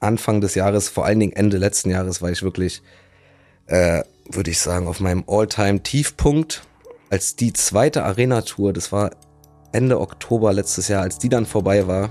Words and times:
Anfang 0.00 0.40
des 0.40 0.54
Jahres, 0.54 0.88
vor 0.88 1.04
allen 1.04 1.20
Dingen 1.20 1.32
Ende 1.32 1.56
letzten 1.56 1.90
Jahres, 1.90 2.22
war 2.22 2.30
ich 2.30 2.42
wirklich, 2.42 2.82
äh, 3.66 4.02
würde 4.30 4.50
ich 4.50 4.58
sagen, 4.58 4.88
auf 4.88 5.00
meinem 5.00 5.24
All-Time-Tiefpunkt. 5.26 6.62
Als 7.08 7.36
die 7.36 7.52
zweite 7.52 8.04
Arena-Tour, 8.04 8.72
das 8.72 8.92
war 8.92 9.10
Ende 9.72 10.00
Oktober 10.00 10.52
letztes 10.52 10.88
Jahr, 10.88 11.02
als 11.02 11.18
die 11.18 11.28
dann 11.28 11.46
vorbei 11.46 11.86
war, 11.86 12.10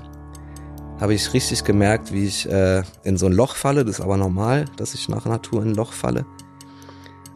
habe 1.00 1.14
ich 1.14 1.34
richtig 1.34 1.64
gemerkt, 1.64 2.14
wie 2.14 2.26
ich 2.26 2.50
äh, 2.50 2.84
in 3.04 3.18
so 3.18 3.26
ein 3.26 3.34
Loch 3.34 3.56
falle. 3.56 3.84
Das 3.84 4.00
ist 4.00 4.02
aber 4.02 4.18
normal, 4.18 4.66
dass 4.78 4.94
ich 4.94 5.10
nach 5.10 5.26
Tour 5.40 5.62
in 5.62 5.70
ein 5.70 5.76
Loch 5.76 5.92
falle. 5.92 6.26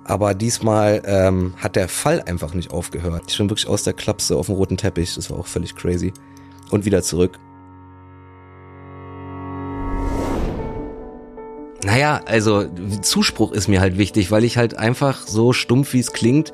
Aber 0.06 0.34
diesmal 0.34 1.04
ähm, 1.06 1.54
hat 1.58 1.76
der 1.76 1.88
Fall 1.88 2.22
einfach 2.24 2.54
nicht 2.54 2.72
aufgehört. 2.72 3.24
Ich 3.28 3.38
bin 3.38 3.50
wirklich 3.50 3.68
aus 3.68 3.84
der 3.84 3.94
Klapse 3.94 4.38
auf 4.38 4.48
dem 4.48 4.56
roten 4.56 4.78
Teppich. 4.78 5.16
Das 5.16 5.30
war 5.30 5.38
auch 5.38 5.46
völlig 5.46 5.76
crazy. 5.76 6.14
Und 6.72 6.86
wieder 6.86 7.04
zurück. 7.04 7.38
Naja, 11.84 12.22
also 12.26 12.66
Zuspruch 13.02 13.54
ist 13.54 13.68
mir 13.68 13.80
halt 13.80 13.98
wichtig, 13.98 14.32
weil 14.32 14.44
ich 14.44 14.58
halt 14.58 14.78
einfach 14.78 15.26
so 15.28 15.54
stumpf 15.54 15.94
wie 15.94 16.00
es 16.00 16.12
klingt, 16.12 16.52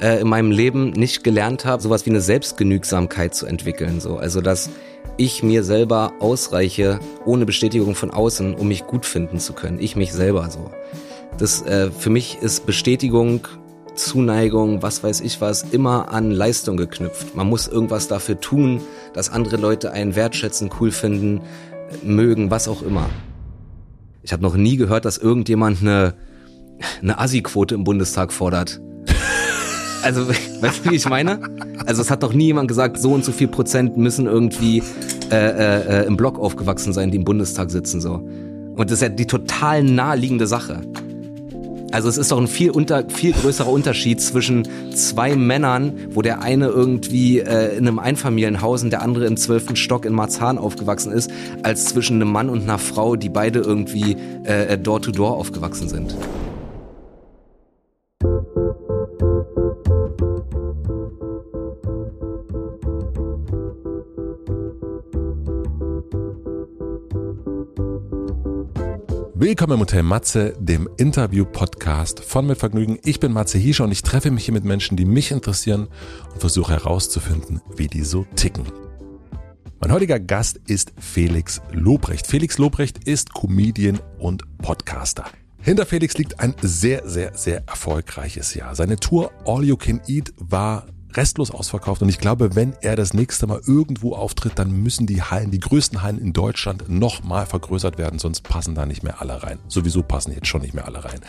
äh, 0.00 0.20
in 0.20 0.28
meinem 0.28 0.52
Leben 0.52 0.90
nicht 0.90 1.24
gelernt 1.24 1.64
habe, 1.64 1.82
sowas 1.82 2.06
wie 2.06 2.10
eine 2.10 2.20
Selbstgenügsamkeit 2.20 3.34
zu 3.34 3.46
entwickeln. 3.46 4.00
So. 4.00 4.16
Also 4.16 4.40
dass 4.40 4.70
ich 5.16 5.42
mir 5.42 5.64
selber 5.64 6.14
ausreiche, 6.20 7.00
ohne 7.24 7.46
Bestätigung 7.46 7.94
von 7.94 8.10
außen, 8.10 8.54
um 8.54 8.68
mich 8.68 8.86
gut 8.86 9.06
finden 9.06 9.38
zu 9.38 9.52
können. 9.52 9.80
Ich 9.80 9.96
mich 9.96 10.12
selber 10.12 10.48
so. 10.50 10.70
Das 11.36 11.62
äh, 11.62 11.90
für 11.90 12.10
mich 12.10 12.38
ist 12.40 12.64
Bestätigung, 12.64 13.48
Zuneigung, 13.94 14.82
was 14.82 15.02
weiß 15.02 15.20
ich 15.20 15.40
was, 15.40 15.64
immer 15.72 16.12
an 16.12 16.30
Leistung 16.30 16.76
geknüpft. 16.76 17.34
Man 17.34 17.48
muss 17.48 17.66
irgendwas 17.66 18.08
dafür 18.08 18.40
tun, 18.40 18.80
dass 19.14 19.30
andere 19.30 19.56
Leute 19.56 19.92
einen 19.92 20.14
wertschätzen, 20.14 20.70
cool 20.80 20.90
finden, 20.90 21.42
mögen, 22.02 22.50
was 22.50 22.68
auch 22.68 22.82
immer. 22.82 23.10
Ich 24.22 24.32
habe 24.32 24.42
noch 24.42 24.56
nie 24.56 24.76
gehört, 24.76 25.04
dass 25.04 25.18
irgendjemand 25.18 25.80
eine, 25.80 26.14
eine 27.00 27.18
Assi-Quote 27.18 27.74
im 27.74 27.84
Bundestag 27.84 28.32
fordert. 28.32 28.80
Also, 30.02 30.26
weißt 30.26 30.86
du, 30.86 30.90
wie 30.92 30.94
ich 30.94 31.06
meine? 31.06 31.40
Also 31.84 32.00
es 32.00 32.10
hat 32.10 32.22
doch 32.22 32.32
nie 32.32 32.46
jemand 32.46 32.68
gesagt, 32.68 32.98
so 32.98 33.12
und 33.12 33.22
so 33.22 33.32
viel 33.32 33.48
Prozent 33.48 33.98
müssen 33.98 34.24
irgendwie 34.24 34.82
äh, 35.30 35.34
äh, 35.34 36.00
äh, 36.00 36.06
im 36.06 36.16
Block 36.16 36.38
aufgewachsen 36.38 36.94
sein, 36.94 37.10
die 37.10 37.18
im 37.18 37.24
Bundestag 37.24 37.70
sitzen 37.70 38.00
so. 38.00 38.14
Und 38.14 38.78
das 38.78 38.92
ist 38.92 39.02
ja 39.02 39.10
die 39.10 39.26
total 39.26 39.82
naheliegende 39.82 40.46
Sache. 40.46 40.80
Also 41.92 42.08
es 42.08 42.18
ist 42.18 42.30
doch 42.30 42.38
ein 42.38 42.46
viel, 42.46 42.70
unter, 42.70 43.04
viel 43.08 43.32
größerer 43.32 43.68
Unterschied 43.68 44.20
zwischen 44.20 44.68
zwei 44.94 45.34
Männern, 45.34 45.92
wo 46.10 46.22
der 46.22 46.40
eine 46.40 46.68
irgendwie 46.68 47.40
äh, 47.40 47.76
in 47.76 47.88
einem 47.88 47.98
Einfamilienhaus 47.98 48.84
und 48.84 48.90
der 48.90 49.02
andere 49.02 49.26
im 49.26 49.36
zwölften 49.36 49.74
Stock 49.74 50.04
in 50.04 50.12
Marzahn 50.12 50.58
aufgewachsen 50.58 51.12
ist, 51.12 51.30
als 51.62 51.86
zwischen 51.86 52.16
einem 52.16 52.30
Mann 52.30 52.48
und 52.48 52.62
einer 52.62 52.78
Frau, 52.78 53.16
die 53.16 53.28
beide 53.28 53.60
irgendwie 53.60 54.16
äh, 54.44 54.78
door-to-door 54.78 55.32
-door 55.32 55.36
aufgewachsen 55.36 55.88
sind. 55.88 56.14
Willkommen 69.42 69.72
im 69.72 69.80
Hotel 69.80 70.02
Matze, 70.02 70.54
dem 70.60 70.86
Interview-Podcast 70.98 72.22
von 72.22 72.46
Mit 72.46 72.58
Vergnügen. 72.58 72.98
Ich 73.04 73.20
bin 73.20 73.32
Matze 73.32 73.56
Hiescher 73.56 73.84
und 73.84 73.90
ich 73.90 74.02
treffe 74.02 74.30
mich 74.30 74.44
hier 74.44 74.52
mit 74.52 74.64
Menschen, 74.64 74.98
die 74.98 75.06
mich 75.06 75.30
interessieren 75.30 75.88
und 76.30 76.40
versuche 76.40 76.74
herauszufinden, 76.74 77.62
wie 77.74 77.86
die 77.86 78.02
so 78.02 78.26
ticken. 78.36 78.66
Mein 79.80 79.92
heutiger 79.92 80.20
Gast 80.20 80.60
ist 80.66 80.92
Felix 80.98 81.62
Lobrecht. 81.72 82.26
Felix 82.26 82.58
Lobrecht 82.58 83.08
ist 83.08 83.32
Comedian 83.32 83.98
und 84.18 84.42
Podcaster. 84.58 85.24
Hinter 85.62 85.86
Felix 85.86 86.18
liegt 86.18 86.38
ein 86.38 86.54
sehr, 86.60 87.08
sehr, 87.08 87.34
sehr 87.34 87.66
erfolgreiches 87.66 88.52
Jahr. 88.52 88.74
Seine 88.74 88.96
Tour 88.96 89.30
All 89.46 89.64
You 89.64 89.78
Can 89.78 90.02
Eat 90.06 90.34
war 90.36 90.84
restlos 91.14 91.50
ausverkauft. 91.50 92.02
Und 92.02 92.08
ich 92.08 92.18
glaube, 92.18 92.54
wenn 92.54 92.74
er 92.80 92.96
das 92.96 93.14
nächste 93.14 93.46
Mal 93.46 93.60
irgendwo 93.66 94.14
auftritt, 94.14 94.52
dann 94.56 94.70
müssen 94.82 95.06
die 95.06 95.22
Hallen, 95.22 95.50
die 95.50 95.60
größten 95.60 96.02
Hallen 96.02 96.18
in 96.18 96.32
Deutschland, 96.32 96.88
nochmal 96.88 97.46
vergrößert 97.46 97.98
werden, 97.98 98.18
sonst 98.18 98.42
passen 98.42 98.74
da 98.74 98.86
nicht 98.86 99.02
mehr 99.02 99.20
alle 99.20 99.42
rein. 99.42 99.58
Sowieso 99.68 100.02
passen 100.02 100.32
jetzt 100.32 100.46
schon 100.46 100.62
nicht 100.62 100.74
mehr 100.74 100.86
alle 100.86 101.04
rein. 101.04 101.20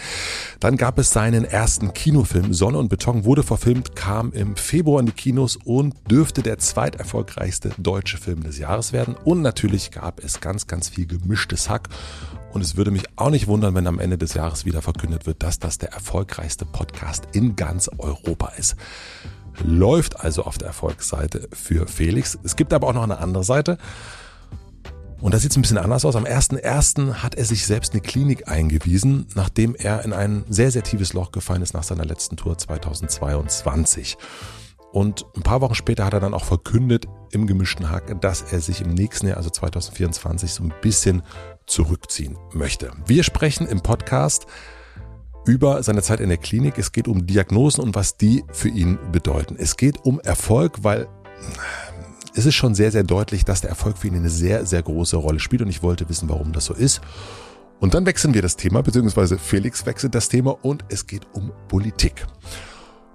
Dann 0.59 0.77
gab 0.77 0.99
es 0.99 1.11
seinen 1.11 1.45
ersten 1.45 1.93
Kinofilm. 1.93 2.53
Sonne 2.53 2.77
und 2.77 2.89
Beton 2.89 3.25
wurde 3.25 3.43
verfilmt, 3.43 3.95
kam 3.95 4.31
im 4.33 4.55
Februar 4.55 4.99
in 4.99 5.07
die 5.07 5.11
Kinos 5.11 5.57
und 5.63 5.95
dürfte 6.09 6.41
der 6.41 6.57
zweiterfolgreichste 6.57 7.71
deutsche 7.77 8.17
Film 8.17 8.43
des 8.43 8.57
Jahres 8.57 8.93
werden. 8.93 9.15
Und 9.23 9.41
natürlich 9.41 9.91
gab 9.91 10.23
es 10.23 10.41
ganz, 10.41 10.67
ganz 10.67 10.89
viel 10.89 11.05
gemischtes 11.05 11.69
Hack. 11.69 11.89
Und 12.53 12.61
es 12.61 12.75
würde 12.75 12.91
mich 12.91 13.05
auch 13.15 13.29
nicht 13.29 13.47
wundern, 13.47 13.75
wenn 13.75 13.87
am 13.87 13.99
Ende 13.99 14.17
des 14.17 14.33
Jahres 14.33 14.65
wieder 14.65 14.81
verkündet 14.81 15.25
wird, 15.25 15.41
dass 15.41 15.59
das 15.59 15.77
der 15.77 15.93
erfolgreichste 15.93 16.65
Podcast 16.65 17.27
in 17.31 17.55
ganz 17.55 17.89
Europa 17.97 18.49
ist 18.57 18.75
läuft 19.63 20.19
also 20.19 20.43
auf 20.43 20.57
der 20.57 20.67
Erfolgsseite 20.67 21.47
für 21.53 21.87
Felix. 21.87 22.37
Es 22.43 22.55
gibt 22.55 22.73
aber 22.73 22.87
auch 22.87 22.93
noch 22.93 23.03
eine 23.03 23.19
andere 23.19 23.43
Seite. 23.43 23.77
Und 25.21 25.35
da 25.35 25.39
sieht 25.39 25.51
es 25.51 25.57
ein 25.57 25.61
bisschen 25.61 25.77
anders 25.77 26.03
aus. 26.03 26.15
Am 26.15 26.25
1.1. 26.25 27.15
hat 27.15 27.35
er 27.35 27.45
sich 27.45 27.67
selbst 27.67 27.93
eine 27.93 28.01
Klinik 28.01 28.47
eingewiesen, 28.47 29.27
nachdem 29.35 29.75
er 29.75 30.03
in 30.03 30.13
ein 30.13 30.43
sehr, 30.49 30.71
sehr 30.71 30.83
tiefes 30.83 31.13
Loch 31.13 31.31
gefallen 31.31 31.61
ist 31.61 31.75
nach 31.75 31.83
seiner 31.83 32.05
letzten 32.05 32.37
Tour 32.37 32.57
2022. 32.57 34.17
Und 34.91 35.25
ein 35.35 35.43
paar 35.43 35.61
Wochen 35.61 35.75
später 35.75 36.05
hat 36.05 36.13
er 36.13 36.19
dann 36.19 36.33
auch 36.33 36.43
verkündet 36.43 37.05
im 37.31 37.47
gemischten 37.47 37.89
Hack, 37.89 38.19
dass 38.19 38.41
er 38.41 38.59
sich 38.59 38.81
im 38.81 38.93
nächsten 38.93 39.27
Jahr, 39.27 39.37
also 39.37 39.49
2024, 39.49 40.51
so 40.51 40.63
ein 40.63 40.73
bisschen 40.81 41.21
zurückziehen 41.65 42.37
möchte. 42.53 42.91
Wir 43.05 43.23
sprechen 43.23 43.67
im 43.67 43.81
Podcast 43.81 44.47
über 45.45 45.81
seine 45.83 46.01
Zeit 46.01 46.19
in 46.19 46.29
der 46.29 46.37
Klinik. 46.37 46.77
Es 46.77 46.91
geht 46.91 47.07
um 47.07 47.25
Diagnosen 47.25 47.81
und 47.81 47.95
was 47.95 48.17
die 48.17 48.43
für 48.51 48.69
ihn 48.69 48.97
bedeuten. 49.11 49.55
Es 49.57 49.77
geht 49.77 50.05
um 50.05 50.19
Erfolg, 50.19 50.83
weil 50.83 51.07
es 52.35 52.45
ist 52.45 52.55
schon 52.55 52.75
sehr, 52.75 52.91
sehr 52.91 53.03
deutlich, 53.03 53.43
dass 53.43 53.61
der 53.61 53.69
Erfolg 53.69 53.97
für 53.97 54.07
ihn 54.07 54.15
eine 54.15 54.29
sehr, 54.29 54.65
sehr 54.65 54.81
große 54.81 55.17
Rolle 55.17 55.39
spielt 55.39 55.61
und 55.61 55.69
ich 55.69 55.83
wollte 55.83 56.07
wissen, 56.09 56.29
warum 56.29 56.53
das 56.53 56.65
so 56.65 56.73
ist. 56.73 57.01
Und 57.79 57.95
dann 57.95 58.05
wechseln 58.05 58.33
wir 58.33 58.41
das 58.41 58.55
Thema, 58.55 58.83
beziehungsweise 58.83 59.39
Felix 59.39 59.85
wechselt 59.85 60.13
das 60.13 60.29
Thema 60.29 60.57
und 60.63 60.85
es 60.89 61.07
geht 61.07 61.27
um 61.33 61.51
Politik. 61.67 62.25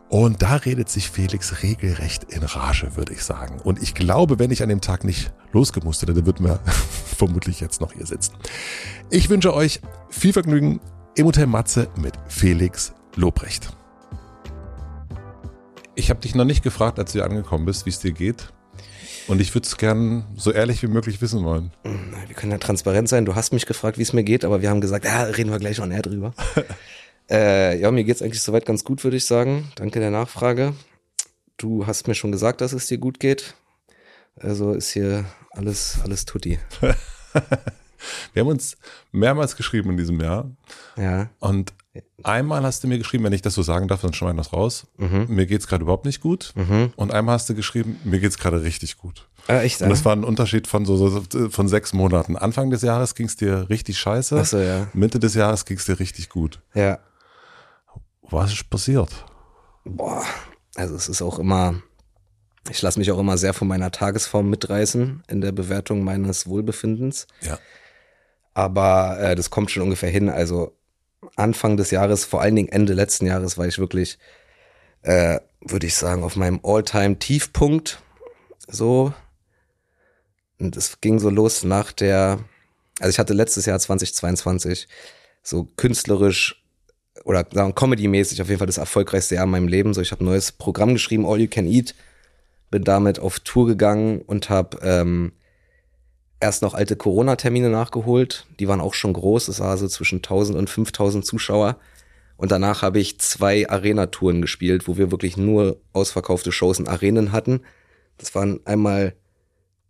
Und 0.09 0.43
da 0.43 0.57
redet 0.57 0.89
sich 0.89 1.11
Felix 1.11 1.63
regelrecht 1.63 2.25
in 2.25 2.43
Rage, 2.43 2.97
würde 2.97 3.13
ich 3.13 3.25
sagen. 3.25 3.61
Und 3.63 3.83
ich 3.83 3.95
glaube, 3.95 4.39
wenn 4.39 4.51
ich 4.51 4.63
an 4.63 4.69
dem 4.69 4.81
Tag 4.81 5.03
nicht 5.03 5.33
losgemustert 5.53 6.11
hätte, 6.11 6.27
würden 6.27 6.47
wir 6.47 6.61
vermutlich 7.17 7.61
jetzt 7.61 7.81
noch 7.81 7.93
hier 7.93 8.07
sitzen. 8.07 8.35
Ich 9.11 9.31
wünsche 9.31 9.55
euch 9.55 9.81
viel 10.11 10.33
Vergnügen 10.33 10.81
im 11.17 11.27
Hotel 11.27 11.47
Matze 11.47 11.89
mit 11.97 12.13
Felix 12.29 12.93
Lobrecht. 13.15 13.75
Ich 15.95 16.11
habe 16.11 16.21
dich 16.21 16.35
noch 16.35 16.45
nicht 16.45 16.63
gefragt, 16.63 16.99
als 16.99 17.13
du 17.13 17.19
hier 17.19 17.25
angekommen 17.25 17.65
bist, 17.65 17.87
wie 17.87 17.91
es 17.91 17.99
dir 17.99 18.13
geht. 18.13 18.53
Und 19.27 19.41
ich 19.41 19.55
würde 19.55 19.67
es 19.67 19.79
gern 19.79 20.27
so 20.37 20.53
ehrlich 20.53 20.83
wie 20.83 20.89
möglich 20.89 21.23
wissen 21.23 21.43
wollen. 21.43 21.73
Wir 22.27 22.37
können 22.37 22.53
ja 22.53 22.59
transparent 22.59 23.09
sein. 23.09 23.25
Du 23.25 23.35
hast 23.35 23.53
mich 23.53 23.65
gefragt, 23.65 23.97
wie 23.97 24.03
es 24.03 24.13
mir 24.13 24.25
geht, 24.25 24.45
aber 24.45 24.61
wir 24.61 24.69
haben 24.69 24.83
gesagt, 24.83 25.07
ja, 25.07 25.23
reden 25.23 25.51
wir 25.51 25.59
gleich 25.59 25.81
on 25.81 25.91
air 25.91 26.03
drüber. 26.03 26.35
äh, 27.31 27.81
ja, 27.81 27.91
mir 27.91 28.05
geht's 28.05 28.21
eigentlich 28.21 28.43
soweit 28.43 28.67
ganz 28.67 28.85
gut, 28.85 29.03
würde 29.03 29.17
ich 29.17 29.25
sagen. 29.25 29.73
Danke 29.77 30.01
der 30.01 30.11
Nachfrage. 30.11 30.75
Du 31.57 31.87
hast 31.87 32.07
mir 32.09 32.15
schon 32.15 32.31
gesagt, 32.31 32.61
dass 32.61 32.75
es 32.75 32.89
dir 32.89 32.99
gut 32.99 33.21
geht. 33.21 33.55
Also 34.37 34.75
ist 34.75 34.91
hier 34.91 35.25
alles, 35.51 35.99
alles 36.05 36.27
tutti. 36.27 36.59
Wir 38.33 38.41
haben 38.41 38.49
uns 38.49 38.77
mehrmals 39.13 39.57
geschrieben 39.57 39.91
in 39.91 39.97
diesem 39.97 40.21
Jahr. 40.21 40.51
Ja. 40.97 41.29
Und 41.41 41.73
einmal 42.23 42.63
hast 42.63 42.85
du 42.85 42.89
mir 42.89 42.99
geschrieben, 42.99 43.25
wenn 43.25 43.33
ich 43.33 43.43
das 43.43 43.55
so 43.55 43.63
sagen 43.63 43.89
darf, 43.89 44.03
dann 44.03 44.13
schneiden 44.13 44.37
wir 44.37 44.43
das 44.43 44.53
raus. 44.53 44.87
Mhm. 44.97 45.27
Mir 45.29 45.47
geht's 45.47 45.67
gerade 45.67 45.83
überhaupt 45.83 46.05
nicht 46.05 46.21
gut. 46.21 46.53
Mhm. 46.55 46.93
Und 46.97 47.13
einmal 47.13 47.35
hast 47.35 47.49
du 47.49 47.55
geschrieben, 47.55 47.99
mir 48.05 48.21
geht's 48.21 48.39
gerade 48.39 48.63
richtig 48.63 48.99
gut. 48.99 49.29
Ah, 49.49 49.61
echt? 49.61 49.81
Und 49.81 49.91
das 49.91 50.05
war 50.05 50.15
ein 50.15 50.25
Unterschied 50.25 50.67
von 50.67 50.85
so, 50.85 50.97
so 50.97 51.51
von 51.51 51.69
sechs 51.69 51.93
Monaten. 51.93 52.37
Anfang 52.37 52.71
des 52.71 52.83
Jahres 52.83 53.15
ging's 53.15 53.37
dir 53.37 53.69
richtig 53.71 53.99
scheiße. 53.99 54.45
So, 54.45 54.59
ja. 54.59 54.89
Mitte 54.93 55.21
des 55.21 55.35
Jahres 55.35 55.65
ging's 55.65 55.85
dir 55.85 56.01
richtig 56.01 56.29
gut. 56.29 56.61
Ja. 56.75 56.99
Was 58.23 58.53
ist 58.53 58.69
passiert? 58.69 59.11
Boah, 59.85 60.25
also 60.75 60.97
es 60.97 61.09
ist 61.09 61.23
auch 61.23 61.39
immer, 61.39 61.81
ich 62.69 62.83
lasse 62.83 62.99
mich 62.99 63.13
auch 63.13 63.21
immer 63.21 63.39
sehr 63.39 63.55
von 63.55 63.69
meiner 63.69 63.93
Tagesform 63.93 64.51
mitreißen 64.51 65.23
in 65.29 65.41
der 65.41 65.53
Bewertung 65.53 66.03
meines 66.03 66.49
Wohlbefindens. 66.49 67.29
Ja. 67.43 67.59
Aber 68.57 69.21
äh, 69.21 69.35
das 69.35 69.51
kommt 69.51 69.71
schon 69.71 69.83
ungefähr 69.83 70.09
hin. 70.09 70.31
Also 70.31 70.75
Anfang 71.37 71.77
des 71.77 71.91
Jahres, 71.91 72.25
vor 72.25 72.41
allen 72.41 72.57
Dingen 72.57 72.71
Ende 72.71 72.95
letzten 72.95 73.27
Jahres, 73.27 73.59
war 73.59 73.67
ich 73.67 73.79
wirklich, 73.79 74.19
äh, 75.03 75.41
würde 75.61 75.87
ich 75.87 75.95
sagen, 75.95 76.25
auf 76.25 76.37
meinem 76.37 76.61
All-Time-Tiefpunkt. 76.63 78.01
So. 78.67 79.13
Und 80.59 80.75
es 80.75 81.03
ging 81.03 81.19
so 81.19 81.29
los 81.29 81.65
nach 81.65 81.93
der, 81.93 82.39
also 82.99 83.11
ich 83.11 83.19
hatte 83.19 83.35
letztes 83.35 83.67
Jahr 83.67 83.79
2022 83.79 84.89
so 85.43 85.69
künstlerisch 85.77 86.65
oder 87.25 87.47
sagen 87.53 87.75
Comedy-mäßig 87.75 88.41
auf 88.41 88.49
jeden 88.49 88.59
Fall 88.59 88.67
das 88.67 88.79
erfolgreichste 88.79 89.35
Jahr 89.35 89.45
in 89.45 89.51
meinem 89.51 89.69
Leben. 89.69 89.93
So, 89.93 90.01
ich 90.01 90.13
habe 90.13 90.25
ein 90.25 90.29
neues 90.29 90.53
Programm 90.53 90.95
geschrieben, 90.95 91.27
All 91.27 91.39
You 91.39 91.49
Can 91.49 91.67
Eat, 91.67 91.95
bin 92.71 92.85
damit 92.85 93.19
auf 93.19 93.39
Tour 93.39 93.67
gegangen 93.67 94.23
und 94.23 94.49
habe 94.49 94.79
ähm, 94.81 95.33
erst 96.41 96.63
noch 96.63 96.75
alte 96.75 96.97
Corona-Termine 96.97 97.71
nachgeholt. 97.71 98.47
Die 98.59 98.69
waren 98.69 98.81
auch 98.81 98.95
schon 98.95 99.13
groß. 99.13 99.49
Es 99.49 99.61
war 99.61 99.77
so 99.77 99.89
zwischen 99.89 100.17
1000 100.17 100.59
und 100.59 100.71
5000 100.71 101.25
Zuschauer. 101.25 101.79
Und 102.37 102.53
danach 102.53 102.83
habe 102.83 102.99
ich 102.99 103.19
zwei 103.19 103.69
Arena-Touren 103.69 104.43
gespielt, 104.43 104.87
wo 104.87 104.97
wir 104.99 105.11
wirklich 105.11 105.37
nur 105.37 105.81
ausverkaufte 105.93 106.53
Shows 106.53 106.79
in 106.79 106.89
Arenen 106.89 107.33
hatten. 107.33 107.63
Das 108.19 108.35
waren 108.35 108.61
einmal 108.67 109.15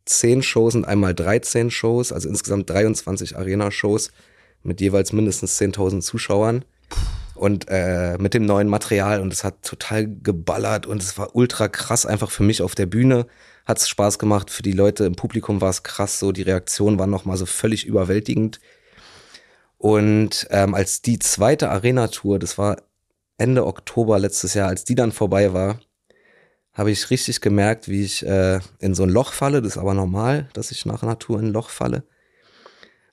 10 0.05 0.43
Shows 0.43 0.77
und 0.77 0.85
einmal 0.85 1.15
13 1.15 1.71
Shows, 1.71 2.13
also 2.13 2.29
insgesamt 2.29 2.71
23 2.71 3.37
Arena-Shows 3.37 4.13
mit 4.63 4.81
jeweils 4.81 5.13
mindestens 5.13 5.61
10.000 5.61 6.01
Zuschauern 6.01 6.65
und 7.35 7.67
äh, 7.69 8.17
mit 8.19 8.35
dem 8.35 8.47
neuen 8.47 8.69
Material 8.69 9.21
und 9.21 9.33
es 9.33 9.45
hat 9.45 9.63
total 9.63 10.09
geballert 10.23 10.87
und 10.87 11.03
es 11.03 11.19
war 11.19 11.35
ultra 11.35 11.69
krass 11.69 12.07
einfach 12.07 12.31
für 12.31 12.43
mich 12.43 12.63
auf 12.63 12.75
der 12.75 12.87
Bühne 12.87 13.27
hat 13.67 13.79
es 13.79 13.89
Spaß 13.89 14.19
gemacht 14.19 14.51
für 14.51 14.63
die 14.63 14.73
Leute 14.73 15.05
im 15.05 15.17
Publikum 15.17 15.61
war 15.61 15.71
es 15.71 15.83
krass 15.83 16.19
so 16.19 16.33
die 16.33 16.43
Reaktion 16.43 16.99
war 16.99 17.07
noch 17.07 17.25
mal 17.25 17.37
so 17.37 17.47
völlig 17.47 17.85
überwältigend 17.85 18.61
und 19.79 20.47
ähm, 20.51 20.75
als 20.75 21.03
die 21.03 21.19
zweite 21.19 21.69
Arena 21.69 22.09
Tour 22.09 22.39
das 22.39 22.57
war 22.57 22.77
Ende 23.37 23.67
Oktober 23.67 24.19
letztes 24.19 24.55
Jahr 24.55 24.69
als 24.69 24.85
die 24.85 24.95
dann 24.95 25.13
vorbei 25.13 25.53
war 25.53 25.81
habe 26.73 26.91
ich 26.91 27.11
richtig 27.11 27.41
gemerkt 27.41 27.89
wie 27.89 28.03
ich 28.05 28.25
äh, 28.25 28.61
in 28.79 28.95
so 28.95 29.03
ein 29.03 29.11
Loch 29.11 29.33
falle 29.33 29.61
das 29.61 29.73
ist 29.73 29.79
aber 29.79 29.95
normal 29.95 30.49
dass 30.55 30.71
ich 30.71 30.87
nach 30.87 31.03
einer 31.03 31.19
Tour 31.19 31.41
in 31.41 31.47
ein 31.47 31.53
Loch 31.53 31.71
falle 31.71 32.05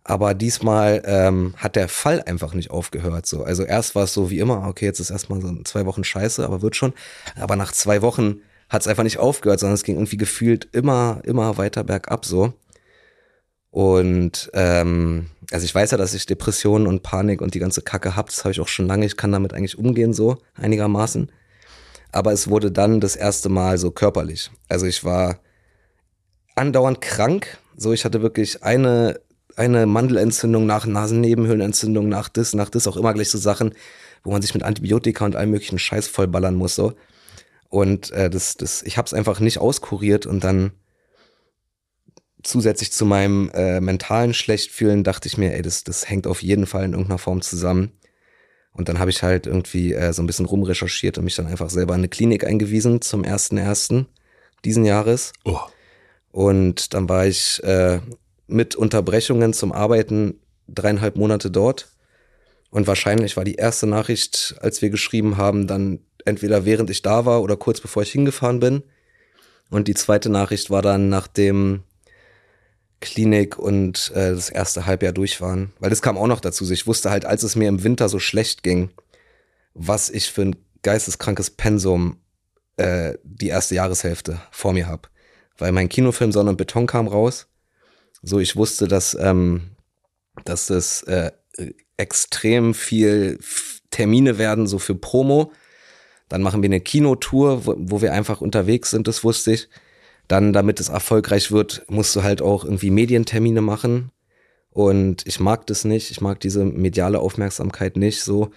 aber 0.06 0.34
diesmal 0.34 1.02
ähm, 1.06 1.54
hat 1.58 1.76
der 1.76 1.88
Fall 1.88 2.22
einfach 2.24 2.54
nicht 2.54 2.72
aufgehört. 2.72 3.26
So. 3.26 3.44
Also 3.44 3.64
erst 3.64 3.96
war 3.96 4.04
es 4.04 4.14
so 4.14 4.30
wie 4.30 4.40
immer, 4.40 4.68
okay, 4.68 4.84
jetzt 4.86 5.00
ist 5.00 5.12
erstmal 5.12 5.40
so 5.40 5.64
zwei 5.64 5.86
Wochen 5.86 6.04
scheiße, 6.04 6.44
aber 6.44 6.62
wird 6.62 6.76
schon. 6.76 6.94
Aber 7.40 7.56
nach 7.56 7.72
zwei 7.72 8.02
Wochen 8.02 8.42
hat 8.74 8.82
es 8.82 8.88
einfach 8.88 9.04
nicht 9.04 9.20
aufgehört, 9.20 9.60
sondern 9.60 9.76
es 9.76 9.84
ging 9.84 9.96
irgendwie 9.96 10.18
gefühlt 10.18 10.68
immer, 10.72 11.22
immer 11.26 11.58
weiter 11.58 11.84
bergab 11.84 12.26
so. 12.26 12.54
Und 13.70 14.50
ähm, 14.54 15.30
also 15.52 15.64
ich 15.64 15.74
weiß 15.74 15.92
ja, 15.92 15.98
dass 15.98 16.16
ich 16.16 16.26
Depressionen 16.26 16.88
und 16.88 17.04
Panik 17.04 17.42
und 17.42 17.54
die 17.54 17.60
ganze 17.60 17.84
Kacke 17.84 18.16
hab. 18.16 18.30
Das 18.30 18.44
habe 18.44 18.52
ich 18.52 18.60
auch 18.60 18.68
schon 18.68 18.88
lange. 18.88 19.06
Ich 19.06 19.16
kann 19.16 19.32
damit 19.32 19.54
eigentlich 19.54 19.78
umgehen, 19.78 20.12
so 20.12 20.38
einigermaßen. 20.56 21.32
Aber 22.12 22.34
es 22.34 22.50
wurde 22.50 22.72
dann 22.72 23.00
das 23.00 23.16
erste 23.16 23.50
Mal 23.50 23.78
so 23.78 23.92
körperlich. 23.92 24.50
Also 24.70 24.88
ich 24.88 25.04
war 25.04 25.40
andauernd 26.56 27.00
krank. 27.00 27.60
So, 27.78 27.94
ich 27.94 28.06
hatte 28.06 28.24
wirklich 28.24 28.64
eine 28.64 29.20
eine 29.56 29.86
Mandelentzündung 29.86 30.66
nach 30.66 30.88
Nasennebenhöhlenentzündung, 30.88 32.10
nach 32.10 32.28
das, 32.28 32.56
nach 32.56 32.70
das 32.70 32.88
auch 32.88 32.98
immer 32.98 33.14
gleich 33.14 33.30
so 33.30 33.38
Sachen, 33.38 33.76
wo 34.24 34.32
man 34.32 34.42
sich 34.42 34.56
mit 34.56 34.64
Antibiotika 34.64 35.26
und 35.26 35.36
allem 35.36 35.52
möglichen 35.52 35.78
Scheiß 35.78 36.08
vollballern 36.08 36.56
muss 36.56 36.74
so. 36.74 36.94
Und 37.74 38.12
äh, 38.12 38.30
das, 38.30 38.56
das, 38.56 38.84
ich 38.84 38.98
habe 38.98 39.08
es 39.08 39.16
einfach 39.16 39.40
nicht 39.40 39.58
auskuriert 39.58 40.28
und 40.28 40.44
dann 40.44 40.74
zusätzlich 42.44 42.92
zu 42.92 43.04
meinem 43.04 43.50
äh, 43.52 43.82
mentalen 43.82 44.36
Schlechtfühlen 44.36 45.04
dachte 45.04 45.28
ich 45.28 45.40
mir, 45.40 45.56
ey, 45.56 45.64
das, 45.64 45.84
das 45.84 46.08
hängt 46.08 46.28
auf 46.28 46.44
jeden 46.44 46.68
Fall 46.68 46.84
in 46.84 46.92
irgendeiner 46.92 47.18
Form 47.18 47.42
zusammen. 47.42 47.94
Und 48.74 48.90
dann 48.90 49.00
habe 49.00 49.10
ich 49.10 49.24
halt 49.24 49.48
irgendwie 49.48 49.92
äh, 49.92 50.14
so 50.14 50.22
ein 50.22 50.28
bisschen 50.28 50.46
rumrecherchiert 50.46 51.18
und 51.18 51.24
mich 51.24 51.36
dann 51.36 51.48
einfach 51.48 51.72
selber 51.72 51.96
in 51.96 52.02
eine 52.02 52.10
Klinik 52.10 52.46
eingewiesen 52.46 53.02
zum 53.02 53.24
ersten 53.24 53.58
ersten 53.58 54.06
diesen 54.64 54.86
Jahres. 54.86 55.34
Oh. 55.44 55.58
Und 56.30 56.94
dann 56.94 57.10
war 57.10 57.26
ich 57.26 57.60
äh, 57.64 58.02
mit 58.46 58.76
Unterbrechungen 58.76 59.52
zum 59.52 59.72
Arbeiten 59.72 60.40
dreieinhalb 60.68 61.16
Monate 61.16 61.50
dort. 61.50 61.90
Und 62.70 62.86
wahrscheinlich 62.86 63.36
war 63.36 63.46
die 63.46 63.56
erste 63.56 63.88
Nachricht, 63.88 64.58
als 64.62 64.84
wir 64.84 64.92
geschrieben 64.92 65.38
haben, 65.38 65.66
dann 65.66 66.02
entweder 66.26 66.66
während 66.66 66.90
ich 66.90 67.02
da 67.02 67.26
war 67.26 67.42
oder 67.42 67.58
kurz 67.58 67.82
bevor 67.82 68.04
ich 68.04 68.12
hingefahren 68.12 68.60
bin. 68.60 68.84
Und 69.70 69.88
die 69.88 69.94
zweite 69.94 70.30
Nachricht 70.30 70.70
war 70.70 70.82
dann, 70.82 71.10
nachdem 71.10 71.84
Klinik 73.02 73.58
und 73.58 74.12
äh, 74.16 74.32
das 74.32 74.50
erste 74.50 74.86
Halbjahr 74.86 75.14
durch 75.14 75.42
waren. 75.42 75.74
Weil 75.80 75.90
das 75.90 76.02
kam 76.02 76.18
auch 76.18 76.28
noch 76.28 76.40
dazu. 76.40 76.70
Ich 76.72 76.88
wusste 76.88 77.10
halt, 77.10 77.26
als 77.26 77.44
es 77.44 77.56
mir 77.56 77.68
im 77.68 77.84
Winter 77.84 78.08
so 78.08 78.20
schlecht 78.20 78.64
ging, 78.64 78.92
was 79.74 80.10
ich 80.10 80.32
für 80.32 80.44
ein 80.44 80.56
geisteskrankes 80.84 81.50
Pensum 81.52 82.18
äh, 82.78 83.16
die 83.24 83.48
erste 83.48 83.76
Jahreshälfte 83.76 84.42
vor 84.52 84.74
mir 84.74 84.88
habe. 84.88 85.10
Weil 85.58 85.72
mein 85.72 85.90
Kinofilm 85.90 86.32
Sonne 86.32 86.52
und 86.52 86.58
Beton 86.58 86.88
kam 86.88 87.08
raus 87.08 87.48
so, 88.24 88.40
ich 88.40 88.56
wusste, 88.56 88.88
dass, 88.88 89.16
ähm, 89.20 89.72
dass 90.46 90.68
das 90.68 91.04
äh, 91.04 91.32
extrem 91.98 92.74
viel 92.74 93.38
Termine 93.92 94.38
werden, 94.38 94.66
so 94.66 94.80
für 94.80 94.96
Promo. 94.96 95.52
Dann 96.30 96.42
machen 96.42 96.62
wir 96.62 96.68
eine 96.68 96.82
Kinotour, 96.82 97.66
wo, 97.66 97.76
wo 97.78 98.02
wir 98.02 98.14
einfach 98.14 98.42
unterwegs 98.42 98.92
sind, 98.92 99.08
das 99.08 99.24
wusste 99.24 99.54
ich. 99.54 99.70
Dann, 100.28 100.54
damit 100.54 100.80
es 100.80 100.90
erfolgreich 100.90 101.52
wird, 101.52 101.86
musst 101.90 102.16
du 102.16 102.24
halt 102.24 102.42
auch 102.42 102.64
irgendwie 102.64 102.92
Medientermine 102.92 103.62
machen. 103.62 104.12
Und 104.72 105.28
ich 105.28 105.40
mag 105.40 105.68
das 105.68 105.86
nicht. 105.86 106.12
Ich 106.12 106.22
mag 106.22 106.40
diese 106.40 106.66
mediale 106.66 107.20
Aufmerksamkeit 107.20 107.98
nicht 107.98 108.24
so. 108.24 108.52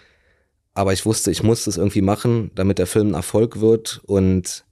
Aber 0.75 0.93
ich 0.93 1.05
wusste, 1.05 1.31
ich 1.31 1.43
muss 1.43 1.65
das 1.65 1.77
irgendwie 1.77 2.03
machen, 2.03 2.51
damit 2.55 2.79
der 2.79 2.87
Film 2.87 3.09
ein 3.09 3.15
Erfolg 3.15 3.61
wird. 3.61 4.01
Und 4.07 4.65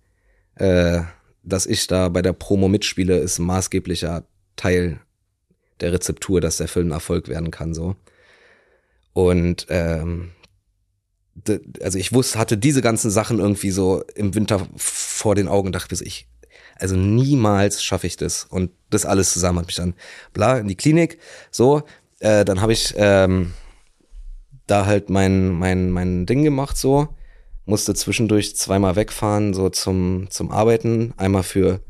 äh, 0.55 1.01
dass 1.43 1.67
ich 1.67 1.87
da 1.87 2.09
bei 2.09 2.23
der 2.23 2.33
Promo 2.33 2.69
mitspiele, 2.69 3.19
ist 3.19 3.39
ein 3.39 3.47
maßgeblicher 3.47 4.25
Teil 4.57 5.01
der 5.81 5.93
Rezeptur, 5.93 6.41
dass 6.41 6.59
der 6.59 6.69
Film 6.69 6.89
ein 6.89 6.93
Erfolg 6.93 7.29
werden 7.29 7.51
kann, 7.51 7.75
so. 7.75 7.97
Und 9.13 9.67
ähm, 9.69 10.31
also 11.81 11.99
ich 11.99 12.13
wusste, 12.13 12.39
hatte 12.39 12.57
diese 12.57 12.83
ganzen 12.83 13.11
Sachen 13.11 13.39
irgendwie 13.39 13.71
so 13.71 14.03
im 14.15 14.35
Winter 14.35 14.67
vor 14.77 15.35
den 15.35 15.49
Augen, 15.49 15.73
dachte 15.73 15.97
ich, 16.03 16.29
also 16.77 16.97
niemals 16.97 17.83
schaffe 17.83 18.07
ich 18.07 18.17
das. 18.17 18.45
Und 18.45 18.71
das 18.91 19.07
alles 19.07 19.33
zusammen 19.33 19.61
hat 19.61 19.67
mich 19.67 19.77
dann 19.77 19.95
bla 20.33 20.59
in 20.59 20.69
die 20.69 20.77
Klinik. 20.77 21.19
So, 21.51 21.83
äh, 22.21 22.45
dann 22.45 22.61
habe 22.61 22.73
ich 22.73 22.95
ähm, 22.97 23.53
da 24.67 24.87
halt 24.87 25.11
mein, 25.11 25.51
mein, 25.51 25.91
mein 25.91 26.27
Ding 26.27 26.43
gemacht, 26.43 26.77
so. 26.77 27.09
Musste 27.67 27.95
zwischendurch 27.95 28.57
zweimal 28.57 28.95
wegfahren, 28.95 29.55
so 29.55 29.71
zum, 29.71 30.27
zum 30.31 30.51
Arbeiten. 30.51 31.15
Einmal 31.17 31.43
für 31.43 31.81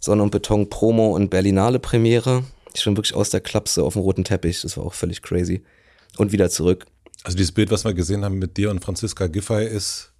Sonne 0.00 0.22
und 0.22 0.30
Beton 0.30 0.70
Promo 0.70 1.14
und 1.14 1.28
Berlinale 1.28 1.78
Premiere. 1.78 2.44
Ich 2.74 2.84
bin 2.84 2.96
wirklich 2.96 3.14
aus 3.14 3.28
der 3.28 3.40
Klapse 3.40 3.82
auf 3.84 3.92
dem 3.92 4.02
roten 4.02 4.24
Teppich. 4.24 4.62
Das 4.62 4.78
war 4.78 4.84
auch 4.84 4.94
völlig 4.94 5.20
crazy. 5.20 5.62
Und 6.16 6.32
wieder 6.32 6.48
zurück. 6.48 6.86
Also 7.24 7.36
dieses 7.36 7.52
Bild, 7.52 7.70
was 7.70 7.84
wir 7.84 7.94
gesehen 7.94 8.24
haben 8.24 8.38
mit 8.38 8.56
dir 8.56 8.70
und 8.70 8.82
Franziska 8.84 9.26
Giffey 9.26 9.66
ist 9.66 10.12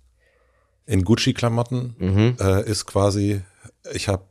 in 0.87 1.05
Gucci-Klamotten, 1.05 1.97
mhm. 1.99 2.37
äh, 2.41 2.69
ist 2.69 2.87
quasi, 2.87 3.43
ich 3.93 4.09
habe. 4.09 4.25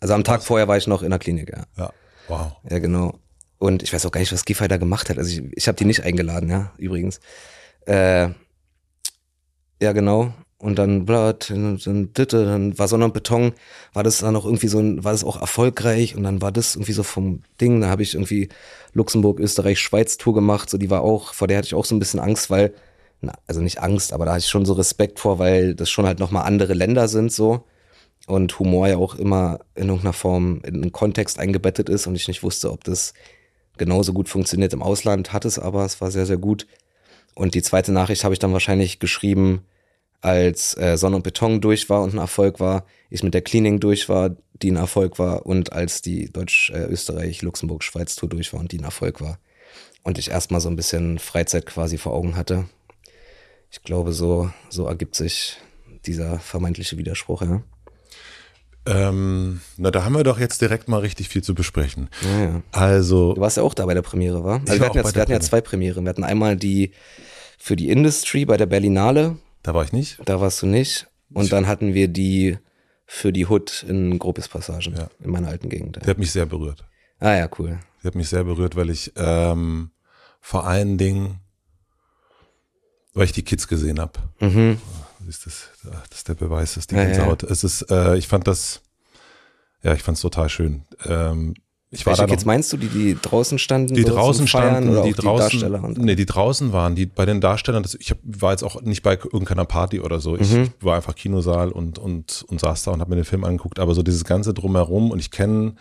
Also 0.00 0.14
am 0.14 0.24
Tag 0.24 0.42
vorher 0.42 0.68
war 0.68 0.76
ich 0.76 0.86
noch 0.86 1.02
in 1.02 1.10
der 1.10 1.18
Klinik, 1.18 1.50
ja. 1.50 1.64
Ja, 1.76 1.92
wow. 2.28 2.52
Ja, 2.68 2.78
genau. 2.78 3.18
Und 3.58 3.82
ich 3.82 3.92
weiß 3.92 4.04
auch 4.04 4.12
gar 4.12 4.20
nicht, 4.20 4.32
was 4.32 4.44
Giffey 4.44 4.68
da 4.68 4.76
gemacht 4.76 5.08
hat. 5.08 5.18
Also 5.18 5.30
ich, 5.30 5.42
ich 5.56 5.68
habe 5.68 5.76
die 5.76 5.86
nicht 5.86 6.02
eingeladen, 6.02 6.50
ja, 6.50 6.72
übrigens. 6.76 7.20
Äh, 7.86 8.28
ja, 9.80 9.92
genau 9.92 10.34
und 10.58 10.78
dann 10.78 11.04
Blatt, 11.04 11.50
dann 11.50 12.12
Ditte, 12.14 12.44
dann 12.46 12.78
war 12.78 12.88
Sonne 12.88 13.04
und 13.04 13.14
Beton, 13.14 13.52
war 13.92 14.02
das 14.02 14.18
dann 14.18 14.36
auch 14.36 14.46
irgendwie 14.46 14.68
so, 14.68 14.78
ein, 14.78 15.04
war 15.04 15.12
das 15.12 15.24
auch 15.24 15.40
erfolgreich 15.40 16.16
und 16.16 16.22
dann 16.22 16.40
war 16.40 16.52
das 16.52 16.76
irgendwie 16.76 16.92
so 16.92 17.02
vom 17.02 17.42
Ding, 17.60 17.80
da 17.80 17.88
habe 17.88 18.02
ich 18.02 18.14
irgendwie 18.14 18.48
Luxemburg, 18.94 19.38
Österreich, 19.38 19.78
Schweiz 19.80 20.16
Tour 20.16 20.34
gemacht, 20.34 20.70
so 20.70 20.78
die 20.78 20.90
war 20.90 21.02
auch, 21.02 21.34
vor 21.34 21.46
der 21.48 21.58
hatte 21.58 21.66
ich 21.66 21.74
auch 21.74 21.84
so 21.84 21.94
ein 21.94 21.98
bisschen 21.98 22.20
Angst, 22.20 22.48
weil, 22.50 22.72
na, 23.20 23.34
also 23.46 23.60
nicht 23.60 23.82
Angst, 23.82 24.12
aber 24.12 24.24
da 24.24 24.32
hatte 24.32 24.40
ich 24.40 24.48
schon 24.48 24.64
so 24.64 24.72
Respekt 24.74 25.20
vor, 25.20 25.38
weil 25.38 25.74
das 25.74 25.90
schon 25.90 26.06
halt 26.06 26.18
nochmal 26.20 26.46
andere 26.46 26.74
Länder 26.74 27.08
sind 27.08 27.32
so 27.32 27.64
und 28.26 28.58
Humor 28.58 28.88
ja 28.88 28.96
auch 28.96 29.14
immer 29.16 29.60
in 29.74 29.88
irgendeiner 29.88 30.12
Form 30.12 30.60
in 30.64 30.76
einen 30.76 30.92
Kontext 30.92 31.38
eingebettet 31.38 31.88
ist 31.88 32.06
und 32.06 32.16
ich 32.16 32.28
nicht 32.28 32.42
wusste, 32.42 32.72
ob 32.72 32.84
das 32.84 33.14
genauso 33.76 34.12
gut 34.12 34.28
funktioniert 34.28 34.72
im 34.72 34.82
Ausland, 34.82 35.32
hat 35.32 35.44
es 35.44 35.58
aber, 35.58 35.84
es 35.84 36.00
war 36.00 36.10
sehr, 36.10 36.26
sehr 36.26 36.38
gut. 36.38 36.66
Und 37.34 37.54
die 37.54 37.62
zweite 37.62 37.92
Nachricht 37.92 38.24
habe 38.24 38.32
ich 38.34 38.38
dann 38.38 38.54
wahrscheinlich 38.54 38.98
geschrieben, 38.98 39.62
als 40.20 40.76
äh, 40.76 40.96
Sonne 40.96 41.16
und 41.16 41.22
Beton 41.22 41.60
durch 41.60 41.88
war 41.88 42.02
und 42.02 42.14
ein 42.14 42.18
Erfolg 42.18 42.60
war, 42.60 42.84
ich 43.10 43.22
mit 43.22 43.34
der 43.34 43.42
Cleaning 43.42 43.80
durch 43.80 44.08
war, 44.08 44.36
die 44.62 44.70
ein 44.70 44.76
Erfolg 44.76 45.18
war 45.18 45.46
und 45.46 45.72
als 45.72 46.02
die 46.02 46.30
Deutsch, 46.32 46.70
äh, 46.70 46.84
Österreich, 46.84 47.42
Luxemburg, 47.42 47.84
Schweiz 47.84 48.16
Tour 48.16 48.28
durch 48.28 48.52
war 48.52 48.60
und 48.60 48.72
die 48.72 48.78
ein 48.78 48.84
Erfolg 48.84 49.20
war. 49.20 49.38
Und 50.02 50.18
ich 50.18 50.30
erstmal 50.30 50.60
so 50.60 50.68
ein 50.68 50.76
bisschen 50.76 51.18
Freizeit 51.18 51.66
quasi 51.66 51.98
vor 51.98 52.12
Augen 52.12 52.36
hatte. 52.36 52.66
Ich 53.70 53.82
glaube, 53.82 54.12
so, 54.12 54.50
so 54.70 54.86
ergibt 54.86 55.16
sich 55.16 55.58
dieser 56.06 56.38
vermeintliche 56.38 56.96
Widerspruch, 56.96 57.42
ja. 57.42 57.62
Ähm, 58.86 59.60
na, 59.76 59.90
da 59.90 60.04
haben 60.04 60.14
wir 60.14 60.22
doch 60.22 60.38
jetzt 60.38 60.60
direkt 60.60 60.88
mal 60.88 61.00
richtig 61.00 61.28
viel 61.28 61.42
zu 61.42 61.54
besprechen. 61.54 62.08
Ja, 62.22 62.44
ja. 62.44 62.62
Also. 62.70 63.34
Du 63.34 63.40
warst 63.40 63.56
ja 63.56 63.64
auch 63.64 63.74
da 63.74 63.84
bei 63.84 63.94
der 63.94 64.02
Premiere, 64.02 64.44
war? 64.44 64.60
Also 64.60 64.80
wir 64.80 64.86
hatten, 64.86 64.98
jetzt, 64.98 65.14
wir 65.14 65.22
hatten 65.22 65.32
ja 65.32 65.40
zwei 65.40 65.60
Premiere. 65.60 66.00
Wir 66.02 66.08
hatten 66.08 66.24
einmal 66.24 66.56
die 66.56 66.92
für 67.58 67.74
die 67.74 67.90
Industry 67.90 68.44
bei 68.44 68.56
der 68.56 68.66
Berlinale, 68.66 69.38
da 69.66 69.74
war 69.74 69.82
ich 69.82 69.92
nicht. 69.92 70.20
Da 70.24 70.40
warst 70.40 70.62
du 70.62 70.66
nicht. 70.66 71.08
Und 71.34 71.50
dann 71.50 71.66
hatten 71.66 71.92
wir 71.92 72.06
die 72.06 72.56
für 73.04 73.32
die 73.32 73.46
Hood 73.46 73.84
in 73.88 74.16
Grobis 74.16 74.46
Passagen 74.46 74.94
ja. 74.96 75.08
in 75.18 75.30
meiner 75.30 75.48
alten 75.48 75.68
Gegend. 75.68 75.96
Der 75.96 76.06
hat 76.06 76.18
mich 76.18 76.30
sehr 76.30 76.46
berührt. 76.46 76.84
Ah 77.18 77.34
ja, 77.34 77.50
cool. 77.58 77.80
Der 78.00 78.10
hat 78.10 78.14
mich 78.14 78.28
sehr 78.28 78.44
berührt, 78.44 78.76
weil 78.76 78.90
ich 78.90 79.12
ähm, 79.16 79.90
vor 80.40 80.68
allen 80.68 80.98
Dingen, 80.98 81.40
weil 83.12 83.24
ich 83.24 83.32
die 83.32 83.42
Kids 83.42 83.66
gesehen 83.66 83.98
habe. 83.98 84.20
Mhm. 84.38 84.80
Das, 85.26 85.40
das, 85.40 85.70
das 85.82 86.18
ist 86.18 86.28
der 86.28 86.34
Beweis, 86.34 86.74
dass 86.74 86.86
die 86.86 86.94
ja, 86.94 87.04
Gänsehaut. 87.04 87.42
Ja. 87.42 87.48
Es 87.48 87.64
ist, 87.64 87.90
äh, 87.90 88.16
ich 88.16 88.28
fand 88.28 88.46
das, 88.46 88.82
ja, 89.82 89.94
ich 89.94 90.04
fand 90.04 90.16
es 90.16 90.22
total 90.22 90.48
schön. 90.48 90.84
Ähm, 91.04 91.54
Ich 91.90 92.04
war 92.04 92.18
Welche 92.18 92.26
Kids 92.30 92.44
meinst 92.44 92.72
du, 92.72 92.76
die, 92.76 92.88
die 92.88 93.16
draußen 93.20 93.58
standen? 93.58 93.94
die 93.94 94.04
draußen 94.04 94.48
standen, 94.48 94.88
oder 94.90 95.02
die 95.02 95.12
draußen, 95.12 95.50
die 95.50 95.60
Darsteller 95.60 95.84
und 95.84 95.98
nee, 95.98 96.16
die 96.16 96.26
draußen 96.26 96.72
waren, 96.72 96.96
die 96.96 97.06
bei 97.06 97.24
den 97.24 97.40
Darstellern, 97.40 97.84
das, 97.84 97.94
ich 97.94 98.10
hab, 98.10 98.18
war 98.24 98.50
jetzt 98.50 98.64
auch 98.64 98.82
nicht 98.82 99.02
bei 99.04 99.12
irgendeiner 99.14 99.64
Party 99.64 100.00
oder 100.00 100.18
so. 100.18 100.36
Ich 100.36 100.50
Mhm. 100.52 100.72
war 100.80 100.96
einfach 100.96 101.14
Kinosaal 101.14 101.70
und, 101.70 101.98
und, 101.98 102.44
und 102.48 102.60
saß 102.60 102.82
da 102.82 102.90
und 102.90 103.00
habe 103.00 103.10
mir 103.10 103.16
den 103.16 103.24
Film 103.24 103.44
angeguckt, 103.44 103.78
aber 103.78 103.94
so 103.94 104.02
dieses 104.02 104.24
ganze 104.24 104.52
drumherum 104.52 105.12
und 105.12 105.20
ich 105.20 105.30
kenne 105.30 105.74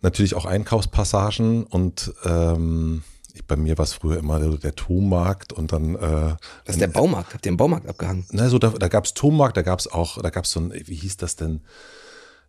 natürlich 0.00 0.34
auch 0.34 0.46
Einkaufspassagen 0.46 1.64
und 1.64 2.12
ähm, 2.24 3.02
ich, 3.34 3.44
bei 3.44 3.56
mir 3.56 3.76
war 3.78 3.84
es 3.84 3.94
früher 3.94 4.18
immer 4.18 4.38
der, 4.58 4.74
Tommarkt 4.76 5.52
und 5.52 5.72
dann 5.72 5.96
äh, 5.96 6.36
Das 6.64 6.76
ist 6.76 6.80
der 6.80 6.86
Baumarkt. 6.88 7.34
Habt 7.34 7.46
ihr 7.46 7.52
den 7.52 7.56
Baumarkt 7.56 7.88
abgehangen? 7.88 8.26
na, 8.30 8.48
so 8.48 8.58
da, 8.58 8.68
da 8.70 8.88
gab 8.88 9.06
es 9.06 9.14
Tommarkt, 9.14 9.56
da 9.56 9.62
gab 9.62 9.80
es 9.80 9.90
auch, 9.90 10.20
da 10.22 10.30
gab 10.30 10.44
es 10.44 10.52
so 10.52 10.60
ein, 10.60 10.72
wie 10.72 10.94
hieß 10.94 11.16
das 11.16 11.34
denn? 11.36 11.62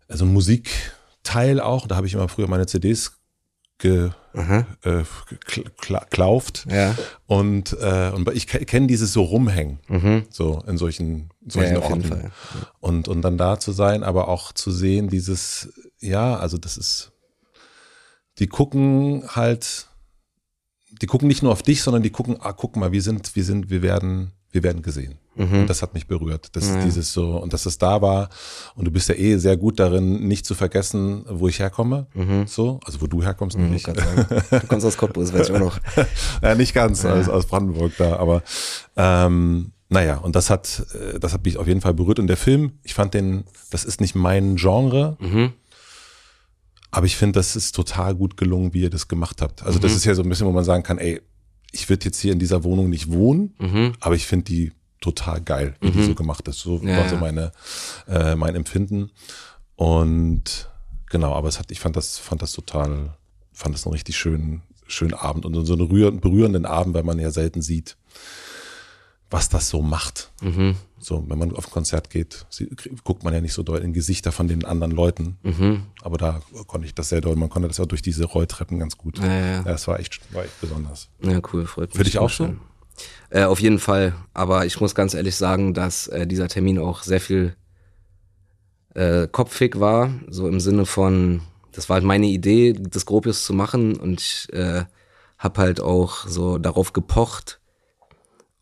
So 0.09 0.25
ein 0.25 0.33
Musikteil 1.24 1.60
auch, 1.60 1.88
da 1.88 1.96
habe 1.96 2.08
ich 2.08 2.13
immer 2.13 2.27
früher 2.27 2.48
meine 2.48 2.65
CDs 2.65 3.13
ge, 3.77 4.12
äh, 4.84 5.03
geklauft. 5.48 6.65
Ja. 6.70 6.96
Und, 7.25 7.75
äh, 7.80 8.12
und 8.13 8.30
ich 8.34 8.48
kenne 8.48 8.88
dieses 8.88 9.13
so 9.13 9.24
rumhängen, 9.24 9.80
so 10.30 10.63
in 10.68 10.77
solchen, 10.77 11.30
solchen 11.48 11.75
Mhm. 11.75 11.82
Ja, 11.82 11.88
Orten. 11.88 12.03
Fall. 12.03 12.32
Und, 12.80 13.08
und 13.08 13.22
dann 13.22 13.38
da 13.38 13.60
zu 13.60 13.72
sein, 13.72 14.03
aber 14.03 14.27
auch 14.27 14.51
zu 14.51 14.72
sehen, 14.72 15.10
dieses, 15.10 15.74
ja, 16.00 16.36
also 16.38 16.58
das 16.58 16.77
ist, 16.77 17.12
die 18.39 18.48
gucken 18.48 19.24
halt, 19.27 19.88
die 21.01 21.08
gucken 21.08 21.27
nicht 21.27 21.44
nur 21.44 21.51
auf 21.51 21.63
dich, 21.63 21.82
sondern 21.82 22.03
die 22.03 22.12
gucken, 22.12 22.38
ah, 22.42 22.53
guck 22.53 22.75
mal, 22.75 22.92
wir 22.92 23.01
sind, 23.01 23.36
wir 23.36 23.44
sind, 23.44 23.70
wir 23.70 23.82
werden, 23.82 24.34
wir 24.53 24.63
werden 24.63 24.81
gesehen. 24.81 25.15
Mhm. 25.36 25.62
Und 25.62 25.67
das 25.69 25.81
hat 25.81 25.93
mich 25.95 26.07
berührt. 26.07 26.50
Das 26.55 26.65
ist 26.67 26.77
dieses 26.86 27.12
so, 27.12 27.38
und 27.38 27.51
dass 27.53 27.65
es 27.65 27.77
da 27.79 28.01
war. 28.01 28.29
Und 28.75 28.86
du 28.86 28.91
bist 28.91 29.10
ja 29.10 29.15
eh 29.15 29.38
sehr 29.38 29.57
gut 29.57 29.79
darin, 29.79 30.27
nicht 30.27 30.45
zu 30.45 30.53
vergessen, 30.55 31.25
wo 31.27 31.48
ich 31.48 31.60
herkomme. 31.60 32.07
So, 32.45 32.79
also 32.86 33.01
wo 33.01 33.07
du 33.07 33.22
herkommst, 33.24 33.57
Mhm, 33.57 33.72
nicht. 33.72 33.88
Du 33.88 34.67
kommst 34.67 34.86
aus 34.86 34.95
Cottbus, 34.95 35.33
weiß 35.33 35.50
ich 35.50 35.55
auch 35.55 35.60
noch. 35.60 35.79
ja, 36.41 36.55
nicht 36.55 36.74
ganz 36.74 37.03
aus, 37.03 37.27
aus 37.29 37.45
Brandenburg 37.48 37.93
da, 37.98 38.15
aber 38.17 38.43
ähm, 38.95 39.72
naja, 39.89 40.17
und 40.17 40.36
das 40.36 40.50
hat, 40.50 40.86
äh, 40.93 41.19
das 41.19 41.33
hat 41.33 41.43
mich 41.45 41.57
auf 41.57 41.67
jeden 41.67 41.81
Fall 41.81 41.93
berührt. 41.93 42.19
Und 42.19 42.27
der 42.27 42.38
Film, 42.38 42.74
ich 42.83 42.93
fand 42.93 43.13
den, 43.13 43.43
das 43.72 43.86
ist 43.86 44.01
nicht 44.01 44.15
mein 44.15 44.55
Genre, 44.55 45.17
Mhm. 45.19 45.53
aber 46.91 47.05
ich 47.07 47.17
finde, 47.17 47.39
das 47.39 47.55
ist 47.55 47.74
total 47.75 48.13
gut 48.15 48.38
gelungen, 48.38 48.74
wie 48.74 48.81
ihr 48.81 48.89
das 48.91 49.07
gemacht 49.07 49.41
habt. 49.41 49.63
Also 49.63 49.79
das 49.79 49.95
ist 49.95 50.05
ja 50.05 50.13
so 50.13 50.22
ein 50.24 50.29
bisschen, 50.29 50.45
wo 50.48 50.51
man 50.51 50.63
sagen 50.63 50.83
kann, 50.83 51.00
ey, 51.00 51.22
ich 51.74 51.89
würde 51.89 52.06
jetzt 52.06 52.20
hier 52.22 52.32
in 52.32 52.39
dieser 52.39 52.63
Wohnung 52.63 52.89
nicht 52.89 53.12
wohnen, 53.12 53.53
Mhm. 53.60 53.94
aber 54.00 54.15
ich 54.15 54.25
finde 54.25 54.46
die 54.46 54.72
total 55.01 55.42
geil, 55.42 55.75
wie 55.82 55.92
die 55.92 56.03
so 56.03 56.15
gemacht 56.15 56.48
ist. 56.48 56.60
So 56.60 56.77
Ja, 56.82 56.96
war 56.96 57.10
so 57.10 57.18
meine, 57.18 57.51
äh, 58.08 58.36
mein 58.36 58.56
Empfinden. 58.56 59.12
Und 59.75 60.70
genau, 61.10 61.34
aber 61.34 61.50
es 61.50 61.60
hat, 61.60 61.72
ich 61.72 61.80
fand 61.82 61.96
das, 61.98 62.18
fand 62.20 62.42
das 62.42 62.53
total, 62.53 63.18
fand 63.51 63.75
das 63.75 63.86
einen 63.86 63.94
richtig 63.94 64.15
schönen, 64.18 64.62
schönen 64.88 65.13
Abend 65.13 65.46
und 65.46 65.65
so 65.65 65.74
einen 65.74 65.88
rührenden, 65.88 66.22
berührenden 66.22 66.65
Abend, 66.65 66.94
weil 66.94 67.03
man 67.03 67.20
ja 67.20 67.32
selten 67.32 67.62
sieht, 67.62 67.98
was 69.30 69.50
das 69.50 69.70
so 69.70 69.82
macht. 69.82 70.32
Mhm. 70.42 70.75
So, 71.03 71.24
wenn 71.27 71.38
man 71.38 71.53
auf 71.53 71.67
ein 71.67 71.72
Konzert 71.72 72.10
geht, 72.10 72.45
sie, 72.50 72.69
guckt 73.03 73.24
man 73.24 73.33
ja 73.33 73.41
nicht 73.41 73.53
so 73.53 73.62
doll 73.62 73.79
in 73.79 73.91
Gesichter 73.91 74.31
von 74.31 74.48
den 74.48 74.63
anderen 74.63 74.93
Leuten. 74.93 75.38
Mhm. 75.43 75.83
Aber 76.01 76.17
da 76.17 76.39
konnte 76.67 76.88
ich 76.88 76.95
das 76.95 77.10
sehr 77.10 77.19
doll. 77.19 77.36
Man 77.36 77.50
konnte 77.50 77.67
das 77.67 77.77
ja 77.77 77.86
durch 77.86 78.01
diese 78.01 78.24
Rolltreppen 78.24 78.79
ganz 78.79 78.98
gut. 78.98 79.19
Ja, 79.19 79.25
ja, 79.25 79.63
ja. 79.65 79.72
es 79.72 79.86
war 79.88 80.00
echt, 80.00 80.22
war 80.33 80.45
echt 80.45 80.62
besonders. 80.62 81.10
Ja, 81.22 81.41
cool, 81.51 81.65
freut 81.65 81.89
mich. 81.89 81.98
Für 81.98 82.03
dich 82.05 82.19
auch 82.19 82.29
so? 82.29 82.45
Schön. 82.45 82.60
Äh, 83.31 83.43
auf 83.43 83.60
jeden 83.60 83.79
Fall. 83.79 84.15
Aber 84.33 84.65
ich 84.65 84.79
muss 84.79 84.95
ganz 84.95 85.13
ehrlich 85.13 85.36
sagen, 85.36 85.74
dass 85.74 86.07
äh, 86.07 86.25
dieser 86.25 86.48
Termin 86.48 86.79
auch 86.79 87.03
sehr 87.03 87.19
viel 87.19 87.55
äh, 88.93 89.27
kopfig 89.27 89.79
war. 89.79 90.12
So 90.29 90.48
im 90.48 90.60
Sinne 90.60 90.86
von, 90.86 91.41
das 91.74 91.89
war 91.89 91.95
halt 91.95 92.05
meine 92.05 92.27
Idee, 92.27 92.74
das 92.74 93.05
Gropius 93.05 93.43
zu 93.43 93.53
machen. 93.53 93.98
Und 93.98 94.22
ich 94.22 94.53
äh, 94.53 94.86
habe 95.38 95.62
halt 95.62 95.81
auch 95.81 96.27
so 96.27 96.57
darauf 96.57 96.93
gepocht. 96.93 97.60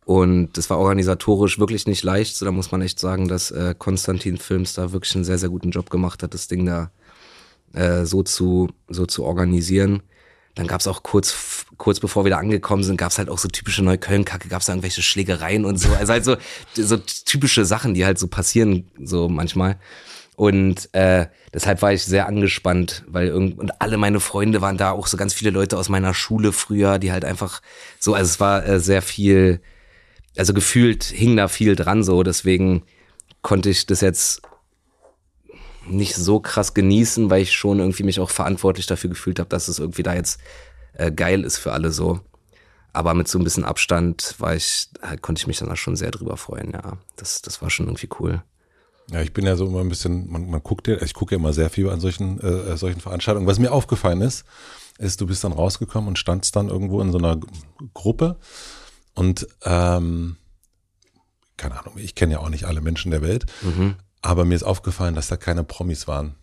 Und 0.05 0.57
das 0.57 0.69
war 0.69 0.79
organisatorisch 0.79 1.59
wirklich 1.59 1.85
nicht 1.87 2.03
leicht. 2.03 2.35
So, 2.35 2.45
da 2.45 2.51
muss 2.51 2.71
man 2.71 2.81
echt 2.81 2.99
sagen, 2.99 3.27
dass 3.27 3.51
äh, 3.51 3.75
Konstantin 3.77 4.37
Films 4.37 4.73
da 4.73 4.91
wirklich 4.91 5.15
einen 5.15 5.23
sehr, 5.23 5.37
sehr 5.37 5.49
guten 5.49 5.71
Job 5.71 5.89
gemacht 5.89 6.23
hat, 6.23 6.33
das 6.33 6.47
Ding 6.47 6.65
da 6.65 6.91
äh, 7.73 8.05
so 8.05 8.23
zu 8.23 8.69
so 8.89 9.05
zu 9.05 9.23
organisieren. 9.23 10.01
Dann 10.55 10.67
gab's 10.67 10.87
auch 10.87 11.03
kurz 11.03 11.65
kurz 11.77 11.99
bevor 11.99 12.25
wir 12.25 12.31
da 12.31 12.37
angekommen 12.37 12.83
sind, 12.83 12.97
gab's 12.97 13.17
halt 13.17 13.29
auch 13.29 13.39
so 13.39 13.47
typische 13.47 13.83
Neukölln-Kacke, 13.83 14.49
gab's 14.49 14.67
da 14.67 14.73
irgendwelche 14.73 15.01
Schlägereien 15.01 15.65
und 15.65 15.77
so. 15.77 15.89
Also 15.93 16.13
halt 16.13 16.25
so, 16.25 16.35
so 16.73 16.97
typische 16.97 17.65
Sachen, 17.65 17.93
die 17.93 18.05
halt 18.05 18.19
so 18.19 18.27
passieren, 18.27 18.91
so 19.01 19.29
manchmal. 19.29 19.77
Und 20.35 20.93
äh, 20.93 21.27
deshalb 21.53 21.81
war 21.81 21.93
ich 21.93 22.03
sehr 22.03 22.27
angespannt, 22.27 23.03
weil 23.07 23.27
irgend 23.27 23.59
und 23.59 23.81
alle 23.81 23.97
meine 23.97 24.19
Freunde 24.19 24.61
waren 24.61 24.77
da, 24.77 24.91
auch 24.91 25.07
so 25.07 25.17
ganz 25.17 25.33
viele 25.33 25.51
Leute 25.51 25.77
aus 25.77 25.89
meiner 25.89 26.13
Schule 26.13 26.51
früher, 26.51 26.99
die 26.99 27.11
halt 27.11 27.25
einfach 27.25 27.61
so, 27.99 28.13
also 28.13 28.29
es 28.29 28.39
war 28.39 28.65
äh, 28.65 28.79
sehr 28.79 29.01
viel, 29.01 29.61
also 30.37 30.53
gefühlt 30.53 31.03
hing 31.03 31.35
da 31.35 31.47
viel 31.47 31.75
dran 31.75 32.03
so, 32.03 32.23
deswegen 32.23 32.83
konnte 33.41 33.69
ich 33.69 33.85
das 33.85 34.01
jetzt 34.01 34.41
nicht 35.87 36.15
so 36.15 36.39
krass 36.39 36.73
genießen, 36.73 37.29
weil 37.29 37.41
ich 37.41 37.53
schon 37.53 37.79
irgendwie 37.79 38.03
mich 38.03 38.19
auch 38.19 38.29
verantwortlich 38.29 38.85
dafür 38.85 39.09
gefühlt 39.09 39.39
habe, 39.39 39.49
dass 39.49 39.67
es 39.67 39.79
irgendwie 39.79 40.03
da 40.03 40.13
jetzt 40.13 40.39
äh, 40.93 41.11
geil 41.11 41.43
ist 41.43 41.57
für 41.57 41.73
alle 41.73 41.91
so. 41.91 42.19
Aber 42.93 43.13
mit 43.13 43.27
so 43.27 43.39
ein 43.39 43.43
bisschen 43.43 43.63
Abstand 43.63 44.35
war 44.37 44.55
ich, 44.55 44.89
konnte 45.21 45.39
ich 45.39 45.47
mich 45.47 45.59
dann 45.59 45.71
auch 45.71 45.77
schon 45.77 45.95
sehr 45.95 46.11
drüber 46.11 46.37
freuen, 46.37 46.71
ja. 46.71 46.97
Das, 47.15 47.41
das 47.41 47.61
war 47.61 47.69
schon 47.69 47.87
irgendwie 47.87 48.09
cool. 48.19 48.43
Ja, 49.11 49.21
ich 49.21 49.33
bin 49.33 49.45
ja 49.45 49.55
so 49.55 49.65
immer 49.65 49.79
ein 49.79 49.89
bisschen, 49.89 50.29
man, 50.29 50.49
man 50.49 50.61
guckt 50.61 50.87
ja, 50.87 51.01
ich 51.01 51.13
gucke 51.13 51.35
ja 51.35 51.39
immer 51.39 51.53
sehr 51.53 51.69
viel 51.69 51.89
an 51.89 51.99
solchen, 51.99 52.39
äh, 52.41 52.77
solchen 52.77 52.99
Veranstaltungen. 52.99 53.47
Was 53.47 53.59
mir 53.59 53.71
aufgefallen 53.71 54.21
ist, 54.21 54.45
ist, 54.97 55.19
du 55.19 55.25
bist 55.25 55.43
dann 55.43 55.53
rausgekommen 55.53 56.07
und 56.07 56.19
standst 56.19 56.55
dann 56.55 56.69
irgendwo 56.69 57.01
in 57.01 57.11
so 57.11 57.17
einer 57.17 57.39
Gruppe 57.93 58.37
und 59.15 59.47
ähm, 59.63 60.37
keine 61.57 61.79
Ahnung, 61.79 61.93
ich 61.97 62.15
kenne 62.15 62.33
ja 62.33 62.39
auch 62.39 62.49
nicht 62.49 62.65
alle 62.65 62.81
Menschen 62.81 63.11
der 63.11 63.21
Welt, 63.21 63.45
aber 64.21 64.45
mir 64.45 64.55
ist 64.55 64.63
aufgefallen, 64.63 65.15
dass 65.15 65.27
da 65.27 65.37
keine 65.37 65.63
Promis 65.63 66.07
waren. 66.07 66.35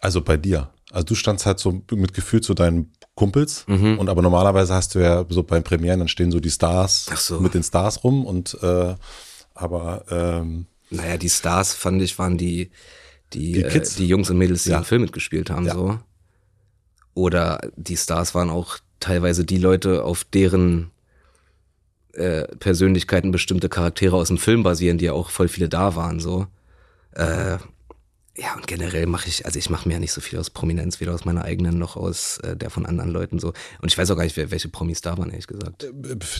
Also 0.00 0.20
bei 0.20 0.36
dir. 0.36 0.70
Also 0.90 1.04
du 1.06 1.14
standst 1.14 1.46
halt 1.46 1.58
so 1.58 1.82
mit 1.92 2.12
Gefühl 2.12 2.40
zu 2.42 2.54
deinen 2.54 2.92
Kumpels 3.14 3.64
und 3.66 4.08
aber 4.08 4.20
normalerweise 4.22 4.74
hast 4.74 4.94
du 4.94 4.98
ja 4.98 5.24
so 5.28 5.42
beim 5.42 5.62
Premieren, 5.62 6.00
dann 6.00 6.08
stehen 6.08 6.32
so 6.32 6.40
die 6.40 6.50
Stars 6.50 7.06
so. 7.16 7.40
mit 7.40 7.54
den 7.54 7.62
Stars 7.62 8.02
rum 8.04 8.24
und 8.26 8.56
äh, 8.62 8.94
aber 9.54 10.04
ähm, 10.10 10.66
Naja, 10.90 11.16
die 11.18 11.28
Stars, 11.30 11.72
fand 11.74 12.00
ich, 12.02 12.18
waren 12.18 12.36
die, 12.38 12.70
die, 13.32 13.52
Die 13.52 13.62
äh, 13.62 13.68
Kids. 13.70 13.94
die 13.96 14.08
Jungs 14.08 14.28
und 14.30 14.38
Mädels, 14.38 14.64
die 14.64 14.70
Ja. 14.70 14.78
im 14.78 14.84
Film 14.84 15.02
mitgespielt 15.02 15.50
haben, 15.50 15.66
Ja. 15.66 15.74
so. 15.74 15.98
Oder 17.14 17.60
die 17.76 17.96
Stars 17.96 18.34
waren 18.34 18.48
auch 18.50 18.78
teilweise 19.00 19.44
die 19.44 19.58
Leute, 19.58 20.04
auf 20.04 20.24
deren 20.24 20.90
äh, 22.12 22.42
Persönlichkeiten 22.56 23.30
bestimmte 23.30 23.68
Charaktere 23.68 24.16
aus 24.16 24.28
dem 24.28 24.38
Film 24.38 24.62
basieren, 24.62 24.98
die 24.98 25.06
ja 25.06 25.12
auch 25.12 25.30
voll 25.30 25.48
viele 25.48 25.68
da 25.68 25.96
waren, 25.96 26.20
so. 26.20 26.46
Äh, 27.12 27.58
ja, 28.34 28.54
und 28.56 28.66
generell 28.66 29.06
mache 29.06 29.28
ich, 29.28 29.44
also 29.44 29.58
ich 29.58 29.68
mache 29.68 29.86
mir 29.86 29.94
ja 29.94 30.00
nicht 30.00 30.12
so 30.12 30.22
viel 30.22 30.38
aus 30.38 30.48
Prominenz, 30.48 31.00
weder 31.00 31.12
aus 31.12 31.26
meiner 31.26 31.44
eigenen 31.44 31.78
noch 31.78 31.96
aus 31.96 32.38
äh, 32.38 32.56
der 32.56 32.70
von 32.70 32.86
anderen 32.86 33.10
Leuten 33.10 33.38
so. 33.38 33.52
Und 33.82 33.92
ich 33.92 33.98
weiß 33.98 34.10
auch 34.10 34.16
gar 34.16 34.24
nicht, 34.24 34.38
welche 34.38 34.68
Promis 34.70 35.02
da 35.02 35.18
waren, 35.18 35.28
ehrlich 35.28 35.46
gesagt. 35.46 35.86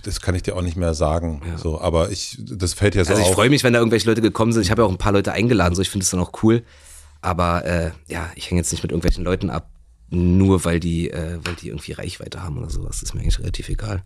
das 0.05 0.21
kann 0.23 0.35
ich 0.35 0.43
dir 0.43 0.57
auch 0.57 0.63
nicht 0.63 0.79
mehr 0.79 0.95
sagen. 0.95 1.43
So, 1.59 1.79
aber 1.79 2.11
ich, 2.11 2.39
das 2.41 2.73
fällt 2.73 2.95
ja 2.95 3.05
so 3.05 3.13
Also 3.13 3.23
ich 3.23 3.35
freue 3.35 3.51
mich, 3.51 3.63
wenn 3.63 3.75
da 3.75 3.79
irgendwelche 3.79 4.09
Leute 4.09 4.23
gekommen 4.23 4.53
sind. 4.53 4.63
Ich 4.63 4.71
habe 4.71 4.81
ja 4.81 4.87
auch 4.87 4.91
ein 4.91 4.97
paar 4.97 5.13
Leute 5.13 5.33
eingeladen, 5.33 5.75
so 5.75 5.83
ich 5.83 5.91
finde 5.91 6.05
es 6.05 6.11
dann 6.11 6.21
auch 6.21 6.33
cool. 6.43 6.63
Aber 7.21 7.65
äh, 7.67 7.91
ja, 8.09 8.31
ich 8.37 8.51
hänge 8.51 8.61
jetzt 8.61 8.73
nicht 8.73 8.83
mit 8.83 8.91
irgendwelchen 8.91 9.23
Leuten 9.23 9.51
ab, 9.51 9.69
nur 10.09 10.65
weil 10.65 10.81
die, 10.81 11.11
äh, 11.11 11.39
weil 11.45 11.57
die 11.57 11.69
irgendwie 11.69 11.93
Reichweite 11.93 12.43
haben 12.43 12.57
oder 12.57 12.71
sowas. 12.71 13.01
Das 13.01 13.03
ist 13.03 13.15
mir 13.15 13.21
eigentlich 13.21 13.39
relativ 13.39 13.69
egal. 13.69 14.03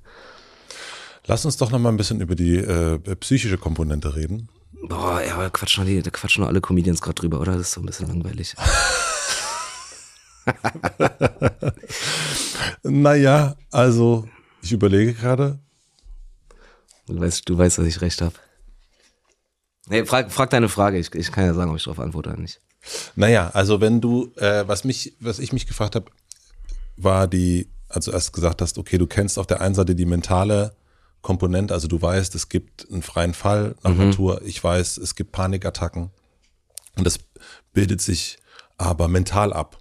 Lass 1.26 1.44
uns 1.44 1.56
doch 1.56 1.70
noch 1.70 1.78
mal 1.78 1.88
ein 1.90 1.96
bisschen 1.96 2.20
über 2.20 2.34
die 2.34 2.56
äh, 2.56 2.98
psychische 3.16 3.58
Komponente 3.58 4.14
reden. 4.14 4.48
Boah, 4.88 5.20
ja, 5.22 5.36
da 5.38 5.50
quatschen 5.50 5.84
noch, 5.84 5.90
die, 5.90 6.02
da 6.02 6.10
quatschen 6.10 6.42
noch 6.42 6.48
alle 6.48 6.60
Comedians 6.60 7.00
gerade 7.00 7.14
drüber, 7.14 7.40
oder? 7.40 7.52
Das 7.52 7.62
ist 7.62 7.72
so 7.72 7.80
ein 7.80 7.86
bisschen 7.86 8.08
langweilig. 8.08 8.54
Naja, 12.88 13.56
also 13.70 14.28
ich 14.62 14.72
überlege 14.72 15.14
gerade. 15.14 15.58
Du 17.06 17.20
weißt, 17.20 17.48
du 17.48 17.58
weißt, 17.58 17.78
dass 17.78 17.86
ich 17.86 18.00
recht 18.00 18.20
habe. 18.20 18.34
Nee, 19.88 20.04
frag, 20.04 20.32
frag 20.32 20.50
deine 20.50 20.68
Frage. 20.68 20.98
Ich, 20.98 21.14
ich 21.14 21.30
kann 21.32 21.44
ja 21.44 21.54
sagen, 21.54 21.70
ob 21.70 21.76
ich 21.76 21.84
darauf 21.84 22.00
antworte 22.00 22.30
oder 22.30 22.40
nicht. 22.40 22.60
Naja, 23.14 23.50
also 23.54 23.80
wenn 23.80 24.00
du, 24.00 24.32
äh, 24.36 24.66
was 24.66 24.84
mich, 24.84 25.16
was 25.20 25.38
ich 25.38 25.52
mich 25.52 25.66
gefragt 25.66 25.96
habe, 25.96 26.10
war 26.96 27.26
die, 27.26 27.68
also 27.88 28.12
erst 28.12 28.32
gesagt 28.32 28.62
hast, 28.62 28.78
okay, 28.78 28.98
du 28.98 29.06
kennst 29.06 29.38
auf 29.38 29.46
der 29.46 29.60
einen 29.60 29.74
Seite 29.74 29.94
die 29.94 30.06
mentale 30.06 30.74
Komponente, 31.22 31.74
also 31.74 31.88
du 31.88 32.00
weißt, 32.00 32.34
es 32.34 32.48
gibt 32.48 32.86
einen 32.90 33.02
freien 33.02 33.34
Fall 33.34 33.74
nach 33.82 33.90
Natur, 34.06 34.42
ich 34.44 34.62
weiß, 34.62 34.98
es 34.98 35.14
gibt 35.14 35.32
Panikattacken. 35.32 36.10
Und 36.96 37.04
das 37.04 37.18
bildet 37.72 38.00
sich 38.00 38.38
aber 38.78 39.08
mental 39.08 39.52
ab. 39.52 39.78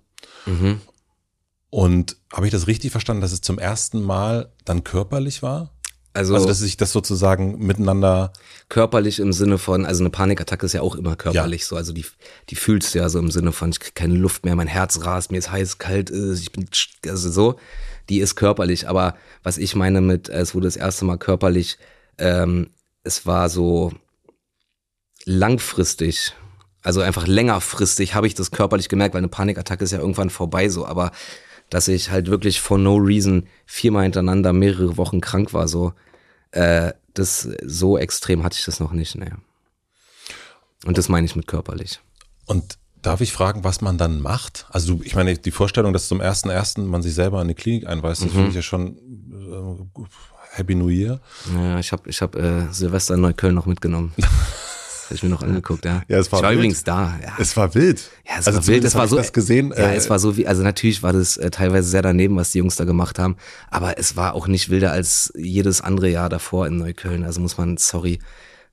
Und 1.69 2.17
habe 2.33 2.45
ich 2.47 2.51
das 2.51 2.67
richtig 2.67 2.91
verstanden, 2.91 3.21
dass 3.21 3.31
es 3.31 3.41
zum 3.41 3.59
ersten 3.59 4.01
Mal 4.01 4.51
dann 4.63 4.83
körperlich 4.83 5.43
war? 5.43 5.71
Also, 6.13 6.33
Also, 6.35 6.47
dass 6.47 6.59
sich 6.59 6.77
das 6.77 6.93
sozusagen 6.93 7.59
miteinander, 7.59 8.31
körperlich 8.69 9.19
im 9.19 9.33
Sinne 9.33 9.57
von, 9.57 9.85
also 9.85 10.01
eine 10.01 10.09
Panikattacke 10.09 10.65
ist 10.65 10.71
ja 10.71 10.81
auch 10.81 10.95
immer 10.95 11.17
körperlich 11.17 11.65
so, 11.65 11.75
also 11.75 11.91
die, 11.91 12.05
die 12.49 12.55
fühlst 12.55 12.95
du 12.95 12.99
ja 12.99 13.09
so 13.09 13.19
im 13.19 13.29
Sinne 13.31 13.51
von, 13.51 13.69
ich 13.71 13.81
krieg 13.81 13.95
keine 13.95 14.15
Luft 14.15 14.45
mehr, 14.45 14.55
mein 14.55 14.67
Herz 14.67 15.03
rast, 15.03 15.31
mir 15.31 15.39
ist 15.39 15.51
heiß, 15.51 15.77
kalt, 15.77 16.11
äh, 16.11 16.33
ich 16.33 16.53
bin, 16.53 16.69
also 17.09 17.29
so, 17.29 17.59
die 18.09 18.19
ist 18.19 18.35
körperlich, 18.35 18.87
aber 18.87 19.15
was 19.43 19.57
ich 19.57 19.75
meine 19.75 20.01
mit, 20.01 20.29
es 20.29 20.53
wurde 20.53 20.67
das 20.67 20.75
erste 20.75 21.05
Mal 21.05 21.17
körperlich, 21.17 21.77
ähm, 22.17 22.69
es 23.03 23.25
war 23.25 23.49
so 23.49 23.93
langfristig, 25.25 26.33
also 26.81 27.01
einfach 27.01 27.27
längerfristig 27.27 28.13
habe 28.15 28.27
ich 28.27 28.35
das 28.35 28.51
körperlich 28.51 28.89
gemerkt, 28.89 29.13
weil 29.13 29.19
eine 29.19 29.27
Panikattacke 29.27 29.83
ist 29.83 29.91
ja 29.91 29.99
irgendwann 29.99 30.29
vorbei 30.29 30.69
so, 30.69 30.85
aber 30.85 31.11
dass 31.69 31.87
ich 31.87 32.11
halt 32.11 32.27
wirklich 32.27 32.61
for 32.61 32.77
no 32.77 32.95
reason 32.95 33.47
viermal 33.65 34.03
hintereinander 34.03 34.53
mehrere 34.53 34.97
Wochen 34.97 35.19
krank 35.21 35.53
war, 35.53 35.67
so, 35.67 35.93
äh, 36.51 36.93
das 37.13 37.49
so 37.63 37.97
extrem 37.97 38.43
hatte 38.43 38.57
ich 38.59 38.65
das 38.65 38.79
noch 38.79 38.91
nicht, 38.91 39.15
ne. 39.15 39.37
Und 40.85 40.97
das 40.99 41.09
meine 41.09 41.25
ich 41.25 41.35
mit 41.35 41.47
körperlich. 41.47 41.99
und 42.45 42.77
darf 43.05 43.21
ich 43.21 43.31
fragen, 43.33 43.63
was 43.63 43.81
man 43.81 43.97
dann 43.97 44.21
macht? 44.21 44.65
Also, 44.69 44.99
ich 45.03 45.15
meine, 45.15 45.37
die 45.37 45.51
Vorstellung, 45.51 45.93
dass 45.93 46.07
zum 46.07 46.21
ersten 46.21 46.49
ersten 46.49 46.85
man 46.85 47.01
sich 47.01 47.13
selber 47.13 47.37
in 47.37 47.43
eine 47.47 47.55
Klinik 47.55 47.87
einweist, 47.87 48.21
Mhm. 48.21 48.25
das 48.25 48.33
finde 48.33 48.49
ich 48.49 48.55
ja 48.55 48.61
schon 48.61 48.97
äh, 48.97 50.03
Happy 50.57 50.75
New 50.75 50.89
Year. 50.89 51.19
Ja, 51.53 51.79
ich 51.79 51.91
habe 51.91 52.09
ich 52.09 52.21
hab, 52.21 52.35
äh, 52.35 52.67
Silvester 52.71 53.15
in 53.15 53.21
Neukölln 53.21 53.55
noch 53.55 53.65
mitgenommen. 53.65 54.13
Habe 55.05 55.13
ich 55.17 55.21
mir 55.21 55.29
noch 55.29 55.43
angeguckt, 55.43 55.85
ja. 55.85 56.01
Ja, 56.07 56.17
es 56.17 56.31
war 56.31 56.39
ich 56.39 56.43
war 56.43 56.49
wild. 56.49 56.57
übrigens 56.61 56.83
da, 56.83 57.13
ja. 57.23 57.33
Es 57.37 57.55
war 57.55 57.75
wild. 57.75 58.09
Ja, 58.27 58.39
es 58.39 58.47
also 58.47 58.57
war 58.57 58.65
wild, 58.67 58.83
es 58.85 58.95
war 58.95 59.07
so. 59.07 59.17
das 59.17 59.33
gesehen. 59.33 59.69
Ja, 59.69 59.89
äh, 59.91 59.95
es 59.95 60.09
war 60.09 60.17
so 60.17 60.35
wie, 60.35 60.47
also 60.47 60.63
natürlich 60.63 61.03
war 61.03 61.13
das 61.13 61.37
äh, 61.37 61.51
teilweise 61.51 61.87
sehr 61.87 62.01
daneben, 62.01 62.35
was 62.37 62.53
die 62.53 62.57
Jungs 62.57 62.75
da 62.75 62.85
gemacht 62.85 63.19
haben, 63.19 63.35
aber 63.69 63.99
es 63.99 64.15
war 64.15 64.33
auch 64.33 64.47
nicht 64.47 64.71
wilder 64.71 64.91
als 64.91 65.31
jedes 65.35 65.79
andere 65.81 66.09
Jahr 66.09 66.29
davor 66.29 66.65
in 66.65 66.77
Neukölln. 66.77 67.23
Also 67.23 67.39
muss 67.39 67.55
man, 67.59 67.77
sorry, 67.77 68.17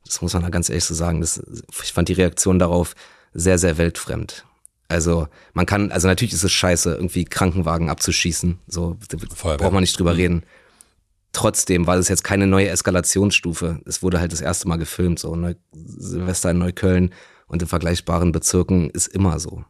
das 0.07 0.23
muss 0.23 0.33
man 0.33 0.43
da 0.43 0.49
ganz 0.49 0.71
ehrlich 0.71 0.85
so 0.87 0.95
sagen. 0.95 1.21
Das, 1.21 1.43
ich 1.83 1.93
fand 1.93 2.09
die 2.09 2.15
Reaktion 2.15 2.59
darauf 2.59 2.95
sehr, 3.35 3.59
sehr 3.59 3.79
weltfremd. 3.79 4.45
Also 4.89 5.29
man 5.55 5.65
kann, 5.67 5.91
also 5.91 6.07
natürlich 6.07 6.35
ist 6.35 6.45
es 6.45 6.53
scheiße, 6.53 6.95
irgendwie 6.95 7.25
Krankenwagen 7.25 7.89
abzuschießen. 7.89 8.59
So 8.67 8.99
da 9.09 9.17
Feuerwehr. 9.35 9.59
braucht 9.59 9.73
man 9.73 9.83
nicht 9.83 9.99
drüber 9.99 10.17
reden. 10.17 10.45
Trotzdem 11.33 11.87
war 11.87 11.97
das 11.97 12.09
jetzt 12.09 12.25
keine 12.25 12.47
neue 12.47 12.69
Eskalationsstufe. 12.69 13.81
Es 13.87 14.03
wurde 14.03 14.21
halt 14.21 14.33
das 14.33 14.43
erste 14.43 14.69
Mal 14.69 14.77
gefilmt, 14.77 15.19
so 15.19 15.35
Neu 15.35 15.55
Silvester 15.73 16.51
in 16.51 16.59
Neukölln 16.59 17.15
und 17.47 17.63
in 17.63 17.69
vergleichbaren 17.69 18.33
Bezirken 18.33 18.91
ist 18.91 19.09
immer 19.09 19.41
so. 19.41 19.65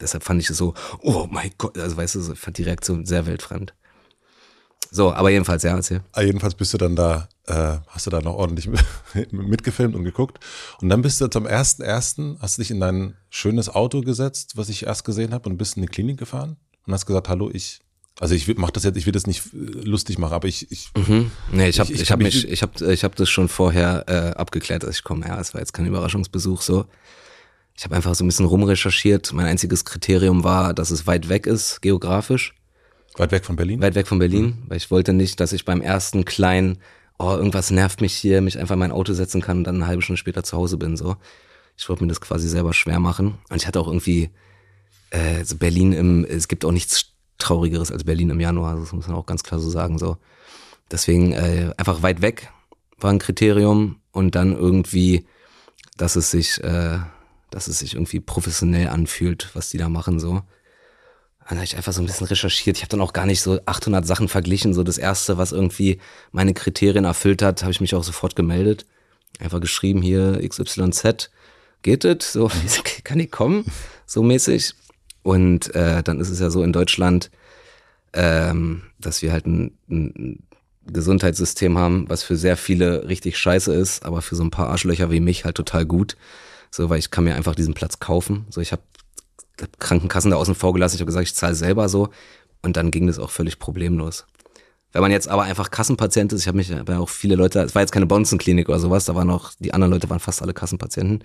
Deshalb 0.00 0.24
fand 0.24 0.40
ich 0.40 0.48
es 0.48 0.56
so, 0.56 0.74
oh 1.00 1.26
mein 1.30 1.50
Gott, 1.58 1.78
also 1.78 1.96
weißt 1.96 2.14
du, 2.14 2.20
so, 2.20 2.32
ich 2.32 2.38
fand 2.38 2.56
die 2.56 2.62
Reaktion 2.62 3.04
sehr 3.04 3.26
weltfremd. 3.26 3.74
So, 4.96 5.12
aber 5.12 5.28
jedenfalls, 5.30 5.62
ja, 5.62 5.76
erzähl. 5.76 6.00
Ah, 6.12 6.22
Jedenfalls 6.22 6.54
bist 6.54 6.72
du 6.72 6.78
dann 6.78 6.96
da, 6.96 7.28
äh, 7.46 7.76
hast 7.88 8.06
du 8.06 8.10
da 8.10 8.20
noch 8.22 8.34
ordentlich 8.34 8.68
mitgefilmt 9.30 9.94
und 9.94 10.04
geguckt. 10.04 10.38
Und 10.80 10.88
dann 10.88 11.02
bist 11.02 11.20
du 11.20 11.28
zum 11.28 11.44
ersten 11.46 11.82
ersten, 11.82 12.38
hast 12.40 12.56
dich 12.58 12.70
in 12.70 12.80
dein 12.80 13.14
schönes 13.28 13.68
Auto 13.68 14.00
gesetzt, 14.00 14.52
was 14.56 14.70
ich 14.70 14.86
erst 14.86 15.04
gesehen 15.04 15.34
habe, 15.34 15.48
und 15.50 15.58
bist 15.58 15.76
in 15.76 15.82
die 15.82 15.88
Klinik 15.88 16.16
gefahren 16.18 16.56
und 16.86 16.92
hast 16.94 17.04
gesagt, 17.04 17.28
hallo, 17.28 17.50
ich, 17.52 17.80
also 18.20 18.34
ich 18.34 18.56
mach 18.56 18.70
das 18.70 18.84
jetzt, 18.84 18.96
ich 18.96 19.04
will 19.04 19.12
das 19.12 19.26
nicht 19.26 19.42
äh, 19.52 19.56
lustig 19.84 20.16
machen, 20.18 20.32
aber 20.32 20.48
ich, 20.48 20.70
ich 20.72 20.88
Mhm. 20.96 21.30
Nee, 21.52 21.68
ich 21.68 21.78
habe 21.78 21.92
Ich- 21.92 21.96
ich, 21.96 22.02
ich 22.02 22.10
hab 22.10 22.18
hab 22.18 22.22
mich- 22.24 22.34
mich, 22.44 22.48
ich 22.50 22.62
habe 22.62 22.92
ich 22.92 23.04
hab 23.04 23.14
das 23.16 23.28
schon 23.28 23.48
vorher 23.48 24.04
äh, 24.08 24.30
abgeklärt, 24.38 24.82
dass 24.82 24.96
ich 24.96 25.04
komme. 25.04 25.26
Ja, 25.26 25.38
es 25.38 25.52
war 25.52 25.60
jetzt 25.60 25.74
kein 25.74 25.84
Überraschungsbesuch 25.84 26.62
so. 26.62 26.86
Ich 27.76 27.84
habe 27.84 27.94
einfach 27.94 28.14
so 28.14 28.24
ein 28.24 28.28
bisschen 28.28 28.46
rumrecherchiert. 28.46 29.34
Mein 29.34 29.44
einziges 29.44 29.84
Kriterium 29.84 30.42
war, 30.44 30.72
dass 30.72 30.90
es 30.90 31.06
weit 31.06 31.28
weg 31.28 31.46
ist, 31.46 31.82
geografisch. 31.82 32.54
Weit 33.18 33.32
weg 33.32 33.44
von 33.44 33.56
Berlin. 33.56 33.80
weit 33.80 33.94
weg 33.94 34.06
von 34.06 34.18
Berlin, 34.18 34.62
weil 34.68 34.76
ich 34.76 34.90
wollte 34.90 35.12
nicht, 35.12 35.40
dass 35.40 35.52
ich 35.52 35.64
beim 35.64 35.80
ersten 35.80 36.24
kleinen, 36.24 36.78
oh, 37.18 37.30
irgendwas 37.30 37.70
nervt 37.70 38.00
mich 38.00 38.14
hier, 38.14 38.40
mich 38.40 38.58
einfach 38.58 38.74
in 38.74 38.80
mein 38.80 38.92
Auto 38.92 39.12
setzen 39.12 39.40
kann 39.40 39.58
und 39.58 39.64
dann 39.64 39.76
eine 39.76 39.86
halbe 39.86 40.02
Stunde 40.02 40.18
später 40.18 40.42
zu 40.42 40.56
Hause 40.56 40.76
bin, 40.76 40.96
so. 40.96 41.16
Ich 41.78 41.88
wollte 41.88 42.04
mir 42.04 42.08
das 42.08 42.20
quasi 42.20 42.48
selber 42.48 42.72
schwer 42.72 43.00
machen. 43.00 43.34
Und 43.50 43.56
ich 43.56 43.66
hatte 43.66 43.80
auch 43.80 43.86
irgendwie, 43.86 44.30
äh, 45.10 45.44
so 45.44 45.56
Berlin 45.56 45.92
im, 45.92 46.24
es 46.24 46.48
gibt 46.48 46.64
auch 46.64 46.72
nichts 46.72 47.12
Traurigeres 47.38 47.92
als 47.92 48.04
Berlin 48.04 48.30
im 48.30 48.40
Januar, 48.40 48.76
das 48.76 48.92
muss 48.92 49.06
man 49.06 49.16
auch 49.16 49.26
ganz 49.26 49.42
klar 49.42 49.60
so 49.60 49.68
sagen, 49.68 49.98
so. 49.98 50.16
Deswegen, 50.90 51.32
äh, 51.32 51.72
einfach 51.76 52.02
weit 52.02 52.22
weg 52.22 52.50
war 52.98 53.10
ein 53.10 53.18
Kriterium 53.18 54.00
und 54.12 54.34
dann 54.34 54.56
irgendwie, 54.56 55.26
dass 55.96 56.16
es 56.16 56.30
sich, 56.30 56.62
äh, 56.64 56.98
dass 57.50 57.68
es 57.68 57.80
sich 57.80 57.94
irgendwie 57.94 58.20
professionell 58.20 58.88
anfühlt, 58.88 59.50
was 59.54 59.70
die 59.70 59.78
da 59.78 59.88
machen, 59.88 60.18
so. 60.18 60.42
Dann 61.48 61.58
habe 61.58 61.64
ich 61.64 61.76
einfach 61.76 61.92
so 61.92 62.02
ein 62.02 62.06
bisschen 62.06 62.26
recherchiert. 62.26 62.76
Ich 62.76 62.82
habe 62.82 62.90
dann 62.90 63.00
auch 63.00 63.12
gar 63.12 63.26
nicht 63.26 63.40
so 63.40 63.60
800 63.64 64.06
Sachen 64.06 64.28
verglichen. 64.28 64.74
So 64.74 64.82
das 64.82 64.98
erste, 64.98 65.38
was 65.38 65.52
irgendwie 65.52 65.98
meine 66.32 66.54
Kriterien 66.54 67.04
erfüllt 67.04 67.40
hat, 67.42 67.62
habe 67.62 67.70
ich 67.70 67.80
mich 67.80 67.94
auch 67.94 68.02
sofort 68.02 68.34
gemeldet. 68.34 68.84
Einfach 69.38 69.60
geschrieben 69.60 70.02
hier 70.02 70.40
XYZ. 70.46 71.30
Geht 71.82 72.04
es? 72.04 72.32
So 72.32 72.50
kann 73.04 73.20
ich 73.20 73.30
kommen? 73.30 73.64
So 74.06 74.22
mäßig. 74.22 74.74
Und 75.22 75.74
äh, 75.74 76.02
dann 76.02 76.20
ist 76.20 76.30
es 76.30 76.40
ja 76.40 76.50
so 76.50 76.62
in 76.62 76.72
Deutschland, 76.72 77.30
ähm, 78.12 78.82
dass 78.98 79.22
wir 79.22 79.32
halt 79.32 79.46
ein, 79.46 79.76
ein 79.88 80.42
Gesundheitssystem 80.86 81.78
haben, 81.78 82.08
was 82.08 82.22
für 82.22 82.36
sehr 82.36 82.56
viele 82.56 83.08
richtig 83.08 83.38
scheiße 83.38 83.74
ist, 83.74 84.04
aber 84.04 84.22
für 84.22 84.36
so 84.36 84.44
ein 84.44 84.50
paar 84.50 84.68
Arschlöcher 84.68 85.10
wie 85.10 85.20
mich 85.20 85.44
halt 85.44 85.56
total 85.56 85.84
gut. 85.84 86.16
So, 86.70 86.90
weil 86.90 86.98
ich 86.98 87.10
kann 87.10 87.24
mir 87.24 87.34
einfach 87.34 87.54
diesen 87.54 87.74
Platz 87.74 87.98
kaufen. 88.00 88.46
So, 88.50 88.60
ich 88.60 88.72
habe 88.72 88.82
hab 88.82 89.05
Krankenkassen 89.78 90.30
da 90.30 90.36
außen 90.36 90.54
vor 90.54 90.72
gelassen. 90.72 90.96
Ich 90.96 91.00
habe 91.00 91.06
gesagt, 91.06 91.26
ich 91.26 91.34
zahle 91.34 91.54
selber 91.54 91.88
so. 91.88 92.08
Und 92.62 92.76
dann 92.76 92.90
ging 92.90 93.06
das 93.06 93.18
auch 93.18 93.30
völlig 93.30 93.58
problemlos. 93.58 94.26
Wenn 94.92 95.02
man 95.02 95.10
jetzt 95.10 95.28
aber 95.28 95.42
einfach 95.42 95.70
Kassenpatient 95.70 96.32
ist, 96.32 96.42
ich 96.42 96.48
habe 96.48 96.56
mich 96.56 96.68
ja 96.68 96.98
auch 96.98 97.08
viele 97.08 97.36
Leute, 97.36 97.60
es 97.60 97.74
war 97.74 97.82
jetzt 97.82 97.92
keine 97.92 98.06
Bonzenklinik 98.06 98.68
oder 98.68 98.78
sowas, 98.78 99.04
da 99.04 99.14
waren 99.14 99.28
auch, 99.30 99.52
die 99.58 99.74
anderen 99.74 99.92
Leute 99.92 100.08
waren 100.08 100.20
fast 100.20 100.40
alle 100.40 100.54
Kassenpatienten 100.54 101.22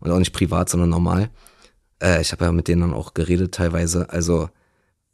und 0.00 0.10
auch 0.10 0.18
nicht 0.18 0.32
privat, 0.32 0.68
sondern 0.68 0.90
normal. 0.90 1.30
Äh, 2.02 2.20
ich 2.20 2.32
habe 2.32 2.44
ja 2.44 2.52
mit 2.52 2.68
denen 2.68 2.82
dann 2.82 2.94
auch 2.94 3.14
geredet 3.14 3.54
teilweise. 3.54 4.10
Also 4.10 4.50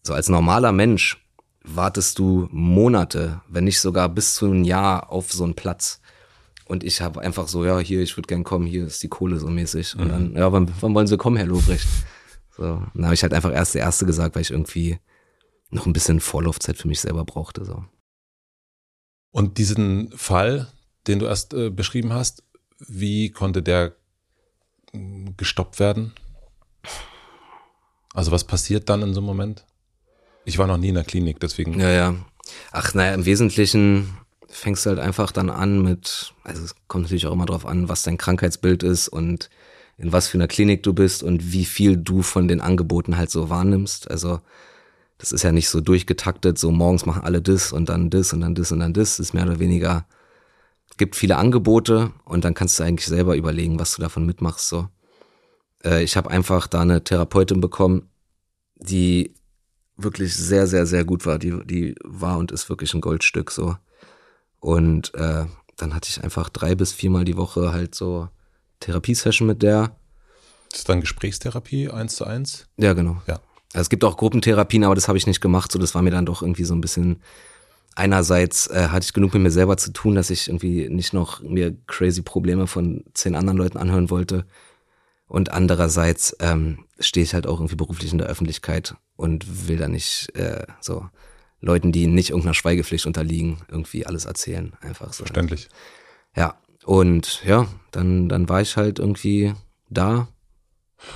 so 0.02 0.14
als 0.14 0.28
normaler 0.28 0.72
Mensch 0.72 1.24
wartest 1.64 2.18
du 2.18 2.48
Monate, 2.50 3.40
wenn 3.48 3.64
nicht 3.64 3.80
sogar 3.80 4.08
bis 4.08 4.34
zu 4.34 4.46
ein 4.46 4.64
Jahr 4.64 5.12
auf 5.12 5.32
so 5.32 5.44
einen 5.44 5.54
Platz. 5.54 6.00
Und 6.66 6.84
ich 6.84 7.00
habe 7.02 7.20
einfach 7.20 7.48
so, 7.48 7.64
ja, 7.64 7.78
hier, 7.78 8.00
ich 8.00 8.16
würde 8.16 8.26
gern 8.26 8.44
kommen, 8.44 8.66
hier 8.66 8.86
ist 8.86 9.02
die 9.02 9.08
Kohle 9.08 9.38
so 9.38 9.48
mäßig. 9.48 9.96
Und 9.96 10.08
dann, 10.08 10.34
ja, 10.34 10.50
wann, 10.52 10.72
wann 10.80 10.94
wollen 10.94 11.06
Sie 11.06 11.16
kommen, 11.16 11.36
Herr 11.36 11.46
Lobrecht? 11.46 11.86
So, 12.56 12.64
und 12.64 12.90
dann 12.94 13.04
habe 13.04 13.14
ich 13.14 13.22
halt 13.22 13.32
einfach 13.32 13.52
erst 13.52 13.74
der 13.74 13.82
Erste 13.82 14.06
gesagt, 14.06 14.34
weil 14.34 14.42
ich 14.42 14.50
irgendwie 14.50 14.98
noch 15.70 15.86
ein 15.86 15.92
bisschen 15.92 16.20
Vorlaufzeit 16.20 16.76
für 16.76 16.88
mich 16.88 17.00
selber 17.00 17.24
brauchte. 17.24 17.64
So. 17.64 17.84
Und 19.30 19.58
diesen 19.58 20.12
Fall, 20.16 20.70
den 21.06 21.18
du 21.18 21.26
erst 21.26 21.54
äh, 21.54 21.70
beschrieben 21.70 22.12
hast, 22.12 22.44
wie 22.78 23.30
konnte 23.30 23.62
der 23.62 23.96
mh, 24.92 25.32
gestoppt 25.36 25.80
werden? 25.80 26.12
Also 28.12 28.30
was 28.30 28.44
passiert 28.44 28.88
dann 28.90 29.02
in 29.02 29.14
so 29.14 29.20
einem 29.20 29.26
Moment? 29.26 29.64
Ich 30.44 30.58
war 30.58 30.66
noch 30.66 30.76
nie 30.76 30.88
in 30.88 30.94
der 30.94 31.04
Klinik, 31.04 31.40
deswegen. 31.40 31.80
Ja, 31.80 31.90
ja. 31.90 32.14
Ach, 32.72 32.92
naja, 32.94 33.14
im 33.14 33.24
Wesentlichen 33.24 34.18
fängst 34.48 34.84
du 34.84 34.90
halt 34.90 34.98
einfach 34.98 35.32
dann 35.32 35.48
an 35.48 35.80
mit, 35.82 36.34
also 36.44 36.62
es 36.62 36.74
kommt 36.88 37.04
natürlich 37.04 37.26
auch 37.26 37.32
immer 37.32 37.46
drauf 37.46 37.64
an, 37.64 37.88
was 37.88 38.02
dein 38.02 38.18
Krankheitsbild 38.18 38.82
ist 38.82 39.08
und 39.08 39.48
in 39.98 40.12
was 40.12 40.28
für 40.28 40.38
einer 40.38 40.48
Klinik 40.48 40.82
du 40.82 40.92
bist 40.92 41.22
und 41.22 41.52
wie 41.52 41.64
viel 41.64 41.96
du 41.96 42.22
von 42.22 42.48
den 42.48 42.60
Angeboten 42.60 43.16
halt 43.16 43.30
so 43.30 43.50
wahrnimmst. 43.50 44.10
Also 44.10 44.40
das 45.18 45.32
ist 45.32 45.42
ja 45.42 45.52
nicht 45.52 45.68
so 45.68 45.80
durchgetaktet, 45.80 46.58
so 46.58 46.70
morgens 46.70 47.06
machen 47.06 47.22
alle 47.22 47.40
das 47.40 47.72
und 47.72 47.88
dann 47.88 48.10
das 48.10 48.32
und 48.32 48.40
dann 48.40 48.54
das 48.54 48.72
und 48.72 48.80
dann 48.80 48.92
das. 48.92 49.20
Ist 49.20 49.34
mehr 49.34 49.44
oder 49.44 49.58
weniger, 49.58 50.06
gibt 50.98 51.14
viele 51.16 51.36
Angebote 51.36 52.12
und 52.24 52.44
dann 52.44 52.54
kannst 52.54 52.78
du 52.78 52.82
eigentlich 52.84 53.06
selber 53.06 53.36
überlegen, 53.36 53.78
was 53.78 53.94
du 53.94 54.02
davon 54.02 54.26
mitmachst. 54.26 54.68
So. 54.68 54.88
Äh, 55.84 56.02
ich 56.02 56.16
habe 56.16 56.30
einfach 56.30 56.66
da 56.66 56.80
eine 56.80 57.04
Therapeutin 57.04 57.60
bekommen, 57.60 58.08
die 58.76 59.34
wirklich 59.96 60.34
sehr, 60.34 60.66
sehr, 60.66 60.86
sehr 60.86 61.04
gut 61.04 61.26
war. 61.26 61.38
Die, 61.38 61.64
die 61.64 61.94
war 62.02 62.38
und 62.38 62.50
ist 62.50 62.68
wirklich 62.68 62.94
ein 62.94 63.00
Goldstück 63.00 63.50
so. 63.50 63.76
Und 64.58 65.14
äh, 65.14 65.46
dann 65.76 65.94
hatte 65.94 66.08
ich 66.08 66.22
einfach 66.22 66.48
drei 66.48 66.74
bis 66.74 66.92
viermal 66.92 67.24
die 67.24 67.36
Woche 67.36 67.72
halt 67.72 67.94
so 67.94 68.28
Therapiesession 68.82 69.46
mit 69.46 69.62
der. 69.62 69.96
Das 70.70 70.80
ist 70.80 70.88
dann 70.88 71.00
Gesprächstherapie 71.00 71.90
eins 71.90 72.16
zu 72.16 72.24
eins? 72.24 72.66
Ja, 72.76 72.92
genau. 72.92 73.20
Ja. 73.26 73.40
Also 73.72 73.82
es 73.82 73.90
gibt 73.90 74.04
auch 74.04 74.16
Gruppentherapien, 74.16 74.84
aber 74.84 74.94
das 74.94 75.08
habe 75.08 75.18
ich 75.18 75.26
nicht 75.26 75.40
gemacht. 75.40 75.72
So, 75.72 75.78
das 75.78 75.94
war 75.94 76.02
mir 76.02 76.10
dann 76.10 76.26
doch 76.26 76.42
irgendwie 76.42 76.64
so 76.64 76.74
ein 76.74 76.80
bisschen. 76.80 77.22
Einerseits 77.94 78.68
äh, 78.68 78.88
hatte 78.88 79.04
ich 79.04 79.12
genug 79.12 79.34
mit 79.34 79.42
mir 79.42 79.50
selber 79.50 79.76
zu 79.76 79.92
tun, 79.92 80.14
dass 80.14 80.30
ich 80.30 80.48
irgendwie 80.48 80.88
nicht 80.88 81.12
noch 81.12 81.42
mir 81.42 81.76
crazy 81.86 82.22
Probleme 82.22 82.66
von 82.66 83.04
zehn 83.12 83.34
anderen 83.34 83.58
Leuten 83.58 83.76
anhören 83.76 84.08
wollte. 84.08 84.46
Und 85.26 85.52
andererseits 85.52 86.34
ähm, 86.40 86.84
stehe 86.98 87.24
ich 87.24 87.34
halt 87.34 87.46
auch 87.46 87.58
irgendwie 87.58 87.76
beruflich 87.76 88.10
in 88.12 88.18
der 88.18 88.28
Öffentlichkeit 88.28 88.94
und 89.16 89.68
will 89.68 89.76
da 89.76 89.88
nicht 89.88 90.34
äh, 90.36 90.66
so 90.80 91.06
Leuten, 91.60 91.92
die 91.92 92.06
nicht 92.06 92.30
irgendeiner 92.30 92.54
Schweigepflicht 92.54 93.06
unterliegen, 93.06 93.58
irgendwie 93.68 94.06
alles 94.06 94.24
erzählen. 94.24 94.72
Einfach 94.80 95.12
so. 95.12 95.24
Verständlich. 95.24 95.68
Ja. 96.34 96.56
Und 96.84 97.42
ja, 97.44 97.66
dann, 97.90 98.28
dann 98.28 98.48
war 98.48 98.60
ich 98.60 98.76
halt 98.76 98.98
irgendwie 98.98 99.54
da. 99.90 100.28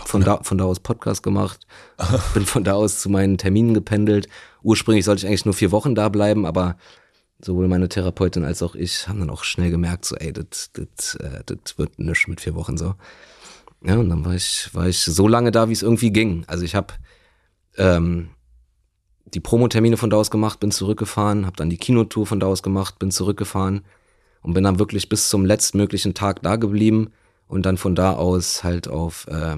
Von 0.05 0.23
da, 0.23 0.43
von 0.43 0.59
da 0.59 0.65
aus 0.65 0.81
Podcast 0.81 1.23
gemacht, 1.23 1.65
bin 2.35 2.45
von 2.45 2.65
da 2.65 2.73
aus 2.73 3.01
zu 3.01 3.09
meinen 3.09 3.39
Terminen 3.39 3.73
gependelt. 3.73 4.27
Ursprünglich 4.63 5.05
sollte 5.05 5.21
ich 5.21 5.29
eigentlich 5.29 5.45
nur 5.45 5.55
vier 5.55 5.71
Wochen 5.71 5.95
da 5.95 6.09
bleiben, 6.09 6.45
aber 6.45 6.77
sowohl 7.39 7.69
meine 7.69 7.89
Therapeutin 7.89 8.45
als 8.45 8.65
auch 8.65 8.75
ich 8.75 9.07
haben 9.07 9.21
dann 9.21 9.31
auch 9.31 9.45
schnell 9.45 9.71
gemerkt, 9.71 10.05
so, 10.05 10.17
ey, 10.17 10.33
das, 10.33 10.73
das, 10.73 11.15
äh, 11.17 11.45
das 11.47 11.79
wird 11.79 12.01
nichts 12.01 12.27
mit 12.27 12.41
vier 12.41 12.57
Wochen 12.57 12.77
so. 12.77 12.97
Ja, 13.85 13.97
und 13.97 14.09
dann 14.09 14.25
war 14.25 14.35
ich, 14.35 14.71
war 14.73 14.89
ich 14.89 15.03
so 15.03 15.29
lange 15.29 15.53
da, 15.53 15.69
wie 15.69 15.75
es 15.75 15.83
irgendwie 15.83 16.11
ging. 16.11 16.43
Also 16.49 16.65
ich 16.65 16.75
habe 16.75 16.95
ähm, 17.77 18.31
die 19.27 19.41
Promotermine 19.41 19.97
von 19.97 20.11
da 20.11 20.17
aus 20.17 20.33
gemacht, 20.33 20.59
bin 20.59 20.73
zurückgefahren, 20.73 21.47
habe 21.47 21.57
dann 21.57 21.71
die 21.71 21.79
Kinotour 21.79 22.27
von 22.27 22.41
da 22.41 22.49
aus 22.49 22.65
gemacht, 22.65 22.99
bin 22.99 23.13
zurückgefahren 23.13 23.83
und 24.47 24.55
bin 24.55 24.65
dann 24.65 24.79
wirklich 24.79 25.09
bis 25.09 25.29
zum 25.29 25.45
letztmöglichen 25.45 26.15
Tag 26.15 26.41
da 26.43 26.55
geblieben 26.55 27.13
und 27.49 27.67
dann 27.67 27.77
von 27.77 27.97
da 27.97 28.13
aus 28.13 28.63
halt 28.63 28.87
auf, 28.87 29.27
äh, 29.27 29.57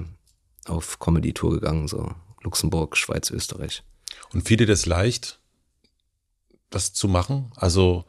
auf 0.65 0.97
Comedy-Tour 0.99 1.51
gegangen, 1.51 1.87
so 1.87 2.11
Luxemburg, 2.41 2.97
Schweiz, 2.97 3.29
Österreich. 3.29 3.83
Und 4.33 4.47
fiel 4.47 4.57
dir 4.57 4.65
das 4.65 4.87
leicht, 4.87 5.39
das 6.71 6.91
zu 6.91 7.07
machen? 7.07 7.51
Also 7.55 8.05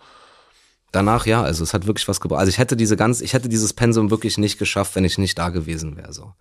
Danach 0.93 1.25
ja, 1.25 1.43
also 1.43 1.63
es 1.63 1.73
hat 1.73 1.87
wirklich 1.87 2.09
was 2.09 2.21
gebracht. 2.21 2.41
Also 2.41 2.51
ich 2.51 2.59
hätte 2.59 2.77
diese 2.77 2.97
ganz, 2.97 3.21
ich 3.21 3.33
hätte 3.33 3.49
dieses 3.49 3.73
Pensum 3.73 4.11
wirklich 4.11 4.39
nicht 4.39 4.59
geschafft, 4.59 4.97
wenn 4.97 5.05
ich 5.05 5.19
nicht 5.19 5.39
da 5.39 5.51
gewesen 5.51 5.97
wäre. 5.97 6.13
So. 6.13 6.35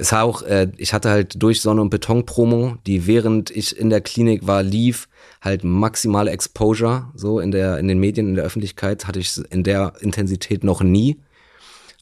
Es 0.00 0.12
war 0.12 0.24
auch, 0.24 0.42
äh, 0.42 0.68
ich 0.78 0.94
hatte 0.94 1.10
halt 1.10 1.42
durch 1.42 1.60
Sonne 1.60 1.82
und 1.82 1.90
Beton 1.90 2.24
Promo, 2.24 2.76
die 2.86 3.06
während 3.06 3.50
ich 3.50 3.78
in 3.78 3.90
der 3.90 4.00
Klinik 4.00 4.46
war, 4.46 4.62
lief, 4.62 5.08
halt 5.42 5.62
maximale 5.62 6.30
Exposure, 6.30 7.10
so 7.14 7.38
in 7.38 7.50
der, 7.50 7.78
in 7.78 7.86
den 7.86 7.98
Medien, 7.98 8.28
in 8.28 8.34
der 8.34 8.44
Öffentlichkeit, 8.44 9.06
hatte 9.06 9.18
ich 9.18 9.38
in 9.50 9.62
der 9.62 9.92
Intensität 10.00 10.64
noch 10.64 10.82
nie. 10.82 11.20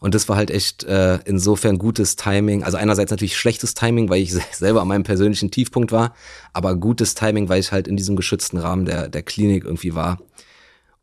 Und 0.01 0.15
das 0.15 0.29
war 0.29 0.37
halt 0.37 0.53
echt 0.53 0.85
äh, 0.85 1.19
insofern 1.25 1.77
gutes 1.77 2.15
Timing. 2.15 2.63
Also 2.63 2.77
einerseits 2.77 3.11
natürlich 3.11 3.37
schlechtes 3.37 3.75
Timing, 3.75 4.09
weil 4.09 4.23
ich 4.23 4.33
selber 4.53 4.81
an 4.83 4.89
meinem 4.89 5.03
persönlichen 5.03 5.51
Tiefpunkt 5.51 5.91
war, 5.91 6.15
aber 6.53 6.77
gutes 6.77 7.15
Timing, 7.15 7.49
weil 7.49 7.61
ich 7.61 7.73
halt 7.73 7.89
in 7.89 7.97
diesem 7.97 8.15
geschützten 8.15 8.59
Rahmen 8.59 8.85
der, 8.85 9.09
der 9.09 9.23
Klinik 9.23 9.65
irgendwie 9.65 9.95
war 9.95 10.19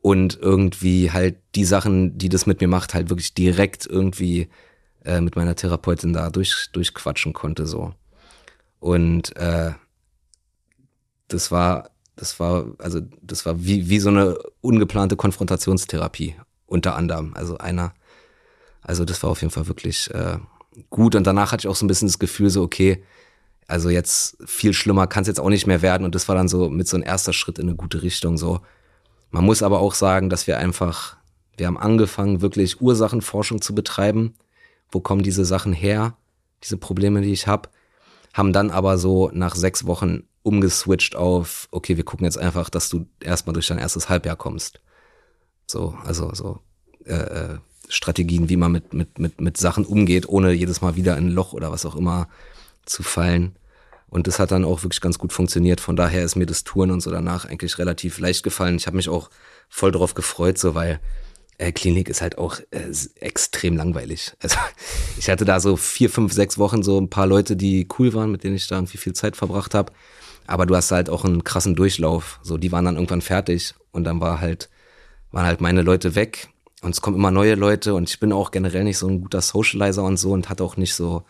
und 0.01 0.39
irgendwie 0.41 1.11
halt 1.11 1.37
die 1.55 1.65
Sachen, 1.65 2.17
die 2.17 2.29
das 2.29 2.45
mit 2.45 2.61
mir 2.61 2.67
macht, 2.67 2.93
halt 2.93 3.09
wirklich 3.09 3.33
direkt 3.33 3.85
irgendwie 3.85 4.47
äh, 5.05 5.21
mit 5.21 5.35
meiner 5.35 5.55
Therapeutin 5.55 6.13
da 6.13 6.29
durch, 6.29 6.69
durchquatschen 6.71 7.33
konnte 7.33 7.65
so. 7.65 7.93
Und 8.79 9.35
äh, 9.37 9.73
das 11.27 11.51
war, 11.51 11.89
das 12.15 12.39
war, 12.39 12.65
also 12.77 13.01
das 13.21 13.45
war 13.45 13.63
wie, 13.63 13.89
wie 13.89 13.99
so 13.99 14.09
eine 14.09 14.37
ungeplante 14.61 15.15
Konfrontationstherapie 15.15 16.35
unter 16.65 16.95
anderem. 16.95 17.33
Also 17.35 17.57
einer, 17.57 17.93
also 18.81 19.05
das 19.05 19.21
war 19.23 19.29
auf 19.29 19.41
jeden 19.41 19.51
Fall 19.51 19.67
wirklich 19.67 20.11
äh, 20.13 20.37
gut. 20.89 21.15
Und 21.15 21.25
danach 21.25 21.51
hatte 21.51 21.61
ich 21.61 21.67
auch 21.67 21.75
so 21.75 21.85
ein 21.85 21.87
bisschen 21.87 22.07
das 22.07 22.19
Gefühl, 22.19 22.49
so, 22.49 22.61
okay, 22.61 23.03
also 23.67 23.89
jetzt 23.89 24.37
viel 24.45 24.73
schlimmer 24.73 25.07
kann 25.07 25.21
es 25.23 25.27
jetzt 25.27 25.39
auch 25.39 25.49
nicht 25.49 25.67
mehr 25.67 25.81
werden. 25.81 26.03
Und 26.05 26.15
das 26.15 26.27
war 26.27 26.35
dann 26.35 26.47
so 26.47 26.69
mit 26.69 26.87
so 26.87 26.97
ein 26.97 27.03
erster 27.03 27.33
Schritt 27.33 27.59
in 27.59 27.67
eine 27.67 27.75
gute 27.75 28.03
Richtung. 28.03 28.37
So, 28.37 28.61
man 29.31 29.43
muss 29.43 29.63
aber 29.63 29.79
auch 29.79 29.93
sagen, 29.93 30.29
dass 30.29 30.47
wir 30.47 30.59
einfach, 30.59 31.17
wir 31.57 31.67
haben 31.67 31.77
angefangen, 31.77 32.41
wirklich 32.41 32.81
Ursachenforschung 32.81 33.61
zu 33.61 33.73
betreiben. 33.73 34.35
Wo 34.95 35.01
kommen 35.01 35.23
diese 35.23 35.43
Sachen 35.43 35.73
her? 35.73 36.15
Diese 36.63 36.77
Probleme, 36.77 37.19
die 37.19 37.33
ich 37.33 37.47
habe. 37.47 37.67
Haben 38.33 38.53
dann 38.53 38.71
aber 38.71 38.97
so 38.97 39.29
nach 39.33 39.53
sechs 39.53 39.85
Wochen 39.85 40.23
umgeswitcht 40.41 41.17
auf, 41.17 41.67
okay, 41.71 41.97
wir 41.97 42.05
gucken 42.05 42.23
jetzt 42.23 42.37
einfach, 42.37 42.69
dass 42.69 42.87
du 42.87 43.05
erstmal 43.19 43.53
durch 43.53 43.67
dein 43.67 43.77
erstes 43.77 44.07
Halbjahr 44.07 44.37
kommst. 44.37 44.79
So, 45.67 45.97
also 46.05 46.33
so 46.33 46.59
äh, 47.03 47.13
äh, 47.13 47.57
Strategien, 47.89 48.47
wie 48.47 48.55
man 48.55 48.71
mit, 48.71 48.93
mit, 48.93 49.19
mit, 49.19 49.41
mit 49.41 49.57
Sachen 49.57 49.83
umgeht, 49.83 50.29
ohne 50.29 50.53
jedes 50.53 50.79
Mal 50.79 50.95
wieder 50.95 51.17
in 51.17 51.27
ein 51.27 51.31
Loch 51.31 51.51
oder 51.51 51.73
was 51.73 51.85
auch 51.85 51.97
immer 51.97 52.29
zu 52.85 53.03
fallen. 53.03 53.57
Und 54.07 54.27
das 54.27 54.39
hat 54.39 54.51
dann 54.51 54.63
auch 54.63 54.83
wirklich 54.83 55.01
ganz 55.01 55.19
gut 55.19 55.33
funktioniert. 55.33 55.81
Von 55.81 55.97
daher 55.97 56.23
ist 56.23 56.37
mir 56.37 56.45
das 56.45 56.63
Touren 56.63 56.91
und 56.91 57.01
so 57.01 57.11
danach 57.11 57.43
eigentlich 57.43 57.77
relativ 57.79 58.17
leicht 58.19 58.43
gefallen. 58.43 58.77
Ich 58.77 58.87
habe 58.87 58.95
mich 58.95 59.09
auch 59.09 59.29
voll 59.67 59.91
darauf 59.91 60.13
gefreut, 60.13 60.57
so 60.57 60.73
weil 60.73 61.01
äh, 61.57 61.71
Klinik 61.71 62.09
ist 62.09 62.21
halt 62.21 62.37
auch 62.37 62.59
äh, 62.71 62.91
extrem 63.19 63.77
langweilig. 63.77 64.33
Also 64.41 64.57
ich 65.17 65.29
hatte 65.29 65.45
da 65.45 65.59
so 65.59 65.77
vier, 65.77 66.09
fünf, 66.09 66.33
sechs 66.33 66.57
Wochen 66.57 66.83
so 66.83 66.99
ein 66.99 67.09
paar 67.09 67.27
Leute, 67.27 67.55
die 67.55 67.87
cool 67.97 68.13
waren, 68.13 68.31
mit 68.31 68.43
denen 68.43 68.55
ich 68.55 68.67
da 68.67 68.75
irgendwie 68.75 68.97
viel 68.97 69.13
Zeit 69.13 69.35
verbracht 69.35 69.73
habe. 69.73 69.91
Aber 70.47 70.65
du 70.65 70.75
hast 70.75 70.91
halt 70.91 71.09
auch 71.09 71.25
einen 71.25 71.43
krassen 71.43 71.75
Durchlauf. 71.75 72.39
So, 72.43 72.57
die 72.57 72.71
waren 72.71 72.85
dann 72.85 72.95
irgendwann 72.95 73.21
fertig 73.21 73.73
und 73.91 74.03
dann 74.03 74.21
war 74.21 74.41
halt, 74.41 74.69
waren 75.31 75.45
halt 75.45 75.61
meine 75.61 75.81
Leute 75.81 76.15
weg 76.15 76.49
und 76.81 76.91
es 76.91 77.01
kommen 77.01 77.17
immer 77.17 77.31
neue 77.31 77.55
Leute 77.55 77.95
und 77.95 78.09
ich 78.09 78.19
bin 78.19 78.31
auch 78.31 78.51
generell 78.51 78.83
nicht 78.83 78.99
so 78.99 79.07
ein 79.07 79.21
guter 79.21 79.41
Socializer 79.41 80.03
und 80.03 80.17
so 80.17 80.31
und 80.31 80.49
hatte 80.49 80.63
auch 80.63 80.77
nicht 80.77 80.93
so 80.93 81.25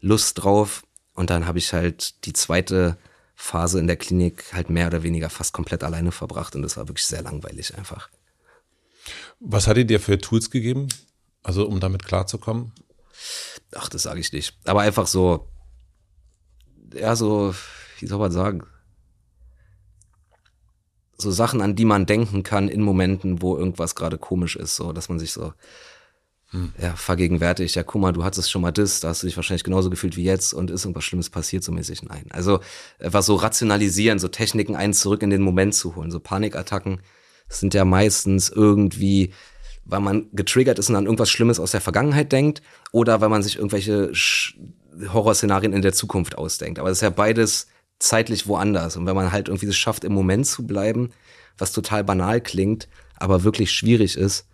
Lust 0.00 0.42
drauf. 0.42 0.82
Und 1.14 1.30
dann 1.30 1.46
habe 1.46 1.58
ich 1.58 1.72
halt 1.72 2.24
die 2.26 2.32
zweite 2.32 2.96
Phase 3.34 3.80
in 3.80 3.86
der 3.86 3.96
Klinik 3.96 4.44
halt 4.52 4.70
mehr 4.70 4.86
oder 4.86 5.02
weniger 5.02 5.30
fast 5.30 5.52
komplett 5.52 5.82
alleine 5.82 6.12
verbracht 6.12 6.54
und 6.54 6.62
das 6.62 6.76
war 6.76 6.88
wirklich 6.88 7.06
sehr 7.06 7.22
langweilig 7.22 7.76
einfach. 7.76 8.08
Was 9.40 9.66
hat 9.66 9.78
ihr 9.78 9.86
dir 9.86 10.00
für 10.00 10.18
Tools 10.18 10.50
gegeben? 10.50 10.88
Also 11.42 11.66
um 11.66 11.80
damit 11.80 12.04
klarzukommen? 12.04 12.72
Ach, 13.74 13.88
das 13.88 14.02
sage 14.02 14.20
ich 14.20 14.32
nicht. 14.32 14.56
Aber 14.64 14.82
einfach 14.82 15.06
so, 15.06 15.48
ja, 16.94 17.16
so, 17.16 17.54
wie 17.98 18.06
soll 18.06 18.18
man 18.18 18.32
sagen? 18.32 18.62
So 21.16 21.30
Sachen, 21.30 21.60
an 21.60 21.76
die 21.76 21.84
man 21.84 22.06
denken 22.06 22.42
kann 22.42 22.68
in 22.68 22.82
Momenten, 22.82 23.42
wo 23.42 23.56
irgendwas 23.56 23.94
gerade 23.94 24.18
komisch 24.18 24.56
ist, 24.56 24.76
so, 24.76 24.92
dass 24.92 25.08
man 25.08 25.18
sich 25.18 25.32
so, 25.32 25.52
hm. 26.50 26.72
ja, 26.80 26.96
vergegenwärtigt, 26.96 27.74
ja, 27.74 27.82
guck 27.82 28.00
mal, 28.00 28.12
du 28.12 28.24
hattest 28.24 28.50
schon 28.50 28.62
mal 28.62 28.72
das, 28.72 29.00
da 29.00 29.08
hast 29.08 29.22
du 29.22 29.26
dich 29.26 29.36
wahrscheinlich 29.36 29.64
genauso 29.64 29.88
gefühlt 29.88 30.16
wie 30.16 30.24
jetzt 30.24 30.52
und 30.52 30.70
ist 30.70 30.84
irgendwas 30.84 31.04
Schlimmes 31.04 31.30
passiert, 31.30 31.62
so 31.62 31.72
mäßig. 31.72 32.02
Nein. 32.02 32.26
Also 32.30 32.60
etwas 32.98 33.26
so 33.26 33.36
rationalisieren, 33.36 34.18
so 34.18 34.28
Techniken 34.28 34.76
einen 34.76 34.94
zurück 34.94 35.22
in 35.22 35.30
den 35.30 35.42
Moment 35.42 35.74
zu 35.74 35.94
holen. 35.94 36.10
So 36.10 36.20
Panikattacken 36.20 37.00
sind 37.58 37.74
ja 37.74 37.84
meistens 37.84 38.48
irgendwie, 38.48 39.32
weil 39.84 40.00
man 40.00 40.28
getriggert 40.32 40.78
ist 40.78 40.88
und 40.88 40.96
an 40.96 41.04
irgendwas 41.04 41.30
Schlimmes 41.30 41.60
aus 41.60 41.72
der 41.72 41.80
Vergangenheit 41.80 42.32
denkt 42.32 42.62
oder 42.92 43.20
weil 43.20 43.28
man 43.28 43.42
sich 43.42 43.56
irgendwelche 43.56 44.12
Horrorszenarien 45.12 45.72
in 45.72 45.82
der 45.82 45.92
Zukunft 45.92 46.38
ausdenkt. 46.38 46.78
Aber 46.78 46.88
das 46.88 46.98
ist 46.98 47.02
ja 47.02 47.10
beides 47.10 47.66
zeitlich 47.98 48.46
woanders. 48.46 48.96
Und 48.96 49.06
wenn 49.06 49.16
man 49.16 49.32
halt 49.32 49.48
irgendwie 49.48 49.66
es 49.66 49.76
schafft, 49.76 50.04
im 50.04 50.12
Moment 50.12 50.46
zu 50.46 50.66
bleiben, 50.66 51.10
was 51.58 51.72
total 51.72 52.04
banal 52.04 52.40
klingt, 52.40 52.88
aber 53.16 53.44
wirklich 53.44 53.70
schwierig 53.72 54.16
ist, 54.16 54.46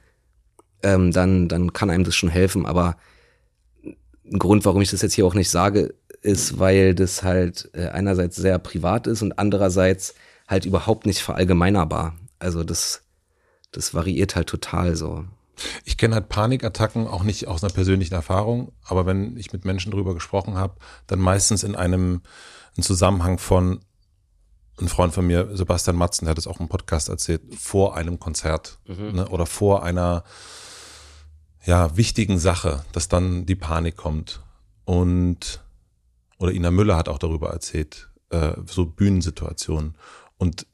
ähm, 0.83 1.13
dann, 1.13 1.49
dann 1.49 1.73
kann 1.73 1.91
einem 1.91 2.05
das 2.05 2.17
schon 2.17 2.29
helfen. 2.29 2.67
Aber 2.67 2.97
ein 3.85 4.39
Grund, 4.39 4.65
warum 4.65 4.83
ich 4.83 4.91
das 4.91 5.03
jetzt 5.03 5.15
hier 5.15 5.27
auch 5.27 5.35
nicht 5.35 5.51
sage, 5.51 5.95
ist, 6.23 6.59
weil 6.59 6.95
das 6.95 7.23
halt 7.23 7.71
äh, 7.73 7.89
einerseits 7.89 8.37
sehr 8.37 8.59
privat 8.59 9.07
ist 9.07 9.23
und 9.23 9.39
andererseits 9.39 10.15
halt 10.49 10.65
überhaupt 10.65 11.07
nicht 11.07 11.21
verallgemeinerbar. 11.21 12.17
Also 12.39 12.65
das, 12.65 13.03
das 13.73 13.95
variiert 13.95 14.37
halt 14.37 14.49
total 14.49 14.97
so. 14.97 15.25
Ich 15.85 15.97
kenne 15.97 16.15
halt 16.15 16.29
Panikattacken 16.29 17.07
auch 17.07 17.23
nicht 17.23 17.49
aus 17.49 17.65
einer 17.65 17.73
persönlichen 17.73 18.15
Erfahrung, 18.15 18.73
aber 18.85 19.07
wenn 19.07 19.37
ich 19.37 19.53
mit 19.53 19.65
Menschen 19.65 19.91
drüber 19.91 20.15
gesprochen 20.15 20.57
habe, 20.57 20.77
dann 21.07 21.19
meistens 21.19 21.63
in 21.63 21.75
einem, 21.75 22.21
einem 22.77 22.83
Zusammenhang 22.83 23.39
von 23.39 23.81
ein 24.79 24.89
Freund 24.89 25.15
von 25.15 25.27
mir, 25.27 25.57
Sebastian 25.57 25.97
Matzen, 25.97 26.27
der 26.27 26.33
hat 26.33 26.39
es 26.39 26.47
auch 26.47 26.61
im 26.61 26.69
Podcast 26.69 27.09
erzählt, 27.09 27.43
vor 27.55 27.97
einem 27.97 28.21
Konzert 28.21 28.79
mhm. 28.87 29.13
ne, 29.13 29.29
oder 29.29 29.47
vor 29.47 29.83
einer 29.83 30.25
ja, 31.65 31.97
wichtigen 31.97 32.39
Sache, 32.39 32.85
dass 32.93 33.09
dann 33.09 33.47
die 33.47 33.55
Panik 33.55 33.97
kommt. 33.97 34.43
Und, 34.85 35.65
oder 36.39 36.53
Ina 36.53 36.71
Müller 36.71 36.97
hat 36.97 37.09
auch 37.09 37.19
darüber 37.19 37.51
erzählt, 37.51 38.11
äh, 38.31 38.53
so 38.67 38.87
Bühnensituationen. 38.87 39.97
Und 40.37 40.67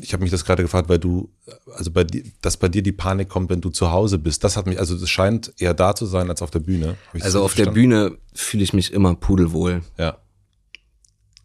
ich 0.00 0.12
habe 0.12 0.22
mich 0.22 0.30
das 0.30 0.44
gerade 0.44 0.62
gefragt, 0.62 0.88
weil 0.88 0.98
du, 0.98 1.30
also 1.74 1.90
bei 1.90 2.04
dir, 2.04 2.24
dass 2.42 2.56
bei 2.56 2.68
dir 2.68 2.82
die 2.82 2.92
Panik 2.92 3.28
kommt, 3.28 3.50
wenn 3.50 3.60
du 3.60 3.70
zu 3.70 3.90
Hause 3.90 4.18
bist. 4.18 4.44
Das 4.44 4.56
hat 4.56 4.66
mich, 4.66 4.78
also 4.78 4.94
es 4.94 5.10
scheint 5.10 5.52
eher 5.58 5.74
da 5.74 5.94
zu 5.94 6.06
sein 6.06 6.28
als 6.28 6.42
auf 6.42 6.50
der 6.50 6.60
Bühne. 6.60 6.96
Also 7.20 7.42
auf 7.42 7.52
verstanden? 7.52 7.74
der 7.74 7.80
Bühne 7.80 8.18
fühle 8.34 8.62
ich 8.62 8.72
mich 8.72 8.92
immer 8.92 9.14
pudelwohl. 9.14 9.82
Ja. 9.98 10.18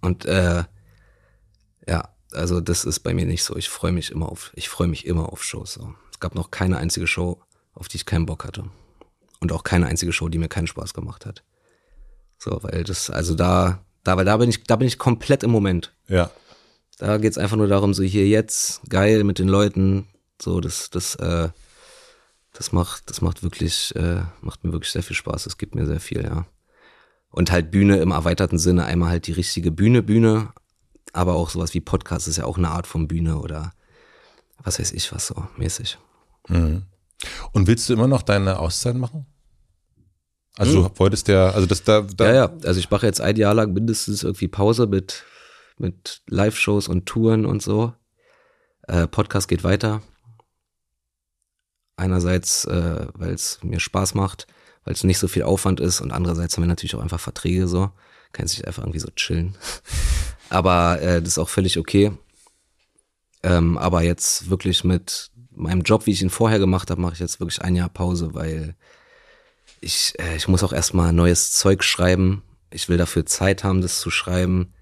Und 0.02 0.26
äh, 0.26 0.64
ja, 1.88 2.10
also 2.32 2.62
das 2.62 2.86
ist 2.86 3.00
bei 3.00 3.14
mir 3.14 3.26
nicht 3.26 3.44
so. 3.44 3.56
Ich 3.56 3.70
freue 3.70 3.92
mich 3.92 4.12
immer 4.12 4.30
auf, 4.30 4.52
ich 4.56 4.70
freue 4.70 4.88
mich 4.88 5.06
immer 5.06 5.32
auf 5.32 5.44
Shows. 5.44 5.74
So. 5.74 5.94
Es 6.12 6.20
gab 6.20 6.36
noch 6.36 6.52
keine 6.52 6.78
einzige 6.78 7.08
Show, 7.08 7.42
auf 7.74 7.88
die 7.88 7.98
ich 7.98 8.06
keinen 8.06 8.26
Bock 8.26 8.46
hatte 8.46 8.66
und 9.40 9.52
auch 9.52 9.64
keine 9.64 9.88
einzige 9.88 10.14
Show, 10.14 10.30
die 10.30 10.38
mir 10.38 10.50
keinen 10.50 10.68
Spaß 10.68 10.94
gemacht 10.94 11.26
hat. 11.26 11.44
So, 12.38 12.60
weil 12.62 12.84
das, 12.84 13.10
also 13.10 13.34
da, 13.34 13.84
da, 14.04 14.18
weil 14.18 14.26
da 14.26 14.38
bin 14.38 14.50
ich, 14.50 14.64
da 14.64 14.76
bin 14.76 14.88
ich 14.88 14.98
komplett 14.98 15.44
im 15.44 15.52
Moment. 15.52 15.94
Ja. 16.08 16.30
Da 16.98 17.18
geht's 17.18 17.38
einfach 17.38 17.58
nur 17.58 17.68
darum, 17.68 17.94
so 17.94 18.04
hier 18.04 18.28
jetzt, 18.28 18.82
geil 18.90 19.24
mit 19.24 19.40
den 19.40 19.50
Leuten, 19.50 20.08
so, 20.42 20.62
das, 20.62 20.90
das, 20.90 21.16
äh, 21.16 21.50
das 22.54 22.72
macht, 22.72 23.10
das 23.10 23.22
macht 23.22 23.44
wirklich, 23.44 23.94
äh, 23.96 24.22
macht 24.42 24.64
mir 24.64 24.72
wirklich 24.72 24.92
sehr 24.92 25.04
viel 25.04 25.16
Spaß. 25.16 25.46
Es 25.46 25.58
gibt 25.58 25.76
mir 25.76 25.86
sehr 25.86 26.00
viel, 26.00 26.24
ja. 26.24 26.46
Und 27.30 27.52
halt 27.52 27.70
Bühne 27.70 27.98
im 27.98 28.12
erweiterten 28.12 28.58
Sinne, 28.58 28.86
einmal 28.86 29.10
halt 29.10 29.28
die 29.28 29.34
richtige 29.34 29.72
Bühne, 29.72 30.04
Bühne, 30.04 30.54
aber 31.12 31.36
auch 31.36 31.50
sowas 31.50 31.74
wie 31.74 31.82
Podcast 31.82 32.28
ist 32.28 32.38
ja 32.38 32.46
auch 32.46 32.58
eine 32.58 32.70
Art 32.70 32.88
von 32.88 33.08
Bühne 33.08 33.40
oder 33.40 33.74
was 34.64 34.80
weiß 34.80 34.94
ich 34.94 35.12
was 35.12 35.28
so 35.28 35.48
mäßig. 35.58 35.98
Mhm. 36.48 36.84
Und 37.52 37.68
willst 37.68 37.90
du 37.90 37.94
immer 37.94 38.08
noch 38.08 38.22
deine 38.22 38.60
Auszeit 38.60 38.96
machen? 38.96 39.26
Also 40.58 40.84
hm. 40.84 40.84
du 40.84 41.00
wolltest 41.00 41.28
ja, 41.28 41.50
also 41.50 41.68
das 41.68 41.84
da, 41.84 42.02
da. 42.02 42.26
Ja, 42.28 42.34
ja, 42.34 42.54
also 42.64 42.80
ich 42.80 42.90
mache 42.90 43.06
jetzt 43.06 43.20
ein 43.22 43.36
Jahr 43.36 43.54
lang 43.54 43.74
mindestens 43.74 44.24
irgendwie 44.24 44.48
Pause 44.48 44.88
mit, 44.88 45.24
mit 45.78 46.22
Live-Shows 46.28 46.88
und 46.88 47.06
Touren 47.06 47.46
und 47.46 47.62
so. 47.62 47.94
Äh, 48.88 49.08
Podcast 49.08 49.48
geht 49.48 49.64
weiter. 49.64 50.02
Einerseits, 51.98 52.66
äh, 52.66 53.08
weil 53.14 53.34
es 53.34 53.60
mir 53.64 53.80
Spaß 53.80 54.16
macht, 54.16 54.48
weil 54.84 54.94
es 54.94 55.04
nicht 55.04 55.20
so 55.20 55.28
viel 55.28 55.44
Aufwand 55.44 55.80
ist 55.80 56.02
und 56.02 56.12
andererseits 56.12 56.56
haben 56.56 56.64
wir 56.64 56.68
natürlich 56.68 56.96
auch 56.96 57.02
einfach 57.02 57.20
Verträge 57.20 57.68
so. 57.68 57.92
Kann 58.32 58.48
sich 58.48 58.68
einfach 58.68 58.84
irgendwie 58.84 59.00
so 59.00 59.10
chillen. 59.16 59.56
aber 60.50 61.02
äh, 61.02 61.22
das 61.22 61.30
ist 61.30 61.40
auch 61.40 61.50
völlig 61.50 61.78
okay. 61.78 62.12
Ähm, 63.44 63.78
aber 63.78 64.02
jetzt 64.02 64.50
wirklich 64.50 64.84
mit 64.84 65.32
meinem 65.52 65.82
Job, 65.84 66.06
wie 66.06 66.12
ich 66.12 66.22
ihn 66.22 66.30
vorher 66.30 66.60
gemacht 66.60 66.92
habe, 66.92 67.02
mache 67.02 67.14
ich 67.14 67.20
jetzt 67.20 67.40
wirklich 67.40 67.62
ein 67.62 67.76
Jahr 67.76 67.90
Pause, 67.90 68.34
weil 68.34 68.76
ich, 69.82 70.14
äh, 70.20 70.36
ich 70.36 70.48
muss 70.48 70.64
auch 70.64 70.74
erstmal 70.74 71.14
neues 71.14 71.54
Zeug 71.54 71.84
schreiben. 71.84 72.44
Ich 72.72 72.90
will 72.90 72.98
dafür 72.98 73.26
Zeit 73.26 73.64
haben, 73.64 73.82
das 73.82 74.00
zu 74.00 74.10
schreiben. 74.10 74.74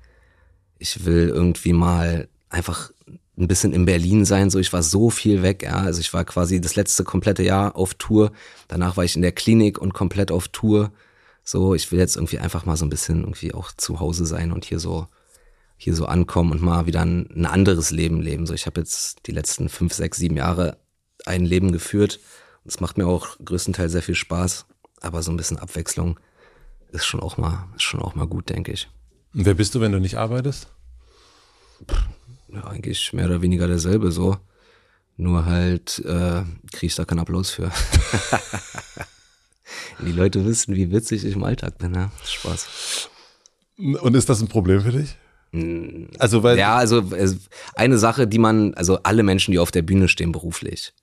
Ich 0.80 1.06
will 1.06 1.30
irgendwie 1.30 1.74
mal 1.74 2.28
einfach 2.50 2.92
ein 3.38 3.48
bisschen 3.48 3.74
in 3.74 3.86
Berlin 3.86 4.26
sein. 4.26 4.50
So, 4.50 4.60
ich 4.60 4.74
war 4.74 4.84
so 4.84 5.10
viel 5.10 5.42
weg, 5.42 5.64
ja. 5.64 5.78
Also 5.78 6.02
ich 6.02 6.14
war 6.14 6.24
quasi 6.26 6.62
das 6.62 6.76
letzte 6.76 7.04
komplette 7.04 7.44
Jahr 7.44 7.76
auf 7.76 7.96
Tour. 7.96 8.32
Danach 8.68 8.98
war 8.98 9.04
ich 9.04 9.16
in 9.16 9.22
der 9.22 9.32
Klinik 9.32 9.80
und 9.80 9.94
komplett 9.94 10.32
auf 10.32 10.48
Tour. 10.50 10.92
So, 11.44 11.74
ich 11.74 11.92
will 11.92 12.00
jetzt 12.00 12.16
irgendwie 12.16 12.40
einfach 12.40 12.66
mal 12.66 12.78
so 12.78 12.86
ein 12.86 12.90
bisschen 12.90 13.22
irgendwie 13.22 13.54
auch 13.54 13.72
zu 13.72 14.00
Hause 14.00 14.26
sein 14.26 14.52
und 14.52 14.66
hier 14.66 14.80
so 14.80 15.08
hier 15.84 15.96
so 15.96 16.06
ankommen 16.06 16.52
und 16.52 16.62
mal 16.62 16.86
wieder 16.86 17.02
ein, 17.02 17.30
ein 17.36 17.46
anderes 17.46 17.92
Leben 17.92 18.22
leben. 18.22 18.46
So, 18.46 18.54
ich 18.54 18.66
habe 18.66 18.80
jetzt 18.80 19.28
die 19.28 19.32
letzten 19.32 19.68
fünf, 19.68 19.94
sechs, 19.94 20.18
sieben 20.18 20.38
Jahre 20.38 20.78
ein 21.26 21.44
Leben 21.44 21.72
geführt. 21.72 22.20
Es 22.64 22.80
macht 22.80 22.98
mir 22.98 23.08
auch 23.08 23.38
größtenteils 23.44 23.92
sehr 23.92 24.02
viel 24.02 24.16
Spaß, 24.16 24.66
aber 25.02 25.22
so 25.22 25.32
ein 25.32 25.38
bisschen 25.38 25.60
Abwechslung 25.60 26.20
ist 26.92 27.06
schon 27.06 27.20
auch 27.20 27.38
mal, 27.38 27.68
ist 27.76 27.84
schon 27.84 28.02
auch 28.02 28.16
mal 28.16 28.28
gut, 28.28 28.50
denke 28.50 28.72
ich. 28.72 28.90
Und 29.34 29.46
wer 29.46 29.54
bist 29.54 29.74
du, 29.76 29.82
wenn 29.82 29.92
du 29.92 30.00
nicht 30.00 30.18
arbeitest? 30.18 30.68
Ja, 32.50 32.66
eigentlich 32.66 33.14
mehr 33.14 33.26
oder 33.26 33.42
weniger 33.42 33.68
derselbe 33.68 34.12
so. 34.12 34.38
Nur 35.18 35.46
halt 35.46 36.00
äh, 36.06 36.44
kriege 36.72 36.88
ich 36.88 36.96
da 36.96 37.06
keinen 37.06 37.20
Applaus 37.20 37.52
für. 37.52 37.72
Die 40.06 40.12
Leute 40.12 40.46
wissen, 40.46 40.76
wie 40.76 40.92
witzig 40.92 41.24
ich 41.24 41.36
im 41.36 41.44
Alltag 41.44 41.78
bin, 41.78 41.92
ne? 41.92 42.12
Spaß. 42.24 43.10
Und 43.78 44.16
ist 44.16 44.30
das 44.30 44.42
ein 44.42 44.48
Problem 44.48 44.82
für 44.82 44.92
dich? 44.92 45.16
Also 46.18 46.42
weil 46.42 46.58
ja, 46.58 46.76
also 46.76 47.04
eine 47.76 47.98
Sache, 48.00 48.28
die 48.28 48.40
man, 48.40 48.74
also 48.74 48.98
alle 49.04 49.22
Menschen, 49.22 49.52
die 49.52 49.60
auf 49.60 49.70
der 49.70 49.84
Bühne 49.84 50.08
stehen 50.08 50.32
beruflich, 50.32 50.94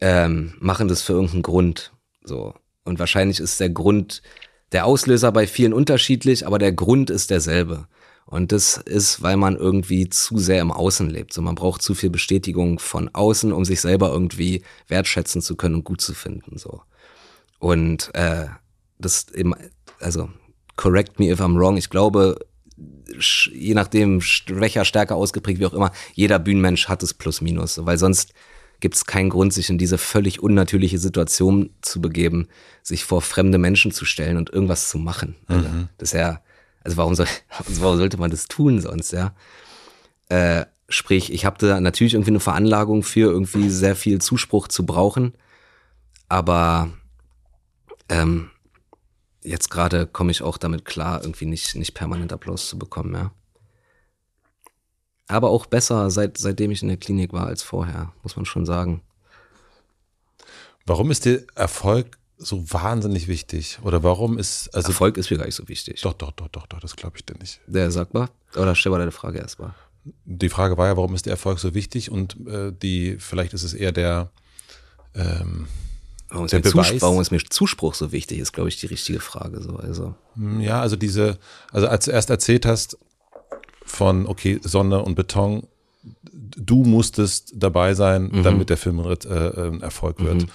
ähm, 0.00 0.54
machen 0.60 0.86
das 0.86 1.02
für 1.02 1.14
irgendeinen 1.14 1.42
Grund. 1.42 1.92
So 2.22 2.54
und 2.84 2.98
wahrscheinlich 3.00 3.40
ist 3.40 3.58
der 3.58 3.70
Grund, 3.70 4.22
der 4.72 4.86
Auslöser 4.86 5.32
bei 5.32 5.46
vielen 5.46 5.72
unterschiedlich, 5.72 6.46
aber 6.46 6.58
der 6.58 6.72
Grund 6.72 7.10
ist 7.10 7.30
derselbe. 7.30 7.86
Und 8.24 8.52
das 8.52 8.78
ist, 8.78 9.22
weil 9.22 9.36
man 9.36 9.56
irgendwie 9.56 10.08
zu 10.08 10.38
sehr 10.38 10.60
im 10.60 10.72
Außen 10.72 11.10
lebt. 11.10 11.32
So 11.34 11.42
man 11.42 11.54
braucht 11.54 11.82
zu 11.82 11.94
viel 11.94 12.08
Bestätigung 12.10 12.78
von 12.78 13.10
außen, 13.12 13.52
um 13.52 13.64
sich 13.64 13.80
selber 13.80 14.10
irgendwie 14.10 14.62
wertschätzen 14.88 15.42
zu 15.42 15.56
können 15.56 15.76
und 15.76 15.84
gut 15.84 16.00
zu 16.00 16.14
finden. 16.14 16.56
So 16.56 16.82
und 17.58 18.10
äh, 18.14 18.46
das 18.98 19.26
eben, 19.34 19.54
also 20.00 20.30
correct 20.76 21.20
me 21.20 21.30
if 21.30 21.40
I'm 21.40 21.58
wrong. 21.58 21.76
Ich 21.76 21.90
glaube 21.90 22.38
je 23.52 23.74
nachdem, 23.74 24.20
schwächer, 24.20 24.84
stärker 24.84 25.16
ausgeprägt, 25.16 25.60
wie 25.60 25.66
auch 25.66 25.74
immer, 25.74 25.92
jeder 26.14 26.38
Bühnenmensch 26.38 26.88
hat 26.88 27.02
es 27.02 27.14
plus 27.14 27.40
minus, 27.40 27.84
weil 27.84 27.98
sonst 27.98 28.32
gibt 28.82 28.96
es 28.96 29.06
keinen 29.06 29.30
Grund, 29.30 29.54
sich 29.54 29.70
in 29.70 29.78
diese 29.78 29.96
völlig 29.96 30.42
unnatürliche 30.42 30.98
Situation 30.98 31.70
zu 31.82 32.00
begeben, 32.00 32.48
sich 32.82 33.04
vor 33.04 33.22
fremde 33.22 33.56
Menschen 33.56 33.92
zu 33.92 34.04
stellen 34.04 34.36
und 34.36 34.50
irgendwas 34.50 34.90
zu 34.90 34.98
machen. 34.98 35.36
Mhm. 35.48 35.88
Das 35.98 36.10
ist 36.12 36.18
ja, 36.18 36.42
also 36.82 36.96
warum, 36.96 37.14
soll, 37.14 37.28
warum 37.80 37.96
sollte 37.96 38.18
man 38.18 38.30
das 38.30 38.48
tun 38.48 38.80
sonst, 38.80 39.12
ja? 39.12 39.34
Äh, 40.28 40.66
sprich, 40.88 41.32
ich 41.32 41.44
habe 41.44 41.64
da 41.64 41.80
natürlich 41.80 42.14
irgendwie 42.14 42.32
eine 42.32 42.40
Veranlagung 42.40 43.04
für 43.04 43.30
irgendwie 43.30 43.70
sehr 43.70 43.94
viel 43.94 44.20
Zuspruch 44.20 44.66
zu 44.66 44.84
brauchen, 44.84 45.34
aber 46.28 46.90
ähm, 48.08 48.50
jetzt 49.44 49.70
gerade 49.70 50.06
komme 50.06 50.32
ich 50.32 50.42
auch 50.42 50.58
damit 50.58 50.84
klar, 50.84 51.20
irgendwie 51.22 51.46
nicht, 51.46 51.76
nicht 51.76 51.94
permanent 51.94 52.32
Applaus 52.32 52.68
zu 52.68 52.78
bekommen, 52.78 53.14
ja. 53.14 53.30
Aber 55.32 55.50
auch 55.50 55.66
besser, 55.66 56.10
seit, 56.10 56.36
seitdem 56.36 56.70
ich 56.70 56.82
in 56.82 56.88
der 56.88 56.98
Klinik 56.98 57.32
war 57.32 57.46
als 57.46 57.62
vorher, 57.62 58.12
muss 58.22 58.36
man 58.36 58.44
schon 58.44 58.66
sagen. 58.66 59.00
Warum 60.84 61.10
ist 61.10 61.24
dir 61.24 61.46
Erfolg 61.54 62.18
so 62.36 62.70
wahnsinnig 62.70 63.28
wichtig? 63.28 63.78
Oder 63.82 64.02
warum 64.02 64.36
ist. 64.36 64.68
Also 64.74 64.88
Erfolg 64.88 65.16
ist 65.16 65.30
mir 65.30 65.38
gar 65.38 65.46
nicht 65.46 65.54
so 65.54 65.68
wichtig. 65.68 66.02
Doch, 66.02 66.12
doch, 66.12 66.32
doch, 66.32 66.48
doch, 66.48 66.66
doch 66.66 66.80
das 66.80 66.96
glaube 66.96 67.16
ich 67.16 67.24
dir 67.24 67.36
nicht. 67.38 67.60
Der 67.66 67.90
sagt 67.90 68.14
mal. 68.14 68.28
Oder 68.56 68.74
stell 68.74 68.92
mal 68.92 68.98
deine 68.98 69.12
Frage 69.12 69.38
erstmal. 69.38 69.74
Die 70.24 70.48
Frage 70.48 70.76
war 70.76 70.88
ja, 70.88 70.96
warum 70.96 71.14
ist 71.14 71.26
der 71.26 71.32
Erfolg 71.32 71.60
so 71.60 71.72
wichtig? 71.74 72.10
Und 72.10 72.36
äh, 72.46 72.72
die, 72.72 73.16
vielleicht 73.18 73.54
ist 73.54 73.62
es 73.62 73.72
eher 73.72 73.92
der, 73.92 74.30
ähm, 75.14 75.68
Warum 76.28 76.46
ist, 76.46 76.52
der 76.52 76.60
Beweis, 76.60 77.00
warum 77.02 77.20
ist 77.20 77.30
mir 77.30 77.40
Zuspruch 77.44 77.94
so 77.94 78.10
wichtig, 78.10 78.38
ist, 78.38 78.52
glaube 78.52 78.70
ich, 78.70 78.80
die 78.80 78.86
richtige 78.86 79.20
Frage. 79.20 79.62
So. 79.62 79.76
Also. 79.76 80.14
Ja, 80.60 80.80
also 80.80 80.96
diese, 80.96 81.38
also 81.70 81.86
als 81.86 82.06
du 82.06 82.10
erst 82.10 82.30
erzählt 82.30 82.64
hast 82.64 82.98
von, 83.84 84.26
okay, 84.26 84.60
Sonne 84.62 85.02
und 85.02 85.14
Beton, 85.14 85.66
du 86.56 86.84
musstest 86.84 87.52
dabei 87.56 87.94
sein, 87.94 88.30
mhm. 88.32 88.42
damit 88.42 88.70
der 88.70 88.76
Film 88.76 89.00
äh, 89.00 89.68
ein 89.68 89.82
Erfolg 89.82 90.20
wird. 90.20 90.42
Mhm. 90.42 90.48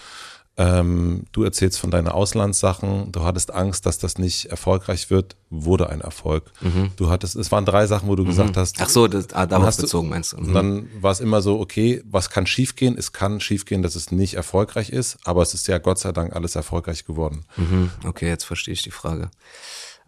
Ähm, 0.59 1.25
du 1.33 1.43
erzählst 1.43 1.79
von 1.79 1.91
deinen 1.91 2.07
Auslandssachen, 2.07 3.11
du 3.11 3.21
hattest 3.21 3.53
Angst, 3.53 3.85
dass 3.85 3.99
das 3.99 4.17
nicht 4.17 4.45
erfolgreich 4.45 5.11
wird, 5.11 5.35
wurde 5.51 5.87
ein 5.89 6.01
Erfolg. 6.01 6.51
Mhm. 6.61 6.89
Du 6.95 7.11
hattest, 7.11 7.35
es 7.35 7.51
waren 7.51 7.63
drei 7.63 7.85
Sachen, 7.85 8.09
wo 8.09 8.15
du 8.15 8.23
mhm. 8.23 8.29
gesagt 8.29 8.57
hast. 8.57 8.81
Ach 8.81 8.89
so, 8.89 9.07
das, 9.07 9.31
ah, 9.33 9.45
darauf 9.45 9.77
bezogen 9.77 10.09
meinst 10.09 10.33
du. 10.33 10.37
Mhm. 10.37 10.53
Dann 10.53 10.89
war 10.99 11.11
es 11.11 11.19
immer 11.19 11.43
so, 11.43 11.59
okay, 11.59 12.01
was 12.09 12.31
kann 12.31 12.47
schiefgehen? 12.47 12.97
Es 12.97 13.11
kann 13.11 13.39
schiefgehen, 13.39 13.83
dass 13.83 13.93
es 13.93 14.11
nicht 14.11 14.33
erfolgreich 14.33 14.89
ist, 14.89 15.19
aber 15.25 15.43
es 15.43 15.53
ist 15.53 15.67
ja 15.67 15.77
Gott 15.77 15.99
sei 15.99 16.11
Dank 16.11 16.35
alles 16.35 16.55
erfolgreich 16.55 17.05
geworden. 17.05 17.45
Mhm. 17.55 17.91
Okay, 18.03 18.27
jetzt 18.27 18.45
verstehe 18.45 18.73
ich 18.73 18.81
die 18.81 18.89
Frage. 18.89 19.29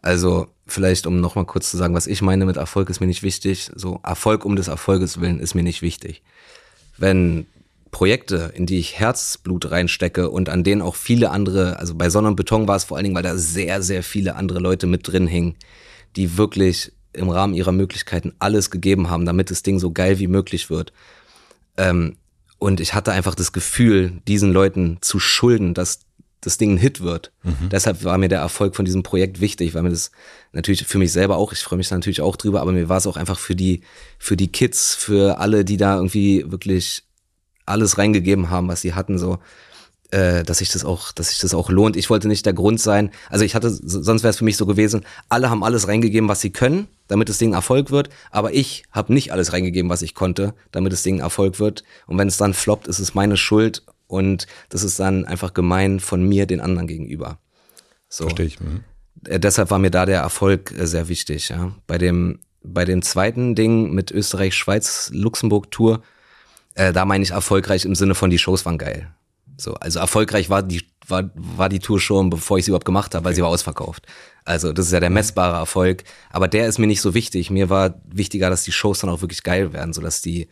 Also 0.02 0.48
vielleicht, 0.72 1.08
um 1.08 1.20
nochmal 1.20 1.46
kurz 1.46 1.72
zu 1.72 1.78
sagen, 1.78 1.94
was 1.94 2.08
ich 2.08 2.22
meine 2.22 2.46
mit 2.46 2.58
Erfolg 2.58 2.90
ist 2.90 3.00
mir 3.00 3.08
nicht 3.08 3.24
wichtig. 3.24 3.72
So 3.76 4.00
Erfolg 4.04 4.46
um 4.46 4.56
des 4.56 4.68
Erfolges 4.68 5.22
willen 5.22 5.40
ist 5.40 5.56
mir 5.56 5.64
nicht 5.64 5.82
wichtig. 5.82 6.22
Wenn 6.98 7.46
Projekte, 7.92 8.52
in 8.56 8.66
die 8.66 8.78
ich 8.78 9.00
Herzblut 9.00 9.72
reinstecke 9.72 10.30
und 10.30 10.50
an 10.50 10.64
denen 10.64 10.82
auch 10.82 10.96
viele 10.96 11.32
andere, 11.32 11.80
also 11.80 11.96
bei 11.96 12.10
Sonne 12.10 12.28
und 12.28 12.36
Beton 12.36 12.68
war 12.68 12.76
es 12.76 12.84
vor 12.84 12.98
allen 12.98 13.06
Dingen, 13.06 13.16
weil 13.16 13.24
da 13.24 13.38
sehr, 13.38 13.82
sehr 13.82 14.04
viele 14.04 14.36
andere 14.36 14.60
Leute 14.60 14.88
mit 14.88 15.08
drin 15.08 15.28
hingen, 15.28 15.56
die 16.16 16.38
wirklich 16.38 16.92
im 17.14 17.30
Rahmen 17.30 17.56
ihrer 17.56 17.72
Möglichkeiten 17.72 18.34
alles 18.40 18.70
gegeben 18.70 19.10
haben, 19.10 19.26
damit 19.26 19.50
das 19.50 19.64
Ding 19.64 19.80
so 19.80 19.92
geil 19.92 20.20
wie 20.20 20.28
möglich 20.28 20.70
wird. 20.70 20.94
Ähm, 21.78 22.18
und 22.60 22.80
ich 22.80 22.94
hatte 22.94 23.12
einfach 23.12 23.36
das 23.36 23.52
Gefühl, 23.54 24.22
diesen 24.28 24.52
Leuten 24.52 24.98
zu 25.02 25.20
schulden, 25.20 25.74
dass 25.74 26.02
das 26.42 26.58
Ding 26.58 26.74
ein 26.74 26.78
Hit 26.78 27.02
wird. 27.02 27.32
Mhm. 27.44 27.70
Deshalb 27.70 28.04
war 28.04 28.18
mir 28.18 28.30
der 28.30 28.40
Erfolg 28.40 28.76
von 28.76 28.86
diesem 28.86 29.04
Projekt 29.04 29.42
wichtig, 29.42 29.74
weil 29.74 29.84
mir 29.84 29.90
das 29.90 30.12
natürlich 30.54 30.86
für 30.86 30.98
mich 30.98 31.12
selber 31.12 31.38
auch, 31.38 31.52
ich 31.52 31.60
freue 31.60 31.78
mich 31.78 31.92
natürlich 31.92 32.22
auch 32.22 32.36
drüber, 32.36 32.62
aber 32.62 32.72
mir 32.72 32.90
war 32.90 32.98
es 32.98 33.08
auch 33.08 33.18
einfach 33.18 33.40
für 33.40 33.56
die, 33.56 33.82
für 34.18 34.38
die 34.38 34.52
Kids, 34.52 34.96
für 34.96 35.40
alle, 35.40 35.66
die 35.66 35.78
da 35.78 35.96
irgendwie 35.96 36.46
wirklich 36.48 37.04
alles 37.66 37.98
reingegeben 37.98 38.50
haben, 38.50 38.68
was 38.68 38.82
sie 38.82 38.94
hatten, 38.94 39.18
so 39.18 39.40
äh, 40.12 40.44
dass 40.44 40.58
sich 40.60 40.72
das 40.72 40.86
auch, 40.86 41.12
dass 41.12 41.30
sich 41.30 41.40
das 41.40 41.54
auch 41.54 41.70
lohnt. 41.70 41.96
Ich 41.96 42.10
wollte 42.10 42.28
nicht 42.28 42.46
der 42.46 42.54
Grund 42.54 42.82
sein. 42.82 43.12
Also 43.30 43.46
ich 43.46 43.56
hatte, 43.56 43.70
sonst 43.70 44.24
wäre 44.24 44.32
es 44.32 44.38
für 44.38 44.44
mich 44.44 44.58
so 44.58 44.66
gewesen, 44.66 45.06
alle 45.30 45.50
haben 45.50 45.64
alles 45.64 45.88
reingegeben, 45.88 46.30
was 46.30 46.42
sie 46.42 46.50
können, 46.50 46.88
damit 47.08 47.30
das 47.30 47.38
Ding 47.38 47.54
Erfolg 47.54 47.92
wird, 47.92 48.10
aber 48.32 48.54
ich 48.54 48.84
habe 48.92 49.14
nicht 49.14 49.32
alles 49.32 49.54
reingegeben, 49.54 49.90
was 49.90 50.02
ich 50.02 50.16
konnte, 50.16 50.54
damit 50.72 50.94
das 50.94 51.04
Ding 51.04 51.20
Erfolg 51.20 51.60
wird. 51.60 51.84
Und 52.08 52.18
wenn 52.18 52.28
es 52.28 52.38
dann 52.38 52.54
floppt, 52.54 52.88
ist 52.88 53.00
es 53.00 53.14
meine 53.14 53.38
Schuld 53.38 53.84
und 54.10 54.48
das 54.68 54.84
ist 54.84 55.00
dann 55.00 55.24
einfach 55.24 55.54
gemein 55.54 56.02
von 56.02 56.22
mir 56.22 56.46
den 56.46 56.60
anderen 56.60 56.88
gegenüber. 56.88 57.40
So. 58.10 58.26
Verstehe 58.26 58.48
ich. 58.48 58.60
Mhm. 58.60 58.84
Äh, 59.26 59.40
deshalb 59.40 59.72
war 59.72 59.80
mir 59.80 59.92
da 59.92 60.06
der 60.06 60.20
Erfolg 60.20 60.72
äh, 60.72 60.86
sehr 60.86 61.08
wichtig. 61.08 61.50
Ja. 61.50 61.72
Bei 61.88 61.98
dem 61.98 62.40
bei 62.62 62.84
dem 62.84 63.02
zweiten 63.02 63.56
Ding 63.56 63.94
mit 63.94 64.12
Österreich, 64.12 64.54
Schweiz, 64.54 65.10
Luxemburg 65.14 65.72
Tour 65.72 66.04
äh, 66.80 66.94
da 66.94 67.06
meine 67.06 67.24
ich 67.24 67.32
erfolgreich 67.32 67.84
im 67.84 67.94
Sinne 67.94 68.16
von 68.16 68.30
die 68.30 68.38
Shows 68.38 68.66
waren 68.66 68.78
geil. 68.78 69.14
So, 69.58 69.74
also 69.74 70.00
erfolgreich 70.00 70.50
war 70.50 70.64
die 70.64 70.82
war 71.08 71.30
war 71.34 71.68
die 71.68 71.80
Tour 71.80 72.00
schon, 72.00 72.30
bevor 72.30 72.58
ich 72.58 72.66
sie 72.66 72.72
überhaupt 72.72 72.86
gemacht 72.86 73.14
habe, 73.16 73.26
weil 73.26 73.32
okay. 73.32 73.36
sie 73.36 73.42
war 73.42 73.50
ausverkauft. 73.50 74.06
Also 74.46 74.72
das 74.72 74.86
ist 74.86 74.94
ja 74.94 75.02
der 75.02 75.10
messbare 75.10 75.58
Erfolg. 75.58 76.04
Aber 76.30 76.48
der 76.48 76.68
ist 76.68 76.80
mir 76.80 76.88
nicht 76.88 77.02
so 77.02 77.14
wichtig. 77.14 77.50
Mir 77.52 77.70
war 77.70 78.02
wichtiger, 78.06 78.50
dass 78.50 78.64
die 78.64 78.72
Shows 78.72 79.00
dann 79.00 79.10
auch 79.10 79.22
wirklich 79.22 79.44
geil 79.44 79.74
werden, 79.74 79.92
so 79.92 80.02
dass 80.02 80.22
die, 80.22 80.48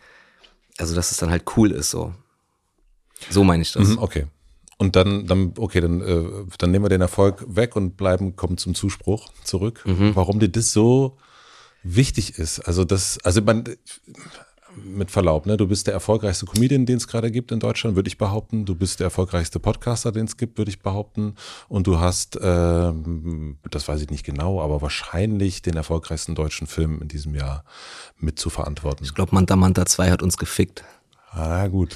also 0.78 0.96
dass 0.96 1.12
es 1.12 1.18
dann 1.18 1.30
halt 1.30 1.44
cool 1.56 1.72
ist. 1.72 1.92
So, 1.92 2.14
so 3.30 3.44
meine 3.44 3.64
ich 3.64 3.72
das. 3.72 3.88
Mhm, 3.88 4.00
okay. 4.00 4.26
Und 4.78 4.96
dann, 4.96 5.26
dann, 5.26 5.54
okay, 5.58 5.82
dann, 5.82 6.02
äh, 6.02 6.46
dann 6.60 6.72
nehmen 6.72 6.86
wir 6.86 6.90
den 6.90 7.02
Erfolg 7.02 7.44
weg 7.48 7.76
und 7.76 7.98
bleiben, 7.98 8.36
kommen 8.36 8.58
zum 8.58 8.76
Zuspruch 8.76 9.30
zurück. 9.44 9.84
Mhm. 9.86 10.16
Warum 10.16 10.40
dir 10.40 10.50
das 10.50 10.72
so 10.72 11.18
wichtig 11.84 12.38
ist. 12.38 12.60
Also 12.60 12.84
das, 12.84 13.18
also 13.24 13.42
man, 13.42 13.64
mit 14.84 15.12
Verlaub, 15.12 15.46
ne? 15.46 15.58
Du 15.58 15.68
bist 15.68 15.88
der 15.88 15.94
erfolgreichste 15.94 16.46
Comedian, 16.46 16.86
den 16.86 16.98
es 16.98 17.08
gerade 17.08 17.32
gibt 17.32 17.52
in 17.52 17.60
Deutschland, 17.60 17.96
würde 17.96 18.08
ich 18.08 18.18
behaupten. 18.18 18.66
Du 18.66 18.76
bist 18.76 19.00
der 19.00 19.06
erfolgreichste 19.06 19.60
Podcaster, 19.60 20.12
den 20.12 20.26
es 20.26 20.38
gibt, 20.38 20.58
würde 20.58 20.70
ich 20.70 20.82
behaupten. 20.82 21.36
Und 21.68 21.88
du 21.88 22.00
hast, 22.00 22.38
ähm, 22.42 23.58
das 23.70 23.88
weiß 23.88 24.02
ich 24.02 24.10
nicht 24.10 24.26
genau, 24.26 24.62
aber 24.62 24.82
wahrscheinlich 24.82 25.62
den 25.62 25.76
erfolgreichsten 25.76 26.36
deutschen 26.36 26.68
Film 26.68 27.02
in 27.02 27.08
diesem 27.08 27.36
Jahr 27.36 27.64
mit 28.18 28.40
zu 28.40 28.50
verantworten. 28.50 29.04
Ich 29.04 29.14
glaube, 29.14 29.34
Manta 29.34 29.56
Manta 29.56 29.86
2 29.86 30.12
hat 30.12 30.22
uns 30.22 30.38
gefickt. 30.38 30.84
Ah, 31.32 31.68
gut. 31.68 31.96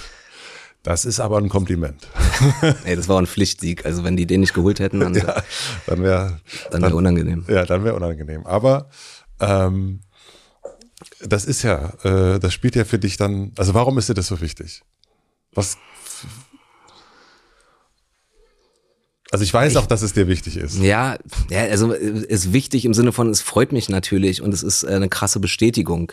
Das 0.84 1.06
ist 1.06 1.20
aber 1.20 1.38
ein 1.38 1.50
Kompliment. 1.50 2.08
Ey, 2.86 2.96
das 2.96 3.08
war 3.08 3.20
ein 3.22 3.28
Pflichtsieg. 3.28 3.86
Also 3.86 4.04
wenn 4.04 4.18
die 4.18 4.26
den 4.26 4.42
nicht 4.42 4.54
geholt 4.56 4.80
hätten, 4.80 5.00
dann, 5.00 5.14
ja, 5.16 5.44
dann 5.86 6.02
wäre 6.02 6.40
dann 6.72 6.82
wär 6.82 6.96
unangenehm. 6.96 7.46
Ja, 7.48 7.66
dann 7.66 7.84
wäre 7.84 7.96
unangenehm. 7.96 8.46
Aber 8.48 8.90
ähm, 9.40 10.02
das 11.24 11.46
ist 11.46 11.62
ja, 11.62 11.94
äh, 12.04 12.40
das 12.40 12.54
spielt 12.54 12.76
ja 12.76 12.84
für 12.84 12.98
dich 12.98 13.18
dann, 13.18 13.52
also 13.58 13.74
warum 13.76 13.98
ist 14.00 14.10
dir 14.10 14.16
das 14.16 14.26
so 14.28 14.42
wichtig? 14.42 14.82
Was? 15.54 15.78
Also 19.30 19.44
ich 19.44 19.54
weiß 19.54 19.74
Ich- 19.74 19.78
auch, 19.78 19.86
dass 19.86 20.02
es 20.02 20.14
dir 20.14 20.28
wichtig 20.28 20.58
ist. 20.58 20.80
Ja, 20.80 21.18
ja, 21.50 21.62
also 21.66 21.94
äh, 21.94 22.26
ist 22.26 22.54
wichtig 22.54 22.86
im 22.86 22.94
Sinne 22.96 23.12
von, 23.12 23.30
es 23.30 23.42
freut 23.42 23.72
mich 23.72 23.88
natürlich 23.88 24.42
und 24.42 24.52
es 24.54 24.64
ist 24.64 24.84
äh, 24.84 24.88
eine 24.96 25.10
krasse 25.10 25.40
Bestätigung. 25.40 26.12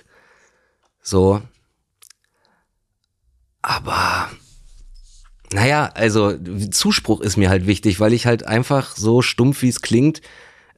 So. 1.03 1.41
Aber 3.63 4.29
naja, 5.53 5.91
also 5.95 6.35
Zuspruch 6.71 7.21
ist 7.21 7.37
mir 7.37 7.49
halt 7.49 7.67
wichtig, 7.67 8.01
weil 8.01 8.13
ich 8.13 8.27
halt 8.27 8.47
einfach 8.47 8.97
so 8.97 9.23
stumpf 9.23 9.63
wie 9.63 9.69
es 9.69 9.81
klingt, 9.81 10.21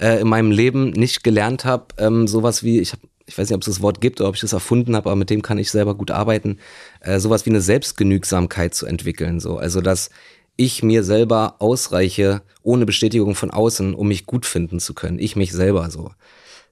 äh, 0.00 0.20
in 0.20 0.28
meinem 0.28 0.50
Leben 0.50 0.90
nicht 0.90 1.24
gelernt 1.24 1.64
habe, 1.64 1.86
ähm, 1.98 2.28
sowas 2.28 2.62
wie, 2.62 2.78
ich 2.78 2.92
hab, 2.92 3.00
ich 3.26 3.36
weiß 3.36 3.48
nicht, 3.48 3.56
ob 3.56 3.62
es 3.62 3.66
das 3.66 3.82
Wort 3.82 4.00
gibt 4.00 4.20
oder 4.20 4.28
ob 4.28 4.34
ich 4.36 4.40
das 4.40 4.52
erfunden 4.52 4.96
habe, 4.96 5.08
aber 5.08 5.16
mit 5.16 5.30
dem 5.30 5.42
kann 5.42 5.58
ich 5.58 5.70
selber 5.70 5.94
gut 5.94 6.10
arbeiten, 6.10 6.58
äh, 7.00 7.18
sowas 7.18 7.46
wie 7.46 7.50
eine 7.50 7.60
Selbstgenügsamkeit 7.60 8.74
zu 8.74 8.86
entwickeln. 8.86 9.40
So. 9.40 9.56
Also 9.58 9.80
dass 9.80 10.10
ich 10.56 10.82
mir 10.82 11.04
selber 11.04 11.56
ausreiche, 11.58 12.42
ohne 12.62 12.86
Bestätigung 12.86 13.34
von 13.34 13.50
außen, 13.50 13.94
um 13.94 14.08
mich 14.08 14.26
gut 14.26 14.46
finden 14.46 14.78
zu 14.78 14.94
können. 14.94 15.18
Ich 15.18 15.34
mich 15.34 15.52
selber 15.52 15.90
so. 15.90 16.10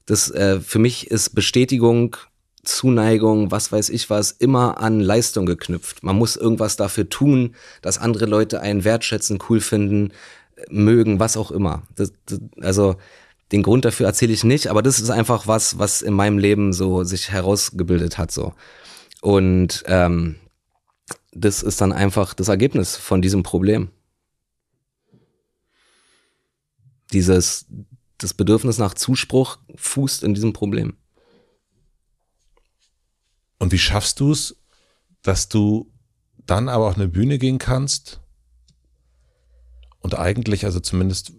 Das 0.05 0.29
äh, 0.31 0.59
für 0.59 0.79
mich 0.79 1.09
ist 1.09 1.35
Bestätigung, 1.35 2.15
Zuneigung, 2.75 3.51
was 3.51 3.71
weiß 3.71 3.89
ich 3.89 4.09
was, 4.09 4.31
immer 4.31 4.81
an 4.81 4.99
Leistung 4.99 5.45
geknüpft. 5.45 6.03
Man 6.03 6.17
muss 6.17 6.35
irgendwas 6.35 6.75
dafür 6.75 7.09
tun, 7.09 7.55
dass 7.81 7.97
andere 7.97 8.25
Leute 8.25 8.61
einen 8.61 8.83
wertschätzen, 8.83 9.39
cool 9.49 9.59
finden, 9.59 10.11
mögen, 10.69 11.19
was 11.19 11.37
auch 11.37 11.51
immer. 11.51 11.83
Das, 11.95 12.13
das, 12.25 12.39
also 12.61 12.95
den 13.51 13.63
Grund 13.63 13.85
dafür 13.85 14.07
erzähle 14.07 14.33
ich 14.33 14.43
nicht, 14.43 14.67
aber 14.67 14.81
das 14.81 14.99
ist 14.99 15.09
einfach 15.09 15.47
was, 15.47 15.79
was 15.79 16.01
in 16.01 16.13
meinem 16.13 16.37
Leben 16.37 16.73
so 16.73 17.03
sich 17.03 17.31
herausgebildet 17.31 18.17
hat 18.17 18.31
so. 18.31 18.53
Und 19.21 19.83
ähm, 19.87 20.35
das 21.31 21.63
ist 21.63 21.81
dann 21.81 21.91
einfach 21.91 22.33
das 22.33 22.47
Ergebnis 22.47 22.95
von 22.95 23.21
diesem 23.21 23.43
Problem. 23.43 23.89
Dieses, 27.11 27.65
das 28.17 28.33
Bedürfnis 28.33 28.77
nach 28.77 28.93
Zuspruch 28.93 29.57
fußt 29.75 30.23
in 30.23 30.33
diesem 30.33 30.53
Problem. 30.53 30.95
Und 33.59 33.71
wie 33.71 33.77
schaffst 33.77 34.19
du 34.19 34.31
es, 34.31 34.55
dass 35.21 35.49
du 35.49 35.91
dann 36.45 36.69
aber 36.69 36.87
auf 36.87 36.95
eine 36.95 37.07
Bühne 37.07 37.37
gehen 37.37 37.59
kannst 37.59 38.21
und 39.99 40.17
eigentlich, 40.17 40.65
also 40.65 40.79
zumindest, 40.79 41.33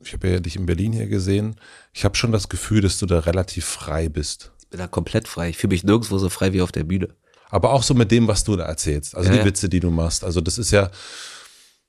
ich 0.00 0.12
habe 0.12 0.28
ja 0.28 0.40
dich 0.40 0.56
in 0.56 0.66
Berlin 0.66 0.92
hier 0.92 1.06
gesehen, 1.06 1.56
ich 1.92 2.04
habe 2.04 2.16
schon 2.16 2.32
das 2.32 2.48
Gefühl, 2.48 2.80
dass 2.80 2.98
du 2.98 3.06
da 3.06 3.20
relativ 3.20 3.64
frei 3.64 4.08
bist. 4.08 4.52
Ich 4.60 4.68
bin 4.68 4.78
da 4.78 4.88
komplett 4.88 5.28
frei. 5.28 5.50
Ich 5.50 5.58
fühle 5.58 5.72
mich 5.72 5.84
nirgendwo 5.84 6.18
so 6.18 6.28
frei 6.28 6.52
wie 6.52 6.62
auf 6.62 6.72
der 6.72 6.84
Bühne. 6.84 7.08
Aber 7.50 7.72
auch 7.72 7.82
so 7.82 7.94
mit 7.94 8.10
dem, 8.10 8.26
was 8.28 8.44
du 8.44 8.56
da 8.56 8.64
erzählst. 8.64 9.16
Also 9.16 9.30
Ja, 9.30 9.38
die. 9.38 9.44
Witze, 9.44 9.68
die 9.68 9.80
du 9.80 9.90
machst. 9.90 10.24
Also 10.24 10.40
das 10.40 10.58
ist 10.58 10.70
ja, 10.70 10.90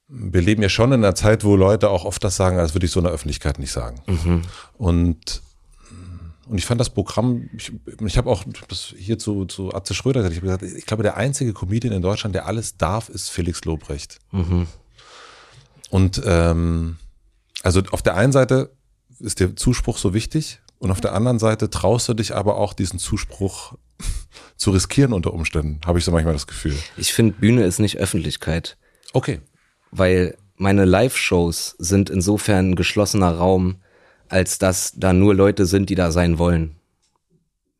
wir 0.07 0.41
leben 0.41 0.61
ja 0.61 0.69
schon 0.69 0.91
in 0.91 1.03
einer 1.03 1.15
Zeit, 1.15 1.43
wo 1.43 1.55
Leute 1.55 1.89
auch 1.89 2.05
oft 2.05 2.23
das 2.23 2.35
sagen, 2.35 2.57
das 2.57 2.75
würde 2.75 2.85
ich 2.85 2.91
so 2.91 2.99
in 2.99 3.05
der 3.05 3.13
Öffentlichkeit 3.13 3.57
nicht 3.57 3.71
sagen. 3.71 4.01
Mhm. 4.05 4.41
Und, 4.73 5.41
und 6.53 6.59
ich 6.59 6.67
fand 6.67 6.79
das 6.79 6.91
Programm, 6.91 7.49
ich, 7.57 7.71
ich 8.05 8.15
habe 8.15 8.29
auch 8.29 8.43
das 8.69 8.93
hier 8.95 9.17
zu, 9.17 9.45
zu 9.45 9.73
Atze 9.73 9.95
Schröder 9.95 10.19
gesagt, 10.21 10.35
ich 10.35 10.47
habe 10.47 10.59
gesagt, 10.59 10.77
ich 10.77 10.85
glaube, 10.85 11.01
der 11.01 11.17
einzige 11.17 11.51
Comedian 11.51 11.91
in 11.95 12.03
Deutschland, 12.03 12.35
der 12.35 12.45
alles 12.45 12.77
darf, 12.77 13.09
ist 13.09 13.29
Felix 13.29 13.65
Lobrecht. 13.65 14.19
Mhm. 14.29 14.67
Und 15.89 16.21
ähm, 16.23 16.97
also 17.63 17.81
auf 17.89 18.03
der 18.03 18.13
einen 18.17 18.31
Seite 18.31 18.69
ist 19.19 19.39
der 19.39 19.55
Zuspruch 19.55 19.97
so 19.97 20.13
wichtig 20.13 20.59
und 20.77 20.91
auf 20.91 21.01
der 21.01 21.15
anderen 21.15 21.39
Seite 21.39 21.71
traust 21.71 22.07
du 22.07 22.13
dich 22.13 22.35
aber 22.35 22.57
auch 22.57 22.73
diesen 22.73 22.99
Zuspruch 22.99 23.73
zu 24.55 24.69
riskieren 24.69 25.11
unter 25.11 25.33
Umständen, 25.33 25.81
habe 25.87 25.97
ich 25.97 26.05
so 26.05 26.11
manchmal 26.11 26.35
das 26.35 26.45
Gefühl. 26.45 26.77
Ich 26.97 27.13
finde, 27.13 27.33
Bühne 27.33 27.63
ist 27.65 27.79
nicht 27.79 27.97
Öffentlichkeit, 27.97 28.77
Okay. 29.13 29.41
weil 29.89 30.37
meine 30.57 30.85
Live-Shows 30.85 31.77
sind 31.79 32.11
insofern 32.11 32.69
ein 32.73 32.75
geschlossener 32.75 33.31
Raum, 33.31 33.77
als 34.33 34.57
dass 34.57 34.93
da 34.95 35.13
nur 35.13 35.35
Leute 35.35 35.67
sind, 35.67 35.91
die 35.91 35.95
da 35.95 36.11
sein 36.11 36.39
wollen. 36.39 36.75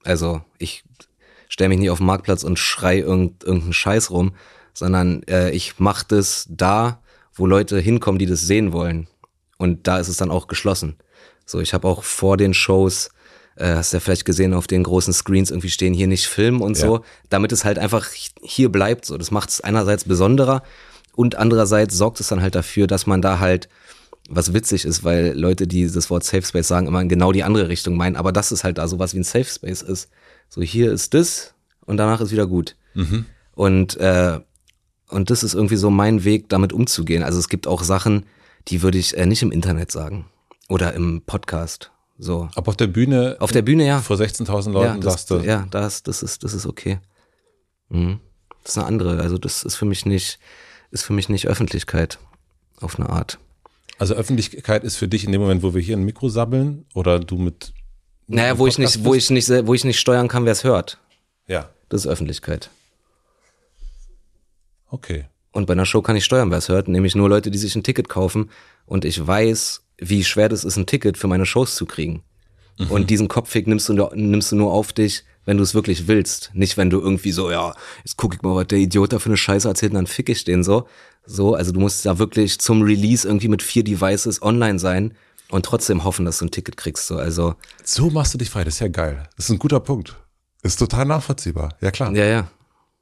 Also 0.03 0.41
ich 0.59 0.83
stelle 1.49 1.69
mich 1.69 1.79
nicht 1.79 1.89
auf 1.89 1.97
den 1.97 2.05
Marktplatz 2.05 2.43
und 2.43 2.59
schrei 2.59 2.99
irgend, 2.99 3.43
irgendeinen 3.43 3.73
Scheiß 3.73 4.11
rum, 4.11 4.33
sondern 4.71 5.23
äh, 5.23 5.49
ich 5.49 5.79
mache 5.79 6.05
das 6.07 6.45
da, 6.49 7.01
wo 7.33 7.47
Leute 7.47 7.79
hinkommen, 7.79 8.19
die 8.19 8.27
das 8.27 8.41
sehen 8.41 8.71
wollen. 8.71 9.07
Und 9.57 9.87
da 9.87 9.97
ist 9.97 10.09
es 10.09 10.17
dann 10.17 10.29
auch 10.29 10.45
geschlossen. 10.45 10.97
So, 11.43 11.59
ich 11.59 11.73
habe 11.73 11.87
auch 11.87 12.03
vor 12.03 12.37
den 12.37 12.53
Shows, 12.53 13.09
äh, 13.55 13.73
hast 13.73 13.93
ja 13.93 13.99
vielleicht 13.99 14.25
gesehen, 14.25 14.53
auf 14.53 14.67
den 14.67 14.83
großen 14.83 15.13
Screens 15.13 15.49
irgendwie 15.49 15.71
stehen 15.71 15.95
hier 15.95 16.07
nicht 16.07 16.27
Film 16.27 16.61
und 16.61 16.77
Ja. 16.77 16.85
so, 16.85 17.05
damit 17.29 17.51
es 17.51 17.65
halt 17.65 17.79
einfach 17.79 18.09
hier 18.43 18.71
bleibt. 18.71 19.05
So, 19.05 19.17
das 19.17 19.31
macht 19.31 19.49
es 19.49 19.61
einerseits 19.61 20.03
besonderer 20.03 20.61
und 21.15 21.35
andererseits 21.35 21.95
sorgt 21.95 22.19
es 22.19 22.27
dann 22.27 22.43
halt 22.43 22.53
dafür, 22.53 22.85
dass 22.85 23.07
man 23.07 23.23
da 23.23 23.39
halt 23.39 23.69
was 24.29 24.53
witzig 24.53 24.85
ist, 24.85 25.03
weil 25.03 25.37
Leute, 25.37 25.67
die 25.67 25.89
das 25.89 26.09
Wort 26.09 26.23
Safe 26.23 26.43
Space 26.43 26.67
sagen, 26.67 26.87
immer 26.87 27.01
in 27.01 27.09
genau 27.09 27.31
die 27.31 27.43
andere 27.43 27.67
Richtung 27.67 27.97
meinen, 27.97 28.15
aber 28.15 28.31
das 28.31 28.51
ist 28.51 28.63
halt 28.63 28.77
da 28.77 28.87
sowas 28.87 29.13
wie 29.13 29.19
ein 29.19 29.23
Safe 29.23 29.45
Space 29.45 29.81
ist. 29.81 30.09
So 30.49 30.61
hier 30.61 30.91
ist 30.91 31.13
das 31.13 31.53
und 31.85 31.97
danach 31.97 32.21
ist 32.21 32.31
wieder 32.31 32.47
gut. 32.47 32.75
Und 33.55 33.97
äh, 33.97 34.39
und 35.09 35.29
das 35.29 35.43
ist 35.43 35.53
irgendwie 35.53 35.75
so 35.75 35.89
mein 35.89 36.23
Weg, 36.23 36.49
damit 36.49 36.73
umzugehen. 36.73 37.23
Also 37.23 37.37
es 37.37 37.47
gibt 37.47 37.67
auch 37.67 37.83
Sachen, 37.83 38.25
die 38.67 38.81
würde 38.81 38.97
ich 38.97 39.15
äh, 39.15 39.25
nicht 39.25 39.43
im 39.43 39.51
Internet 39.51 39.91
sagen 39.91 40.25
oder 40.69 40.93
im 40.93 41.21
Podcast. 41.21 41.91
So 42.17 42.49
Aber 42.55 42.69
auf 42.69 42.77
der 42.77 42.87
Bühne, 42.87 43.37
auf 43.39 43.51
der 43.51 43.61
Bühne 43.61 43.85
ja. 43.85 43.99
vor 43.99 44.17
16.000 44.17 44.65
ja, 44.65 44.71
Leuten 44.71 45.01
das, 45.01 45.13
sagst 45.13 45.31
du, 45.31 45.37
ja, 45.39 45.67
das, 45.69 46.03
das 46.03 46.23
ist, 46.23 46.43
das 46.43 46.53
ist 46.53 46.65
okay. 46.65 46.99
Mhm. 47.89 48.19
Das 48.63 48.73
ist 48.73 48.77
eine 48.77 48.87
andere. 48.87 49.19
Also 49.21 49.37
das 49.37 49.63
ist 49.63 49.75
für 49.75 49.85
mich 49.85 50.05
nicht, 50.05 50.39
ist 50.91 51.03
für 51.03 51.13
mich 51.13 51.29
nicht 51.29 51.47
Öffentlichkeit 51.47 52.17
auf 52.79 52.99
eine 52.99 53.09
Art. 53.09 53.39
Also 54.03 54.15
Öffentlichkeit 54.15 54.83
ist 54.83 54.97
für 54.97 55.07
dich 55.07 55.23
in 55.23 55.31
dem 55.31 55.39
Moment, 55.39 55.63
wo 55.63 55.73
wir 55.73 55.79
hier 55.81 55.95
ein 55.95 56.03
Mikro 56.03 56.27
sabbeln 56.27 56.85
oder 56.93 57.21
du 57.21 57.37
mit 57.37 57.71
Naja, 58.27 58.57
wo 58.57 58.67
ich 58.67 58.77
nicht, 58.77 59.05
wo 59.05 59.13
ich 59.13 59.29
nicht, 59.29 59.49
wo 59.65 59.73
ich 59.73 59.85
nicht 59.85 59.97
steuern 59.97 60.27
kann, 60.27 60.43
wer 60.43 60.51
es 60.51 60.65
hört. 60.65 60.97
Ja, 61.47 61.69
Das 61.87 62.01
ist 62.01 62.07
Öffentlichkeit. 62.07 62.69
okay. 64.89 65.25
Und 65.53 65.67
bei 65.67 65.73
einer 65.73 65.85
Show 65.85 66.01
kann 66.01 66.17
ich 66.17 66.25
steuern, 66.25 66.51
wer 66.51 66.57
es 66.57 66.67
hört, 66.67 66.89
nämlich 66.89 67.15
nur 67.15 67.29
Leute, 67.29 67.49
die 67.49 67.57
sich 67.57 67.75
ein 67.77 67.83
Ticket 67.83 68.09
kaufen. 68.09 68.49
Und 68.85 69.05
ich 69.05 69.25
weiß, 69.25 69.83
wie 69.99 70.25
schwer 70.25 70.49
das 70.49 70.65
ist, 70.65 70.75
ein 70.75 70.85
Ticket 70.85 71.17
für 71.17 71.27
meine 71.27 71.45
Shows 71.45 71.75
zu 71.75 71.85
kriegen. 71.85 72.23
Und 72.89 73.09
diesen 73.09 73.29
Kopfweg 73.29 73.67
nimmst 73.67 73.87
du, 73.87 73.93
nimmst 74.15 74.51
du 74.51 74.57
nur 74.57 74.73
auf 74.73 74.91
dich, 74.91 75.23
wenn 75.45 75.57
du 75.57 75.63
es 75.63 75.73
wirklich 75.73 76.07
willst. 76.07 76.51
Nicht, 76.53 76.77
wenn 76.77 76.89
du 76.89 76.99
irgendwie 76.99 77.31
so, 77.31 77.51
ja, 77.51 77.73
jetzt 78.03 78.17
guck 78.17 78.35
ich 78.35 78.41
mal, 78.41 78.55
was 78.55 78.67
der 78.67 78.79
Idiot 78.79 79.13
da 79.13 79.19
für 79.19 79.29
eine 79.29 79.37
Scheiße 79.37 79.67
erzählt 79.67 79.91
und 79.91 79.95
dann 79.95 80.07
fick 80.07 80.29
ich 80.29 80.43
den 80.43 80.63
so. 80.63 80.87
So, 81.25 81.55
also 81.55 81.71
du 81.71 81.79
musst 81.79 82.05
da 82.05 82.19
wirklich 82.19 82.59
zum 82.59 82.81
Release 82.81 83.27
irgendwie 83.27 83.47
mit 83.47 83.61
vier 83.61 83.83
Devices 83.83 84.41
online 84.41 84.79
sein 84.79 85.13
und 85.49 85.65
trotzdem 85.65 86.03
hoffen, 86.03 86.25
dass 86.25 86.39
du 86.39 86.45
ein 86.45 86.51
Ticket 86.51 86.77
kriegst. 86.77 87.07
So, 87.07 87.17
also, 87.17 87.55
So 87.83 88.09
machst 88.09 88.33
du 88.33 88.37
dich 88.37 88.49
frei, 88.49 88.63
das 88.63 88.75
ist 88.75 88.79
ja 88.81 88.87
geil. 88.89 89.23
Das 89.35 89.45
ist 89.45 89.51
ein 89.51 89.59
guter 89.59 89.79
Punkt. 89.79 90.15
Ist 90.63 90.79
total 90.79 91.05
nachvollziehbar. 91.05 91.75
Ja, 91.81 91.91
klar. 91.91 92.13
ja, 92.13 92.25
ja. 92.25 92.47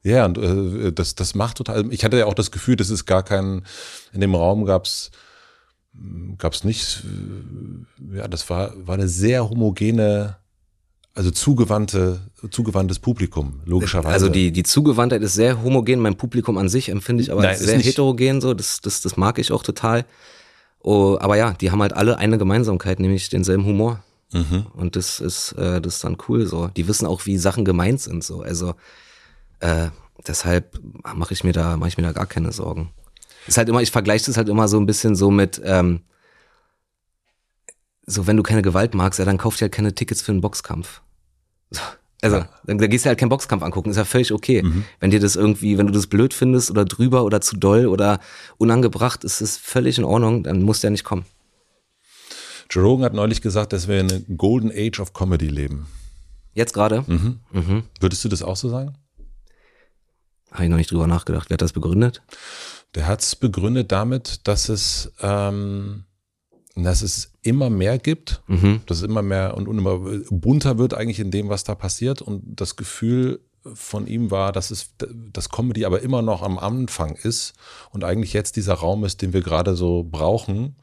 Ja, 0.04 0.24
und 0.24 0.36
äh, 0.36 0.92
das, 0.92 1.14
das 1.14 1.36
macht 1.36 1.58
total. 1.58 1.92
Ich 1.92 2.04
hatte 2.04 2.18
ja 2.18 2.26
auch 2.26 2.34
das 2.34 2.50
Gefühl, 2.50 2.74
dass 2.74 2.90
es 2.90 3.06
gar 3.06 3.22
kein, 3.22 3.64
in 4.12 4.20
dem 4.20 4.34
Raum 4.34 4.64
gab's 4.64 5.12
gab's 6.38 6.64
nicht, 6.64 7.04
äh, 7.04 8.16
ja, 8.18 8.28
das 8.28 8.48
war, 8.50 8.72
war 8.86 8.94
eine 8.94 9.08
sehr 9.08 9.48
homogene, 9.48 10.36
also 11.14 11.30
zugewandte, 11.30 12.20
zugewandtes 12.50 12.98
Publikum, 12.98 13.60
logischerweise. 13.66 14.14
Also 14.14 14.28
die, 14.28 14.50
die 14.50 14.62
Zugewandtheit 14.62 15.22
ist 15.22 15.34
sehr 15.34 15.62
homogen. 15.62 16.00
Mein 16.00 16.16
Publikum 16.16 16.56
an 16.56 16.68
sich 16.68 16.88
empfinde 16.88 17.22
ich 17.22 17.30
aber 17.30 17.42
Nein, 17.42 17.56
sehr 17.56 17.78
heterogen. 17.78 18.40
So, 18.40 18.54
das, 18.54 18.80
das, 18.80 19.02
das 19.02 19.16
mag 19.16 19.38
ich 19.38 19.52
auch 19.52 19.62
total. 19.62 20.06
Oh, 20.80 21.18
aber 21.20 21.36
ja, 21.36 21.52
die 21.52 21.70
haben 21.70 21.82
halt 21.82 21.92
alle 21.92 22.18
eine 22.18 22.38
Gemeinsamkeit, 22.38 22.98
nämlich 22.98 23.28
denselben 23.28 23.66
Humor. 23.66 24.02
Mhm. 24.32 24.66
Und 24.74 24.96
das 24.96 25.20
ist, 25.20 25.52
äh, 25.52 25.80
das 25.82 25.96
ist 25.96 26.04
dann 26.04 26.16
cool. 26.28 26.46
So, 26.46 26.68
die 26.68 26.88
wissen 26.88 27.06
auch, 27.06 27.26
wie 27.26 27.36
Sachen 27.36 27.64
gemeint 27.66 28.00
sind. 28.00 28.24
So, 28.24 28.40
also 28.40 28.74
äh, 29.60 29.88
deshalb 30.26 30.80
mache 31.14 31.34
ich 31.34 31.44
mir 31.44 31.52
da, 31.52 31.76
mache 31.76 31.90
ich 31.90 31.98
mir 31.98 32.04
da 32.04 32.12
gar 32.12 32.26
keine 32.26 32.52
Sorgen. 32.52 32.90
Ist 33.46 33.58
halt 33.58 33.68
immer, 33.68 33.82
ich 33.82 33.90
vergleiche 33.90 34.26
das 34.26 34.38
halt 34.38 34.48
immer 34.48 34.66
so 34.66 34.78
ein 34.78 34.86
bisschen 34.86 35.14
so 35.14 35.30
mit, 35.30 35.60
ähm, 35.64 36.00
so 38.12 38.26
wenn 38.26 38.36
du 38.36 38.42
keine 38.42 38.62
Gewalt 38.62 38.94
magst, 38.94 39.18
ja, 39.18 39.24
dann 39.24 39.38
kauf 39.38 39.56
dir 39.56 39.62
halt 39.62 39.72
keine 39.72 39.94
Tickets 39.94 40.22
für 40.22 40.32
einen 40.32 40.40
Boxkampf. 40.40 41.00
So, 41.70 41.80
Also, 42.22 42.36
Ja. 42.36 42.48
dann, 42.64 42.78
da 42.78 42.86
gehst 42.86 43.04
du 43.04 43.08
halt 43.08 43.18
keinen 43.18 43.30
Boxkampf 43.30 43.62
angucken, 43.64 43.90
ist 43.90 43.96
ja 43.96 44.04
völlig 44.04 44.32
okay. 44.32 44.64
Wenn 45.00 45.10
dir 45.10 45.18
das 45.20 45.34
irgendwie, 45.34 45.76
wenn 45.78 45.86
du 45.88 45.92
das 45.92 46.06
blöd 46.06 46.32
findest 46.34 46.70
oder 46.70 46.84
drüber 46.84 47.24
oder 47.24 47.40
zu 47.40 47.56
doll 47.56 47.86
oder 47.86 48.20
unangebracht, 48.58 49.24
ist 49.24 49.40
es 49.40 49.56
völlig 49.56 49.98
in 49.98 50.04
Ordnung, 50.04 50.44
dann 50.44 50.62
muss 50.62 50.80
der 50.80 50.90
nicht 50.90 51.02
kommen. 51.04 51.24
Joe 52.70 52.84
Rogan 52.84 53.04
hat 53.04 53.12
neulich 53.14 53.42
gesagt, 53.42 53.72
dass 53.72 53.88
wir 53.88 54.00
in 54.00 54.10
einer 54.10 54.20
Golden 54.36 54.70
Age 54.72 55.00
of 55.00 55.12
Comedy 55.12 55.48
leben. 55.48 55.86
Jetzt 56.54 56.72
gerade, 56.74 57.04
Würdest 58.00 58.24
du 58.24 58.28
das 58.28 58.42
auch 58.42 58.56
so 58.56 58.68
sagen? 58.68 58.94
habe 60.52 60.64
ich 60.64 60.70
noch 60.70 60.76
nicht 60.76 60.90
drüber 60.90 61.06
nachgedacht. 61.06 61.48
Wer 61.48 61.54
hat 61.54 61.62
das 61.62 61.72
begründet? 61.72 62.22
Der 62.94 63.06
hat 63.06 63.22
es 63.22 63.34
begründet 63.36 63.90
damit, 63.90 64.46
dass 64.46 64.68
es, 64.68 65.10
ähm, 65.22 66.04
dass 66.74 67.02
es 67.02 67.32
immer 67.42 67.70
mehr 67.70 67.98
gibt, 67.98 68.42
dass 68.86 68.98
es 68.98 69.02
immer 69.02 69.22
mehr 69.22 69.56
und, 69.56 69.68
und 69.68 69.78
immer 69.78 69.98
bunter 70.30 70.78
wird 70.78 70.94
eigentlich 70.94 71.20
in 71.20 71.30
dem, 71.30 71.48
was 71.48 71.64
da 71.64 71.74
passiert. 71.74 72.22
Und 72.22 72.42
das 72.44 72.76
Gefühl 72.76 73.40
von 73.74 74.06
ihm 74.06 74.30
war, 74.30 74.52
dass 74.52 74.70
es, 74.70 74.90
dass 75.32 75.50
Comedy 75.50 75.84
aber 75.84 76.02
immer 76.02 76.22
noch 76.22 76.42
am 76.42 76.58
Anfang 76.58 77.14
ist. 77.14 77.54
Und 77.90 78.04
eigentlich 78.04 78.32
jetzt 78.32 78.56
dieser 78.56 78.74
Raum 78.74 79.04
ist, 79.04 79.22
den 79.22 79.32
wir 79.32 79.42
gerade 79.42 79.76
so 79.76 80.06
brauchen, 80.10 80.76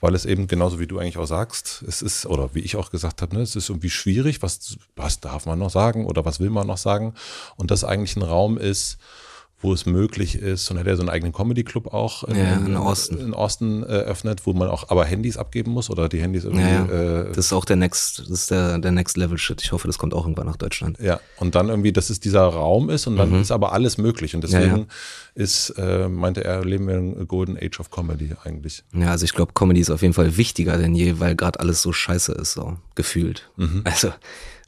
weil 0.00 0.14
es 0.14 0.24
eben 0.24 0.46
genauso 0.46 0.80
wie 0.80 0.86
du 0.86 0.98
eigentlich 0.98 1.18
auch 1.18 1.26
sagst, 1.26 1.84
es 1.86 2.02
ist, 2.02 2.26
oder 2.26 2.54
wie 2.54 2.60
ich 2.60 2.76
auch 2.76 2.90
gesagt 2.90 3.22
habe, 3.22 3.36
ne, 3.36 3.42
es 3.42 3.54
ist 3.54 3.68
irgendwie 3.68 3.90
schwierig, 3.90 4.42
was, 4.42 4.76
was 4.96 5.20
darf 5.20 5.46
man 5.46 5.58
noch 5.58 5.70
sagen 5.70 6.06
oder 6.06 6.24
was 6.24 6.40
will 6.40 6.50
man 6.50 6.66
noch 6.66 6.78
sagen? 6.78 7.14
Und 7.56 7.70
das 7.70 7.84
eigentlich 7.84 8.16
ein 8.16 8.22
Raum 8.22 8.58
ist, 8.58 8.98
wo 9.62 9.72
es 9.72 9.86
möglich 9.86 10.34
ist, 10.34 10.70
und 10.70 10.78
hat 10.78 10.86
er 10.86 10.96
so 10.96 11.02
einen 11.02 11.08
eigenen 11.08 11.32
Comedy-Club 11.32 11.86
auch 11.94 12.24
in, 12.24 12.36
Ja, 12.36 12.56
in 12.56 12.76
Austin. 12.76 13.18
in 13.20 13.32
Austin 13.34 13.82
äh, 13.84 13.86
öffnet, 13.86 14.44
wo 14.44 14.52
man 14.52 14.68
auch 14.68 14.90
aber 14.90 15.04
Handys 15.04 15.36
abgeben 15.36 15.70
muss 15.70 15.88
oder 15.88 16.08
die 16.08 16.20
Handys 16.20 16.44
irgendwie, 16.44 16.62
Ja, 16.62 16.84
ja. 16.86 17.22
äh, 17.22 17.28
Das 17.32 17.46
ist 17.46 17.52
auch 17.52 17.64
der 17.64 17.76
Next, 17.76 18.18
das 18.18 18.28
ist 18.28 18.50
der, 18.50 18.78
der 18.78 18.90
Next 18.92 19.16
Level 19.16 19.38
Shit. 19.38 19.62
Ich 19.62 19.72
hoffe, 19.72 19.86
das 19.86 19.98
kommt 19.98 20.14
auch 20.14 20.24
irgendwann 20.24 20.46
nach 20.46 20.56
Deutschland. 20.56 20.98
Ja, 20.98 21.20
und 21.38 21.54
dann 21.54 21.68
irgendwie, 21.68 21.92
dass 21.92 22.10
es 22.10 22.18
dieser 22.20 22.42
Raum 22.42 22.90
ist 22.90 23.06
und 23.06 23.16
dann 23.16 23.40
ist 23.40 23.50
aber 23.52 23.72
alles 23.72 23.98
möglich. 23.98 24.34
Und 24.34 24.42
deswegen 24.44 24.72
Mhm. 24.72 24.86
Ist, 25.34 25.70
äh, 25.78 26.08
meinte 26.08 26.44
er, 26.44 26.62
leben 26.62 26.86
wir 26.88 26.94
in 26.96 27.26
Golden 27.26 27.56
Age 27.56 27.80
of 27.80 27.90
Comedy 27.90 28.34
eigentlich. 28.44 28.84
Ja, 28.92 29.12
also 29.12 29.24
ich 29.24 29.32
glaube, 29.32 29.52
Comedy 29.54 29.80
ist 29.80 29.88
auf 29.88 30.02
jeden 30.02 30.12
Fall 30.12 30.36
wichtiger 30.36 30.76
denn 30.76 30.94
je, 30.94 31.20
weil 31.20 31.36
gerade 31.36 31.58
alles 31.58 31.80
so 31.80 31.90
scheiße 31.90 32.32
ist, 32.32 32.52
so 32.52 32.76
gefühlt. 32.96 33.48
Also 33.84 34.12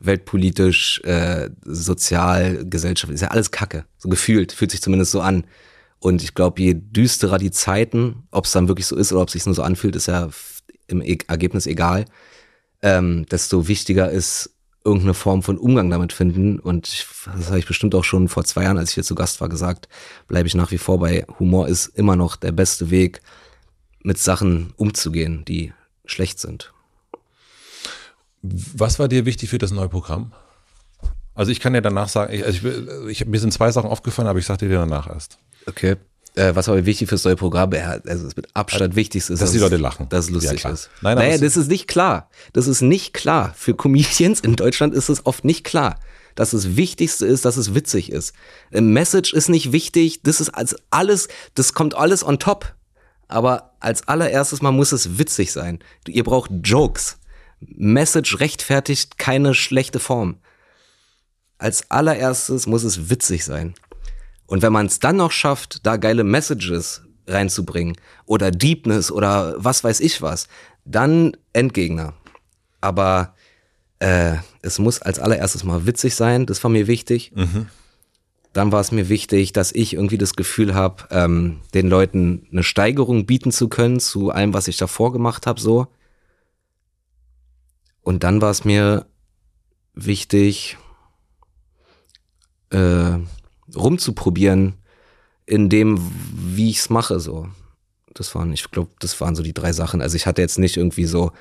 weltpolitisch, 0.01 1.01
äh, 1.05 1.51
sozial, 1.65 2.65
Gesellschaft, 2.65 3.13
ist 3.13 3.21
ja 3.21 3.29
alles 3.29 3.51
Kacke. 3.51 3.85
So 3.99 4.09
gefühlt, 4.09 4.53
fühlt 4.53 4.71
sich 4.71 4.83
zumindest 4.83 5.13
so 5.13 5.21
an. 5.21 5.45
Und 5.99 6.23
ich 6.23 6.35
glaube, 6.35 6.61
je 6.61 6.75
düsterer 6.75 7.39
die 7.39 7.51
Zeiten, 7.51 8.25
ob 8.31 8.45
es 8.45 8.53
dann 8.53 8.69
wirklich 8.69 8.87
so 8.87 8.97
ist 8.97 9.13
oder 9.13 9.23
ob 9.23 9.29
es 9.29 9.33
sich 9.33 9.47
nur 9.47 9.55
so 9.55 9.63
anfühlt, 9.63 9.97
ist 9.97 10.07
ja 10.07 10.29
im 10.87 11.01
e 11.01 11.19
Ergebnis 11.29 11.67
egal. 11.67 12.05
Ähm, 12.83 13.25
desto 13.31 13.69
wichtiger 13.69 14.11
ist 14.11 14.51
irgendeine 14.85 15.15
Form 15.15 15.43
von 15.43 15.57
Umgang 15.57 15.89
damit 15.89 16.13
finden. 16.13 16.59
Und 16.59 16.89
ich, 16.89 17.07
das 17.25 17.47
habe 17.47 17.59
ich 17.59 17.67
bestimmt 17.67 17.95
auch 17.95 18.05
schon 18.05 18.29
vor 18.29 18.45
zwei 18.45 18.65
Jahren, 18.65 18.77
als 18.77 18.91
ich 18.91 18.95
hier 18.95 19.05
zu 19.05 19.15
Gast 19.15 19.41
war, 19.41 19.49
gesagt, 19.49 19.89
bleibe 20.29 20.47
ich 20.47 20.55
nach 20.55 20.71
wie 20.71 20.79
vor 20.79 20.99
bei 20.99 21.25
Humor 21.39 21.69
ist 21.69 21.87
immer 21.87 22.17
noch 22.17 22.37
der 22.37 22.53
beste 22.53 22.91
Weg, 22.91 23.23
mit 24.03 24.19
Sachen 24.19 24.75
umzugehen, 24.77 25.47
die 25.47 25.73
schlecht 26.05 26.39
sind. 26.39 26.74
Was 28.47 28.99
war 28.99 29.09
dir 29.09 29.25
wichtig 29.25 29.49
für 29.49 29.59
das 29.59 29.71
neue 29.71 29.89
Programm? 29.89 30.33
Also 31.35 31.51
ich 31.51 31.61
kann 31.61 31.73
dir 31.73 31.81
danach 31.81 32.09
sagen, 32.09 32.33
ich, 32.35 32.45
also 32.45 32.69
ich, 33.09 33.23
ich, 33.23 33.27
mir 33.27 33.41
sind 33.41 33.53
zwei 33.53 33.71
Sachen 33.73 33.89
aufgefallen, 33.89 34.29
aber 34.29 34.39
ich 34.39 34.45
sag 34.47 34.59
dir 34.59 34.69
danach 34.69 35.09
erst. 35.09 35.39
Okay. 35.67 35.97
Äh, 36.37 36.55
was 36.55 36.69
aber 36.69 36.85
wichtig 36.85 37.09
fürs 37.09 37.25
neue 37.25 37.37
Programm, 37.37 37.73
ja, 37.73 37.97
also 38.07 38.25
das 38.25 38.37
mit 38.37 38.49
Abstand 38.55 38.97
wichtigste 38.97 39.33
ist, 39.33 39.41
Dass 39.41 39.53
die 39.53 39.59
Leute 39.59 39.77
lachen. 39.79 40.09
dass 40.11 40.27
es 40.27 40.31
lustig 40.31 40.63
Ja, 40.65 40.71
ist. 40.71 40.91
Nein, 41.01 41.17
naja, 41.17 41.39
das 41.39 41.57
ist 41.57 41.69
nicht 41.69 41.89
klar. 41.89 42.29
Das 42.53 42.67
ist 42.67 42.83
nicht 42.83 43.15
klar. 43.15 43.55
Für 43.57 43.75
Comedians 43.75 44.41
in 44.41 44.57
Deutschland 44.57 44.95
ist 44.95 45.09
es 45.09 45.25
oft 45.27 45.45
nicht 45.45 45.65
klar. 45.65 45.99
Dass 46.35 46.51
das 46.51 46.77
Wichtigste 46.77 47.25
ist, 47.25 47.45
dass 47.45 47.57
es 47.57 47.75
witzig 47.75 48.13
ist. 48.13 48.35
Ein 48.73 48.89
Message 48.93 49.33
ist 49.33 49.49
nicht 49.49 49.73
wichtig, 49.73 50.23
das 50.23 50.41
ist 50.41 50.51
als 50.51 50.77
alles, 50.91 51.29
das 51.55 51.73
kommt 51.73 51.95
alles 51.95 52.25
on 52.27 52.39
top. 52.39 52.75
Aber 53.29 53.71
als 53.81 54.07
allererstes 54.07 54.61
mal 54.61 54.73
muss 54.73 54.93
es 54.93 55.19
witzig 55.19 55.51
sein. 55.53 55.79
Ihr 56.07 56.25
braucht 56.25 56.51
Jokes. 56.63 57.19
Message 57.69 58.41
rechtfertigt 58.41 59.19
keine 59.19 59.55
schlechte 59.55 59.99
Form. 59.99 60.37
Als 61.59 61.91
allererstes 61.91 62.67
muss 62.67 62.85
es 62.85 63.11
witzig 63.11 63.45
sein. 63.45 63.75
Und 64.47 64.63
wenn 64.63 64.73
man 64.73 64.87
es 64.87 64.99
dann 64.99 65.17
noch 65.17 65.33
schafft, 65.33 65.87
da 65.87 65.97
geile 65.97 66.25
Messages 66.25 67.03
reinzubringen 67.27 67.97
oder 68.27 68.51
Deepness 68.51 69.11
oder 69.11 69.55
was 69.57 69.83
weiß 69.83 70.01
ich 70.01 70.21
was, 70.21 70.49
dann 70.85 71.37
Endgegner. 71.53 72.15
Aber 72.81 73.35
äh, 73.99 74.37
es 74.63 74.79
muss 74.79 75.01
als 75.01 75.19
allererstes 75.19 75.65
mal 75.65 75.87
witzig 75.87 76.15
sein, 76.15 76.47
das 76.47 76.63
war 76.63 76.71
mir 76.71 76.87
wichtig. 76.87 77.33
Dann 78.53 78.71
war 78.71 78.81
es 78.81 78.93
mir 78.93 79.09
wichtig, 79.09 79.53
dass 79.53 79.73
ich 79.73 79.95
irgendwie 79.95 80.19
das 80.19 80.35
Gefühl 80.35 80.75
habe, 80.75 81.05
ähm, 81.11 81.61
den 81.73 81.89
Leuten 81.89 82.47
eine 82.53 82.63
Steigerung 82.63 83.27
bieten 83.27 83.51
zu 83.51 83.69
können 83.69 83.99
zu 83.99 84.31
allem, 84.31 84.55
was 84.55 84.69
ich 84.69 84.77
davor 84.77 85.13
gemacht 85.13 85.47
habe, 85.47 85.61
so. 85.61 85.89
Und 88.05 88.23
dann 88.23 88.41
war 88.41 88.51
es 88.51 88.65
mir 88.65 89.07
wichtig, 89.95 90.77
äh, 92.71 93.19
rumzuprobieren 93.75 94.75
in 95.47 95.69
dem, 95.69 95.99
wie 96.35 96.71
ich's 96.71 96.91
mache, 96.91 97.19
so. 97.19 97.49
Das 98.13 98.35
waren, 98.35 98.53
ich 98.53 98.71
glaube, 98.71 98.91
das 99.01 99.21
waren 99.21 99.35
so 99.35 99.43
die 99.43 99.55
drei 99.55 99.73
Sachen. 99.73 100.01
Also 100.01 100.17
ich 100.17 100.27
hatte 100.27 100.43
jetzt 100.43 100.59
nicht 100.59 100.77
irgendwie 100.77 101.07
so, 101.07 101.33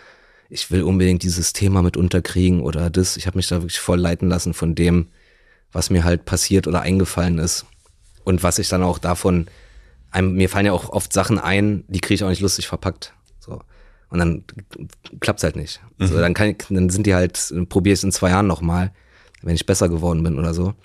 ich 0.50 0.72
will 0.72 0.84
unbedingt 0.84 1.22
dieses 1.24 1.54
Thema 1.54 1.84
mit 1.84 1.98
unterkriegen 1.98 2.62
oder 2.62 2.90
das. 2.90 3.18
Ich 3.18 3.28
habe 3.28 3.38
mich 3.38 3.48
da 3.48 3.58
wirklich 3.58 3.80
voll 3.80 4.00
leiten 4.00 4.30
lassen 4.30 4.54
von 4.54 4.74
dem, 4.74 5.10
was 5.72 5.90
mir 5.90 6.04
halt 6.04 6.26
passiert 6.26 6.66
oder 6.68 6.82
eingefallen 6.82 7.40
ist. 7.40 7.66
Und 8.24 8.42
was 8.42 8.58
ich 8.58 8.70
dann 8.70 8.84
auch 8.84 9.00
davon, 9.00 9.48
einem, 10.12 10.34
mir 10.34 10.50
fallen 10.50 10.66
ja 10.66 10.72
auch 10.72 10.90
oft 10.90 11.12
Sachen 11.12 11.40
ein, 11.40 11.84
die 11.88 12.00
kriege 12.00 12.16
ich 12.16 12.24
auch 12.24 12.30
nicht 12.30 12.42
lustig 12.42 12.68
verpackt. 12.68 13.14
So. 13.40 13.62
Und 14.14 14.20
dann 14.20 14.44
klappt's 15.22 15.44
halt 15.44 15.56
nicht. 15.56 15.82
So, 15.98 16.20
dann 16.20 16.36
kann 16.36 16.50
ich, 16.50 16.58
dann 16.70 16.92
sind 16.92 17.08
die 17.08 17.16
halt, 17.16 17.52
probiere 17.70 17.94
ich 17.94 18.00
es 18.00 18.04
in 18.04 18.12
zwei 18.12 18.30
Jahren 18.30 18.46
nochmal, 18.46 18.92
wenn 19.42 19.56
ich 19.56 19.66
besser 19.66 19.90
geworden 19.90 20.22
bin 20.22 20.38
oder 20.38 20.54
so. 20.54 20.76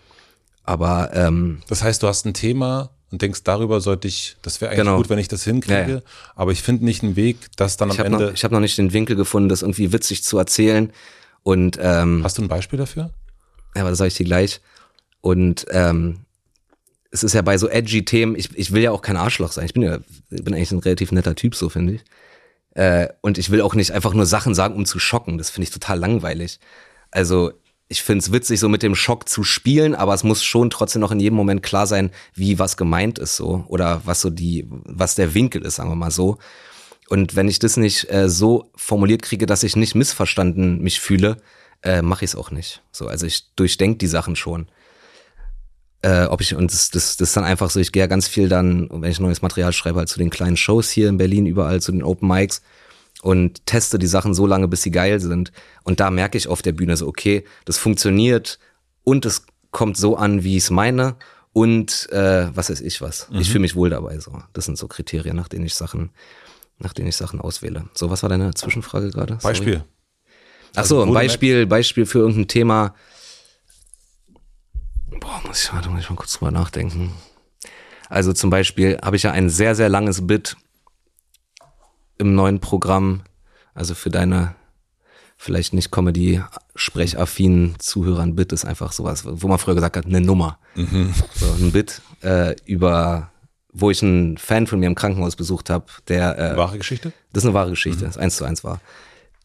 Aber 0.64 1.11
ähm, 1.12 1.61
Das 1.68 1.83
heißt, 1.83 2.03
du 2.03 2.07
hast 2.07 2.24
ein 2.24 2.33
Thema 2.33 2.89
und 3.11 3.20
denkst, 3.20 3.43
darüber 3.45 3.83
sollte 3.83 4.09
ich, 4.09 4.37
das 4.41 4.62
wäre 4.62 4.70
eigentlich 4.70 4.81
Genau. 4.85 4.97
gut, 4.97 5.11
wenn 5.11 5.18
ich 5.18 5.29
das 5.29 5.45
hinkriege, 5.45 5.74
Ja, 5.79 5.89
ja. 5.97 6.01
aber 6.37 6.53
ich 6.53 6.62
finde 6.62 6.87
nicht 6.87 7.03
einen 7.03 7.16
Weg, 7.16 7.37
das 7.57 7.76
dann 7.76 7.91
am 7.91 7.95
ich 7.95 7.99
habe 8.01 8.09
noch, 8.09 8.20
Ende. 8.20 8.33
ich 8.33 8.45
hab 8.45 8.51
noch 8.53 8.61
nicht 8.61 8.79
den 8.79 8.95
Winkel 8.95 9.14
gefunden, 9.14 9.51
das 9.51 9.61
irgendwie 9.61 9.93
witzig 9.93 10.24
zu 10.24 10.39
erzählen. 10.39 10.91
Und 11.43 11.79
ähm, 11.83 12.22
hast 12.24 12.39
du 12.39 12.43
ein 12.43 12.49
Beispiel 12.49 12.79
dafür? 12.79 13.11
Ja, 13.74 13.83
aber 13.83 13.91
das 13.91 13.99
sage 13.99 14.09
ich 14.09 14.14
dir 14.16 14.24
gleich. 14.24 14.62
Und 15.20 15.66
ähm, 15.70 16.20
es 17.11 17.22
ist 17.22 17.35
ja 17.35 17.43
bei 17.43 17.59
so 17.59 17.68
edgy 17.68 18.07
Themen, 18.07 18.37
ich, 18.37 18.57
ich 18.57 18.72
will 18.72 18.83
ja 18.83 18.91
auch 18.91 19.03
kein 19.03 19.16
Arschloch 19.18 19.53
sein. 19.53 19.66
Ich 19.66 19.74
bin 19.74 19.83
ja, 19.83 19.99
ich 20.31 20.43
bin 20.45 20.55
eigentlich 20.55 20.72
ein 20.72 20.79
relativ 20.79 21.12
netter 21.12 21.35
Typ, 21.35 21.55
so 21.55 21.68
finde 21.68 21.95
ich. 21.95 22.01
Äh, 22.79 23.09
und 23.22 23.39
ich 23.39 23.51
will 23.51 23.61
auch 23.61 23.74
nicht 23.74 23.91
einfach 23.91 24.14
nur 24.14 24.24
Sachen 24.24 24.55
sagen, 24.55 24.76
um 24.76 24.87
zu 24.87 25.01
schocken. 25.01 25.37
Das 25.37 25.51
finde 25.51 25.64
ich 25.64 25.72
total 25.72 25.99
langweilig. 25.99 26.61
Also 27.11 27.51
ich 27.89 28.05
finde 28.05 28.22
es 28.22 28.31
witzig, 28.31 28.61
so 28.61 28.68
mit 28.68 28.85
dem 28.85 28.95
Schock 28.95 29.29
zu 29.29 29.43
spielen, 29.43 29.97
aber 29.97 30.14
es 30.14 30.22
muss 30.22 30.45
schon 30.45 30.70
trotzdem 30.70 31.01
noch 31.01 31.11
in 31.11 31.18
jedem 31.18 31.35
Moment 31.35 31.64
klar 31.64 31.89
sein, 31.89 32.12
wie 32.35 32.61
was 32.61 32.76
gemeint 32.76 33.18
ist 33.18 33.35
so 33.35 33.64
oder 33.66 34.03
was 34.05 34.20
so 34.20 34.31
die, 34.31 34.68
was 34.70 35.16
der 35.16 35.35
Winkel 35.35 35.62
ist, 35.62 35.74
sagen 35.74 35.91
wir 35.91 35.97
mal 35.97 36.12
so. 36.12 36.39
Und 37.09 37.35
wenn 37.35 37.49
ich 37.49 37.59
das 37.59 37.76
nicht 37.76 38.12
äh, 38.12 38.29
so 38.29 38.70
formuliert 38.76 39.22
kriege, 39.22 39.47
dass 39.47 39.64
ich 39.64 39.74
nicht 39.74 39.97
missverstanden 39.97 40.81
mich 40.81 41.01
fühle, 41.01 41.39
äh, 41.83 42.01
mache 42.01 42.24
ich 42.24 42.31
es 42.31 42.37
auch 42.37 42.53
nicht. 42.53 42.85
So, 42.93 43.09
also 43.09 43.26
ich 43.26 43.55
durchdenke 43.57 43.99
die 43.99 44.07
Sachen 44.07 44.37
schon. 44.37 44.68
Äh, 46.03 46.26
ob 46.26 46.40
ich, 46.40 46.55
und 46.55 46.72
das, 46.72 46.90
das, 46.90 47.16
das 47.16 47.30
ist 47.30 47.36
dann 47.36 47.44
einfach 47.44 47.70
so, 47.70 47.80
ich 47.80 47.90
gehe 47.90 48.01
ja 48.03 48.07
ganz 48.07 48.28
viel 48.28 48.49
dann, 48.49 48.88
wenn 48.90 49.11
ich 49.11 49.18
neues 49.18 49.42
Material 49.42 49.72
schreibe, 49.72 49.99
halt 49.99 50.09
zu 50.09 50.18
den 50.18 50.30
kleinen 50.30 50.57
Shows 50.57 50.90
hier 50.90 51.09
in 51.09 51.16
Berlin, 51.16 51.46
überall 51.46 51.80
zu 51.80 51.90
den 51.90 52.05
Open 52.05 52.28
Mics 52.28 52.62
und 53.22 53.66
teste 53.66 53.99
die 53.99 54.07
Sachen 54.07 54.32
so 54.32 54.46
lange, 54.46 54.68
bis 54.68 54.82
sie 54.82 54.92
geil 54.92 55.18
sind. 55.18 55.51
Und 55.82 55.99
da 55.99 56.11
merke 56.11 56.38
ich 56.38 56.46
auf 56.46 56.62
der 56.62 56.72
Bühne 56.72 56.96
so, 56.96 57.09
okay, 57.09 57.44
das 57.64 57.78
funktioniert 57.78 58.61
und 59.03 59.26
es 59.26 59.44
kommt 59.72 59.96
so 59.96 60.16
an, 60.16 60.44
wie 60.44 60.57
ich 60.57 60.64
es 60.64 60.70
meine. 60.70 61.16
Und 61.53 62.09
äh, 62.12 62.55
was 62.55 62.70
weiß 62.70 62.80
ich 62.82 63.01
was. 63.01 63.26
Ich 63.32 63.49
fühle 63.49 63.62
mich 63.62 63.74
wohl 63.74 63.90
dabei. 63.90 64.18
So, 64.20 64.40
das 64.53 64.66
sind 64.66 64.78
so 64.78 64.86
Kriterien, 64.86 65.34
nach 65.34 65.49
denen 65.49 65.66
ich 65.66 65.74
Sachen, 65.74 66.11
nach 66.78 66.92
denen 66.92 67.09
ich 67.09 67.16
Sachen 67.16 67.40
auswähle. 67.40 67.88
So, 67.94 68.11
was 68.11 68.22
war 68.22 68.28
deine 68.28 68.55
Zwischenfrage 68.55 69.11
gerade? 69.11 69.38
Sorry. 69.40 69.55
Beispiel. 69.55 69.84
Ach 70.76 70.84
so, 70.84 71.01
Also, 71.01 71.11
ein 71.11 71.14
Beispiel, 71.14 71.66
Beispiel 71.66 72.07
für 72.07 72.20
irgendein 72.20 72.46
Thema. 72.46 72.94
Boah, 75.21 75.41
muss 75.47 75.64
ich, 75.64 75.73
warte, 75.73 75.89
muss 75.89 76.01
ich 76.01 76.11
mal 76.11 76.16
kurz 76.16 76.35
drüber 76.35 76.51
nachdenken. 76.51 77.12
Also 78.09 78.33
zum 78.33 78.51
Beispiel 78.51 78.99
habe 79.03 79.16
ich 79.16 79.25
ja 79.25 79.33
ein 79.33 79.51
sehr, 79.51 79.75
sehr 79.75 79.89
langes 79.89 80.27
Bit 80.27 80.57
im 82.19 82.35
neuen 82.35 82.61
Programm. 82.61 83.23
Also 83.75 83.95
für 83.95 84.11
deine 84.11 84.55
vielleicht 85.37 85.73
nicht 85.73 85.93
Comedy-sprechaffinen 85.93 87.77
Zuhörer 87.79 88.23
ein 88.23 88.35
Bit 88.35 88.53
ist 88.53 88.64
einfach 88.64 88.93
sowas, 88.93 89.23
wo 89.25 89.47
man 89.47 89.59
früher 89.59 89.77
gesagt 89.77 89.97
hat, 89.97 90.07
eine 90.07 90.21
Nummer. 90.21 90.59
So 90.75 91.47
ein 91.53 91.71
Bit 91.73 92.03
äh, 92.23 92.57
über, 92.64 93.31
wo 93.73 93.91
ich 93.91 94.03
einen 94.03 94.37
Fan 94.37 94.66
von 94.66 94.81
mir 94.81 94.87
im 94.87 94.97
Krankenhaus 94.97 95.37
besucht 95.37 95.71
habe, 95.71 95.87
der 96.09 96.39
äh, 96.39 96.57
Wahre 96.57 96.79
Geschichte? 96.79 97.12
das 97.33 97.45
ist 97.45 97.49
eine 97.49 97.55
wahre 97.55 97.71
Geschichte, 97.71 98.05
das 98.05 98.16
ist 98.16 98.23
eins 98.23 98.37
zu 98.37 98.45
eins 98.45 98.64
war. 98.64 98.81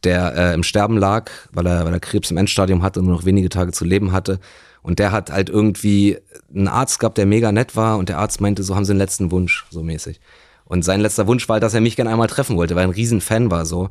der 0.04 0.36
äh, 0.36 0.54
im 0.56 0.64
Sterben 0.64 0.98
lag, 0.98 1.30
weil 1.52 1.68
er, 1.68 1.86
weil 1.86 1.94
er 1.94 2.00
Krebs 2.00 2.32
im 2.32 2.38
Endstadium 2.38 2.82
hatte 2.82 3.00
und 3.00 3.06
nur 3.06 3.16
noch 3.16 3.26
wenige 3.26 3.50
Tage 3.50 3.72
zu 3.72 3.86
leben 3.86 4.12
hatte. 4.12 4.40
Und 4.84 5.00
der 5.00 5.12
hat 5.12 5.32
halt 5.32 5.50
irgendwie 5.50 6.20
einen 6.54 6.68
Arzt 6.68 7.00
gehabt, 7.00 7.18
der 7.18 7.26
mega 7.26 7.52
nett 7.52 7.76
war 7.76 7.98
und 7.98 8.10
der 8.10 8.20
Arzt 8.20 8.42
meinte, 8.42 8.64
so 8.64 8.76
haben 8.76 8.86
sie 8.86 8.92
einen 8.92 9.00
letzten 9.00 9.32
Wunsch, 9.32 9.66
so 9.70 9.82
mäßig. 9.82 10.20
Und 10.66 10.84
sein 10.84 11.02
letzter 11.02 11.26
Wunsch 11.28 11.48
war, 11.50 11.60
dass 11.60 11.74
er 11.74 11.82
mich 11.82 11.96
gerne 11.96 12.12
einmal 12.12 12.28
treffen 12.28 12.58
wollte, 12.58 12.76
weil 12.76 12.84
er 12.84 12.90
ein 12.90 12.94
riesen 12.94 13.22
Fan 13.22 13.50
war 13.50 13.66
so. 13.66 13.90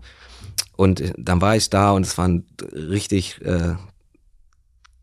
Und 0.77 1.03
dann 1.17 1.41
war 1.41 1.57
ich 1.57 1.71
da 1.71 1.93
und 1.93 2.05
es 2.05 2.19
war 2.19 2.29
ein 2.29 2.45
richtig 2.73 3.41
äh, 3.43 3.75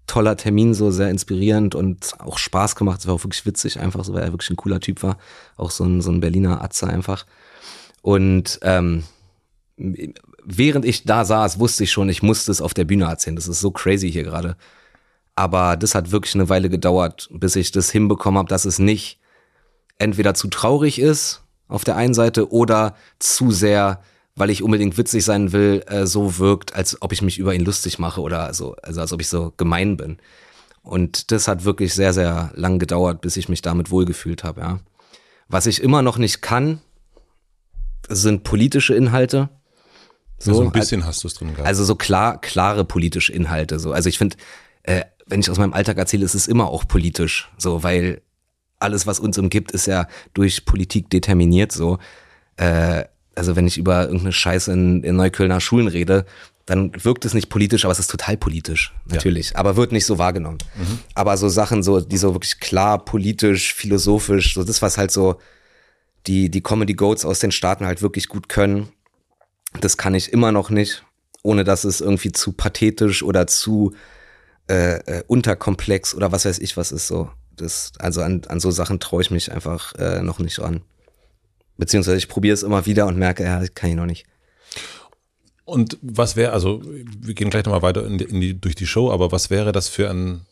toller 0.08 0.38
Termin, 0.38 0.74
so 0.74 0.92
sehr 0.92 1.10
inspirierend 1.10 1.76
und 1.76 2.14
auch 2.20 2.38
Spaß 2.38 2.76
gemacht. 2.76 3.00
Es 3.00 3.08
war 3.08 3.16
auch 3.16 3.24
wirklich 3.24 3.46
witzig, 3.46 3.80
einfach 3.80 4.04
so, 4.04 4.14
weil 4.14 4.24
er 4.24 4.32
wirklich 4.32 4.50
ein 4.50 4.58
cooler 4.58 4.80
Typ 4.80 5.04
war. 5.04 5.18
Auch 5.56 5.72
so 5.72 5.86
ein, 5.86 6.02
so 6.02 6.12
ein 6.12 6.20
Berliner 6.20 6.62
Atze 6.64 6.88
einfach. 6.88 7.26
Und 8.02 8.60
ähm, 8.62 9.04
während 10.44 10.86
ich 10.86 11.04
da 11.04 11.26
saß, 11.26 11.60
wusste 11.60 11.84
ich 11.84 11.92
schon, 11.92 12.10
ich 12.10 12.24
musste 12.24 12.52
es 12.52 12.62
auf 12.62 12.74
der 12.74 12.86
Bühne 12.86 13.06
erzählen. 13.06 13.36
Das 13.36 13.48
ist 13.48 13.60
so 13.60 13.72
crazy 13.72 14.12
hier 14.12 14.24
gerade. 14.24 14.56
Aber 15.40 15.78
das 15.78 15.96
hat 15.96 16.12
wirklich 16.12 16.36
eine 16.36 16.50
Weile 16.50 16.70
gedauert, 16.70 17.30
bis 17.32 17.56
ich 17.56 17.72
das 17.72 17.90
hinbekommen 17.90 18.40
habe, 18.40 18.50
dass 18.50 18.66
es 18.66 18.78
nicht 18.78 19.22
entweder 19.98 20.34
zu 20.34 20.50
traurig 20.50 21.00
ist 21.00 21.44
auf 21.70 21.86
der 21.86 21.96
einen 21.96 22.14
Seite 22.14 22.52
oder 22.52 22.94
zu 23.20 23.50
sehr, 23.50 24.02
weil 24.36 24.50
ich 24.50 24.64
unbedingt 24.64 24.98
witzig 24.98 25.24
sein 25.24 25.54
will, 25.54 25.82
äh, 25.88 26.06
so 26.06 26.40
wirkt, 26.40 26.76
als 26.76 27.02
ob 27.02 27.14
ich 27.14 27.22
mich 27.22 27.40
über 27.40 27.54
ihn 27.56 27.64
lustig 27.64 28.00
mache 28.00 28.20
oder 28.20 28.54
so, 28.54 28.76
also 28.84 29.00
als 29.00 29.14
ob 29.14 29.22
ich 29.22 29.30
so 29.30 29.54
gemein 29.56 29.96
bin. 29.96 30.18
Und 30.82 31.32
das 31.32 31.48
hat 31.48 31.64
wirklich 31.64 31.94
sehr, 31.94 32.12
sehr 32.12 32.52
lang 32.56 32.78
gedauert, 32.78 33.22
bis 33.22 33.38
ich 33.38 33.48
mich 33.48 33.62
damit 33.62 33.92
wohlgefühlt 33.92 34.44
habe, 34.44 34.60
ja. 34.60 34.80
Was 35.48 35.68
ich 35.68 35.82
immer 35.82 36.02
noch 36.02 36.18
nicht 36.18 36.42
kann, 36.42 36.82
sind 38.10 38.44
politische 38.44 38.94
Inhalte. 38.94 39.48
So, 40.38 40.54
so 40.54 40.64
ein 40.64 40.72
bisschen 40.74 41.06
hast 41.06 41.24
du 41.24 41.30
es 41.30 41.34
drin 41.36 41.52
gehabt. 41.52 41.66
Also 41.66 41.86
so 41.86 41.96
klar, 41.96 42.42
klare 42.42 42.84
politische 42.84 43.32
Inhalte. 43.32 43.80
So. 43.80 43.94
Also 43.94 44.10
ich 44.10 44.18
finde, 44.18 44.36
äh, 44.84 45.06
wenn 45.30 45.40
ich 45.40 45.50
aus 45.50 45.58
meinem 45.58 45.74
Alltag 45.74 45.98
erzähle, 45.98 46.26
ist 46.26 46.34
es 46.34 46.48
immer 46.48 46.70
auch 46.70 46.88
politisch. 46.88 47.50
So, 47.58 47.84
weil 47.84 48.22
alles, 48.80 49.08
was 49.08 49.20
uns 49.20 49.38
umgibt, 49.38 49.72
ist 49.72 49.86
ja 49.86 50.08
durch 50.34 50.66
Politik 50.66 51.10
determiniert. 51.10 51.72
So. 51.72 52.00
Äh, 52.58 53.06
also 53.36 53.56
wenn 53.56 53.68
ich 53.68 53.78
über 53.78 54.04
irgendeine 54.04 54.34
Scheiße 54.34 54.72
in, 54.74 55.04
in 55.04 55.16
Neuköllner 55.16 55.62
Schulen 55.62 55.88
rede, 55.88 56.26
dann 56.66 56.92
wirkt 57.04 57.26
es 57.26 57.34
nicht 57.34 57.50
politisch, 57.50 57.86
aber 57.86 57.92
es 57.92 58.00
ist 58.00 58.12
total 58.12 58.38
politisch, 58.38 58.94
natürlich. 59.06 59.52
Ja. 59.52 59.56
Aber 59.58 59.76
wird 59.76 59.92
nicht 59.92 60.06
so 60.06 60.20
wahrgenommen. 60.20 60.60
Mhm. 60.76 61.00
Aber 61.16 61.36
so 61.38 61.50
Sachen, 61.50 61.82
so, 61.82 62.00
die 62.00 62.18
so 62.18 62.34
wirklich 62.36 62.60
klar 62.60 63.04
politisch, 63.04 63.74
philosophisch, 63.74 64.54
so 64.54 64.64
das, 64.64 64.82
was 64.82 64.98
halt 64.98 65.10
so 65.10 65.40
die, 66.28 66.50
die 66.52 66.62
Comedy 66.62 66.94
Goats 66.94 67.26
aus 67.26 67.40
den 67.40 67.52
Staaten 67.52 67.86
halt 67.86 68.02
wirklich 68.02 68.28
gut 68.28 68.50
können, 68.50 68.90
das 69.82 69.98
kann 69.98 70.14
ich 70.14 70.32
immer 70.32 70.52
noch 70.52 70.70
nicht, 70.70 71.04
ohne 71.42 71.64
dass 71.64 71.86
es 71.86 72.02
irgendwie 72.02 72.32
zu 72.32 72.52
pathetisch 72.52 73.24
oder 73.24 73.48
zu 73.48 73.94
äh, 74.70 74.98
äh, 75.00 75.24
unterkomplex 75.28 76.16
oder 76.16 76.32
was 76.32 76.46
weiß 76.46 76.60
ich 76.60 76.78
was 76.78 76.92
ist 76.92 77.08
so. 77.08 77.30
Das, 77.56 77.92
also 78.00 78.22
an, 78.22 78.44
an 78.48 78.60
so 78.62 78.72
Sachen 78.72 79.00
traue 79.00 79.22
ich 79.22 79.32
mich 79.32 79.52
einfach 79.52 79.94
äh, 79.96 80.22
noch 80.22 80.40
nicht 80.40 80.60
ran. 80.60 80.82
Beziehungsweise 81.78 82.18
ich 82.18 82.30
probiere 82.30 82.54
es 82.54 82.64
immer 82.64 82.86
wieder 82.86 83.06
und 83.08 83.18
merke, 83.18 83.44
ja, 83.44 83.62
kann 83.74 83.90
ich 83.90 83.96
noch 83.96 84.06
nicht. 84.06 84.26
Und 85.66 85.98
was 86.02 86.36
wäre, 86.36 86.54
also 86.54 86.82
wir 86.84 87.34
gehen 87.34 87.50
gleich 87.50 87.66
nochmal 87.66 87.82
weiter 87.82 88.06
in 88.06 88.18
die, 88.18 88.24
in 88.24 88.42
die, 88.42 88.60
durch 88.60 88.76
die 88.76 88.88
Show, 88.88 89.12
aber 89.12 89.32
was 89.32 89.50
wäre 89.50 89.72
das 89.72 89.90
für 89.90 90.10
ein, 90.10 90.46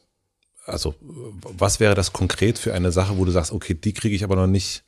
also 0.65 0.95
was 0.99 1.79
wäre 1.79 1.95
das 1.95 2.11
konkret 2.11 2.59
für 2.59 2.73
eine 2.73 2.91
Sache, 2.91 3.17
wo 3.17 3.25
du 3.25 3.31
sagst, 3.31 3.51
okay, 3.51 3.73
die 3.73 3.93
kriege 3.93 4.15
ich 4.15 4.23
aber 4.23 4.35
noch 4.35 4.47
nicht 4.47 4.83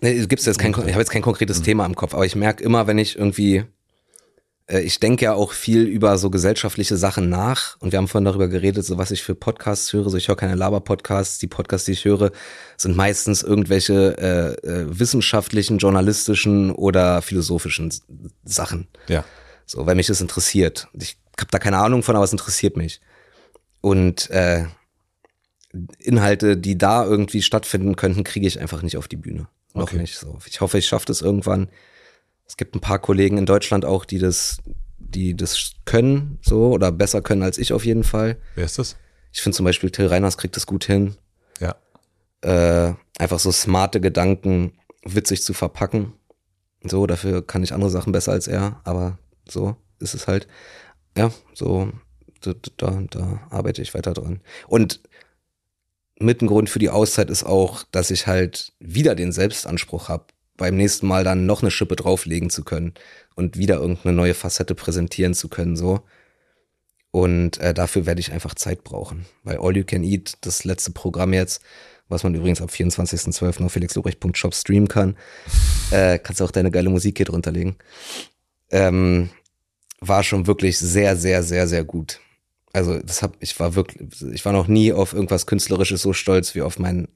Nee, 0.00 0.26
gibt's 0.26 0.44
jetzt 0.44 0.58
kein, 0.58 0.72
ich 0.72 0.76
habe 0.76 0.98
jetzt 0.98 1.10
kein 1.10 1.22
konkretes 1.22 1.60
mhm. 1.60 1.64
Thema 1.64 1.86
im 1.86 1.94
Kopf, 1.94 2.14
aber 2.14 2.26
ich 2.26 2.36
merke 2.36 2.62
immer, 2.62 2.86
wenn 2.86 2.98
ich 2.98 3.16
irgendwie, 3.16 3.64
ich 4.68 4.98
denke 4.98 5.26
ja 5.26 5.34
auch 5.34 5.52
viel 5.52 5.84
über 5.84 6.18
so 6.18 6.28
gesellschaftliche 6.28 6.96
Sachen 6.96 7.28
nach 7.28 7.76
und 7.78 7.92
wir 7.92 7.98
haben 7.98 8.08
vorhin 8.08 8.24
darüber 8.24 8.48
geredet, 8.48 8.84
so 8.84 8.98
was 8.98 9.12
ich 9.12 9.22
für 9.22 9.36
Podcasts 9.36 9.92
höre. 9.92 10.10
So 10.10 10.16
ich 10.16 10.26
höre 10.26 10.36
keine 10.36 10.56
Laber-Podcasts, 10.56 11.38
die 11.38 11.46
Podcasts, 11.46 11.86
die 11.86 11.92
ich 11.92 12.04
höre, 12.04 12.32
sind 12.76 12.96
meistens 12.96 13.42
irgendwelche 13.42 14.16
äh, 14.18 14.68
äh, 14.68 14.86
wissenschaftlichen, 14.98 15.78
journalistischen 15.78 16.72
oder 16.72 17.22
philosophischen 17.22 17.94
Sachen. 18.44 18.88
Ja. 19.06 19.24
So, 19.66 19.86
weil 19.86 19.94
mich 19.94 20.08
das 20.08 20.20
interessiert. 20.20 20.88
Ich 20.94 21.16
habe 21.38 21.50
da 21.50 21.58
keine 21.58 21.78
Ahnung 21.78 22.02
von, 22.02 22.16
aber 22.16 22.24
es 22.24 22.32
interessiert 22.32 22.76
mich. 22.76 23.00
Und 23.80 24.30
äh, 24.30 24.64
Inhalte, 25.98 26.56
die 26.56 26.76
da 26.76 27.04
irgendwie 27.04 27.42
stattfinden 27.42 27.94
könnten, 27.94 28.24
kriege 28.24 28.46
ich 28.46 28.60
einfach 28.60 28.82
nicht 28.82 28.96
auf 28.96 29.06
die 29.06 29.16
Bühne. 29.16 29.46
Noch 29.74 29.84
okay. 29.84 29.98
nicht 29.98 30.16
so. 30.16 30.38
Ich 30.46 30.60
hoffe, 30.60 30.78
ich 30.78 30.86
schaffe 30.86 31.06
das 31.06 31.20
irgendwann. 31.20 31.68
Es 32.46 32.56
gibt 32.56 32.74
ein 32.74 32.80
paar 32.80 32.98
Kollegen 32.98 33.38
in 33.38 33.46
Deutschland 33.46 33.84
auch, 33.84 34.04
die 34.04 34.18
das, 34.18 34.58
die 34.98 35.36
das 35.36 35.72
können, 35.84 36.38
so, 36.42 36.70
oder 36.72 36.92
besser 36.92 37.22
können 37.22 37.42
als 37.42 37.58
ich 37.58 37.72
auf 37.72 37.84
jeden 37.84 38.04
Fall. 38.04 38.36
Wer 38.54 38.64
ist 38.64 38.78
das? 38.78 38.96
Ich 39.32 39.42
finde 39.42 39.56
zum 39.56 39.64
Beispiel, 39.64 39.90
Till 39.90 40.06
Reiners 40.06 40.38
kriegt 40.38 40.56
das 40.56 40.66
gut 40.66 40.84
hin. 40.84 41.16
Ja. 41.60 41.76
Äh, 42.40 42.94
einfach 43.18 43.38
so 43.38 43.52
smarte 43.52 44.00
Gedanken 44.00 44.72
witzig 45.04 45.42
zu 45.42 45.52
verpacken. 45.52 46.12
So, 46.82 47.06
dafür 47.06 47.46
kann 47.46 47.62
ich 47.62 47.72
andere 47.72 47.90
Sachen 47.90 48.12
besser 48.12 48.32
als 48.32 48.48
er, 48.48 48.80
aber 48.84 49.18
so 49.48 49.76
ist 49.98 50.14
es 50.14 50.26
halt. 50.26 50.46
Ja, 51.16 51.32
so, 51.54 51.90
da, 52.40 52.54
da, 52.76 53.02
da 53.10 53.40
arbeite 53.50 53.82
ich 53.82 53.94
weiter 53.94 54.12
dran. 54.12 54.40
Und 54.68 55.00
mit 56.18 56.40
ein 56.40 56.46
Grund 56.46 56.70
für 56.70 56.78
die 56.78 56.90
Auszeit 56.90 57.30
ist 57.30 57.44
auch, 57.44 57.84
dass 57.90 58.10
ich 58.10 58.26
halt 58.26 58.72
wieder 58.78 59.14
den 59.14 59.32
Selbstanspruch 59.32 60.08
habe, 60.08 60.26
beim 60.56 60.76
nächsten 60.76 61.06
Mal 61.06 61.24
dann 61.24 61.46
noch 61.46 61.62
eine 61.62 61.70
Schippe 61.70 61.96
drauflegen 61.96 62.50
zu 62.50 62.64
können 62.64 62.94
und 63.34 63.56
wieder 63.56 63.76
irgendeine 63.76 64.14
neue 64.14 64.34
Facette 64.34 64.74
präsentieren 64.74 65.34
zu 65.34 65.48
können, 65.48 65.76
so. 65.76 66.02
Und 67.10 67.58
äh, 67.58 67.72
dafür 67.72 68.04
werde 68.04 68.20
ich 68.20 68.32
einfach 68.32 68.54
Zeit 68.54 68.84
brauchen. 68.84 69.24
Weil 69.42 69.58
All 69.58 69.76
You 69.76 69.84
Can 69.84 70.04
Eat, 70.04 70.34
das 70.42 70.64
letzte 70.64 70.90
Programm 70.90 71.32
jetzt, 71.32 71.62
was 72.08 72.22
man 72.24 72.34
übrigens 72.34 72.60
ab 72.60 72.70
24.12. 72.70 73.64
auf 73.64 73.72
felixlobrecht.shop 73.72 74.54
streamen 74.54 74.88
kann, 74.88 75.16
äh, 75.90 76.18
kannst 76.18 76.40
du 76.40 76.44
auch 76.44 76.50
deine 76.50 76.70
geile 76.70 76.90
Musik 76.90 77.16
hier 77.18 77.26
drunter 77.26 77.52
legen, 77.52 77.76
ähm, 78.70 79.30
war 80.00 80.22
schon 80.22 80.46
wirklich 80.46 80.78
sehr, 80.78 81.16
sehr, 81.16 81.42
sehr, 81.42 81.66
sehr 81.66 81.84
gut. 81.84 82.20
Also 82.72 82.98
das 82.98 83.22
hab, 83.22 83.36
ich 83.40 83.58
war 83.58 83.74
wirklich, 83.74 84.22
ich 84.32 84.44
war 84.44 84.52
noch 84.52 84.68
nie 84.68 84.92
auf 84.92 85.14
irgendwas 85.14 85.46
Künstlerisches 85.46 86.02
so 86.02 86.12
stolz 86.12 86.54
wie 86.54 86.62
auf 86.62 86.78
mein 86.78 87.08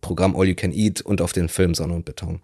Programm 0.00 0.36
All 0.36 0.46
You 0.46 0.54
Can 0.54 0.72
Eat 0.72 1.00
und 1.00 1.20
auf 1.20 1.32
den 1.32 1.48
Film 1.48 1.74
Sonne 1.74 1.94
und 1.94 2.04
Beton. 2.04 2.40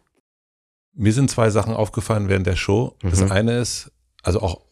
Mir 0.97 1.12
sind 1.12 1.30
zwei 1.30 1.51
Sachen 1.51 1.74
aufgefallen 1.74 2.28
während 2.28 2.47
der 2.47 2.57
Show. 2.57 2.97
Das 3.03 3.20
mhm. 3.20 3.30
eine 3.30 3.59
ist, 3.59 3.92
also 4.22 4.40
auch 4.40 4.62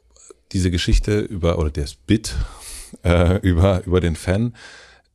diese 0.53 0.71
Geschichte 0.71 1.21
über, 1.21 1.59
oder 1.59 1.71
das 1.71 1.95
Bit 1.95 2.35
äh, 3.05 3.39
über, 3.39 3.85
über 3.85 4.01
den 4.01 4.17
Fan, 4.17 4.55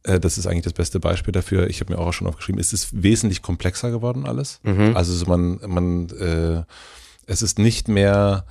äh, 0.03 0.19
das 0.19 0.37
ist 0.37 0.45
eigentlich 0.45 0.63
das 0.63 0.73
beste 0.73 0.99
Beispiel 0.99 1.31
dafür. 1.31 1.67
Ich 1.67 1.79
habe 1.81 1.93
mir 1.93 1.99
auch 1.99 2.13
schon 2.13 2.27
aufgeschrieben, 2.27 2.59
es 2.59 2.73
ist 2.73 3.03
wesentlich 3.03 3.41
komplexer 3.41 3.91
geworden 3.91 4.25
alles. 4.25 4.59
Mhm. 4.63 4.95
Also 4.95 5.25
man, 5.25 5.59
man, 5.65 6.09
äh, 6.09 6.63
es 7.25 7.41
ist 7.41 7.59
nicht 7.59 7.87
mehr, 7.87 8.45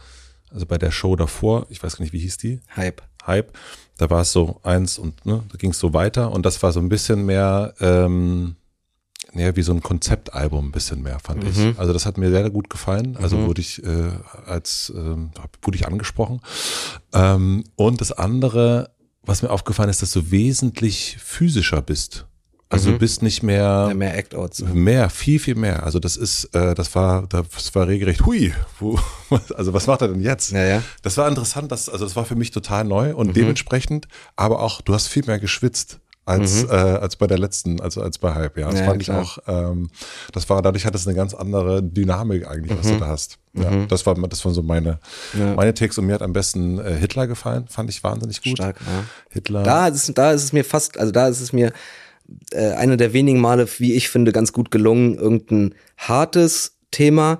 also 0.50 0.66
bei 0.66 0.78
der 0.78 0.90
Show 0.90 1.16
davor, 1.16 1.66
ich 1.68 1.82
weiß 1.82 1.96
gar 1.96 2.02
nicht, 2.02 2.12
wie 2.12 2.20
hieß 2.20 2.38
die? 2.38 2.60
Hype. 2.76 3.02
Hype. 3.26 3.52
Da 3.96 4.10
war 4.10 4.22
es 4.22 4.32
so 4.32 4.60
eins 4.62 4.98
und 4.98 5.26
ne, 5.26 5.42
da 5.50 5.58
ging 5.58 5.70
es 5.70 5.78
so 5.78 5.92
weiter 5.92 6.30
und 6.30 6.46
das 6.46 6.62
war 6.62 6.72
so 6.72 6.80
ein 6.80 6.88
bisschen 6.88 7.26
mehr, 7.26 7.74
ähm, 7.80 8.56
ja, 9.34 9.54
wie 9.56 9.62
so 9.62 9.72
ein 9.72 9.82
Konzeptalbum 9.82 10.68
ein 10.68 10.72
bisschen 10.72 11.02
mehr, 11.02 11.18
fand 11.18 11.42
mhm. 11.42 11.50
ich. 11.50 11.78
Also 11.78 11.92
das 11.92 12.06
hat 12.06 12.18
mir 12.18 12.30
sehr 12.30 12.48
gut 12.50 12.70
gefallen. 12.70 13.16
Also 13.20 13.36
mhm. 13.36 13.46
wurde 13.46 13.60
ich 13.60 13.82
äh, 13.84 14.10
als 14.46 14.92
ähm, 14.96 15.30
wurde 15.62 15.76
ich 15.76 15.86
angesprochen. 15.86 16.40
Ähm, 17.12 17.64
und 17.76 18.00
das 18.00 18.12
andere, 18.12 18.90
was 19.22 19.42
mir 19.42 19.50
aufgefallen 19.50 19.90
ist, 19.90 20.02
dass 20.02 20.12
du 20.12 20.30
wesentlich 20.30 21.18
physischer 21.20 21.82
bist. 21.82 22.26
Also 22.70 22.88
mhm. 22.88 22.94
du 22.94 22.98
bist 22.98 23.22
nicht 23.22 23.42
mehr 23.42 23.86
ja, 23.88 23.94
mehr 23.94 24.16
Act-Outs. 24.16 24.60
Mehr, 24.60 25.08
viel, 25.08 25.38
viel 25.38 25.54
mehr. 25.54 25.84
Also 25.84 25.98
das 25.98 26.16
ist, 26.16 26.54
äh, 26.54 26.74
das 26.74 26.94
war, 26.94 27.26
das 27.26 27.74
war 27.74 27.88
regelrecht, 27.88 28.26
hui, 28.26 28.52
wo, 28.78 28.98
also 29.56 29.72
was 29.72 29.86
macht 29.86 30.02
er 30.02 30.08
denn 30.08 30.20
jetzt? 30.20 30.52
Ja, 30.52 30.64
ja. 30.64 30.82
Das 31.02 31.16
war 31.16 31.28
interessant, 31.28 31.72
das, 31.72 31.88
also 31.88 32.04
das 32.04 32.14
war 32.14 32.26
für 32.26 32.36
mich 32.36 32.50
total 32.50 32.84
neu 32.84 33.14
und 33.14 33.28
mhm. 33.28 33.32
dementsprechend, 33.32 34.06
aber 34.36 34.60
auch, 34.60 34.82
du 34.82 34.92
hast 34.92 35.06
viel 35.08 35.24
mehr 35.26 35.38
geschwitzt 35.38 36.00
als, 36.28 36.64
mhm. 36.64 36.70
äh, 36.70 36.74
als 36.74 37.16
bei 37.16 37.26
der 37.26 37.38
letzten, 37.38 37.80
also 37.80 38.02
als 38.02 38.18
bei 38.18 38.34
Hype, 38.34 38.58
ja. 38.58 38.70
Das 38.70 38.80
ja, 38.80 38.86
fand 38.86 39.02
klar. 39.02 39.22
ich 39.22 39.28
auch, 39.28 39.38
ähm, 39.46 39.88
das 40.32 40.48
war, 40.50 40.60
dadurch 40.60 40.84
hat 40.84 40.94
es 40.94 41.06
eine 41.06 41.16
ganz 41.16 41.32
andere 41.32 41.82
Dynamik 41.82 42.46
eigentlich, 42.46 42.78
was 42.78 42.86
du 42.86 42.94
mhm. 42.94 43.00
da 43.00 43.06
hast. 43.06 43.38
Ja, 43.54 43.70
mhm. 43.70 43.88
das 43.88 44.04
war, 44.04 44.14
das 44.14 44.44
waren 44.44 44.52
so 44.52 44.62
meine, 44.62 44.98
ja. 45.38 45.54
meine 45.54 45.72
Takes 45.72 45.96
und 45.96 46.06
mir 46.06 46.12
hat 46.12 46.22
am 46.22 46.34
besten 46.34 46.78
äh, 46.78 46.94
Hitler 46.96 47.26
gefallen, 47.26 47.66
fand 47.68 47.88
ich 47.88 48.04
wahnsinnig 48.04 48.42
gut. 48.42 48.58
Stark, 48.58 48.76
ja. 48.80 49.04
Hitler. 49.30 49.62
Da 49.62 49.88
ist, 49.88 50.16
da 50.18 50.32
ist 50.32 50.44
es 50.44 50.52
mir 50.52 50.64
fast, 50.64 50.98
also 50.98 51.12
da 51.12 51.28
ist 51.28 51.40
es 51.40 51.54
mir, 51.54 51.72
äh, 52.50 52.72
eine 52.72 52.98
der 52.98 53.14
wenigen 53.14 53.40
Male, 53.40 53.66
wie 53.78 53.94
ich 53.94 54.10
finde, 54.10 54.32
ganz 54.32 54.52
gut 54.52 54.70
gelungen, 54.70 55.14
irgendein 55.14 55.74
hartes 55.96 56.76
Thema, 56.90 57.38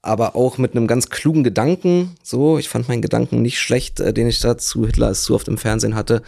aber 0.00 0.36
auch 0.36 0.58
mit 0.58 0.76
einem 0.76 0.86
ganz 0.86 1.10
klugen 1.10 1.42
Gedanken. 1.42 2.14
So, 2.22 2.56
ich 2.56 2.68
fand 2.68 2.88
meinen 2.88 3.02
Gedanken 3.02 3.42
nicht 3.42 3.58
schlecht, 3.58 3.98
äh, 3.98 4.12
den 4.12 4.28
ich 4.28 4.38
da 4.38 4.56
zu 4.56 4.86
Hitler 4.86 5.10
ist 5.10 5.24
zu 5.24 5.34
oft 5.34 5.48
im 5.48 5.58
Fernsehen 5.58 5.96
hatte. 5.96 6.22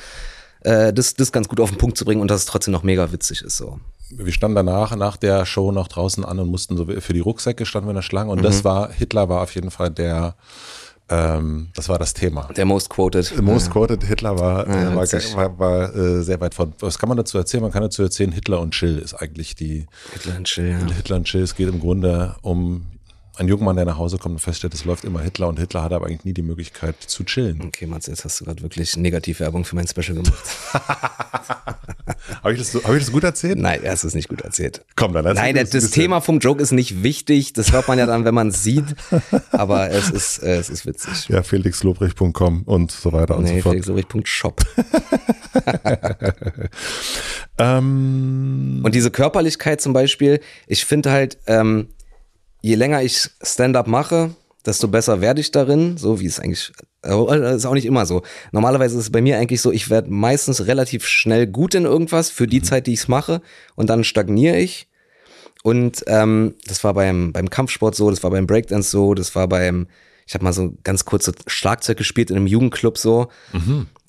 Äh, 0.62 0.92
das, 0.92 1.14
das 1.14 1.32
ganz 1.32 1.48
gut 1.48 1.60
auf 1.60 1.70
den 1.70 1.78
Punkt 1.78 1.96
zu 1.96 2.04
bringen 2.04 2.20
und 2.20 2.30
dass 2.30 2.40
es 2.40 2.46
trotzdem 2.46 2.72
noch 2.72 2.82
mega 2.82 3.12
witzig 3.12 3.42
ist. 3.42 3.56
So. 3.56 3.78
Wir 4.10 4.32
standen 4.32 4.56
danach, 4.56 4.94
nach 4.96 5.16
der 5.16 5.46
Show 5.46 5.72
noch 5.72 5.88
draußen 5.88 6.24
an 6.24 6.38
und 6.38 6.48
mussten 6.48 6.76
so 6.76 6.86
für 6.86 7.12
die 7.12 7.20
Rucksäcke 7.20 7.64
standen 7.64 7.88
wir 7.88 7.92
in 7.92 7.96
der 7.96 8.02
Schlange 8.02 8.30
und 8.30 8.38
mhm. 8.38 8.42
das 8.42 8.64
war, 8.64 8.90
Hitler 8.90 9.28
war 9.28 9.42
auf 9.42 9.54
jeden 9.54 9.70
Fall 9.70 9.90
der 9.90 10.34
Ähm, 11.08 11.70
das 11.74 11.88
war 11.88 11.98
das 11.98 12.14
Thema. 12.14 12.48
Der 12.56 12.64
most 12.64 12.88
quoted. 12.88 13.40
Most 13.42 13.70
quoted 13.72 14.04
Hitler 14.04 14.38
war, 14.38 14.68
Ja, 14.68 14.92
äh, 14.92 14.94
war, 14.94 15.02
witzig. 15.02 15.34
war, 15.34 15.58
war 15.58 15.94
äh, 15.94 16.22
sehr 16.22 16.40
weit 16.40 16.54
von. 16.54 16.72
Was 16.78 16.98
kann 17.00 17.08
man 17.08 17.18
dazu 17.18 17.36
erzählen? 17.36 17.62
Man 17.64 17.72
kann 17.72 17.82
dazu 17.82 18.02
erzählen, 18.02 18.30
Hitler 18.30 18.60
und 18.60 18.72
Chill 18.74 18.96
ist 18.98 19.14
eigentlich 19.14 19.56
die 19.56 19.86
Hitler 20.12 20.36
und 20.36 20.44
Chill, 20.44 20.70
ja. 20.70 20.94
Hitler 20.94 21.16
und 21.16 21.24
Chill. 21.24 21.42
Es 21.42 21.56
geht 21.56 21.68
im 21.68 21.80
Grunde 21.80 22.36
um 22.42 22.86
einen 23.40 23.48
jungen 23.48 23.64
Mann, 23.64 23.74
der 23.76 23.86
nach 23.86 23.96
Hause 23.98 24.18
kommt 24.18 24.34
und 24.34 24.38
feststellt, 24.38 24.74
es 24.74 24.84
läuft 24.84 25.04
immer 25.04 25.20
Hitler 25.22 25.48
und 25.48 25.58
Hitler 25.58 25.82
hat 25.82 25.92
aber 25.92 26.06
eigentlich 26.06 26.24
nie 26.24 26.34
die 26.34 26.42
Möglichkeit 26.42 26.96
zu 27.00 27.24
chillen. 27.24 27.62
Okay, 27.66 27.86
Mats, 27.86 28.06
jetzt 28.06 28.24
hast 28.24 28.40
du 28.40 28.44
gerade 28.44 28.62
wirklich 28.62 28.96
Negativwerbung 28.96 29.64
für 29.64 29.74
mein 29.76 29.88
Special 29.88 30.14
gemacht. 30.14 30.34
Habe 32.42 32.52
ich, 32.52 32.58
das 32.58 32.74
hab 32.74 32.92
ich 32.94 33.00
das 33.04 33.12
gut 33.12 33.24
erzählt? 33.24 33.58
Nein, 33.58 33.82
er 33.82 33.92
hast 33.92 34.04
es 34.04 34.14
nicht 34.14 34.28
gut 34.28 34.42
erzählt. 34.42 34.84
Komm, 34.94 35.12
dann 35.12 35.24
Nein, 35.24 35.54
das, 35.54 35.70
es 35.70 35.74
ein 35.74 35.80
das. 35.80 35.90
Thema 35.90 36.20
vom 36.20 36.38
Joke 36.38 36.62
ist 36.62 36.70
nicht 36.70 37.02
wichtig. 37.02 37.52
Das 37.54 37.72
hört 37.72 37.88
man 37.88 37.98
ja 37.98 38.06
dann, 38.06 38.24
wenn 38.24 38.34
man 38.34 38.48
es 38.48 38.62
sieht. 38.62 38.84
Aber 39.50 39.90
es 39.90 40.10
ist, 40.10 40.42
äh, 40.42 40.56
es 40.56 40.70
ist 40.70 40.86
witzig. 40.86 41.28
Ja, 41.28 41.42
felixlobrecht.com 41.42 42.62
und 42.62 42.92
so 42.92 43.12
weiter 43.12 43.36
und 43.36 43.44
Nee, 43.44 43.56
so 43.56 43.62
fort. 43.62 43.72
felixlobrecht.shop. 43.74 44.62
Ähm, 47.58 48.80
Und 48.82 48.94
diese 48.94 49.10
Körperlichkeit 49.10 49.80
zum 49.82 49.92
Beispiel, 49.92 50.40
ich 50.66 50.84
finde 50.86 51.10
halt, 51.10 51.36
ähm, 51.46 51.88
je 52.60 52.74
länger 52.74 53.02
ich 53.02 53.28
Stand-up 53.42 53.86
mache, 53.86 54.34
desto 54.64 54.88
besser 54.88 55.20
werde 55.20 55.40
ich 55.40 55.50
darin, 55.50 55.96
so 55.96 56.20
wie 56.20 56.26
es 56.26 56.38
eigentlich, 56.38 56.72
äh, 57.02 57.54
ist 57.54 57.66
auch 57.66 57.74
nicht 57.74 57.86
immer 57.86 58.06
so. 58.06 58.22
Normalerweise 58.52 58.96
ist 58.96 59.04
es 59.04 59.12
bei 59.12 59.22
mir 59.22 59.38
eigentlich 59.38 59.60
so, 59.60 59.72
ich 59.72 59.90
werde 59.90 60.10
meistens 60.10 60.66
relativ 60.66 61.06
schnell 61.06 61.46
gut 61.46 61.74
in 61.74 61.84
irgendwas 61.84 62.30
für 62.30 62.46
die 62.46 62.62
Zeit, 62.62 62.86
die 62.86 62.92
ich 62.92 63.00
es 63.00 63.08
mache 63.08 63.40
und 63.74 63.90
dann 63.90 64.04
stagniere 64.04 64.58
ich. 64.58 64.88
Und 65.62 66.04
ähm, 66.06 66.54
das 66.66 66.84
war 66.84 66.94
beim, 66.94 67.32
beim 67.32 67.50
Kampfsport 67.50 67.94
so, 67.94 68.10
das 68.10 68.22
war 68.22 68.30
beim 68.30 68.46
Breakdance 68.46 68.90
so, 68.90 69.14
das 69.14 69.34
war 69.34 69.46
beim, 69.46 69.88
ich 70.26 70.34
habe 70.34 70.44
mal 70.44 70.52
so 70.52 70.74
ganz 70.84 71.04
kurz 71.04 71.26
so 71.26 71.32
Schlagzeug 71.46 71.98
gespielt 71.98 72.30
in 72.30 72.36
einem 72.36 72.46
Jugendclub 72.46 72.96
so. 72.96 73.28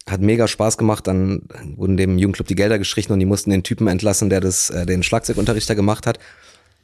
Hat 0.07 0.21
mega 0.21 0.47
Spaß 0.47 0.77
gemacht, 0.77 1.07
dann 1.07 1.43
wurden 1.75 1.97
dem 1.97 2.17
Jugendclub 2.17 2.47
die 2.47 2.55
Gelder 2.55 2.79
gestrichen 2.79 3.13
und 3.13 3.19
die 3.19 3.25
mussten 3.25 3.51
den 3.51 3.63
Typen 3.63 3.87
entlassen, 3.87 4.29
der 4.29 4.39
das, 4.41 4.69
äh, 4.69 4.85
den 4.85 5.03
Schlagzeugunterricht 5.03 5.69
da 5.69 5.73
gemacht 5.73 6.07
hat. 6.07 6.19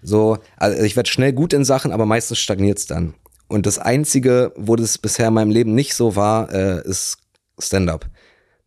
So, 0.02 0.38
also 0.58 0.82
ich 0.84 0.95
werde 0.95 1.10
schnell 1.10 1.34
gut 1.34 1.54
in 1.54 1.66
Sachen, 1.66 1.91
aber 1.91 2.06
meistens 2.06 2.39
stagniert's 2.39 2.86
dann. 2.86 3.14
Und 3.48 3.66
das 3.66 3.80
Einzige, 3.80 4.52
wo 4.56 4.76
das 4.76 4.98
bisher 4.98 5.30
in 5.30 5.34
meinem 5.34 5.52
Leben 5.52 5.74
nicht 5.74 5.95
so 5.95 6.16
war, 6.16 6.54
äh, 6.54 6.82
ist 6.88 7.18
Stand-up. 7.60 8.10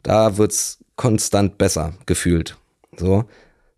Da 0.03 0.39
wird's 0.39 0.79
konstant 0.97 1.59
besser 1.59 1.95
gefühlt. 2.07 2.57
So. 2.97 3.25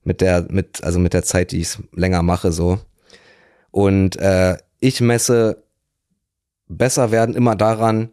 Mit 0.05 0.21
der, 0.21 0.47
mit, 0.51 0.83
also 0.83 0.99
mit 0.99 1.13
der 1.13 1.23
Zeit, 1.23 1.53
die 1.53 1.61
ich's 1.61 1.79
länger 1.93 2.23
mache, 2.23 2.53
so. 2.53 2.81
Und 3.71 4.17
äh, 4.17 4.57
ich 4.81 5.01
messe 5.01 5.63
besser 6.69 7.11
werden 7.11 7.35
immer 7.35 7.55
daran, 7.55 8.11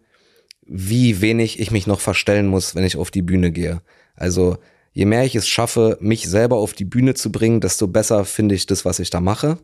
wie 0.62 1.22
wenig 1.22 1.60
ich 1.60 1.72
mich 1.72 1.88
noch 1.88 2.00
verstellen 2.00 2.48
muss, 2.48 2.76
wenn 2.76 2.84
ich 2.84 2.98
auf 2.98 3.10
die 3.10 3.24
Bühne 3.24 3.52
gehe. 3.52 3.82
Also 4.16 4.58
je 4.92 5.06
mehr 5.06 5.24
ich 5.26 5.36
es 5.36 5.48
schaffe, 5.48 5.98
mich 6.02 6.30
selber 6.30 6.58
auf 6.58 6.74
die 6.74 6.86
Bühne 6.86 7.14
zu 7.14 7.32
bringen, 7.32 7.62
desto 7.62 7.88
besser 7.88 8.26
finde 8.26 8.56
ich 8.56 8.66
das, 8.66 8.86
was 8.86 9.00
ich 9.00 9.10
da 9.10 9.22
mache, 9.22 9.58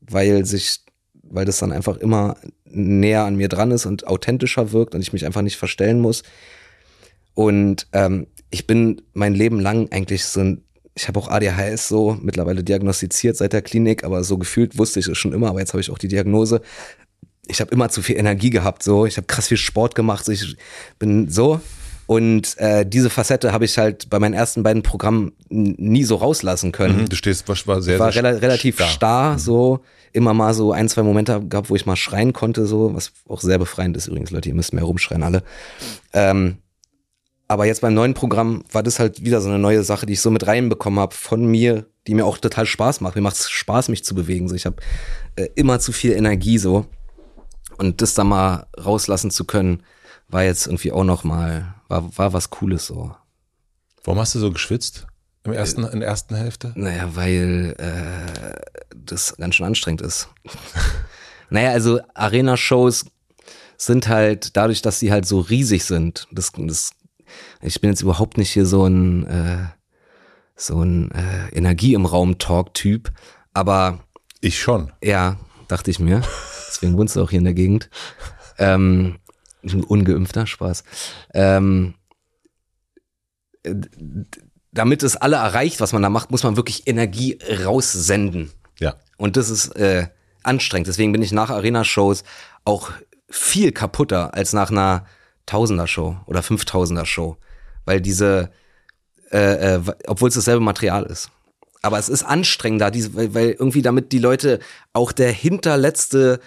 weil 0.00 0.44
sich, 0.44 0.80
weil 1.22 1.44
das 1.44 1.58
dann 1.58 1.72
einfach 1.72 1.96
immer 1.96 2.36
näher 2.64 3.24
an 3.24 3.36
mir 3.36 3.48
dran 3.48 3.70
ist 3.70 3.86
und 3.86 4.06
authentischer 4.06 4.72
wirkt 4.72 4.94
und 4.94 5.00
ich 5.00 5.12
mich 5.12 5.26
einfach 5.26 5.42
nicht 5.42 5.56
verstellen 5.56 6.00
muss. 6.00 6.22
Und 7.34 7.86
ähm, 7.92 8.26
ich 8.50 8.66
bin 8.66 9.02
mein 9.12 9.34
Leben 9.34 9.60
lang 9.60 9.90
eigentlich 9.90 10.24
so 10.24 10.40
ein, 10.40 10.64
ich 10.94 11.06
habe 11.06 11.20
auch 11.20 11.28
ADHS 11.28 11.88
so 11.88 12.18
mittlerweile 12.20 12.64
diagnostiziert 12.64 13.36
seit 13.36 13.52
der 13.52 13.62
Klinik, 13.62 14.04
aber 14.04 14.24
so 14.24 14.36
gefühlt 14.36 14.78
wusste 14.78 15.00
ich 15.00 15.06
es 15.06 15.16
schon 15.16 15.32
immer, 15.32 15.48
aber 15.48 15.60
jetzt 15.60 15.72
habe 15.72 15.80
ich 15.80 15.90
auch 15.90 15.98
die 15.98 16.08
Diagnose 16.08 16.60
ich 17.48 17.60
habe 17.60 17.70
immer 17.72 17.88
zu 17.88 18.02
viel 18.02 18.16
Energie 18.16 18.50
gehabt, 18.50 18.82
so. 18.82 19.06
Ich 19.06 19.16
habe 19.16 19.26
krass 19.26 19.48
viel 19.48 19.56
Sport 19.56 19.94
gemacht, 19.94 20.24
so. 20.24 20.32
ich 20.32 20.56
bin 20.98 21.28
so. 21.28 21.60
Und 22.08 22.56
äh, 22.56 22.86
diese 22.86 23.10
Facette 23.10 23.52
habe 23.52 23.66
ich 23.66 23.76
halt 23.76 24.08
bei 24.08 24.18
meinen 24.18 24.32
ersten 24.32 24.62
beiden 24.62 24.82
Programmen 24.82 25.32
nie 25.50 26.04
so 26.04 26.16
rauslassen 26.16 26.72
können. 26.72 27.06
du 27.06 27.14
stehst, 27.14 27.46
was 27.50 27.66
war 27.66 27.82
sehr, 27.82 27.96
Ich 27.96 28.00
war 28.00 28.12
sehr 28.12 28.24
rela 28.24 28.38
relativ 28.38 28.76
starr. 28.76 28.88
starr, 28.88 29.38
so. 29.38 29.80
Immer 30.14 30.32
mal 30.32 30.54
so 30.54 30.72
ein, 30.72 30.88
zwei 30.88 31.02
Momente 31.02 31.38
gehabt, 31.46 31.68
wo 31.68 31.76
ich 31.76 31.84
mal 31.84 31.96
schreien 31.96 32.32
konnte, 32.32 32.64
so. 32.66 32.94
Was 32.94 33.12
auch 33.28 33.42
sehr 33.42 33.58
befreiend 33.58 33.94
ist 33.94 34.06
übrigens, 34.06 34.30
Leute. 34.30 34.48
Ihr 34.48 34.54
müsst 34.54 34.72
mehr 34.72 34.84
rumschreien, 34.84 35.22
alle. 35.22 35.42
Ähm, 36.14 36.56
aber 37.46 37.66
jetzt 37.66 37.82
beim 37.82 37.92
neuen 37.92 38.14
Programm 38.14 38.64
war 38.72 38.82
das 38.82 38.98
halt 38.98 39.22
wieder 39.22 39.42
so 39.42 39.50
eine 39.50 39.58
neue 39.58 39.82
Sache, 39.82 40.06
die 40.06 40.14
ich 40.14 40.22
so 40.22 40.30
mit 40.30 40.46
reinbekommen 40.46 41.00
habe 41.00 41.14
von 41.14 41.44
mir, 41.44 41.84
die 42.06 42.14
mir 42.14 42.24
auch 42.24 42.38
total 42.38 42.64
Spaß 42.64 43.02
macht. 43.02 43.16
Mir 43.16 43.22
macht 43.22 43.36
es 43.36 43.50
Spaß, 43.50 43.90
mich 43.90 44.02
zu 44.02 44.14
bewegen. 44.14 44.48
So, 44.48 44.54
ich 44.54 44.64
habe 44.64 44.76
äh, 45.36 45.48
immer 45.56 45.78
zu 45.78 45.92
viel 45.92 46.12
Energie 46.12 46.56
so. 46.56 46.86
Und 47.76 48.00
das 48.00 48.14
da 48.14 48.24
mal 48.24 48.66
rauslassen 48.82 49.30
zu 49.30 49.44
können, 49.44 49.82
war 50.28 50.42
jetzt 50.42 50.66
irgendwie 50.66 50.92
auch 50.92 51.04
noch 51.04 51.22
mal, 51.22 51.74
war, 51.88 52.16
war 52.16 52.32
was 52.32 52.50
Cooles 52.50 52.86
so. 52.86 53.14
Warum 54.04 54.20
hast 54.20 54.34
du 54.34 54.38
so 54.38 54.50
geschwitzt? 54.52 55.06
Im 55.44 55.52
ersten, 55.52 55.84
in 55.84 56.00
der 56.00 56.08
ersten 56.08 56.34
Hälfte? 56.34 56.72
Naja, 56.74 57.14
weil 57.14 57.74
äh, 57.78 58.92
das 58.94 59.36
ganz 59.36 59.54
schön 59.54 59.66
anstrengend 59.66 60.02
ist. 60.02 60.28
naja, 61.50 61.70
also 61.70 62.00
Arena-Shows 62.14 63.06
sind 63.76 64.08
halt 64.08 64.56
dadurch, 64.56 64.82
dass 64.82 64.98
sie 64.98 65.10
halt 65.12 65.26
so 65.26 65.40
riesig 65.40 65.84
sind. 65.84 66.26
Das, 66.32 66.52
das, 66.56 66.90
ich 67.62 67.80
bin 67.80 67.90
jetzt 67.90 68.02
überhaupt 68.02 68.36
nicht 68.36 68.50
hier 68.50 68.66
so 68.66 68.84
ein 68.86 69.26
äh, 69.26 69.66
so 70.56 70.82
ein 70.82 71.12
äh, 71.12 71.48
Energie 71.50 71.94
im 71.94 72.04
Raum 72.04 72.38
Talk-Typ, 72.38 73.12
aber 73.54 74.00
Ich 74.40 74.58
schon. 74.60 74.92
ja, 75.02 75.38
dachte 75.68 75.90
ich 75.90 76.00
mir. 76.00 76.22
Deswegen 76.68 76.96
wohnst 76.98 77.14
du 77.16 77.22
auch 77.22 77.30
hier 77.30 77.38
in 77.38 77.44
der 77.44 77.54
Gegend. 77.54 77.88
Ähm, 78.58 79.18
bin 79.62 79.84
ungeimpfter, 79.84 80.46
Spaß. 80.46 80.84
Ähm, 81.34 81.94
äh, 83.62 83.74
damit 84.72 85.02
es 85.02 85.16
alle 85.16 85.36
erreicht, 85.36 85.80
was 85.80 85.92
man 85.92 86.02
da 86.02 86.10
macht, 86.10 86.30
muss 86.30 86.44
man 86.44 86.56
wirklich 86.56 86.86
Energie 86.86 87.38
raussenden. 87.64 88.52
Ja. 88.78 88.96
Und 89.16 89.36
das 89.36 89.50
ist 89.50 89.74
äh, 89.76 90.08
anstrengend. 90.42 90.86
Deswegen 90.86 91.12
bin 91.12 91.22
ich 91.22 91.32
nach 91.32 91.50
Arena-Shows 91.50 92.22
auch 92.64 92.90
viel 93.28 93.72
kaputter 93.72 94.34
als 94.34 94.52
nach 94.52 94.70
einer 94.70 95.06
Tausender-Show 95.46 96.18
oder 96.26 96.42
Fünftausender-Show. 96.42 97.36
Weil 97.86 98.00
diese, 98.00 98.50
äh, 99.32 99.74
äh, 99.76 99.80
obwohl 100.06 100.28
es 100.28 100.34
dasselbe 100.36 100.60
Material 100.60 101.04
ist. 101.04 101.30
Aber 101.82 101.98
es 101.98 102.08
ist 102.08 102.22
anstrengender, 102.22 102.90
diese, 102.90 103.14
weil, 103.14 103.34
weil 103.34 103.50
irgendwie 103.50 103.82
damit 103.82 104.12
die 104.12 104.18
Leute, 104.18 104.60
auch 104.92 105.12
der 105.12 105.32
hinterletzte 105.32 106.40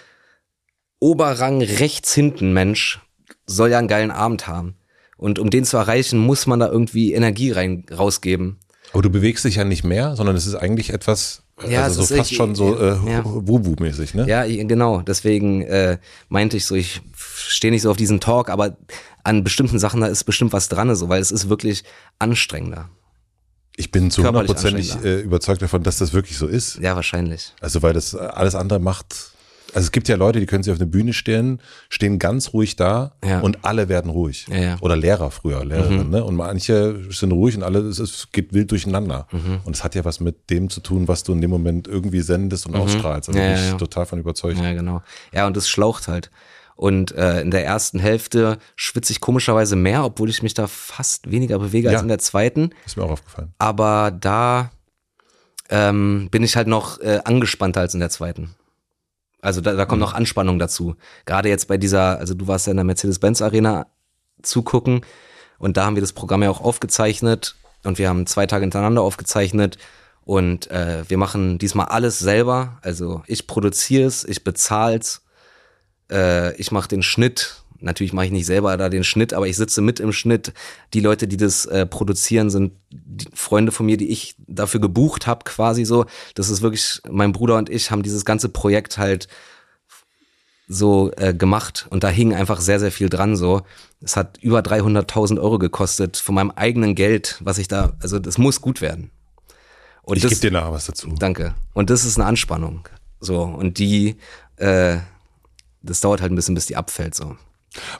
Oberrang 1.00 1.62
rechts 1.62 2.14
hinten 2.14 2.52
Mensch 2.52 3.00
soll 3.46 3.70
ja 3.70 3.78
einen 3.78 3.88
geilen 3.88 4.10
Abend 4.10 4.46
haben. 4.46 4.76
Und 5.16 5.38
um 5.38 5.50
den 5.50 5.64
zu 5.64 5.76
erreichen, 5.76 6.18
muss 6.18 6.46
man 6.46 6.58
da 6.60 6.68
irgendwie 6.68 7.12
Energie 7.12 7.52
rein 7.52 7.84
rausgeben. 7.96 8.58
Aber 8.92 9.02
du 9.02 9.10
bewegst 9.10 9.44
dich 9.44 9.56
ja 9.56 9.64
nicht 9.64 9.84
mehr, 9.84 10.16
sondern 10.16 10.36
es 10.36 10.46
ist 10.46 10.54
eigentlich 10.56 10.90
etwas, 10.90 11.42
Ja, 11.66 11.84
also 11.84 12.02
so 12.02 12.14
fast 12.16 12.30
echt- 12.30 12.36
schon 12.36 12.54
so 12.54 12.76
äh, 12.78 12.96
ja. 13.10 13.24
Wubu-mäßig, 13.24 14.14
ne? 14.14 14.26
Ja, 14.28 14.44
genau. 14.44 15.00
Deswegen 15.02 15.62
äh, 15.62 15.98
meinte 16.28 16.56
ich 16.56 16.66
so, 16.66 16.74
ich 16.74 17.00
stehe 17.16 17.70
nicht 17.72 17.82
so 17.82 17.90
auf 17.90 17.96
diesen 17.96 18.20
Talk, 18.20 18.50
aber 18.50 18.76
an 19.24 19.44
bestimmten 19.44 19.78
Sachen 19.78 20.00
da 20.00 20.08
ist 20.08 20.24
bestimmt 20.24 20.52
was 20.52 20.68
dran, 20.68 20.94
so, 20.96 21.08
weil 21.08 21.22
es 21.22 21.30
ist 21.30 21.48
wirklich 21.48 21.84
anstrengender. 22.18 22.90
Ich 23.76 23.90
bin 23.90 24.10
zu 24.10 24.24
hundertprozentig 24.26 24.94
äh, 25.04 25.20
überzeugt 25.20 25.62
davon, 25.62 25.82
dass 25.82 25.96
das 25.98 26.12
wirklich 26.12 26.36
so 26.36 26.46
ist. 26.46 26.78
Ja, 26.80 26.94
wahrscheinlich. 26.96 27.54
Also 27.60 27.80
weil 27.82 27.94
das 27.94 28.12
äh, 28.12 28.18
alles 28.18 28.54
andere 28.54 28.80
macht. 28.80 29.30
Also 29.74 29.86
es 29.86 29.92
gibt 29.92 30.08
ja 30.08 30.16
Leute, 30.16 30.38
die 30.40 30.46
können 30.46 30.62
sich 30.62 30.72
auf 30.72 30.78
eine 30.78 30.86
Bühne 30.86 31.12
stellen, 31.12 31.60
stehen 31.88 32.18
ganz 32.18 32.52
ruhig 32.52 32.76
da 32.76 33.12
Ja. 33.24 33.40
und 33.40 33.64
alle 33.64 33.88
werden 33.88 34.10
ruhig. 34.10 34.46
Ja, 34.48 34.56
ja. 34.56 34.76
Oder 34.80 34.96
Lehrer 34.96 35.30
früher, 35.30 35.64
Lehrerin, 35.64 36.10
ne? 36.10 36.22
Und 36.24 36.36
manche 36.36 37.00
sind 37.10 37.32
ruhig 37.32 37.56
und 37.56 37.62
alle, 37.62 37.78
es, 37.80 37.98
es 37.98 38.28
geht 38.32 38.52
wild 38.52 38.70
durcheinander. 38.70 39.26
Mhm. 39.32 39.60
Und 39.64 39.74
es 39.74 39.82
hat 39.82 39.94
ja 39.94 40.04
was 40.04 40.20
mit 40.20 40.50
dem 40.50 40.68
zu 40.68 40.80
tun, 40.80 41.08
was 41.08 41.22
du 41.24 41.32
in 41.32 41.40
dem 41.40 41.50
Moment 41.50 41.88
irgendwie 41.88 42.20
sendest 42.20 42.66
und 42.66 42.74
ausstrahlst. 42.76 43.28
Also 43.30 43.40
Mhm. 43.40 43.46
Ja, 43.46 43.54
bin 43.54 43.64
ich 43.64 43.74
total 43.76 44.06
von 44.06 44.18
überzeugt. 44.18 44.58
Ja, 44.60 44.72
genau. 44.74 45.02
Ja, 45.32 45.46
und 45.46 45.56
es 45.56 45.68
schlaucht 45.68 46.06
halt. 46.08 46.30
Und 46.74 47.12
äh, 47.12 47.40
in 47.42 47.50
der 47.50 47.64
ersten 47.64 47.98
Hälfte 47.98 48.58
schwitze 48.76 49.12
ich 49.12 49.20
komischerweise 49.20 49.76
mehr, 49.76 50.04
obwohl 50.04 50.28
ich 50.30 50.42
mich 50.42 50.54
da 50.54 50.66
fast 50.66 51.30
weniger 51.30 51.58
bewege 51.58 51.88
als 51.90 52.02
in 52.02 52.08
der 52.08 52.18
zweiten. 52.18 52.70
Ist 52.84 52.96
mir 52.96 53.04
auch 53.04 53.10
aufgefallen. 53.10 53.54
Aber 53.58 54.10
da 54.10 54.70
ähm, 55.70 56.28
bin 56.30 56.42
ich 56.42 56.56
halt 56.56 56.66
noch 56.68 56.98
äh, 57.00 57.20
angespannter 57.24 57.80
als 57.80 57.94
in 57.94 58.00
der 58.00 58.10
zweiten. 58.10 58.54
Also 59.42 59.60
da, 59.60 59.74
da 59.74 59.84
kommt 59.84 60.00
noch 60.00 60.14
Anspannung 60.14 60.58
dazu. 60.58 60.96
Gerade 61.26 61.50
jetzt 61.50 61.68
bei 61.68 61.76
dieser, 61.76 62.18
also 62.18 62.32
du 62.32 62.46
warst 62.46 62.66
ja 62.66 62.70
in 62.70 62.76
der 62.76 62.84
Mercedes-Benz-Arena 62.84 63.88
zugucken 64.40 65.04
und 65.58 65.76
da 65.76 65.84
haben 65.84 65.96
wir 65.96 66.00
das 66.00 66.12
Programm 66.12 66.42
ja 66.42 66.50
auch 66.50 66.60
aufgezeichnet 66.60 67.56
und 67.82 67.98
wir 67.98 68.08
haben 68.08 68.26
zwei 68.26 68.46
Tage 68.46 68.62
hintereinander 68.62 69.02
aufgezeichnet 69.02 69.78
und 70.24 70.70
äh, 70.70 71.04
wir 71.08 71.18
machen 71.18 71.58
diesmal 71.58 71.86
alles 71.86 72.20
selber. 72.20 72.78
Also 72.82 73.24
ich 73.26 73.48
produziere 73.48 74.06
es, 74.06 74.24
ich 74.24 74.44
bezahle 74.44 74.98
es, 74.98 75.22
äh, 76.10 76.54
ich 76.56 76.70
mache 76.70 76.88
den 76.88 77.02
Schnitt. 77.02 77.61
Natürlich 77.82 78.12
mache 78.12 78.26
ich 78.26 78.32
nicht 78.32 78.46
selber 78.46 78.76
da 78.76 78.88
den 78.88 79.04
Schnitt, 79.04 79.34
aber 79.34 79.46
ich 79.46 79.56
sitze 79.56 79.82
mit 79.82 80.00
im 80.00 80.12
Schnitt. 80.12 80.52
Die 80.94 81.00
Leute, 81.00 81.26
die 81.26 81.36
das 81.36 81.66
äh, 81.66 81.86
produzieren, 81.86 82.50
sind 82.50 82.72
die 82.90 83.26
Freunde 83.34 83.72
von 83.72 83.86
mir, 83.86 83.96
die 83.96 84.08
ich 84.08 84.34
dafür 84.46 84.80
gebucht 84.80 85.26
habe, 85.26 85.44
quasi 85.44 85.84
so. 85.84 86.06
Das 86.34 86.48
ist 86.48 86.62
wirklich, 86.62 87.00
mein 87.10 87.32
Bruder 87.32 87.56
und 87.56 87.68
ich 87.68 87.90
haben 87.90 88.02
dieses 88.02 88.24
ganze 88.24 88.48
Projekt 88.48 88.98
halt 88.98 89.28
so 90.68 91.10
äh, 91.16 91.34
gemacht 91.34 91.86
und 91.90 92.04
da 92.04 92.08
hing 92.08 92.34
einfach 92.34 92.60
sehr, 92.60 92.80
sehr 92.80 92.92
viel 92.92 93.08
dran 93.08 93.36
so. 93.36 93.62
Es 94.00 94.16
hat 94.16 94.38
über 94.38 94.60
300.000 94.60 95.40
Euro 95.40 95.58
gekostet 95.58 96.16
von 96.16 96.34
meinem 96.34 96.50
eigenen 96.52 96.94
Geld, 96.94 97.38
was 97.40 97.58
ich 97.58 97.68
da, 97.68 97.94
also 98.00 98.18
das 98.18 98.38
muss 98.38 98.60
gut 98.60 98.80
werden. 98.80 99.10
Und 100.02 100.16
ich 100.16 100.22
gebe 100.22 100.36
dir 100.36 100.50
nachher 100.50 100.72
was 100.72 100.86
dazu. 100.86 101.14
Danke. 101.18 101.54
Und 101.74 101.90
das 101.90 102.04
ist 102.04 102.18
eine 102.18 102.26
Anspannung. 102.26 102.88
So, 103.20 103.42
und 103.42 103.78
die, 103.78 104.16
äh, 104.56 104.98
das 105.82 106.00
dauert 106.00 106.20
halt 106.20 106.32
ein 106.32 106.36
bisschen, 106.36 106.54
bis 106.54 106.66
die 106.66 106.76
abfällt 106.76 107.14
so. 107.14 107.36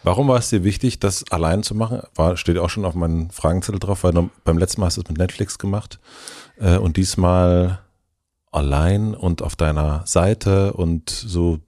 Warum 0.03 0.29
war 0.29 0.39
es 0.39 0.51
dir 0.51 0.65
wichtig, 0.65 1.01
das 1.01 1.25
allein 1.31 1.63
zu 1.63 1.75
machen? 1.75 2.03
War, 2.15 2.37
steht 2.37 2.59
auch 2.59 2.71
schon 2.71 2.85
auf 2.85 2.95
meinen 2.95 3.31
Fragenzettel 3.31 3.81
drauf, 3.81 4.05
weil 4.05 4.13
du, 4.13 4.31
beim 4.45 4.59
letzten 4.59 4.81
Mal 4.81 4.87
hast 4.87 4.97
du 4.97 5.03
es 5.03 5.09
mit 5.09 5.19
Netflix 5.19 5.59
gemacht 5.59 5.99
äh, 6.59 6.77
und 6.77 6.97
diesmal 6.97 7.81
allein 8.51 9.15
und 9.15 9.43
auf 9.43 9.57
deiner 9.57 10.03
Seite 10.07 10.75
und 10.75 11.09
so, 11.09 11.59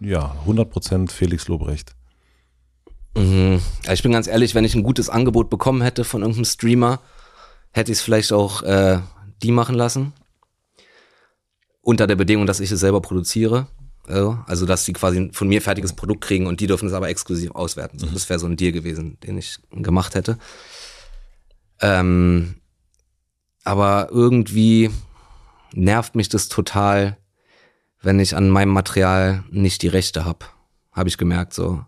ja, 0.00 0.34
100% 0.46 1.10
Felix 1.10 1.48
Lobrecht. 1.48 1.94
Mhm. 3.16 3.60
Ich 3.92 4.02
bin 4.02 4.12
ganz 4.12 4.26
ehrlich, 4.26 4.54
wenn 4.54 4.64
ich 4.64 4.74
ein 4.74 4.82
gutes 4.82 5.10
Angebot 5.10 5.50
bekommen 5.50 5.82
hätte 5.82 6.04
von 6.04 6.22
irgendeinem 6.22 6.46
Streamer, 6.46 7.00
hätte 7.72 7.92
ich 7.92 7.98
es 7.98 8.02
vielleicht 8.02 8.32
auch 8.32 8.62
äh, 8.62 9.00
die 9.42 9.52
machen 9.52 9.74
lassen. 9.74 10.12
Unter 11.82 12.06
der 12.06 12.16
Bedingung, 12.16 12.46
dass 12.46 12.60
ich 12.60 12.70
es 12.70 12.80
selber 12.80 13.00
produziere. 13.00 13.66
Also, 14.46 14.66
dass 14.66 14.84
die 14.84 14.92
quasi 14.92 15.30
von 15.32 15.48
mir 15.48 15.62
fertiges 15.62 15.92
Produkt 15.92 16.22
kriegen 16.22 16.46
und 16.46 16.60
die 16.60 16.66
dürfen 16.66 16.88
es 16.88 16.94
aber 16.94 17.08
exklusiv 17.08 17.52
auswerten. 17.52 17.98
Mhm. 17.98 18.14
Das 18.14 18.28
wäre 18.28 18.38
so 18.38 18.46
ein 18.46 18.56
Deal 18.56 18.72
gewesen, 18.72 19.18
den 19.20 19.38
ich 19.38 19.58
gemacht 19.70 20.14
hätte. 20.14 20.38
Ähm, 21.80 22.56
aber 23.64 24.08
irgendwie 24.10 24.90
nervt 25.72 26.14
mich 26.14 26.28
das 26.28 26.48
total, 26.48 27.16
wenn 28.02 28.18
ich 28.18 28.36
an 28.36 28.50
meinem 28.50 28.72
Material 28.72 29.44
nicht 29.50 29.82
die 29.82 29.88
Rechte 29.88 30.24
habe. 30.24 30.46
Habe 30.92 31.08
ich 31.08 31.18
gemerkt 31.18 31.54
so. 31.54 31.84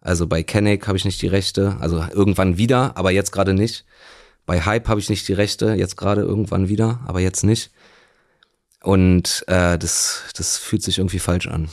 Also 0.00 0.26
bei 0.26 0.42
Kenneck 0.42 0.86
habe 0.86 0.96
ich 0.96 1.04
nicht 1.04 1.20
die 1.22 1.26
Rechte, 1.26 1.76
also 1.80 2.04
irgendwann 2.12 2.56
wieder, 2.56 2.96
aber 2.96 3.10
jetzt 3.10 3.32
gerade 3.32 3.52
nicht. 3.52 3.84
Bei 4.46 4.62
Hype 4.62 4.88
habe 4.88 5.00
ich 5.00 5.10
nicht 5.10 5.26
die 5.28 5.32
Rechte, 5.32 5.74
jetzt 5.74 5.96
gerade 5.96 6.22
irgendwann 6.22 6.68
wieder, 6.68 7.00
aber 7.06 7.20
jetzt 7.20 7.42
nicht. 7.42 7.70
Und 8.88 9.44
äh, 9.48 9.76
das, 9.76 10.22
das 10.34 10.56
fühlt 10.56 10.82
sich 10.82 10.96
irgendwie 10.96 11.18
falsch 11.18 11.46
an. 11.46 11.68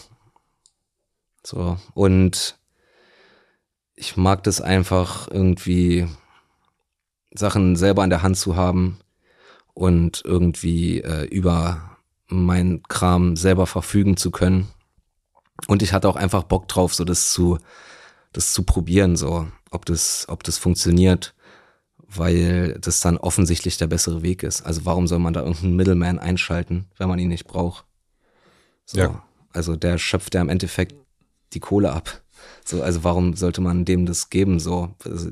So, 1.45 1.77
und 1.93 2.57
ich 3.95 4.17
mag 4.17 4.43
das 4.43 4.59
einfach 4.59 5.29
irgendwie, 5.31 6.09
Sachen 7.33 7.77
selber 7.77 8.03
in 8.03 8.09
der 8.09 8.21
Hand 8.21 8.35
zu 8.35 8.57
haben 8.57 8.99
und 9.73 10.23
irgendwie 10.25 10.99
äh, 10.99 11.23
über 11.27 11.97
mein 12.27 12.83
Kram 12.89 13.37
selber 13.37 13.65
verfügen 13.65 14.17
zu 14.17 14.29
können. 14.29 14.67
Und 15.67 15.83
ich 15.83 15.93
hatte 15.93 16.09
auch 16.09 16.17
einfach 16.17 16.43
Bock 16.43 16.67
drauf, 16.67 16.93
so 16.93 17.05
das 17.05 17.31
zu, 17.31 17.59
das 18.33 18.51
zu 18.51 18.63
probieren, 18.63 19.15
so, 19.15 19.47
ob 19.71 19.85
das, 19.85 20.25
ob 20.27 20.43
das 20.43 20.57
funktioniert, 20.57 21.33
weil 22.07 22.77
das 22.79 23.01
dann 23.01 23.17
offensichtlich 23.17 23.77
der 23.77 23.87
bessere 23.87 24.21
Weg 24.21 24.43
ist. 24.43 24.61
Also 24.61 24.85
warum 24.85 25.07
soll 25.07 25.19
man 25.19 25.33
da 25.33 25.41
irgendeinen 25.41 25.75
Middleman 25.75 26.19
einschalten, 26.19 26.85
wenn 26.97 27.09
man 27.09 27.19
ihn 27.19 27.29
nicht 27.29 27.47
braucht? 27.47 27.85
So, 28.85 28.99
ja. 28.99 29.23
Also 29.51 29.75
der 29.75 29.97
schöpft 29.97 30.35
ja 30.35 30.41
im 30.41 30.49
Endeffekt 30.49 30.95
die 31.53 31.59
Kohle 31.59 31.91
ab. 31.91 32.21
So, 32.65 32.81
also 32.81 33.03
warum 33.03 33.35
sollte 33.35 33.61
man 33.61 33.85
dem 33.85 34.05
das 34.05 34.29
geben? 34.29 34.59
So, 34.59 34.93
also, 35.03 35.31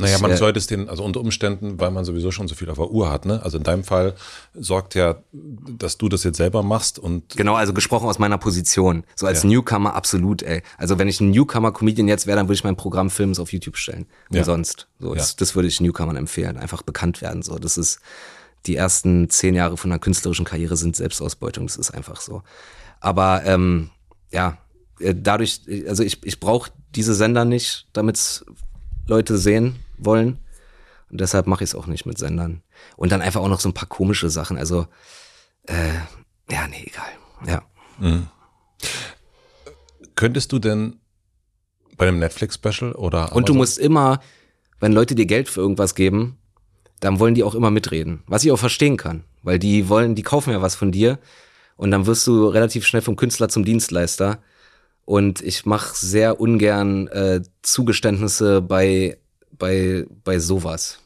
naja, 0.00 0.18
man 0.18 0.30
äh, 0.32 0.36
sollte 0.36 0.58
es 0.58 0.66
den, 0.66 0.88
also 0.88 1.04
unter 1.04 1.20
Umständen, 1.20 1.78
weil 1.78 1.90
man 1.90 2.04
sowieso 2.04 2.30
schon 2.30 2.48
so 2.48 2.54
viel 2.54 2.68
auf 2.70 2.78
der 2.78 2.90
Uhr 2.90 3.10
hat, 3.10 3.26
ne? 3.26 3.42
Also 3.42 3.58
in 3.58 3.64
deinem 3.64 3.84
Fall 3.84 4.14
sorgt 4.54 4.94
ja, 4.94 5.16
dass 5.32 5.98
du 5.98 6.08
das 6.08 6.24
jetzt 6.24 6.36
selber 6.36 6.62
machst 6.62 6.98
und. 6.98 7.36
Genau, 7.36 7.54
also 7.54 7.72
gesprochen 7.72 8.08
aus 8.08 8.18
meiner 8.18 8.38
Position. 8.38 9.04
So 9.14 9.26
als 9.26 9.42
ja. 9.42 9.50
Newcomer 9.50 9.94
absolut, 9.94 10.42
ey. 10.42 10.62
Also 10.78 10.98
wenn 10.98 11.08
ich 11.08 11.20
ein 11.20 11.30
Newcomer-Comedian 11.30 12.08
jetzt 12.08 12.26
wäre, 12.26 12.36
dann 12.36 12.46
würde 12.46 12.54
ich 12.54 12.64
mein 12.64 12.76
Programm 12.76 13.10
Films 13.10 13.38
auf 13.38 13.52
YouTube 13.52 13.76
stellen. 13.76 14.06
Umsonst. 14.30 14.88
Ja. 14.98 15.06
So, 15.06 15.14
das, 15.14 15.30
ja. 15.30 15.36
das 15.38 15.54
würde 15.54 15.68
ich 15.68 15.80
Newcomern 15.80 16.16
empfehlen. 16.16 16.56
Einfach 16.56 16.82
bekannt 16.82 17.20
werden. 17.22 17.42
So, 17.42 17.58
das 17.58 17.78
ist, 17.78 18.00
die 18.66 18.76
ersten 18.76 19.30
zehn 19.30 19.54
Jahre 19.54 19.76
von 19.76 19.90
einer 19.90 19.98
künstlerischen 19.98 20.44
Karriere 20.44 20.76
sind 20.76 20.96
Selbstausbeutung. 20.96 21.66
Das 21.66 21.76
ist 21.76 21.90
einfach 21.90 22.20
so. 22.20 22.42
Aber, 23.00 23.42
ähm, 23.44 23.90
ja, 24.30 24.58
äh, 25.00 25.14
dadurch, 25.16 25.62
also 25.88 26.02
ich, 26.02 26.24
ich 26.24 26.40
brauche 26.40 26.70
diese 26.94 27.14
Sender 27.14 27.44
nicht, 27.44 27.86
damit 27.92 28.44
Leute 29.06 29.38
sehen 29.38 29.76
wollen. 30.04 30.38
Und 31.10 31.20
deshalb 31.20 31.46
mache 31.46 31.64
ich 31.64 31.70
es 31.70 31.74
auch 31.74 31.86
nicht 31.86 32.06
mit 32.06 32.18
Sendern. 32.18 32.62
Und 32.96 33.12
dann 33.12 33.20
einfach 33.20 33.40
auch 33.40 33.48
noch 33.48 33.60
so 33.60 33.68
ein 33.68 33.74
paar 33.74 33.88
komische 33.88 34.30
Sachen. 34.30 34.56
Also, 34.56 34.86
äh, 35.66 35.94
ja, 36.50 36.66
nee, 36.68 36.84
egal. 36.86 37.10
Ja. 37.46 37.62
Mhm. 37.98 38.28
Könntest 40.14 40.52
du 40.52 40.58
denn 40.58 41.00
bei 41.96 42.06
einem 42.06 42.18
Netflix-Special 42.18 42.92
oder 42.92 43.18
Amazon? 43.18 43.36
Und 43.36 43.48
du 43.48 43.54
musst 43.54 43.78
immer, 43.78 44.20
wenn 44.78 44.92
Leute 44.92 45.14
dir 45.14 45.26
Geld 45.26 45.48
für 45.48 45.60
irgendwas 45.60 45.94
geben, 45.94 46.38
dann 47.00 47.18
wollen 47.18 47.34
die 47.34 47.42
auch 47.42 47.54
immer 47.54 47.70
mitreden. 47.70 48.22
Was 48.26 48.44
ich 48.44 48.52
auch 48.52 48.58
verstehen 48.58 48.96
kann. 48.96 49.24
Weil 49.42 49.58
die 49.58 49.88
wollen, 49.88 50.14
die 50.14 50.22
kaufen 50.22 50.50
ja 50.50 50.62
was 50.62 50.74
von 50.74 50.92
dir. 50.92 51.18
Und 51.76 51.90
dann 51.90 52.06
wirst 52.06 52.26
du 52.26 52.46
relativ 52.46 52.86
schnell 52.86 53.02
vom 53.02 53.16
Künstler 53.16 53.48
zum 53.48 53.64
Dienstleister. 53.64 54.38
Und 55.06 55.40
ich 55.40 55.66
mache 55.66 55.96
sehr 55.96 56.40
ungern 56.40 57.08
äh, 57.08 57.40
Zugeständnisse 57.62 58.60
bei 58.60 59.18
bei, 59.58 60.06
bei 60.24 60.38
sowas. 60.38 60.98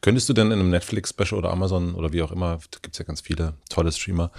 Könntest 0.00 0.28
du 0.28 0.32
denn 0.32 0.52
in 0.52 0.60
einem 0.60 0.70
Netflix-Special 0.70 1.38
oder 1.38 1.50
Amazon 1.50 1.94
oder 1.94 2.12
wie 2.12 2.22
auch 2.22 2.30
immer, 2.30 2.58
da 2.70 2.78
gibt 2.82 2.94
es 2.94 2.98
ja 2.98 3.04
ganz 3.04 3.20
viele 3.20 3.54
tolle 3.68 3.90
Streamer, 3.90 4.30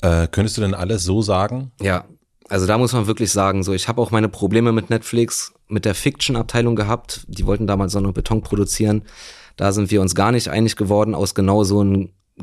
äh, 0.00 0.26
könntest 0.28 0.56
du 0.56 0.62
denn 0.62 0.74
alles 0.74 1.04
so 1.04 1.20
sagen? 1.20 1.70
Ja, 1.80 2.06
also 2.48 2.66
da 2.66 2.78
muss 2.78 2.92
man 2.92 3.06
wirklich 3.06 3.32
sagen, 3.32 3.62
so 3.62 3.72
ich 3.72 3.88
habe 3.88 4.00
auch 4.00 4.10
meine 4.10 4.28
Probleme 4.28 4.72
mit 4.72 4.90
Netflix, 4.90 5.52
mit 5.68 5.84
der 5.84 5.94
Fiction-Abteilung 5.94 6.76
gehabt. 6.76 7.24
Die 7.28 7.46
wollten 7.46 7.66
damals 7.66 7.92
so 7.92 7.98
einen 7.98 8.12
Beton 8.12 8.42
produzieren. 8.42 9.02
Da 9.56 9.72
sind 9.72 9.90
wir 9.90 10.00
uns 10.00 10.14
gar 10.14 10.32
nicht 10.32 10.48
einig 10.48 10.76
geworden 10.76 11.14
aus 11.14 11.34
genau 11.34 11.64
so 11.64 11.84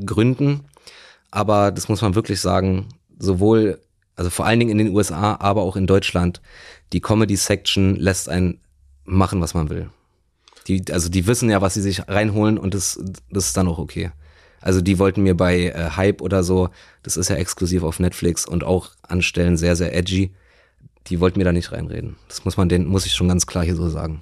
Gründen. 0.05 0.65
Aber 1.31 1.71
das 1.71 1.87
muss 1.87 2.01
man 2.01 2.15
wirklich 2.15 2.41
sagen, 2.41 2.89
sowohl, 3.17 3.79
also 4.15 4.29
vor 4.29 4.45
allen 4.45 4.59
Dingen 4.59 4.71
in 4.71 4.77
den 4.77 4.95
USA, 4.95 5.37
aber 5.39 5.61
auch 5.61 5.75
in 5.75 5.87
Deutschland, 5.87 6.41
die 6.91 7.01
Comedy-Section 7.01 7.95
lässt 7.95 8.29
einen 8.29 8.59
machen, 9.05 9.41
was 9.41 9.53
man 9.53 9.69
will. 9.69 9.89
Die, 10.67 10.83
also 10.91 11.09
die 11.09 11.27
wissen 11.27 11.49
ja, 11.49 11.61
was 11.61 11.73
sie 11.73 11.81
sich 11.81 12.07
reinholen 12.07 12.57
und 12.57 12.73
das, 12.73 12.99
das 13.29 13.47
ist 13.47 13.57
dann 13.57 13.67
auch 13.67 13.79
okay. 13.79 14.11
Also 14.61 14.79
die 14.79 14.97
wollten 14.97 15.23
mir 15.23 15.35
bei 15.35 15.67
äh, 15.67 15.89
Hype 15.97 16.21
oder 16.21 16.43
so, 16.43 16.69
das 17.03 17.17
ist 17.17 17.29
ja 17.29 17.35
exklusiv 17.35 17.83
auf 17.83 17.99
Netflix 17.99 18.45
und 18.45 18.63
auch 18.63 18.91
anstellen 19.01 19.57
sehr, 19.57 19.75
sehr 19.75 19.95
edgy. 19.95 20.31
Die 21.07 21.19
wollten 21.19 21.37
mir 21.37 21.43
da 21.43 21.51
nicht 21.51 21.73
reinreden. 21.73 22.15
Das 22.29 22.45
muss 22.45 22.55
man 22.55 22.69
den, 22.69 22.85
muss 22.85 23.05
ich 23.05 23.13
schon 23.13 23.27
ganz 23.27 23.45
klar 23.45 23.65
hier 23.65 23.75
so 23.75 23.89
sagen. 23.89 24.21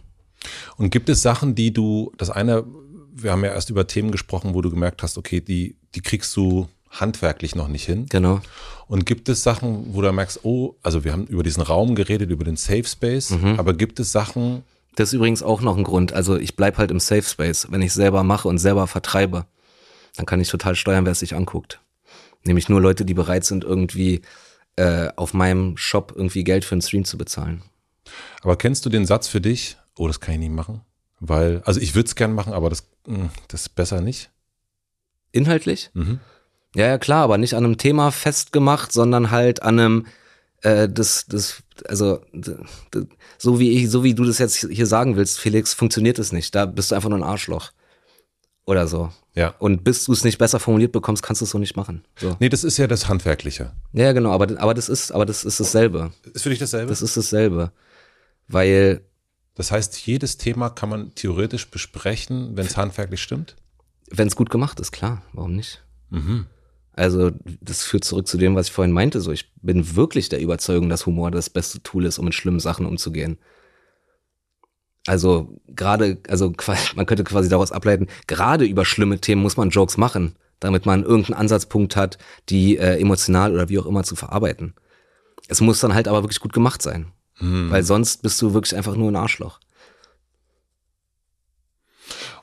Und 0.77 0.89
gibt 0.89 1.09
es 1.09 1.21
Sachen, 1.21 1.53
die 1.53 1.71
du, 1.71 2.11
das 2.17 2.31
eine, 2.31 2.65
wir 3.13 3.31
haben 3.31 3.43
ja 3.43 3.51
erst 3.51 3.69
über 3.69 3.85
Themen 3.85 4.09
gesprochen, 4.11 4.55
wo 4.55 4.61
du 4.61 4.71
gemerkt 4.71 5.03
hast, 5.03 5.19
okay, 5.19 5.41
die, 5.41 5.75
die 5.93 6.01
kriegst 6.01 6.35
du 6.35 6.67
handwerklich 6.89 7.55
noch 7.55 7.67
nicht 7.67 7.85
hin. 7.85 8.07
Genau. 8.09 8.41
Und 8.87 9.05
gibt 9.05 9.29
es 9.29 9.43
Sachen, 9.43 9.93
wo 9.93 10.01
du 10.01 10.11
merkst, 10.11 10.39
oh, 10.43 10.75
also 10.81 11.03
wir 11.03 11.13
haben 11.13 11.27
über 11.27 11.43
diesen 11.43 11.61
Raum 11.61 11.93
geredet, 11.93 12.31
über 12.31 12.43
den 12.43 12.57
Safe 12.57 12.83
Space, 12.83 13.29
mhm. 13.29 13.59
aber 13.59 13.73
gibt 13.73 13.99
es 13.99 14.11
Sachen, 14.11 14.63
das 14.95 15.09
ist 15.09 15.13
übrigens 15.13 15.43
auch 15.43 15.61
noch 15.61 15.77
ein 15.77 15.83
Grund. 15.83 16.13
Also 16.13 16.37
ich 16.37 16.55
bleib 16.55 16.77
halt 16.77 16.91
im 16.91 16.99
Safe 16.99 17.23
Space. 17.23 17.67
Wenn 17.69 17.81
ich 17.81 17.93
selber 17.93 18.23
mache 18.23 18.47
und 18.47 18.57
selber 18.57 18.87
vertreibe, 18.87 19.45
dann 20.15 20.25
kann 20.25 20.41
ich 20.41 20.49
total 20.49 20.75
steuern, 20.75 21.05
wer 21.05 21.13
es 21.13 21.19
sich 21.19 21.35
anguckt. 21.35 21.79
Nämlich 22.43 22.69
nur 22.69 22.81
Leute, 22.81 23.05
die 23.05 23.13
bereit 23.13 23.45
sind, 23.45 23.63
irgendwie 23.63 24.21
äh, 24.75 25.09
auf 25.15 25.33
meinem 25.33 25.77
Shop 25.77 26.13
irgendwie 26.15 26.43
Geld 26.43 26.65
für 26.65 26.75
einen 26.75 26.81
Stream 26.81 27.05
zu 27.05 27.17
bezahlen. 27.17 27.61
Aber 28.41 28.57
kennst 28.57 28.85
du 28.85 28.89
den 28.89 29.05
Satz 29.05 29.27
für 29.27 29.41
dich? 29.41 29.77
Oh, 29.97 30.07
das 30.07 30.19
kann 30.19 30.33
ich 30.33 30.39
nicht 30.39 30.51
machen. 30.51 30.81
Weil, 31.19 31.61
also 31.65 31.79
ich 31.79 31.93
würde 31.93 32.07
es 32.07 32.15
gern 32.15 32.33
machen, 32.33 32.53
aber 32.53 32.69
das, 32.69 32.89
hm, 33.05 33.29
das 33.47 33.61
ist 33.61 33.75
besser 33.75 34.01
nicht. 34.01 34.31
Inhaltlich? 35.31 35.91
Mhm. 35.93 36.19
Ja, 36.75 36.87
ja, 36.87 36.97
klar, 36.97 37.23
aber 37.23 37.37
nicht 37.37 37.53
an 37.53 37.63
einem 37.63 37.77
Thema 37.77 38.11
festgemacht, 38.11 38.91
sondern 38.91 39.29
halt 39.29 39.61
an 39.61 39.79
einem, 39.79 40.07
äh, 40.61 40.89
das, 40.89 41.25
das, 41.27 41.63
also 41.87 42.21
so 43.37 43.59
wie 43.59 43.71
ich, 43.71 43.89
so 43.89 44.03
wie 44.03 44.13
du 44.13 44.23
das 44.23 44.39
jetzt 44.39 44.67
hier 44.69 44.85
sagen 44.85 45.15
willst, 45.15 45.39
Felix, 45.39 45.73
funktioniert 45.73 46.19
es 46.19 46.31
nicht. 46.31 46.53
Da 46.55 46.65
bist 46.65 46.91
du 46.91 46.95
einfach 46.95 47.09
nur 47.09 47.19
ein 47.19 47.23
Arschloch. 47.23 47.71
Oder 48.65 48.87
so. 48.87 49.11
Ja. 49.33 49.55
Und 49.59 49.83
bis 49.83 50.05
du 50.05 50.13
es 50.13 50.23
nicht 50.23 50.37
besser 50.37 50.59
formuliert 50.59 50.91
bekommst, 50.91 51.23
kannst 51.23 51.41
du 51.41 51.45
es 51.45 51.51
so 51.51 51.57
nicht 51.57 51.75
machen. 51.75 52.05
So. 52.17 52.37
Nee, 52.39 52.49
das 52.49 52.63
ist 52.63 52.77
ja 52.77 52.87
das 52.87 53.07
Handwerkliche. 53.07 53.71
Ja, 53.93 54.11
genau, 54.11 54.31
aber, 54.31 54.59
aber 54.59 54.73
das 54.73 54.87
ist, 54.87 55.11
aber 55.11 55.25
das 55.25 55.43
ist 55.43 55.59
dasselbe. 55.59 56.11
Ist 56.33 56.43
für 56.43 56.49
dich 56.49 56.59
dasselbe? 56.59 56.89
Das 56.89 57.01
ist 57.01 57.17
dasselbe. 57.17 57.71
Weil. 58.47 59.01
Das 59.55 59.69
heißt, 59.69 60.07
jedes 60.07 60.37
Thema 60.37 60.69
kann 60.69 60.87
man 60.87 61.13
theoretisch 61.13 61.69
besprechen, 61.69 62.55
wenn 62.55 62.65
es 62.65 62.77
handwerklich 62.77 63.21
stimmt? 63.21 63.57
Wenn 64.09 64.27
es 64.27 64.37
gut 64.37 64.49
gemacht 64.49 64.79
ist, 64.79 64.93
klar. 64.93 65.23
Warum 65.33 65.55
nicht? 65.55 65.83
Mhm. 66.09 66.47
Also 66.93 67.31
das 67.61 67.83
führt 67.83 68.03
zurück 68.03 68.27
zu 68.27 68.37
dem, 68.37 68.55
was 68.55 68.67
ich 68.67 68.73
vorhin 68.73 68.93
meinte. 68.93 69.21
So, 69.21 69.31
ich 69.31 69.53
bin 69.61 69.95
wirklich 69.95 70.29
der 70.29 70.41
Überzeugung, 70.41 70.89
dass 70.89 71.05
Humor 71.05 71.31
das 71.31 71.49
beste 71.49 71.81
Tool 71.81 72.05
ist, 72.05 72.19
um 72.19 72.25
mit 72.25 72.35
schlimmen 72.35 72.59
Sachen 72.59 72.85
umzugehen. 72.85 73.37
Also 75.07 75.57
gerade, 75.67 76.19
also 76.27 76.53
man 76.95 77.05
könnte 77.05 77.23
quasi 77.23 77.49
daraus 77.49 77.71
ableiten, 77.71 78.07
gerade 78.27 78.65
über 78.65 78.85
schlimme 78.85 79.19
Themen 79.19 79.41
muss 79.41 79.57
man 79.57 79.69
Jokes 79.69 79.97
machen, 79.97 80.35
damit 80.59 80.85
man 80.85 81.03
irgendeinen 81.03 81.39
Ansatzpunkt 81.39 81.95
hat, 81.95 82.17
die 82.49 82.77
äh, 82.77 82.99
emotional 82.99 83.53
oder 83.53 83.69
wie 83.69 83.79
auch 83.79 83.85
immer 83.85 84.03
zu 84.03 84.15
verarbeiten. 84.15 84.75
Es 85.47 85.61
muss 85.61 85.79
dann 85.79 85.95
halt 85.95 86.07
aber 86.07 86.23
wirklich 86.23 86.39
gut 86.39 86.53
gemacht 86.53 86.81
sein. 86.81 87.07
Hm. 87.35 87.71
Weil 87.71 87.83
sonst 87.83 88.21
bist 88.21 88.41
du 88.41 88.53
wirklich 88.53 88.75
einfach 88.75 88.95
nur 88.95 89.11
ein 89.11 89.15
Arschloch. 89.15 89.59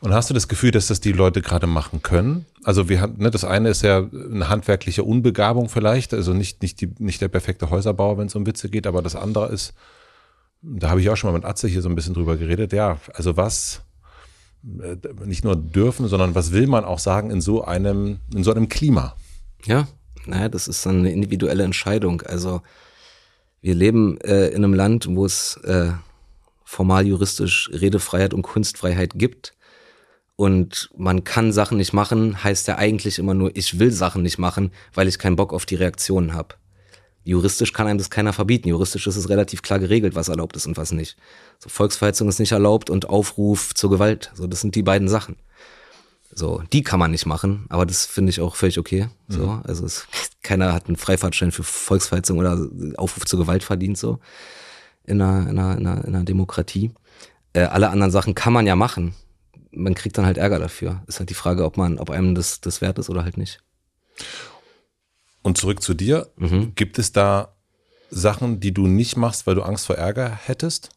Und 0.01 0.13
hast 0.15 0.31
du 0.31 0.35
das 0.35 0.47
Gefühl, 0.47 0.71
dass 0.71 0.87
das 0.87 1.01
die 1.01 1.13
Leute 1.13 1.43
gerade 1.43 1.67
machen 1.67 2.03
können? 2.03 2.47
Also 2.63 2.89
wir 2.89 3.01
haben, 3.01 3.17
ne, 3.19 3.31
das 3.31 3.45
eine 3.45 3.71
ist 3.71 3.83
ja 3.83 3.99
eine 3.99 4.49
handwerkliche 4.49 5.03
Unbegabung 5.03 5.69
vielleicht, 5.69 6.15
also 6.15 6.35
nicht, 6.35 6.63
nicht, 6.63 6.81
die, 6.81 6.95
nicht 6.99 7.21
der 7.21 7.29
perfekte 7.29 7.71
Häuserbauer, 7.71 8.19
wenn 8.19 8.27
es 8.27 8.35
um 8.35 8.47
Witze 8.47 8.69
geht, 8.69 8.87
aber 8.87 9.03
das 9.03 9.17
andere 9.17 9.49
ist, 9.49 9.75
da 10.63 10.91
habe 10.91 11.01
ich 11.01 11.11
auch 11.11 11.17
schon 11.17 11.31
mal 11.31 11.37
mit 11.37 11.45
Atze 11.45 11.67
hier 11.69 11.83
so 11.83 11.89
ein 11.89 11.95
bisschen 11.95 12.15
drüber 12.15 12.37
geredet, 12.37 12.73
ja, 12.73 12.99
also 13.15 13.37
was 13.37 13.83
äh, 14.65 14.97
nicht 15.25 15.45
nur 15.45 15.57
dürfen, 15.57 16.07
sondern 16.09 16.35
was 16.35 16.53
will 16.53 16.67
man 16.67 16.85
auch 16.85 16.99
sagen 16.99 17.31
in 17.31 17.41
so 17.41 17.65
einem, 17.65 18.19
in 18.35 18.45
so 18.45 18.53
einem 18.53 18.69
Klima? 18.69 19.17
Ja, 19.65 19.89
naja, 20.27 20.49
das 20.49 20.69
ist 20.69 20.85
dann 20.87 20.99
eine 20.99 21.13
individuelle 21.13 21.65
Entscheidung. 21.65 22.23
Also 22.23 22.61
wir 23.61 23.75
leben 23.75 24.21
äh, 24.21 24.49
in 24.49 24.65
einem 24.65 24.75
Land, 24.75 25.09
wo 25.09 25.25
es 25.25 25.57
äh, 25.65 25.93
formal 26.65 27.07
juristisch 27.07 27.71
Redefreiheit 27.73 28.35
und 28.35 28.43
Kunstfreiheit 28.43 29.13
gibt. 29.15 29.55
Und 30.41 30.89
man 30.97 31.25
kann 31.25 31.53
Sachen 31.53 31.79
nicht 31.79 31.93
machen, 31.93 32.45
heißt 32.45 32.69
ja 32.69 32.79
eigentlich 32.79 33.19
immer 33.19 33.35
nur, 33.35 33.51
ich 33.57 33.81
will 33.81 33.91
Sachen 33.91 34.23
nicht 34.23 34.39
machen, 34.39 34.71
weil 34.95 35.09
ich 35.09 35.19
keinen 35.19 35.35
Bock 35.35 35.53
auf 35.53 35.67
die 35.67 35.75
Reaktionen 35.75 36.33
habe. 36.33 36.55
Juristisch 37.25 37.73
kann 37.73 37.89
einem 37.89 37.99
das 37.99 38.09
keiner 38.09 38.33
verbieten. 38.33 38.69
Juristisch 38.69 39.09
ist 39.09 39.17
es 39.17 39.29
relativ 39.29 39.63
klar 39.63 39.81
geregelt, 39.81 40.15
was 40.15 40.29
erlaubt 40.29 40.55
ist 40.55 40.69
und 40.69 40.77
was 40.77 40.93
nicht. 40.93 41.17
So 41.59 41.69
Volksverhetzung 41.69 42.29
ist 42.29 42.39
nicht 42.39 42.53
erlaubt 42.53 42.89
und 42.89 43.09
Aufruf 43.09 43.75
zur 43.75 43.91
Gewalt. 43.91 44.31
So, 44.33 44.47
das 44.47 44.61
sind 44.61 44.77
die 44.77 44.85
beiden 44.85 45.09
Sachen. 45.09 45.35
So, 46.33 46.63
die 46.73 46.85
kann 46.85 47.01
man 47.01 47.11
nicht 47.11 47.27
machen, 47.27 47.67
aber 47.69 47.85
das 47.85 48.07
finde 48.07 48.31
ich 48.31 48.41
auch 48.41 48.55
völlig 48.55 48.79
okay. 48.79 49.09
So, 49.27 49.45
Mhm. 49.45 49.63
also 49.65 49.85
es, 49.87 50.07
keiner 50.45 50.73
hat 50.73 50.87
einen 50.87 50.95
Freifahrtschein 50.97 51.51
für 51.51 51.65
Volksverhetzung 51.65 52.39
oder 52.39 52.65
Aufruf 52.97 53.25
zur 53.25 53.41
Gewalt 53.41 53.65
verdient 53.65 53.99
so 53.99 54.21
in 55.05 55.21
einer, 55.21 55.51
in 55.51 55.59
einer, 55.59 55.79
in 55.79 55.87
einer, 55.89 56.05
in 56.05 56.15
einer 56.15 56.25
Demokratie. 56.25 56.93
Äh, 57.55 57.63
alle 57.63 57.91
anderen 57.91 58.13
Sachen 58.13 58.37
kann 58.37 58.53
man 58.53 58.69
ja 58.69 58.77
machen. 58.77 59.15
Man 59.71 59.95
kriegt 59.95 60.17
dann 60.19 60.27
halt 60.27 60.39
Ärger 60.39 60.59
dafür. 60.59 61.03
Ist 61.07 61.19
halt 61.19 61.31
die 61.31 61.35
Frage, 61.35 61.65
ob 61.65 61.77
man, 61.77 61.99
ob 61.99 62.11
einem 62.11 62.35
das, 62.35 62.61
das 62.61 62.81
wert 62.81 62.99
ist 62.99 63.11
oder 63.11 63.25
halt 63.25 63.37
nicht. 63.37 63.61
Und 65.43 65.59
zurück 65.59 65.83
zu 65.83 65.95
dir, 65.95 66.29
Mhm. 66.37 66.75
gibt 66.75 66.99
es 66.99 67.13
da 67.13 67.55
Sachen, 68.11 68.61
die 68.61 68.73
du 68.73 68.87
nicht 68.87 69.17
machst, 69.17 69.47
weil 69.47 69.55
du 69.55 69.63
Angst 69.63 69.87
vor 69.87 69.97
Ärger 69.97 70.31
hättest? 70.31 70.91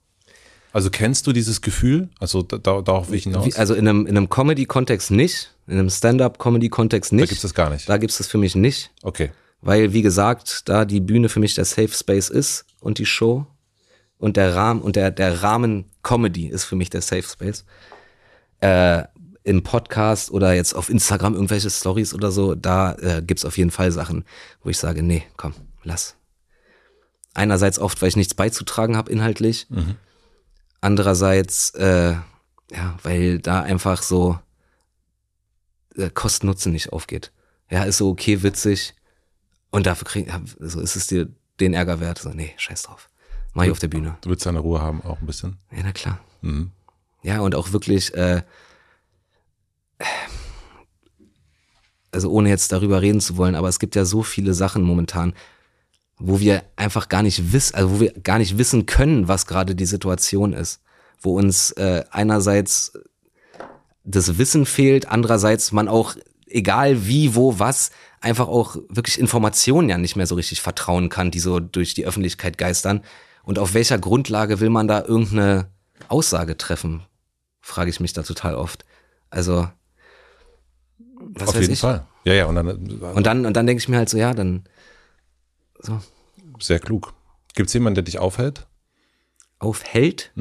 Also 0.74 0.90
kennst 0.90 1.28
du 1.28 1.34
dieses 1.34 1.62
Gefühl? 1.62 2.10
Also 2.20 2.44
da, 2.44 2.58
da, 2.58 2.82
darauf 2.82 3.10
will 3.10 3.18
ich 3.18 3.24
hinaus. 3.24 3.46
Wie, 3.46 3.54
also 3.56 3.74
in 3.74 3.88
einem, 3.88 4.08
in 4.08 4.16
einem 4.16 4.30
Comedy-Kontext 4.30 5.12
nicht, 5.12 5.54
in 5.68 5.74
einem 5.78 5.90
Stand-up-Comedy-Kontext 5.90 7.12
da 7.12 7.16
nicht. 7.18 7.30
gibt's 7.30 7.42
das 7.42 7.54
gar 7.54 7.70
nicht. 7.70 7.90
Da 7.90 7.98
gibt's 7.98 8.18
das 8.20 8.28
für 8.28 8.38
mich 8.38 8.56
nicht. 8.56 8.92
Okay. 9.04 9.32
Weil, 9.60 9.92
wie 9.94 10.02
gesagt, 10.02 10.70
da 10.70 10.86
die 10.86 11.02
Bühne 11.02 11.28
für 11.30 11.42
mich 11.42 11.54
der 11.56 11.66
Safe 11.66 11.90
Space 11.90 12.30
ist 12.30 12.66
und 12.80 12.98
die 13.00 13.06
Show 13.06 13.46
und 14.18 14.38
der 14.38 14.56
Rahmen 14.56 14.82
und 14.82 14.96
der, 14.96 15.12
der 15.12 15.44
Rahmen 15.44 15.86
Comedy 16.04 16.48
ist 16.48 16.64
für 16.64 16.76
mich 16.78 16.90
der 16.90 17.02
Safe 17.02 17.24
Space. 17.24 17.66
Äh, 18.62 19.04
Im 19.44 19.64
Podcast 19.64 20.32
oder 20.32 20.54
jetzt 20.54 20.74
auf 20.74 20.90
Instagram 20.90 21.34
irgendwelche 21.34 21.70
Stories 21.70 22.14
oder 22.14 22.32
so, 22.32 22.56
da 22.56 22.94
äh, 22.94 23.24
gibt's 23.26 23.44
auf 23.44 23.58
jeden 23.58 23.72
Fall 23.72 23.92
Sachen, 23.92 24.24
wo 24.64 24.70
ich 24.70 24.78
sage, 24.78 25.02
nee, 25.02 25.24
komm, 25.36 25.54
lass. 25.84 26.16
Einerseits 27.34 27.80
oft, 27.80 28.02
weil 28.02 28.10
ich 28.10 28.16
nichts 28.16 28.36
beizutragen 28.36 28.98
habe 28.98 29.12
inhaltlich. 29.12 29.68
Andererseits, 30.80 31.72
äh, 31.72 32.12
ja, 32.72 32.98
weil 33.04 33.40
da 33.40 33.62
einfach 33.62 34.04
so 34.04 34.38
äh, 35.96 36.10
Kosten-Nutzen 36.10 36.72
nicht 36.72 36.94
aufgeht. 36.94 37.32
Ja, 37.70 37.84
ist 37.84 37.98
so 37.98 38.10
okay, 38.10 38.44
witzig. 38.44 38.94
Und 39.72 39.86
dafür 39.86 40.08
krieg, 40.08 40.28
ja, 40.28 40.42
so 40.60 40.82
ist 40.82 40.96
es 40.96 41.08
dir 41.08 41.30
den 41.60 41.74
Ärger 41.74 42.00
wert. 42.00 42.20
So, 42.20 42.30
nee, 42.30 42.54
scheiß 42.58 42.84
drauf. 42.84 43.10
Mach 43.54 43.64
ich 43.64 43.72
auf 43.72 43.80
der 43.80 43.88
Bühne. 43.88 44.18
Du 44.22 44.30
willst 44.30 44.46
deine 44.46 44.60
Ruhe 44.60 44.82
haben, 44.82 45.02
auch 45.02 45.20
ein 45.20 45.26
bisschen. 45.26 45.58
Ja, 45.72 45.80
na 45.84 45.92
klar. 45.92 46.20
Mhm. 46.42 46.72
Ja, 47.24 47.42
und 47.42 47.56
auch 47.56 47.72
wirklich, 47.72 48.14
äh, 48.14 48.42
also 52.12 52.30
ohne 52.32 52.50
jetzt 52.50 52.72
darüber 52.72 53.02
reden 53.02 53.22
zu 53.22 53.38
wollen, 53.38 53.56
aber 53.56 53.70
es 53.70 53.80
gibt 53.80 53.96
ja 53.96 54.06
so 54.06 54.24
viele 54.24 54.54
Sachen 54.54 54.82
momentan, 54.82 55.34
wo 56.18 56.40
wir 56.40 56.64
einfach 56.76 57.10
gar 57.10 57.24
nicht 57.24 57.52
wissen, 57.52 57.76
also 57.76 57.92
wo 57.92 58.00
wir 58.00 58.12
gar 58.12 58.38
nicht 58.38 58.58
wissen 58.58 58.86
können, 58.86 59.28
was 59.28 59.48
gerade 59.48 59.76
die 59.76 59.86
Situation 59.86 60.54
ist. 60.54 60.82
Wo 61.20 61.38
uns 61.38 61.72
äh, 61.72 62.04
einerseits 62.12 62.94
das 64.04 64.38
Wissen 64.38 64.66
fehlt, 64.66 65.08
andererseits 65.08 65.72
man 65.72 65.88
auch, 65.88 66.16
egal 66.48 67.06
wie, 67.08 67.36
wo, 67.36 67.60
was, 67.60 67.92
einfach 68.20 68.48
auch 68.48 68.76
wirklich 68.90 69.20
Informationen 69.20 69.90
ja 69.90 69.98
nicht 69.98 70.16
mehr 70.16 70.28
so 70.28 70.36
richtig 70.36 70.62
vertrauen 70.62 71.10
kann, 71.10 71.32
die 71.32 71.40
so 71.40 71.60
durch 71.60 71.94
die 71.94 72.06
Öffentlichkeit 72.06 72.58
geistern. 72.58 73.02
Und 73.44 73.60
auf 73.60 73.74
welcher 73.74 73.98
Grundlage 73.98 74.60
will 74.60 74.70
man 74.70 74.88
da 74.88 75.04
irgendeine 75.04 75.68
Aussage 76.08 76.58
treffen? 76.58 77.04
Frage 77.62 77.90
ich 77.90 78.00
mich 78.00 78.14
da 78.14 78.24
total 78.24 78.56
oft. 78.56 78.86
Also, 79.30 79.70
was 81.20 81.48
Auf 81.50 81.56
weiß 81.56 81.62
jeden 81.62 81.74
ich. 81.74 81.80
Fall. 81.80 82.06
Ja, 82.26 82.34
ja, 82.34 82.46
und 82.46 82.56
dann 82.56 82.68
Und 82.68 83.26
dann, 83.26 83.46
und 83.46 83.54
dann 83.56 83.66
denke 83.68 83.82
ich 83.82 83.88
mir 83.88 83.98
halt 83.98 84.10
so, 84.10 84.18
ja, 84.18 84.34
dann 84.34 84.64
so, 85.80 86.00
sehr 86.60 86.80
klug. 86.80 87.14
Gibt 87.56 87.68
es 87.68 87.74
jemanden, 87.74 87.96
der 87.96 88.04
dich 88.04 88.20
aufhält? 88.20 88.68
aufhält. 89.60 90.32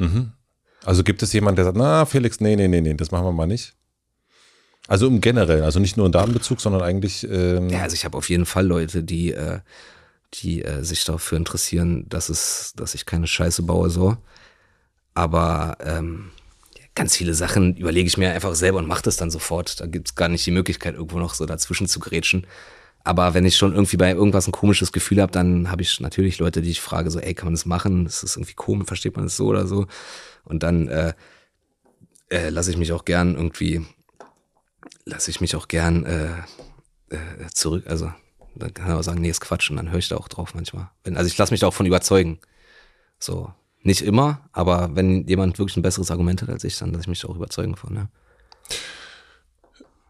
Also 0.83 1.03
gibt 1.03 1.21
es 1.21 1.31
jemanden, 1.31 1.57
der 1.57 1.65
sagt, 1.65 1.77
na, 1.77 2.05
Felix, 2.05 2.39
nee, 2.39 2.55
nee, 2.55 2.67
nee, 2.67 2.81
nee, 2.81 2.95
das 2.95 3.11
machen 3.11 3.25
wir 3.25 3.31
mal 3.31 3.45
nicht. 3.45 3.75
Also 4.87 5.05
im 5.07 5.21
Generellen, 5.21 5.63
also 5.63 5.79
nicht 5.79 5.95
nur 5.95 6.07
in 6.07 6.11
Damenbezug, 6.11 6.59
sondern 6.59 6.81
eigentlich, 6.81 7.23
ähm, 7.29 7.69
Ja, 7.69 7.83
also 7.83 7.93
ich 7.93 8.03
habe 8.03 8.17
auf 8.17 8.29
jeden 8.29 8.47
Fall 8.47 8.65
Leute, 8.65 9.03
die, 9.03 9.31
äh, 9.31 9.59
die 10.33 10.63
äh, 10.63 10.83
sich 10.83 11.03
dafür 11.05 11.37
interessieren, 11.37 12.09
dass 12.09 12.29
es, 12.29 12.73
dass 12.75 12.95
ich 12.95 13.05
keine 13.05 13.27
Scheiße 13.27 13.61
baue, 13.61 13.91
so. 13.91 14.17
Aber 15.13 15.77
ähm, 15.81 16.31
ganz 16.95 17.15
viele 17.15 17.33
Sachen 17.33 17.75
überlege 17.77 18.07
ich 18.07 18.17
mir 18.17 18.31
einfach 18.31 18.53
selber 18.55 18.79
und 18.79 18.87
mache 18.87 19.03
das 19.03 19.17
dann 19.17 19.31
sofort. 19.31 19.79
Da 19.79 19.85
gibt's 19.85 20.15
gar 20.15 20.27
nicht 20.27 20.45
die 20.45 20.51
Möglichkeit, 20.51 20.95
irgendwo 20.95 21.19
noch 21.19 21.33
so 21.33 21.45
dazwischen 21.45 21.87
zu 21.87 21.99
grätschen. 21.99 22.47
Aber 23.03 23.33
wenn 23.33 23.45
ich 23.45 23.57
schon 23.57 23.73
irgendwie 23.73 23.97
bei 23.97 24.11
irgendwas 24.11 24.47
ein 24.47 24.51
komisches 24.51 24.91
Gefühl 24.91 25.21
habe, 25.21 25.31
dann 25.31 25.71
habe 25.71 25.81
ich 25.81 25.99
natürlich 25.99 26.37
Leute, 26.37 26.61
die 26.61 26.69
ich 26.69 26.81
frage, 26.81 27.09
so, 27.09 27.19
ey, 27.19 27.33
kann 27.33 27.47
man 27.47 27.53
das 27.53 27.65
machen? 27.65 28.05
Ist 28.05 28.23
das 28.23 28.35
irgendwie 28.35 28.53
komisch? 28.53 28.87
Versteht 28.87 29.15
man 29.15 29.25
das 29.25 29.37
so 29.37 29.47
oder 29.47 29.65
so? 29.65 29.87
Und 30.43 30.63
dann 30.63 30.87
äh, 30.87 31.13
äh, 32.29 32.49
lasse 32.49 32.71
ich 32.71 32.77
mich 32.77 32.91
auch 32.91 33.05
gern 33.05 33.35
irgendwie, 33.35 33.85
lasse 35.05 35.31
ich 35.31 35.41
mich 35.41 35.55
auch 35.55 35.67
gern 35.67 36.05
äh, 36.05 36.31
äh, 37.09 37.47
zurück, 37.53 37.85
also 37.87 38.11
dann 38.55 38.73
kann 38.73 38.89
er 38.89 38.99
auch 38.99 39.03
sagen, 39.03 39.21
nee, 39.21 39.29
ist 39.29 39.41
Quatsch 39.41 39.69
und 39.69 39.77
dann 39.77 39.91
höre 39.91 39.99
ich 39.99 40.09
da 40.09 40.17
auch 40.17 40.27
drauf 40.27 40.53
manchmal. 40.53 40.89
Also 41.05 41.25
ich 41.25 41.37
lasse 41.37 41.53
mich 41.53 41.61
da 41.61 41.67
auch 41.67 41.73
von 41.73 41.85
überzeugen. 41.85 42.39
So, 43.17 43.53
nicht 43.83 44.01
immer, 44.01 44.41
aber 44.51 44.95
wenn 44.95 45.27
jemand 45.27 45.57
wirklich 45.59 45.77
ein 45.77 45.81
besseres 45.81 46.11
Argument 46.11 46.41
hat 46.41 46.49
als 46.49 46.63
ich, 46.63 46.77
dann 46.77 46.89
lasse 46.91 47.01
ich 47.01 47.07
mich 47.07 47.25
auch 47.25 47.35
überzeugen 47.35 47.75
von, 47.75 47.95
ja. 47.95 48.07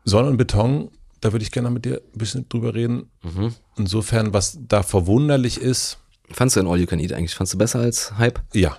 Sonne 0.04 0.30
und 0.30 0.38
Beton, 0.38 0.92
da 1.22 1.32
würde 1.32 1.44
ich 1.44 1.52
gerne 1.52 1.70
mit 1.70 1.86
dir 1.86 2.02
ein 2.14 2.18
bisschen 2.18 2.50
drüber 2.50 2.74
reden. 2.74 3.10
Mhm. 3.22 3.54
Insofern, 3.78 4.34
was 4.34 4.58
da 4.68 4.84
verwunderlich 4.84 5.60
ist, 5.60 5.98
Fandst 6.34 6.56
du 6.56 6.62
denn 6.62 6.70
All 6.70 6.80
You 6.80 6.86
Can 6.86 7.00
Eat 7.02 7.12
eigentlich? 7.12 7.36
Fandst 7.36 7.54
du 7.54 7.58
besser 7.58 7.80
als 7.80 8.18
Hype? 8.18 8.40
ja, 8.54 8.78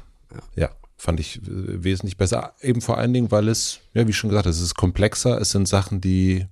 ja, 0.56 0.70
fand 0.96 1.20
ich 1.20 1.36
äh, 1.42 1.84
wesentlich 1.84 2.16
besser. 2.16 2.54
Eben 2.62 2.80
vor 2.80 2.96
allen 2.96 3.12
Dingen, 3.12 3.30
weil 3.30 3.46
es, 3.48 3.80
ja, 3.92 4.08
wie 4.08 4.14
schon 4.14 4.30
gesagt, 4.30 4.46
es 4.46 4.58
ist 4.58 4.74
komplexer. 4.74 5.38
Es 5.38 5.50
sind 5.50 5.68
Sachen, 5.68 6.00
die, 6.00 6.46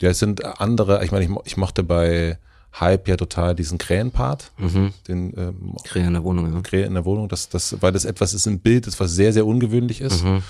ja, 0.00 0.08
es 0.08 0.18
sind 0.18 0.42
andere. 0.58 1.04
Ich 1.04 1.12
meine, 1.12 1.24
ich, 1.24 1.30
mo- 1.30 1.42
ich 1.44 1.58
mochte 1.58 1.82
bei 1.82 2.38
Hype 2.80 3.08
ja 3.08 3.16
total 3.16 3.54
diesen 3.54 3.78
Krähenpart, 3.78 4.52
Mhm. 4.58 4.92
den 5.08 5.32
ähm, 5.36 5.76
Krähe 5.84 6.06
in 6.06 6.12
der 6.12 6.24
Wohnung, 6.24 6.52
ja. 6.52 6.60
Krähe 6.60 6.84
in 6.84 6.94
der 6.94 7.04
Wohnung, 7.04 7.28
das, 7.28 7.48
das, 7.48 7.76
weil 7.80 7.92
das 7.92 8.04
etwas 8.04 8.34
ist 8.34 8.46
im 8.46 8.58
Bild, 8.60 8.86
das 8.86 9.00
was 9.00 9.12
sehr, 9.12 9.32
sehr 9.32 9.46
ungewöhnlich 9.46 10.00
ist. 10.00 10.24
Mhm. 10.24 10.42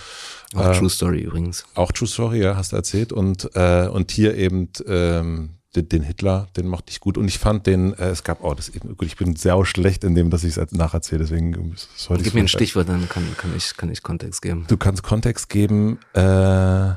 Auch 0.55 0.71
Äh, 0.71 0.79
True 0.79 0.91
Story 0.91 1.21
übrigens. 1.21 1.65
Auch 1.75 1.93
True 1.93 2.09
Story, 2.09 2.43
ja, 2.43 2.57
hast 2.57 2.73
du 2.73 2.77
erzählt. 2.77 3.13
Und, 3.13 3.51
äh, 3.55 3.89
und 3.89 4.11
hier 4.11 4.37
eben 4.37 4.69
ähm, 4.87 5.51
den, 5.75 5.89
den 5.89 6.03
Hitler, 6.03 6.49
den 6.57 6.69
mochte 6.69 6.91
ich 6.91 7.01
gut. 7.01 7.19
Und 7.19 7.27
ich 7.29 7.39
fand 7.39 7.67
den, 7.67 7.93
äh, 7.95 8.11
es 8.11 8.25
gab, 8.25 8.43
oh, 8.43 8.55
das 8.55 8.73
gut, 8.73 9.03
ich 9.03 9.17
bin 9.17 9.37
sehr 9.37 9.63
schlecht 9.67 10.05
in 10.05 10.15
dem, 10.15 10.31
dass 10.31 10.45
ich 10.45 10.57
es 10.57 10.73
nacherzähle, 10.73 11.23
deswegen 11.23 11.75
sollte 11.97 12.23
Gib 12.23 12.31
ich 12.31 12.35
mir 12.35 12.41
ein 12.41 12.49
Stichwort, 12.49 12.89
dann 12.89 13.09
kann, 13.09 13.25
kann, 13.37 13.53
ich, 13.57 13.77
kann 13.77 13.91
ich 13.91 14.03
Kontext 14.03 14.41
geben. 14.43 14.65
Du 14.69 14.77
kannst 14.77 15.03
Kontext 15.03 15.49
geben. 15.49 15.99
Äh, 16.13 16.95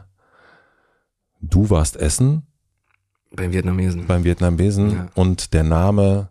du 1.42 1.70
warst 1.70 1.98
essen 1.98 2.44
Beim 3.32 3.52
Vietnamesen. 3.52 4.08
beim 4.08 4.24
Vietnamesen 4.24 4.92
Ja. 4.92 5.08
und 5.16 5.54
der 5.54 5.64
Name 5.64 6.30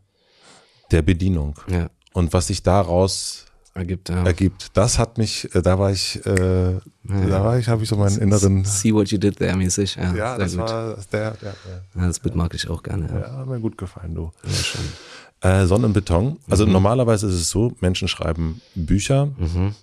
der 0.91 1.03
Bedienung. 1.03 1.55
ja, 1.69 1.89
Und 2.13 2.33
was 2.33 2.49
sich 2.49 2.63
daraus 2.63 3.45
ergibt, 3.75 4.09
ja. 4.09 4.25
ergibt, 4.25 4.71
das 4.77 4.99
hat 4.99 5.19
mich, 5.19 5.55
äh, 5.55 5.63
da 5.63 5.79
war 5.79 5.93
ich, 5.93 6.17
äh, 6.27 6.79
da 7.05 7.45
war 7.45 7.59
ich, 7.59 7.69
habe 7.69 7.83
ich 7.85 7.89
so 7.89 7.97
meinen 7.97 8.19
inneren. 8.19 8.65
See 8.65 8.93
what 8.93 9.09
you 9.11 9.19
did 9.19 9.37
there 9.37 9.55
mäßig. 9.57 9.95
Ja, 9.97 10.15
Ja, 10.15 10.39
das 10.39 10.53
gut. 10.57 10.61
war 10.63 10.97
der, 11.13 11.31
der, 11.33 11.55
Ja, 11.95 12.07
das 12.09 12.19
Bild 12.19 12.35
mag 12.35 12.53
ich 12.55 12.69
auch 12.69 12.83
gerne. 12.83 13.07
Ja. 13.09 13.21
ja, 13.21 13.37
hat 13.39 13.47
mir 13.47 13.61
gut 13.61 13.79
gefallen, 13.79 14.15
du. 14.17 14.33
Ja, 14.45 14.51
schon. 14.53 14.81
Äh, 15.41 15.67
Sonne 15.67 15.89
Beton. 15.91 16.39
Also 16.51 16.67
Mhm. 16.67 16.73
normalerweise 16.73 17.29
ist 17.29 17.35
es 17.35 17.51
so, 17.51 17.73
Menschen 17.81 18.09
schreiben 18.09 18.61
Bücher 18.75 19.27
Mhm. 19.27 19.75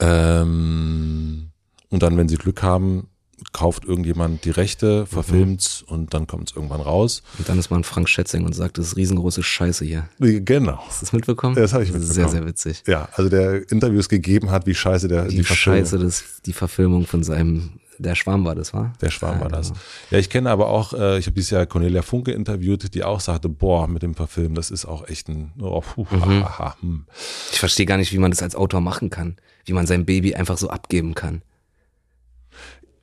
ähm, 0.00 1.50
und 1.90 2.02
dann, 2.02 2.16
wenn 2.16 2.28
sie 2.28 2.36
Glück 2.36 2.62
haben, 2.62 3.08
kauft 3.52 3.84
irgendjemand 3.84 4.44
die 4.44 4.50
Rechte, 4.50 5.06
verfilmt's 5.06 5.84
mhm. 5.86 5.94
und 5.94 6.14
dann 6.14 6.26
kommt's 6.26 6.52
irgendwann 6.54 6.80
raus. 6.80 7.22
Und 7.38 7.48
dann 7.48 7.58
ist 7.58 7.70
man 7.70 7.84
Frank 7.84 8.08
Schätzing 8.08 8.44
und 8.44 8.54
sagt, 8.54 8.78
das 8.78 8.88
ist 8.88 8.96
riesengroße 8.96 9.42
Scheiße 9.42 9.84
hier. 9.84 10.08
Genau. 10.18 10.78
Hast 10.86 11.00
du 11.00 11.06
das 11.06 11.12
mitbekommen? 11.12 11.54
Das 11.54 11.72
habe 11.72 11.84
ich 11.84 11.92
mitbekommen. 11.92 12.14
Sehr, 12.14 12.28
sehr 12.28 12.46
witzig. 12.46 12.82
Ja, 12.86 13.08
also 13.14 13.30
der 13.30 13.70
Interviews 13.70 14.08
gegeben 14.08 14.50
hat, 14.50 14.66
wie 14.66 14.74
scheiße 14.74 15.08
der 15.08 15.24
die, 15.26 15.36
die 15.36 15.44
Scheiße, 15.44 15.98
das, 15.98 16.42
die 16.44 16.52
Verfilmung 16.52 17.06
von 17.06 17.22
seinem 17.22 17.70
der 17.98 18.14
Schwarm 18.14 18.44
war 18.44 18.54
das, 18.54 18.72
war? 18.72 18.92
Der 19.00 19.10
Schwarm 19.10 19.38
ja, 19.38 19.40
war 19.42 19.48
das. 19.48 19.68
Genau. 19.68 19.80
Ja, 20.10 20.18
ich 20.18 20.30
kenne 20.30 20.50
aber 20.50 20.68
auch, 20.68 20.92
äh, 20.92 21.18
ich 21.18 21.26
habe 21.26 21.34
dieses 21.34 21.50
Jahr 21.50 21.66
Cornelia 21.66 22.02
Funke 22.02 22.30
interviewt, 22.30 22.94
die 22.94 23.02
auch 23.02 23.20
sagte, 23.20 23.48
boah, 23.48 23.88
mit 23.88 24.02
dem 24.02 24.14
Verfilmen, 24.14 24.54
das 24.54 24.70
ist 24.70 24.86
auch 24.86 25.08
echt 25.08 25.28
ein, 25.28 25.52
oh, 25.60 25.80
puh, 25.80 26.06
mhm. 26.10 26.44
aha, 26.44 26.76
hm. 26.80 27.06
Ich 27.50 27.58
verstehe 27.58 27.86
gar 27.86 27.96
nicht, 27.96 28.12
wie 28.12 28.18
man 28.18 28.30
das 28.30 28.42
als 28.42 28.54
Autor 28.54 28.80
machen 28.80 29.10
kann, 29.10 29.36
wie 29.64 29.72
man 29.72 29.86
sein 29.86 30.06
Baby 30.06 30.34
einfach 30.34 30.58
so 30.58 30.70
abgeben 30.70 31.14
kann. 31.14 31.42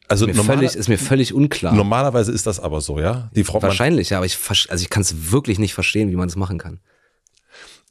Also 0.07 0.27
ist 0.27 0.37
mir, 0.37 0.43
völlig, 0.43 0.75
ist 0.75 0.87
mir 0.87 0.97
völlig 0.97 1.33
unklar. 1.33 1.73
Normalerweise 1.73 2.31
ist 2.31 2.45
das 2.45 2.59
aber 2.59 2.81
so, 2.81 2.99
ja? 2.99 3.29
Die 3.35 3.43
Frau, 3.43 3.61
Wahrscheinlich, 3.61 4.11
ja, 4.11 4.17
aber 4.17 4.25
ich, 4.25 4.37
also 4.69 4.81
ich 4.81 4.89
kann 4.89 5.01
es 5.01 5.31
wirklich 5.31 5.57
nicht 5.57 5.73
verstehen, 5.73 6.11
wie 6.11 6.15
man 6.15 6.27
das 6.27 6.35
machen 6.35 6.57
kann. 6.57 6.79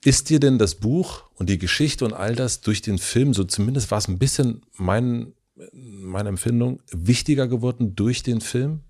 Ist 0.04 0.30
dir 0.30 0.38
denn 0.38 0.58
das 0.58 0.76
Buch 0.76 1.24
und 1.34 1.48
die 1.48 1.58
Geschichte 1.58 2.04
und 2.04 2.12
all 2.12 2.34
das 2.34 2.60
durch 2.60 2.82
den 2.82 2.98
Film, 2.98 3.32
so 3.34 3.42
zumindest 3.44 3.90
war 3.90 3.98
es 3.98 4.06
ein 4.06 4.18
bisschen 4.18 4.62
mein, 4.76 5.32
meine 5.72 6.28
Empfindung, 6.28 6.80
wichtiger 6.92 7.48
geworden 7.48 7.96
durch 7.96 8.22
den 8.22 8.40
Film? 8.40 8.80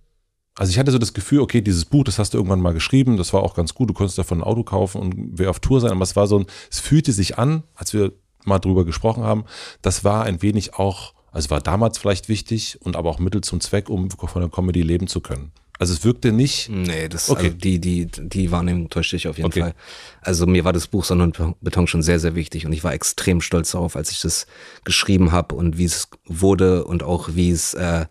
Also 0.57 0.71
ich 0.71 0.79
hatte 0.79 0.93
so 0.93 0.99
das 0.99 1.15
Gefühl, 1.15 1.41
okay, 1.41 1.61
dieses 1.61 1.85
Buch, 1.85 2.05
das 2.05 2.19
hast 2.19 2.35
du 2.35 2.39
irgendwann 2.39 2.61
mal 2.61 2.75
geschrieben, 2.75 3.17
das 3.17 3.33
war 3.33 3.43
auch 3.43 3.55
ganz 3.55 3.75
gut, 3.75 3.91
du 3.91 3.95
konntest 3.95 4.19
davon 4.19 4.39
ein 4.39 4.45
Auto 4.45 4.63
kaufen 4.63 5.01
und 5.01 5.39
wäre 5.39 5.51
auf 5.51 5.61
Tour 5.61 5.81
sein, 5.81 5.91
aber 5.91 6.03
es 6.03 6.15
war 6.15 6.27
so 6.27 6.39
ein, 6.39 6.47
es 6.71 6.81
fühlte 6.81 7.13
sich 7.13 7.39
an, 7.39 7.65
als 7.75 7.93
wir 7.93 8.13
mal 8.45 8.59
drüber 8.59 8.85
gesprochen 8.85 9.25
haben, 9.25 9.45
das 9.83 10.05
war 10.05 10.25
ein 10.25 10.43
wenig 10.43 10.75
auch 10.75 11.14
also 11.35 11.51
war 11.51 11.61
damals 11.61 11.99
vielleicht 11.99 12.29
wichtig 12.29 12.79
und 12.81 12.95
aber 12.95 13.11
auch 13.11 13.19
Mittel 13.19 13.41
zum 13.41 13.61
Zweck, 13.61 13.91
um 13.91 14.09
von 14.11 14.41
der 14.41 14.51
Comedy 14.51 14.83
leben 14.83 15.09
zu 15.09 15.21
können. 15.21 15.51
Also 15.81 15.93
es 15.93 16.05
wirkte 16.05 16.31
nicht. 16.31 16.69
Nee, 16.69 17.09
das 17.09 17.29
okay. 17.29 17.47
also 17.47 17.57
die, 17.57 17.81
die, 17.81 18.07
die 18.07 18.53
Wahrnehmung 18.53 18.89
täuschte 18.89 19.17
ich 19.17 19.27
auf 19.27 19.37
jeden 19.37 19.49
okay. 19.49 19.61
Fall. 19.61 19.75
Also 20.21 20.47
mir 20.47 20.65
war 20.65 20.73
das 20.73 20.87
Buch 20.87 21.05
Sonne 21.05 21.25
und 21.25 21.37
Beton 21.61 21.89
schon 21.89 22.05
sehr, 22.05 22.21
sehr 22.21 22.37
wichtig 22.37 22.67
und 22.67 22.73
ich 22.73 22.85
war 22.85 22.95
extrem 22.95 23.41
stolz 23.41 23.73
darauf, 23.73 23.97
als 23.97 24.13
ich 24.13 24.21
das 24.21 24.47
geschrieben 24.85 25.33
habe 25.33 25.57
und 25.57 25.77
wie 25.77 25.85
es 25.85 26.09
wurde 26.27 26.85
und 26.85 27.03
auch 27.03 27.31
wie 27.33 27.51
es, 27.51 27.75
äh, 27.75 28.07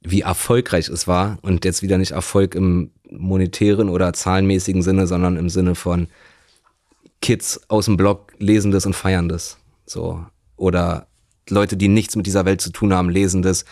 wie 0.00 0.20
erfolgreich 0.20 0.88
es 0.88 1.08
war. 1.08 1.38
Und 1.42 1.64
jetzt 1.64 1.82
wieder 1.82 1.98
nicht 1.98 2.12
Erfolg 2.12 2.54
im 2.54 2.92
monetären 3.10 3.88
oder 3.88 4.12
zahlenmäßigen 4.12 4.82
Sinne, 4.82 5.08
sondern 5.08 5.36
im 5.36 5.48
Sinne 5.48 5.74
von 5.74 6.06
Kids 7.20 7.60
aus 7.66 7.86
dem 7.86 7.96
Blog 7.96 8.32
lesen 8.38 8.70
das 8.70 8.86
und 8.86 8.94
feiern 8.94 9.28
das. 9.28 9.58
So. 9.84 10.24
Oder 10.56 11.08
Leute, 11.48 11.76
die 11.76 11.88
nichts 11.88 12.16
mit 12.16 12.26
dieser 12.26 12.44
Welt 12.44 12.60
zu 12.60 12.70
tun 12.70 12.92
haben, 12.92 13.10
lesen 13.10 13.42
das 13.42 13.64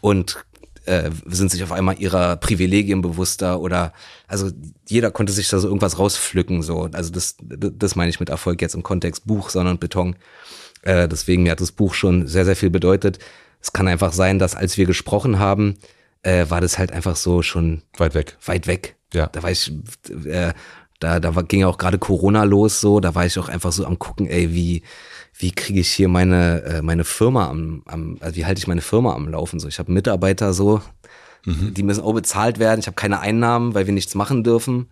und 0.00 0.44
äh, 0.86 1.10
sind 1.26 1.50
sich 1.50 1.62
auf 1.62 1.72
einmal 1.72 2.00
ihrer 2.00 2.36
Privilegien 2.36 3.02
bewusster 3.02 3.60
oder 3.60 3.92
also 4.26 4.50
jeder 4.88 5.10
konnte 5.10 5.32
sich 5.32 5.48
da 5.48 5.58
so 5.58 5.68
irgendwas 5.68 5.98
rauspflücken 5.98 6.62
so. 6.62 6.88
Also 6.92 7.12
das 7.12 7.36
das 7.40 7.96
meine 7.96 8.10
ich 8.10 8.20
mit 8.20 8.28
Erfolg 8.28 8.62
jetzt 8.62 8.74
im 8.74 8.82
Kontext 8.82 9.26
Buch 9.26 9.50
sondern 9.50 9.78
Beton. 9.78 10.16
Äh, 10.82 11.06
deswegen 11.08 11.42
mir 11.42 11.52
hat 11.52 11.60
das 11.60 11.72
Buch 11.72 11.94
schon 11.94 12.26
sehr 12.26 12.44
sehr 12.44 12.56
viel 12.56 12.70
bedeutet. 12.70 13.18
Es 13.60 13.72
kann 13.72 13.88
einfach 13.88 14.12
sein 14.12 14.38
dass 14.38 14.54
als 14.54 14.78
wir 14.78 14.86
gesprochen 14.86 15.38
haben 15.38 15.76
äh, 16.22 16.46
war 16.48 16.60
das 16.60 16.78
halt 16.78 16.92
einfach 16.92 17.16
so 17.16 17.42
schon 17.42 17.82
weit 17.96 18.14
weg. 18.14 18.36
weit 18.44 18.66
weg. 18.66 18.96
Ja. 19.12 19.26
Da 19.26 19.42
war 19.42 19.50
ich 19.50 19.72
äh, 20.24 20.52
da 20.98 21.20
da 21.20 21.34
war, 21.34 21.44
ging 21.44 21.60
ja 21.60 21.68
auch 21.68 21.78
gerade 21.78 21.98
Corona 21.98 22.44
los 22.44 22.80
so. 22.80 23.00
Da 23.00 23.14
war 23.14 23.26
ich 23.26 23.38
auch 23.38 23.48
einfach 23.48 23.72
so 23.72 23.84
am 23.84 23.98
gucken 23.98 24.26
ey 24.26 24.52
wie 24.54 24.82
wie 25.40 25.52
kriege 25.52 25.80
ich 25.80 25.90
hier 25.90 26.08
meine, 26.08 26.62
äh, 26.62 26.82
meine 26.82 27.04
Firma 27.04 27.48
am, 27.48 27.82
am, 27.86 28.18
also 28.20 28.36
wie 28.36 28.44
halte 28.44 28.58
ich 28.58 28.66
meine 28.66 28.82
Firma 28.82 29.14
am 29.14 29.28
Laufen? 29.28 29.58
So, 29.58 29.68
ich 29.68 29.78
habe 29.78 29.90
Mitarbeiter 29.90 30.52
so, 30.52 30.82
mhm. 31.46 31.72
die 31.72 31.82
müssen 31.82 32.02
auch 32.02 32.12
bezahlt 32.12 32.58
werden. 32.58 32.80
Ich 32.80 32.86
habe 32.86 32.94
keine 32.94 33.20
Einnahmen, 33.20 33.74
weil 33.74 33.86
wir 33.86 33.94
nichts 33.94 34.14
machen 34.14 34.44
dürfen. 34.44 34.88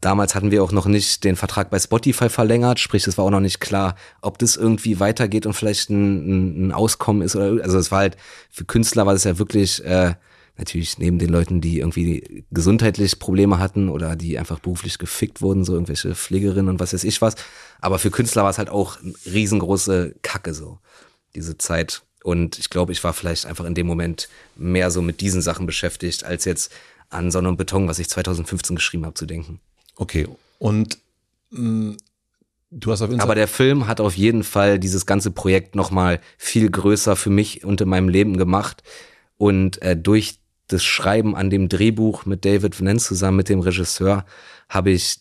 Damals 0.00 0.34
hatten 0.34 0.50
wir 0.50 0.62
auch 0.62 0.72
noch 0.72 0.86
nicht 0.86 1.24
den 1.24 1.36
Vertrag 1.36 1.70
bei 1.70 1.78
Spotify 1.78 2.28
verlängert, 2.28 2.78
sprich, 2.78 3.06
es 3.06 3.16
war 3.16 3.24
auch 3.24 3.30
noch 3.30 3.40
nicht 3.40 3.60
klar, 3.60 3.94
ob 4.20 4.38
das 4.38 4.56
irgendwie 4.56 5.00
weitergeht 5.00 5.46
und 5.46 5.54
vielleicht 5.54 5.90
ein, 5.90 6.68
ein 6.68 6.72
Auskommen 6.72 7.22
ist 7.22 7.36
oder 7.36 7.62
also 7.62 7.78
es 7.78 7.90
war 7.90 8.00
halt 8.00 8.16
für 8.50 8.64
Künstler 8.64 9.06
war 9.06 9.14
es 9.14 9.24
ja 9.24 9.38
wirklich 9.38 9.84
äh, 9.84 10.14
natürlich 10.56 10.98
neben 10.98 11.18
den 11.18 11.30
Leuten, 11.30 11.60
die 11.60 11.78
irgendwie 11.78 12.44
gesundheitlich 12.50 13.18
Probleme 13.18 13.58
hatten 13.58 13.88
oder 13.88 14.16
die 14.16 14.38
einfach 14.38 14.58
beruflich 14.58 14.98
gefickt 14.98 15.40
wurden, 15.40 15.64
so 15.64 15.72
irgendwelche 15.72 16.14
Pflegerinnen 16.14 16.68
und 16.68 16.80
was 16.80 16.92
weiß 16.92 17.04
ich 17.04 17.22
was. 17.22 17.36
Aber 17.80 17.98
für 17.98 18.10
Künstler 18.10 18.42
war 18.42 18.50
es 18.50 18.58
halt 18.58 18.68
auch 18.68 18.98
riesengroße 19.26 20.14
Kacke 20.22 20.54
so, 20.54 20.78
diese 21.34 21.58
Zeit. 21.58 22.02
Und 22.22 22.58
ich 22.58 22.70
glaube, 22.70 22.92
ich 22.92 23.02
war 23.02 23.12
vielleicht 23.12 23.46
einfach 23.46 23.64
in 23.64 23.74
dem 23.74 23.86
Moment 23.86 24.28
mehr 24.56 24.90
so 24.90 25.02
mit 25.02 25.20
diesen 25.20 25.42
Sachen 25.42 25.66
beschäftigt, 25.66 26.24
als 26.24 26.44
jetzt 26.44 26.72
an 27.10 27.30
Sonne 27.30 27.48
und 27.48 27.56
Beton, 27.56 27.88
was 27.88 27.98
ich 27.98 28.08
2015 28.08 28.76
geschrieben 28.76 29.04
habe, 29.04 29.14
zu 29.14 29.26
denken. 29.26 29.60
Okay. 29.96 30.28
Und 30.58 30.98
mh, 31.50 31.60
mm, 31.60 31.96
du 32.70 32.92
hast 32.92 33.02
auf 33.02 33.10
Instagram 33.10 33.28
Aber 33.28 33.34
der 33.34 33.48
Film 33.48 33.86
hat 33.86 34.00
auf 34.00 34.16
jeden 34.16 34.44
Fall 34.44 34.78
dieses 34.78 35.06
ganze 35.06 35.30
Projekt 35.30 35.74
nochmal 35.74 36.20
viel 36.38 36.70
größer 36.70 37.16
für 37.16 37.30
mich 37.30 37.64
und 37.64 37.80
in 37.80 37.88
meinem 37.88 38.08
Leben 38.08 38.36
gemacht. 38.36 38.82
Und 39.36 39.82
äh, 39.82 39.96
durch 39.96 40.38
das 40.68 40.84
Schreiben 40.84 41.36
an 41.36 41.50
dem 41.50 41.68
Drehbuch 41.68 42.24
mit 42.24 42.44
David 42.44 42.78
Venance 42.78 43.08
zusammen 43.08 43.36
mit 43.36 43.48
dem 43.48 43.60
Regisseur 43.60 44.24
habe 44.68 44.90
ich 44.90 45.20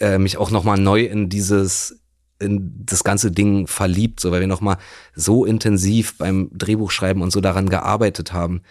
äh, 0.00 0.18
mich 0.18 0.36
auch 0.36 0.50
noch 0.50 0.64
mal 0.64 0.76
neu 0.76 1.04
in 1.04 1.28
dieses 1.28 2.00
in 2.40 2.84
das 2.84 3.04
ganze 3.04 3.30
Ding 3.30 3.66
verliebt, 3.66 4.20
so 4.20 4.32
weil 4.32 4.40
wir 4.40 4.48
noch 4.48 4.60
mal 4.60 4.76
so 5.14 5.44
intensiv 5.44 6.18
beim 6.18 6.50
Drehbuchschreiben 6.52 7.22
und 7.22 7.30
so 7.30 7.40
daran 7.40 7.68
gearbeitet 7.68 8.32
haben 8.32 8.62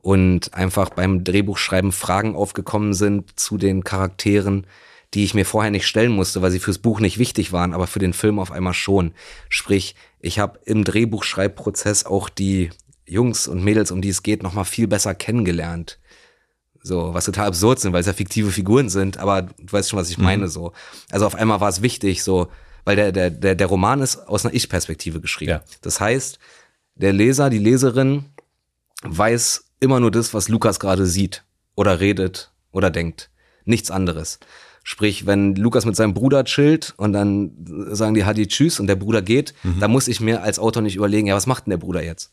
und 0.00 0.54
einfach 0.54 0.90
beim 0.90 1.22
Drehbuchschreiben 1.22 1.92
Fragen 1.92 2.34
aufgekommen 2.34 2.94
sind 2.94 3.38
zu 3.38 3.58
den 3.58 3.84
Charakteren, 3.84 4.66
die 5.14 5.24
ich 5.24 5.34
mir 5.34 5.44
vorher 5.44 5.70
nicht 5.70 5.86
stellen 5.86 6.12
musste, 6.12 6.42
weil 6.42 6.50
sie 6.50 6.58
fürs 6.58 6.78
Buch 6.78 7.00
nicht 7.00 7.18
wichtig 7.18 7.52
waren, 7.52 7.74
aber 7.74 7.86
für 7.86 7.98
den 7.98 8.14
Film 8.14 8.38
auf 8.38 8.50
einmal 8.50 8.74
schon. 8.74 9.12
Sprich, 9.48 9.94
ich 10.20 10.38
habe 10.38 10.58
im 10.64 10.84
Drehbuchschreibprozess 10.84 12.06
auch 12.06 12.28
die 12.28 12.70
Jungs 13.12 13.48
und 13.48 13.62
Mädels, 13.62 13.90
um 13.90 14.02
die 14.02 14.08
es 14.08 14.22
geht, 14.22 14.42
noch 14.42 14.54
mal 14.54 14.64
viel 14.64 14.88
besser 14.88 15.14
kennengelernt. 15.14 15.98
So, 16.82 17.14
was 17.14 17.26
total 17.26 17.46
absurd 17.46 17.78
sind, 17.78 17.92
weil 17.92 18.00
es 18.00 18.06
ja 18.06 18.12
fiktive 18.12 18.50
Figuren 18.50 18.88
sind, 18.88 19.16
aber 19.18 19.42
du 19.42 19.72
weißt 19.72 19.90
schon, 19.90 19.98
was 19.98 20.10
ich 20.10 20.18
mhm. 20.18 20.24
meine, 20.24 20.48
so. 20.48 20.72
Also 21.10 21.26
auf 21.26 21.36
einmal 21.36 21.60
war 21.60 21.68
es 21.68 21.80
wichtig, 21.80 22.24
so, 22.24 22.48
weil 22.84 22.96
der, 22.96 23.12
der, 23.12 23.30
der, 23.30 23.54
der 23.54 23.66
Roman 23.68 24.00
ist 24.00 24.16
aus 24.28 24.44
einer 24.44 24.54
Ich-Perspektive 24.54 25.20
geschrieben. 25.20 25.50
Ja. 25.50 25.62
Das 25.82 26.00
heißt, 26.00 26.40
der 26.96 27.12
Leser, 27.12 27.50
die 27.50 27.58
Leserin 27.58 28.24
weiß 29.02 29.64
immer 29.80 30.00
nur 30.00 30.10
das, 30.10 30.34
was 30.34 30.48
Lukas 30.48 30.80
gerade 30.80 31.06
sieht 31.06 31.44
oder 31.74 32.00
redet 32.00 32.52
oder 32.72 32.90
denkt. 32.90 33.30
Nichts 33.64 33.90
anderes. 33.90 34.40
Sprich, 34.84 35.26
wenn 35.26 35.54
Lukas 35.54 35.84
mit 35.84 35.94
seinem 35.94 36.14
Bruder 36.14 36.44
chillt 36.44 36.94
und 36.96 37.12
dann 37.12 37.52
sagen 37.90 38.14
die 38.14 38.24
Hadi 38.24 38.48
Tschüss 38.48 38.80
und 38.80 38.88
der 38.88 38.96
Bruder 38.96 39.22
geht, 39.22 39.54
mhm. 39.62 39.78
dann 39.78 39.92
muss 39.92 40.08
ich 40.08 40.20
mir 40.20 40.42
als 40.42 40.58
Autor 40.58 40.82
nicht 40.82 40.96
überlegen, 40.96 41.28
ja, 41.28 41.36
was 41.36 41.46
macht 41.46 41.66
denn 41.66 41.70
der 41.70 41.78
Bruder 41.78 42.02
jetzt? 42.02 42.30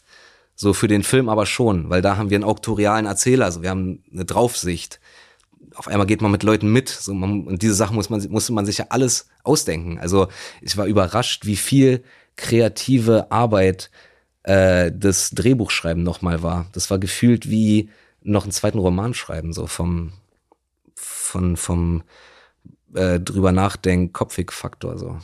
So 0.61 0.73
für 0.73 0.89
den 0.89 1.03
Film 1.03 1.29
aber 1.29 1.45
schon, 1.45 1.89
weil 1.89 2.01
da 2.01 2.17
haben 2.17 2.29
wir 2.29 2.35
einen 2.35 2.43
auktorialen 2.43 3.05
Erzähler, 3.05 3.45
also 3.45 3.61
wir 3.61 3.69
haben 3.69 4.03
eine 4.11 4.25
Draufsicht. 4.25 4.99
Auf 5.73 5.87
einmal 5.87 6.05
geht 6.05 6.21
man 6.21 6.31
mit 6.31 6.43
Leuten 6.43 6.69
mit, 6.73 6.89
so 6.89 7.13
man, 7.13 7.47
und 7.47 7.61
diese 7.61 7.75
Sachen 7.75 7.95
muss 7.95 8.09
man 8.09 8.21
musste 8.29 8.51
man 8.51 8.65
sich 8.65 8.79
ja 8.79 8.87
alles 8.89 9.29
ausdenken. 9.45 9.99
Also 9.99 10.27
ich 10.59 10.75
war 10.75 10.85
überrascht, 10.85 11.45
wie 11.45 11.55
viel 11.55 12.03
kreative 12.35 13.31
Arbeit 13.31 13.89
äh, 14.43 14.91
das 14.93 15.29
Drehbuchschreiben 15.29 16.03
nochmal 16.03 16.43
war. 16.43 16.67
Das 16.73 16.91
war 16.91 16.99
gefühlt 16.99 17.49
wie 17.49 17.89
noch 18.21 18.43
einen 18.43 18.51
zweiten 18.51 18.79
Roman 18.79 19.13
schreiben, 19.13 19.53
so 19.53 19.65
vom 19.65 20.11
von 20.93 21.55
vom 21.55 22.03
äh, 22.93 23.17
drüber 23.17 23.53
nachdenken 23.53 24.11
Kopfig-Faktor 24.11 24.97
so. 24.97 25.19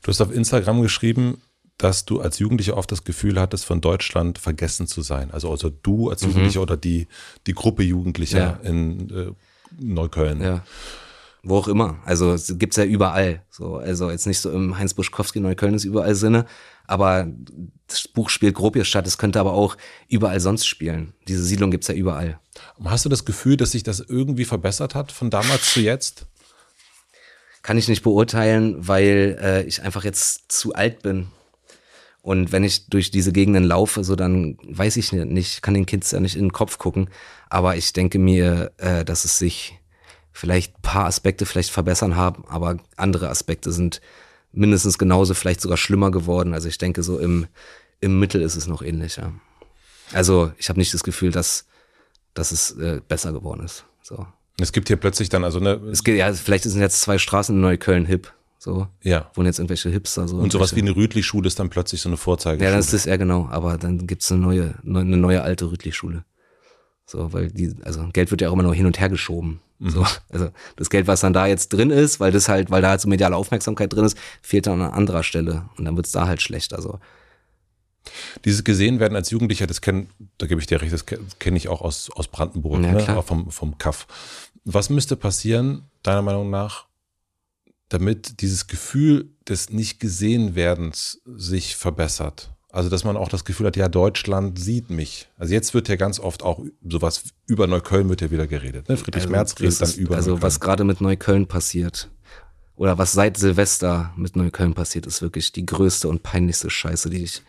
Du 0.00 0.08
hast 0.08 0.22
auf 0.22 0.32
Instagram 0.32 0.80
geschrieben, 0.80 1.42
dass 1.78 2.04
du 2.04 2.20
als 2.20 2.40
Jugendlicher 2.40 2.76
oft 2.76 2.90
das 2.90 3.04
Gefühl 3.04 3.40
hattest, 3.40 3.64
von 3.64 3.80
Deutschland 3.80 4.38
vergessen 4.38 4.88
zu 4.88 5.00
sein. 5.00 5.30
Also, 5.30 5.50
also 5.50 5.70
du 5.70 6.10
als 6.10 6.22
mhm. 6.22 6.30
Jugendlicher 6.30 6.60
oder 6.60 6.76
die, 6.76 7.06
die 7.46 7.54
Gruppe 7.54 7.84
Jugendlicher 7.84 8.58
ja. 8.62 8.68
in 8.68 9.10
äh, 9.10 9.32
Neukölln. 9.80 10.42
Ja. 10.42 10.64
Wo 11.44 11.56
auch 11.56 11.68
immer. 11.68 12.00
Also 12.04 12.32
es 12.32 12.58
gibt's 12.58 12.76
ja 12.76 12.84
überall. 12.84 13.42
So, 13.48 13.76
also 13.76 14.10
jetzt 14.10 14.26
nicht 14.26 14.40
so 14.40 14.50
im 14.50 14.76
Heinz 14.76 14.92
Buschkowski 14.92 15.38
Neukölln 15.38 15.74
ist 15.74 15.84
überall 15.84 16.16
Sinne, 16.16 16.46
aber 16.88 17.28
das 17.86 18.08
Buch 18.08 18.28
spielt 18.28 18.56
Gropiusstadt, 18.56 19.06
es 19.06 19.18
könnte 19.18 19.38
aber 19.38 19.52
auch 19.52 19.76
überall 20.08 20.40
sonst 20.40 20.66
spielen. 20.66 21.14
Diese 21.28 21.44
Siedlung 21.44 21.70
gibt's 21.70 21.86
ja 21.86 21.94
überall. 21.94 22.40
Hast 22.84 23.04
du 23.04 23.08
das 23.08 23.24
Gefühl, 23.24 23.56
dass 23.56 23.70
sich 23.70 23.84
das 23.84 24.00
irgendwie 24.00 24.44
verbessert 24.44 24.96
hat 24.96 25.12
von 25.12 25.30
damals 25.30 25.72
zu 25.72 25.80
jetzt? 25.80 26.26
Kann 27.62 27.78
ich 27.78 27.86
nicht 27.86 28.02
beurteilen, 28.02 28.88
weil 28.88 29.38
äh, 29.40 29.62
ich 29.62 29.82
einfach 29.82 30.02
jetzt 30.02 30.50
zu 30.50 30.74
alt 30.74 31.02
bin 31.02 31.28
und 32.22 32.52
wenn 32.52 32.64
ich 32.64 32.88
durch 32.88 33.10
diese 33.10 33.32
Gegenden 33.32 33.64
laufe, 33.64 34.04
so 34.04 34.16
dann 34.16 34.58
weiß 34.62 34.96
ich 34.96 35.12
nicht, 35.12 35.62
kann 35.62 35.74
den 35.74 35.86
Kids 35.86 36.10
ja 36.10 36.20
nicht 36.20 36.36
in 36.36 36.46
den 36.46 36.52
Kopf 36.52 36.78
gucken. 36.78 37.08
Aber 37.48 37.76
ich 37.76 37.92
denke 37.92 38.18
mir, 38.18 38.72
äh, 38.76 39.04
dass 39.04 39.24
es 39.24 39.38
sich 39.38 39.78
vielleicht 40.32 40.76
ein 40.76 40.82
paar 40.82 41.06
Aspekte 41.06 41.46
vielleicht 41.46 41.70
verbessern 41.70 42.16
haben, 42.16 42.44
aber 42.48 42.78
andere 42.96 43.28
Aspekte 43.28 43.72
sind 43.72 44.00
mindestens 44.52 44.98
genauso, 44.98 45.34
vielleicht 45.34 45.60
sogar 45.60 45.76
schlimmer 45.76 46.10
geworden. 46.10 46.54
Also 46.54 46.68
ich 46.68 46.78
denke, 46.78 47.02
so 47.02 47.18
im, 47.18 47.46
im 48.00 48.18
Mittel 48.18 48.42
ist 48.42 48.56
es 48.56 48.66
noch 48.66 48.82
ähnlich, 48.82 49.16
ja. 49.16 49.32
Also 50.12 50.52
ich 50.56 50.68
habe 50.68 50.78
nicht 50.78 50.94
das 50.94 51.04
Gefühl, 51.04 51.32
dass, 51.32 51.66
dass 52.34 52.52
es 52.52 52.72
äh, 52.72 53.00
besser 53.06 53.32
geworden 53.32 53.64
ist. 53.64 53.84
So. 54.02 54.26
Es 54.60 54.72
gibt 54.72 54.88
hier 54.88 54.96
plötzlich 54.96 55.28
dann, 55.28 55.44
also 55.44 55.60
ne. 55.60 55.74
Es 55.92 56.02
geht, 56.04 56.16
ja, 56.16 56.32
vielleicht 56.32 56.64
sind 56.64 56.80
jetzt 56.80 57.00
zwei 57.00 57.18
Straßen 57.18 57.54
in 57.54 57.60
Neukölln 57.60 58.06
hip. 58.06 58.32
So. 58.58 58.88
Ja. 59.02 59.30
Wohnen 59.34 59.46
jetzt 59.46 59.60
irgendwelche 59.60 59.88
Hipster. 59.88 60.26
So 60.26 60.36
Und 60.38 60.52
sowas 60.52 60.74
wie 60.74 60.80
eine 60.80 60.94
Rüdli-Schule 60.94 61.46
ist 61.46 61.58
dann 61.58 61.70
plötzlich 61.70 62.00
so 62.00 62.08
eine 62.08 62.16
Vorzeige. 62.16 62.64
Ja, 62.64 62.72
das 62.72 62.92
ist 62.92 63.06
ja 63.06 63.16
genau. 63.16 63.48
Aber 63.50 63.78
dann 63.78 64.06
gibt's 64.06 64.30
eine 64.32 64.40
neue, 64.40 64.74
eine 64.84 65.16
neue 65.16 65.42
alte 65.42 65.70
Rüdli-Schule. 65.70 66.24
So, 67.06 67.32
weil 67.32 67.50
die, 67.50 67.74
also 67.84 68.06
Geld 68.12 68.30
wird 68.30 68.42
ja 68.42 68.50
auch 68.50 68.52
immer 68.52 68.64
noch 68.64 68.74
hin 68.74 68.84
und 68.84 69.00
her 69.00 69.08
geschoben. 69.08 69.60
Mhm. 69.78 69.90
So, 69.90 70.06
also 70.28 70.50
das 70.76 70.90
Geld, 70.90 71.06
was 71.06 71.20
dann 71.20 71.32
da 71.32 71.46
jetzt 71.46 71.68
drin 71.70 71.90
ist, 71.90 72.20
weil 72.20 72.32
das 72.32 72.48
halt, 72.48 72.70
weil 72.70 72.82
da 72.82 72.90
halt 72.90 73.00
so 73.00 73.08
mediale 73.08 73.36
Aufmerksamkeit 73.36 73.92
drin 73.92 74.04
ist, 74.04 74.18
fehlt 74.42 74.66
dann 74.66 74.82
an 74.82 74.92
anderer 74.92 75.22
Stelle 75.22 75.68
und 75.78 75.84
dann 75.84 75.96
wird's 75.96 76.12
da 76.12 76.26
halt 76.26 76.42
schlecht. 76.42 76.74
Also 76.74 76.98
dieses 78.44 78.64
gesehen 78.64 79.00
werden 79.00 79.16
als 79.16 79.30
Jugendlicher, 79.30 79.66
das 79.66 79.80
kenn, 79.80 80.08
da 80.38 80.46
gebe 80.46 80.60
ich 80.60 80.66
dir 80.66 80.80
recht, 80.80 80.92
das 80.92 81.06
kenne 81.06 81.56
ich 81.56 81.68
auch 81.68 81.80
aus, 81.80 82.10
aus 82.14 82.28
Brandenburg, 82.28 82.82
ja, 82.82 82.92
ne? 82.92 83.16
auch 83.16 83.24
vom, 83.24 83.50
vom 83.50 83.78
Kaff. 83.78 84.06
Was 84.64 84.90
müsste 84.90 85.16
passieren, 85.16 85.84
deiner 86.02 86.22
Meinung 86.22 86.50
nach, 86.50 86.87
damit 87.88 88.40
dieses 88.40 88.66
Gefühl 88.66 89.30
des 89.48 89.70
nicht 89.70 90.00
gesehen 90.00 90.54
werdens 90.54 91.20
sich 91.24 91.76
verbessert? 91.76 92.50
Also, 92.70 92.90
dass 92.90 93.02
man 93.02 93.16
auch 93.16 93.30
das 93.30 93.44
Gefühl 93.46 93.66
hat, 93.66 93.76
ja, 93.76 93.88
Deutschland 93.88 94.58
sieht 94.58 94.90
mich. 94.90 95.28
Also 95.38 95.54
jetzt 95.54 95.72
wird 95.72 95.88
ja 95.88 95.96
ganz 95.96 96.20
oft 96.20 96.42
auch 96.42 96.62
sowas 96.86 97.24
über 97.46 97.66
Neukölln 97.66 98.10
wird 98.10 98.20
ja 98.20 98.30
wieder 98.30 98.46
geredet. 98.46 98.88
Ne? 98.88 98.96
Friedrich 98.98 99.22
also, 99.22 99.32
Merz 99.32 99.58
redet 99.58 99.80
dann 99.80 99.92
über 99.94 100.16
Also 100.16 100.32
Neukölln. 100.32 100.42
was 100.42 100.60
gerade 100.60 100.84
mit 100.84 101.00
Neukölln 101.00 101.46
passiert 101.46 102.10
oder 102.76 102.96
was 102.98 103.12
seit 103.12 103.36
Silvester 103.36 104.12
mit 104.16 104.36
Neukölln 104.36 104.74
passiert, 104.74 105.06
ist 105.06 105.22
wirklich 105.22 105.50
die 105.52 105.66
größte 105.66 106.08
und 106.08 106.22
peinlichste 106.22 106.70
Scheiße, 106.70 107.10
die 107.10 107.24
ich 107.24 107.42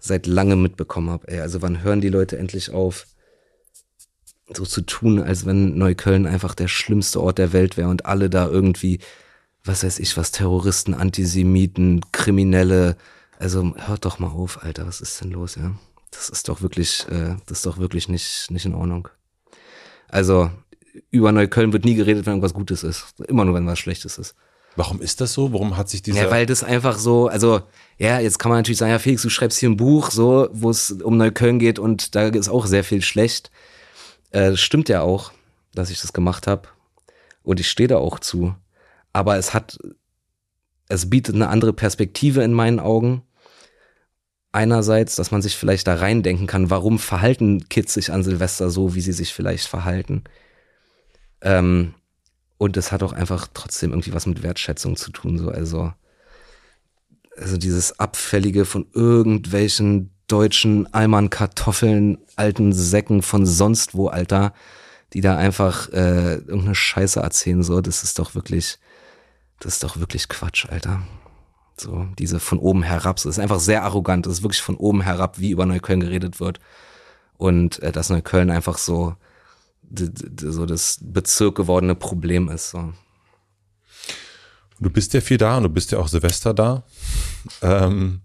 seit 0.00 0.26
langem 0.26 0.62
mitbekommen 0.62 1.10
habe. 1.10 1.28
Ey, 1.28 1.40
also 1.40 1.62
wann 1.62 1.82
hören 1.82 2.00
die 2.00 2.08
Leute 2.08 2.36
endlich 2.36 2.70
auf, 2.70 3.06
so 4.52 4.64
zu 4.64 4.80
tun, 4.80 5.22
als 5.22 5.46
wenn 5.46 5.78
Neukölln 5.78 6.26
einfach 6.26 6.54
der 6.54 6.68
schlimmste 6.68 7.20
Ort 7.20 7.38
der 7.38 7.52
Welt 7.52 7.76
wäre 7.76 7.88
und 7.88 8.06
alle 8.06 8.28
da 8.28 8.48
irgendwie, 8.48 8.98
was 9.64 9.84
weiß 9.84 9.98
ich, 9.98 10.16
was 10.16 10.32
Terroristen, 10.32 10.94
Antisemiten, 10.94 12.00
Kriminelle, 12.12 12.96
also 13.38 13.74
hört 13.76 14.04
doch 14.04 14.18
mal 14.18 14.28
auf, 14.28 14.62
Alter, 14.62 14.86
was 14.86 15.00
ist 15.00 15.20
denn 15.20 15.30
los, 15.30 15.56
ja? 15.56 15.72
Das 16.10 16.28
ist 16.28 16.48
doch 16.48 16.60
wirklich, 16.60 17.06
äh, 17.08 17.36
das 17.46 17.58
ist 17.58 17.66
doch 17.66 17.78
wirklich 17.78 18.08
nicht, 18.08 18.50
nicht 18.50 18.66
in 18.66 18.74
Ordnung. 18.74 19.08
Also 20.08 20.50
über 21.10 21.32
Neukölln 21.32 21.72
wird 21.72 21.84
nie 21.84 21.94
geredet, 21.94 22.26
wenn 22.26 22.34
irgendwas 22.34 22.54
Gutes 22.54 22.82
ist. 22.82 23.14
Immer 23.28 23.44
nur, 23.46 23.54
wenn 23.54 23.66
was 23.66 23.78
Schlechtes 23.78 24.18
ist. 24.18 24.34
Warum 24.76 25.00
ist 25.00 25.20
das 25.20 25.32
so? 25.32 25.52
Warum 25.52 25.76
hat 25.76 25.88
sich 25.88 26.02
dieser. 26.02 26.24
Ja, 26.24 26.30
weil 26.30 26.46
das 26.46 26.64
einfach 26.64 26.98
so, 26.98 27.28
also, 27.28 27.60
ja, 27.98 28.20
jetzt 28.20 28.38
kann 28.38 28.50
man 28.50 28.58
natürlich 28.58 28.78
sagen, 28.78 28.92
ja, 28.92 28.98
Felix, 28.98 29.22
du 29.22 29.28
schreibst 29.28 29.58
hier 29.58 29.68
ein 29.68 29.76
Buch, 29.76 30.10
so, 30.10 30.48
wo 30.52 30.70
es 30.70 30.90
um 30.90 31.16
Neukölln 31.16 31.58
geht 31.58 31.78
und 31.78 32.14
da 32.14 32.28
ist 32.28 32.48
auch 32.48 32.66
sehr 32.66 32.84
viel 32.84 33.02
schlecht. 33.02 33.50
Äh, 34.30 34.56
stimmt 34.56 34.88
ja 34.88 35.02
auch, 35.02 35.32
dass 35.74 35.90
ich 35.90 36.00
das 36.00 36.12
gemacht 36.12 36.46
habe. 36.46 36.68
Und 37.42 37.60
ich 37.60 37.68
stehe 37.68 37.88
da 37.88 37.98
auch 37.98 38.18
zu. 38.18 38.54
Aber 39.12 39.36
es 39.36 39.54
hat, 39.54 39.78
es 40.88 41.10
bietet 41.10 41.34
eine 41.34 41.48
andere 41.48 41.72
Perspektive 41.72 42.42
in 42.42 42.52
meinen 42.52 42.80
Augen. 42.80 43.22
Einerseits, 44.52 45.16
dass 45.16 45.30
man 45.30 45.42
sich 45.42 45.56
vielleicht 45.56 45.86
da 45.86 45.94
reindenken 45.94 46.46
kann, 46.46 46.70
warum 46.70 46.98
verhalten 46.98 47.68
Kids 47.68 47.94
sich 47.94 48.12
an 48.12 48.22
Silvester 48.22 48.70
so, 48.70 48.94
wie 48.94 49.00
sie 49.00 49.12
sich 49.12 49.32
vielleicht 49.32 49.66
verhalten. 49.66 50.24
Ähm, 51.40 51.94
und 52.58 52.76
es 52.76 52.92
hat 52.92 53.02
auch 53.02 53.12
einfach 53.12 53.48
trotzdem 53.52 53.90
irgendwie 53.90 54.12
was 54.12 54.26
mit 54.26 54.42
Wertschätzung 54.42 54.96
zu 54.96 55.10
tun. 55.10 55.38
So. 55.38 55.48
Also, 55.48 55.92
also 57.36 57.56
dieses 57.56 57.98
Abfällige 57.98 58.64
von 58.64 58.86
irgendwelchen 58.92 60.10
deutschen 60.28 60.92
Eimern 60.94 61.28
Kartoffeln, 61.28 62.18
alten 62.36 62.72
Säcken 62.72 63.22
von 63.22 63.46
sonst 63.46 63.94
wo, 63.94 64.08
Alter, 64.08 64.54
die 65.12 65.20
da 65.20 65.36
einfach 65.36 65.88
äh, 65.92 66.36
irgendeine 66.36 66.74
Scheiße 66.74 67.20
erzählen, 67.20 67.62
so, 67.62 67.80
das 67.80 68.02
ist 68.02 68.18
doch 68.18 68.34
wirklich, 68.34 68.78
das 69.62 69.74
ist 69.74 69.84
doch 69.84 69.96
wirklich 69.98 70.28
Quatsch, 70.28 70.66
Alter. 70.68 71.02
So, 71.76 72.06
diese 72.18 72.40
von 72.40 72.58
oben 72.58 72.82
herab, 72.82 73.16
das 73.16 73.26
ist 73.26 73.38
einfach 73.38 73.60
sehr 73.60 73.84
arrogant, 73.84 74.26
das 74.26 74.34
ist 74.34 74.42
wirklich 74.42 74.60
von 74.60 74.76
oben 74.76 75.02
herab, 75.02 75.38
wie 75.38 75.50
über 75.50 75.66
Neukölln 75.66 76.00
geredet 76.00 76.40
wird. 76.40 76.58
Und 77.38 77.80
äh, 77.82 77.92
dass 77.92 78.10
Neukölln 78.10 78.50
einfach 78.50 78.76
so, 78.76 79.14
so 80.40 80.66
das 80.66 80.98
Bezirk 81.00 81.56
gewordene 81.56 81.94
Problem 81.94 82.48
ist. 82.48 82.70
So. 82.70 82.92
Du 84.80 84.90
bist 84.90 85.14
ja 85.14 85.20
viel 85.20 85.38
da 85.38 85.56
und 85.56 85.64
du 85.64 85.68
bist 85.68 85.92
ja 85.92 85.98
auch 85.98 86.08
Silvester 86.08 86.52
da. 86.52 86.82
Ähm, 87.62 88.20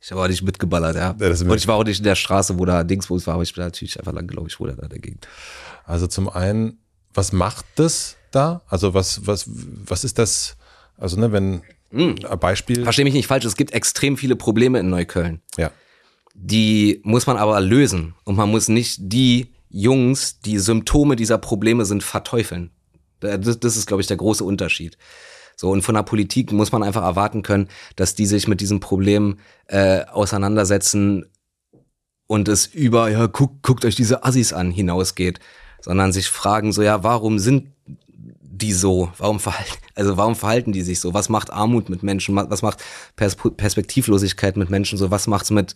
ich 0.00 0.10
habe 0.10 0.22
auch 0.22 0.28
nicht 0.28 0.42
mitgeballert, 0.42 0.96
ja. 0.96 1.16
ja 1.18 1.28
und 1.28 1.56
ich 1.56 1.66
war 1.66 1.76
auch 1.76 1.84
nicht 1.84 1.98
in 1.98 2.04
der 2.04 2.14
Straße, 2.14 2.58
wo 2.58 2.64
da 2.64 2.84
Dingsbus 2.84 3.26
war, 3.26 3.34
aber 3.34 3.42
ich 3.42 3.54
bin 3.54 3.64
natürlich 3.64 3.98
einfach 3.98 4.12
lang, 4.12 4.26
glaube 4.26 4.48
ich, 4.48 4.58
wo 4.58 4.66
da 4.66 4.74
der 4.74 4.98
Gegend. 4.98 5.26
Also 5.84 6.06
zum 6.06 6.28
einen, 6.28 6.81
was 7.14 7.32
macht 7.32 7.64
das 7.76 8.16
da? 8.30 8.62
Also 8.68 8.94
was, 8.94 9.26
was, 9.26 9.48
was 9.48 10.04
ist 10.04 10.18
das? 10.18 10.56
Also, 10.96 11.18
ne, 11.18 11.32
wenn, 11.32 11.62
hm. 11.90 12.16
ein 12.28 12.38
Beispiel. 12.38 12.82
Verstehe 12.82 13.04
mich 13.04 13.14
nicht 13.14 13.26
falsch, 13.26 13.44
es 13.44 13.56
gibt 13.56 13.72
extrem 13.72 14.16
viele 14.16 14.36
Probleme 14.36 14.78
in 14.78 14.88
Neukölln. 14.88 15.42
Ja. 15.56 15.70
Die 16.34 17.00
muss 17.04 17.26
man 17.26 17.36
aber 17.36 17.60
lösen. 17.60 18.14
Und 18.24 18.36
man 18.36 18.50
muss 18.50 18.68
nicht 18.68 18.98
die 19.00 19.52
Jungs, 19.68 20.40
die 20.40 20.58
Symptome 20.58 21.16
dieser 21.16 21.38
Probleme 21.38 21.84
sind, 21.84 22.02
verteufeln. 22.02 22.70
Das, 23.20 23.60
das 23.60 23.76
ist, 23.76 23.86
glaube 23.86 24.00
ich, 24.00 24.06
der 24.06 24.16
große 24.16 24.44
Unterschied. 24.44 24.98
So, 25.56 25.70
und 25.70 25.82
von 25.82 25.94
der 25.94 26.02
Politik 26.02 26.50
muss 26.50 26.72
man 26.72 26.82
einfach 26.82 27.02
erwarten 27.02 27.42
können, 27.42 27.68
dass 27.96 28.14
die 28.14 28.26
sich 28.26 28.48
mit 28.48 28.60
diesem 28.60 28.80
Problem 28.80 29.38
äh, 29.66 30.04
auseinandersetzen 30.06 31.26
und 32.26 32.48
es 32.48 32.66
über, 32.66 33.10
ja, 33.10 33.26
guckt, 33.26 33.62
guckt 33.62 33.84
euch 33.84 33.94
diese 33.94 34.24
Assis 34.24 34.52
an, 34.52 34.70
hinausgeht, 34.70 35.38
sondern 35.82 36.12
sich 36.12 36.28
fragen 36.28 36.72
so, 36.72 36.82
ja, 36.82 37.04
warum 37.04 37.38
sind 37.38 37.68
die 38.62 38.72
so? 38.72 39.12
Warum 39.18 39.40
verhalten, 39.40 39.78
also 39.94 40.16
warum 40.16 40.36
verhalten 40.36 40.72
die 40.72 40.82
sich 40.82 41.00
so? 41.00 41.12
Was 41.12 41.28
macht 41.28 41.52
Armut 41.52 41.88
mit 41.88 42.02
Menschen? 42.02 42.36
Was 42.36 42.62
macht 42.62 42.82
Pers 43.16 43.36
Perspektivlosigkeit 43.36 44.56
mit 44.56 44.70
Menschen 44.70 44.96
so? 44.96 45.10
Was 45.10 45.26
macht's 45.26 45.50
mit, 45.50 45.74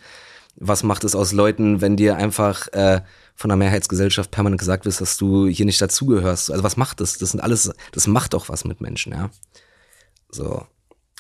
was 0.57 0.83
macht 0.83 1.05
es 1.05 1.15
aus 1.15 1.33
Leuten, 1.33 1.81
wenn 1.81 1.97
dir 1.97 2.17
einfach 2.17 2.69
äh, 2.73 3.03
von 3.35 3.49
der 3.49 3.57
Mehrheitsgesellschaft 3.57 4.31
permanent 4.31 4.61
gesagt 4.61 4.85
wird, 4.85 5.01
dass 5.01 5.17
du 5.17 5.47
hier 5.49 5.67
nicht 5.67 5.81
dazugehörst? 5.83 6.51
Also 6.51 6.63
was 6.63 6.77
macht 6.77 7.01
das? 7.01 7.19
Das 7.19 7.33
sind 7.33 7.41
alles, 7.41 7.73
das 7.93 8.07
macht 8.07 8.35
doch 8.35 8.49
was 8.49 8.65
mit 8.65 8.81
Menschen, 8.81 9.13
ja. 9.13 9.31
So. 10.31 10.67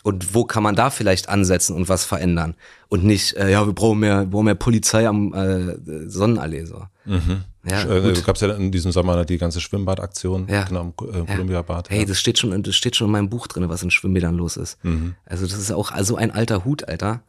Und 0.02 0.34
wo 0.34 0.44
kann 0.44 0.62
man 0.62 0.76
da 0.76 0.90
vielleicht 0.90 1.28
ansetzen 1.28 1.74
und 1.74 1.88
was 1.88 2.04
verändern? 2.04 2.54
Und 2.88 3.02
nicht, 3.02 3.34
äh, 3.36 3.50
ja, 3.50 3.66
wir 3.66 3.72
brauchen 3.72 3.98
mehr, 3.98 4.20
wir 4.20 4.26
brauchen 4.26 4.44
mehr 4.44 4.54
Polizei 4.54 5.08
am 5.08 5.34
äh, 5.34 6.08
Sonnenallee. 6.08 6.64
So. 6.64 6.84
Mhm. 7.06 7.42
Ja, 7.68 7.84
äh, 7.84 8.12
gab 8.24 8.38
ja 8.38 8.54
in 8.54 8.70
diesem 8.70 8.92
Sommer 8.92 9.24
die 9.24 9.38
ganze 9.38 9.60
Schwimmbadaktion 9.60 10.46
ja. 10.48 10.64
genau, 10.64 10.82
im 10.82 11.08
äh, 11.08 11.26
Columbia-Bad. 11.26 11.90
Hey, 11.90 12.00
ja. 12.00 12.04
das 12.04 12.20
steht 12.20 12.38
schon, 12.38 12.62
das 12.62 12.76
steht 12.76 12.94
schon 12.94 13.06
in 13.06 13.12
meinem 13.12 13.28
Buch 13.28 13.48
drin, 13.48 13.68
was 13.68 13.82
in 13.82 13.90
Schwimmbädern 13.90 14.36
los 14.36 14.56
ist. 14.56 14.82
Mhm. 14.84 15.16
Also 15.24 15.46
das 15.46 15.58
ist 15.58 15.72
auch 15.72 15.90
also 15.90 16.16
ein 16.16 16.30
alter 16.30 16.64
Hut, 16.64 16.86
Alter. 16.88 17.22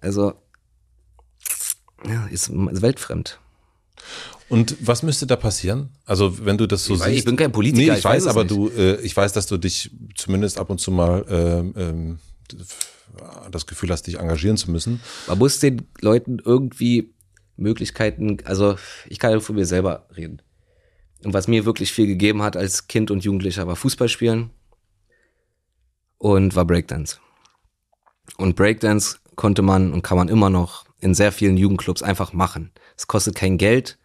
Also 0.00 0.34
ja, 2.06 2.26
ist 2.26 2.50
weltfremd. 2.52 3.40
Und 4.50 4.76
was 4.80 5.02
müsste 5.02 5.26
da 5.26 5.36
passieren? 5.36 5.90
Also 6.04 6.44
wenn 6.44 6.58
du 6.58 6.66
das 6.66 6.84
so 6.84 6.94
ich 6.94 7.02
siehst. 7.02 7.18
ich 7.18 7.24
bin 7.24 7.36
kein 7.36 7.52
Politiker. 7.52 7.82
Nee, 7.82 7.92
ich, 7.92 7.98
ich 7.98 8.04
weiß, 8.04 8.24
weiß 8.24 8.30
aber 8.30 8.44
nicht. 8.44 8.54
du, 8.54 8.68
äh, 8.68 9.00
ich 9.00 9.16
weiß, 9.16 9.32
dass 9.32 9.46
du 9.46 9.56
dich 9.56 9.90
zumindest 10.14 10.58
ab 10.58 10.70
und 10.70 10.80
zu 10.80 10.90
mal 10.90 11.24
ähm, 11.28 11.74
ähm, 11.76 12.18
das 13.50 13.66
Gefühl 13.66 13.90
hast, 13.90 14.06
dich 14.06 14.18
engagieren 14.18 14.56
zu 14.56 14.70
müssen. 14.70 15.00
Man 15.26 15.38
muss 15.38 15.60
den 15.60 15.86
Leuten 16.00 16.38
irgendwie 16.44 17.12
Möglichkeiten, 17.58 18.38
also 18.44 18.76
ich 19.08 19.18
kann 19.18 19.32
ja 19.32 19.40
von 19.40 19.56
mir 19.56 19.66
selber 19.66 20.06
reden. 20.16 20.40
Und 21.24 21.34
was 21.34 21.48
mir 21.48 21.64
wirklich 21.64 21.92
viel 21.92 22.06
gegeben 22.06 22.42
hat 22.42 22.56
als 22.56 22.86
Kind 22.86 23.10
und 23.10 23.24
Jugendlicher 23.24 23.66
war 23.66 23.76
Fußball 23.76 24.08
spielen 24.08 24.50
und 26.18 26.54
war 26.54 26.64
Breakdance. 26.64 27.18
Und 28.36 28.56
Breakdance 28.56 29.18
konnte 29.34 29.62
man 29.62 29.92
und 29.92 30.02
kann 30.02 30.18
man 30.18 30.28
immer 30.28 30.50
noch 30.50 30.84
in 31.00 31.14
sehr 31.14 31.32
vielen 31.32 31.56
Jugendclubs 31.56 32.02
einfach 32.02 32.32
machen. 32.32 32.72
Es 32.96 33.06
kostet 33.06 33.34
kein 33.34 33.58
Geld, 33.58 33.98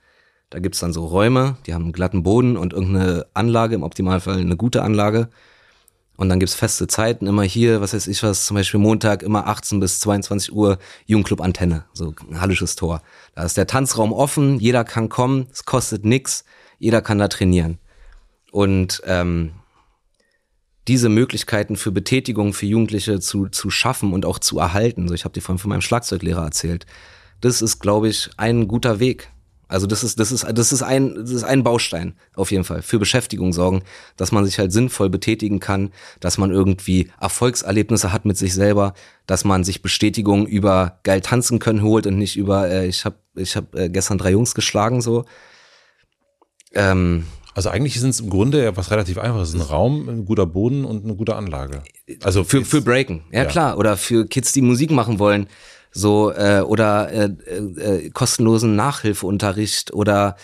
da 0.50 0.60
gibt's 0.60 0.80
dann 0.80 0.94
so 0.94 1.06
Räume, 1.06 1.58
die 1.66 1.74
haben 1.74 1.84
einen 1.84 1.94
glatten 1.94 2.22
Boden 2.24 2.58
und 2.58 2.74
irgendeine 2.74 3.26
Anlage, 3.34 3.76
im 3.76 3.84
Optimalfall 3.84 4.38
eine 4.38 4.56
gute 4.56 4.84
Anlage. 4.84 5.30
Und 6.16 6.30
dann 6.30 6.40
gibt's 6.40 6.54
feste 6.54 6.88
Zeiten, 6.88 7.26
immer 7.26 7.44
hier, 7.44 7.82
was 7.82 7.94
weiß 7.94 8.08
ich 8.08 8.22
was, 8.22 8.46
zum 8.46 8.56
Beispiel 8.56 8.80
Montag 8.80 9.24
immer 9.24 9.48
18 9.48 9.80
bis 9.80 10.00
22 10.00 10.54
Uhr 10.54 10.78
Jugendclub 11.06 11.42
Antenne, 11.42 11.86
so 11.94 12.14
ein 12.30 12.40
hallisches 12.40 12.76
Tor. 12.76 13.02
Da 13.34 13.44
ist 13.44 13.58
der 13.58 13.66
Tanzraum 13.66 14.14
offen, 14.14 14.60
jeder 14.60 14.84
kann 14.84 15.10
kommen, 15.10 15.48
es 15.52 15.66
kostet 15.66 16.06
nix, 16.06 16.46
jeder 16.78 17.02
kann 17.02 17.18
da 17.18 17.28
trainieren. 17.30 17.80
Und 18.52 19.02
ähm, 19.06 19.54
diese 20.88 21.10
Möglichkeiten 21.10 21.78
für 21.78 21.92
Betätigung 21.92 22.54
für 22.54 22.68
Jugendliche 22.68 23.20
zu, 23.20 23.48
zu 23.48 23.72
schaffen 23.72 24.14
und 24.14 24.26
auch 24.26 24.38
zu 24.38 24.60
erhalten, 24.60 25.08
so 25.08 25.14
ich 25.14 25.26
habe 25.26 25.34
dir 25.34 25.42
vorhin 25.42 25.60
von 25.60 25.70
meinem 25.70 25.82
Schlagzeuglehrer 25.82 26.44
erzählt, 26.44 26.86
das 27.42 27.62
ist, 27.62 27.80
glaube 27.80 28.08
ich, 28.08 28.30
ein 28.38 28.68
guter 28.68 29.00
Weg. 29.00 29.33
Also 29.74 29.88
das 29.88 30.04
ist, 30.04 30.20
das 30.20 30.32
ist, 30.32 30.46
das 30.54 30.72
ist 30.72 30.84
ein, 30.84 31.16
das 31.16 31.32
ist 31.32 31.44
ein 31.44 31.64
Baustein 31.64 32.14
auf 32.36 32.52
jeden 32.52 32.64
Fall 32.64 32.84
für 32.84 33.00
Beschäftigung 33.00 33.54
sorgen, 33.54 33.82
dass 34.18 34.32
man 34.32 34.46
sich 34.46 34.60
halt 34.60 34.72
sinnvoll 34.72 35.10
betätigen 35.10 35.60
kann, 35.60 35.90
dass 36.20 36.38
man 36.38 36.52
irgendwie 36.52 37.10
Erfolgserlebnisse 37.20 38.14
hat 38.14 38.24
mit 38.24 38.38
sich 38.38 38.54
selber, 38.54 38.94
dass 39.26 39.46
man 39.46 39.64
sich 39.64 39.82
Bestätigung 39.82 40.46
über 40.46 41.00
geil 41.02 41.22
tanzen 41.22 41.58
können 41.58 41.82
holt 41.82 42.06
und 42.06 42.20
nicht 42.20 42.38
über 42.38 42.70
äh, 42.70 42.86
ich 42.86 43.04
habe 43.04 43.16
ich 43.34 43.56
habe 43.56 43.86
äh, 43.86 43.90
gestern 43.90 44.20
drei 44.20 44.30
Jungs 44.30 44.54
geschlagen 44.54 45.02
so. 45.02 45.26
Ähm, 46.76 47.26
also 47.56 47.70
eigentlich 47.70 48.00
sind 48.00 48.12
es 48.12 48.20
im 48.20 48.30
Grunde 48.30 48.64
ja 48.64 48.78
was 48.78 48.92
relativ 48.92 49.18
einfaches. 49.18 49.56
Ein 49.56 49.62
Raum, 49.62 50.08
ein 50.08 50.26
guter 50.26 50.46
Boden 50.46 50.86
und 50.86 51.04
eine 51.04 51.16
gute 51.16 51.36
Anlage. 51.36 51.82
Also 52.22 52.44
für, 52.44 52.64
für 52.64 52.82
Breaken, 52.82 53.24
ja, 53.32 53.40
ja, 53.40 53.46
klar. 53.46 53.80
Oder 53.80 53.98
für 53.98 54.28
Kids, 54.28 54.54
die 54.54 54.62
Musik 54.62 54.92
machen 54.92 55.18
wollen 55.18 55.48
so 55.94 56.32
äh, 56.32 56.62
oder 56.62 57.12
äh, 57.12 57.26
äh, 57.26 58.10
kostenlosen 58.10 58.76
Nachhilfeunterricht 58.76 59.94
oder 59.94 60.36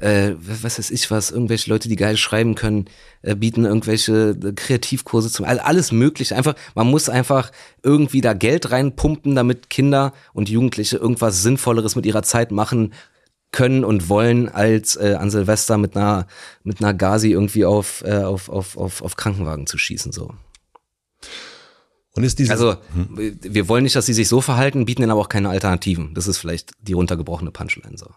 äh, 0.00 0.34
was 0.38 0.78
weiß 0.78 0.90
ich 0.90 1.10
was, 1.10 1.30
irgendwelche 1.30 1.70
Leute, 1.70 1.88
die 1.88 1.96
geil 1.96 2.16
schreiben 2.16 2.54
können, 2.54 2.86
äh, 3.22 3.34
bieten 3.34 3.64
irgendwelche 3.64 4.36
äh, 4.42 4.52
Kreativkurse 4.52 5.30
zum, 5.30 5.44
also 5.44 5.62
alles 5.62 5.92
mögliche. 5.92 6.36
Einfach, 6.36 6.54
man 6.74 6.88
muss 6.88 7.08
einfach 7.08 7.50
irgendwie 7.82 8.20
da 8.20 8.34
Geld 8.34 8.70
reinpumpen, 8.70 9.34
damit 9.34 9.70
Kinder 9.70 10.12
und 10.32 10.48
Jugendliche 10.48 10.98
irgendwas 10.98 11.42
Sinnvolleres 11.42 11.96
mit 11.96 12.06
ihrer 12.06 12.22
Zeit 12.22 12.52
machen 12.52 12.92
können 13.50 13.84
und 13.84 14.08
wollen, 14.08 14.48
als 14.48 14.96
äh, 14.96 15.16
an 15.18 15.30
Silvester 15.30 15.78
mit 15.78 15.96
einer 15.96 16.26
mit 16.64 16.80
einer 16.80 16.92
Gazi 16.92 17.30
irgendwie 17.30 17.64
auf, 17.64 18.04
äh, 18.04 18.18
auf, 18.18 18.50
auf, 18.50 18.76
auf, 18.76 19.02
auf 19.02 19.16
Krankenwagen 19.16 19.66
zu 19.66 19.78
schießen. 19.78 20.12
so. 20.12 20.34
Und 22.18 22.24
ist 22.24 22.40
diese, 22.40 22.50
also, 22.50 22.72
hm? 22.94 23.38
wir 23.40 23.68
wollen 23.68 23.84
nicht, 23.84 23.94
dass 23.94 24.06
sie 24.06 24.12
sich 24.12 24.26
so 24.26 24.40
verhalten, 24.40 24.84
bieten 24.84 25.02
ihnen 25.02 25.12
aber 25.12 25.20
auch 25.20 25.28
keine 25.28 25.50
Alternativen. 25.50 26.14
Das 26.14 26.26
ist 26.26 26.38
vielleicht 26.38 26.72
die 26.82 26.94
runtergebrochene 26.94 27.52
Punchline 27.52 27.96
so. 27.96 28.10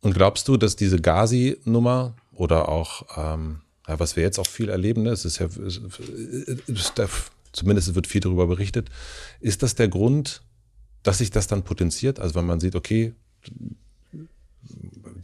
Und 0.00 0.14
glaubst 0.14 0.46
du, 0.46 0.56
dass 0.56 0.76
diese 0.76 1.00
Gazi-Nummer 1.00 2.14
oder 2.30 2.68
auch, 2.68 3.06
ähm, 3.16 3.62
ja, 3.88 3.98
was 3.98 4.14
wir 4.14 4.22
jetzt 4.22 4.38
auch 4.38 4.46
viel 4.46 4.68
erleben, 4.68 5.02
ne, 5.02 5.10
es 5.10 5.24
ist 5.24 5.40
ja, 5.40 5.46
es, 5.46 5.80
es, 6.68 6.92
zumindest 7.50 7.92
wird 7.96 8.06
viel 8.06 8.20
darüber 8.20 8.46
berichtet, 8.46 8.88
ist 9.40 9.64
das 9.64 9.74
der 9.74 9.88
Grund, 9.88 10.42
dass 11.02 11.18
sich 11.18 11.32
das 11.32 11.48
dann 11.48 11.64
potenziert? 11.64 12.20
Also 12.20 12.36
wenn 12.36 12.46
man 12.46 12.60
sieht, 12.60 12.76
okay, 12.76 13.14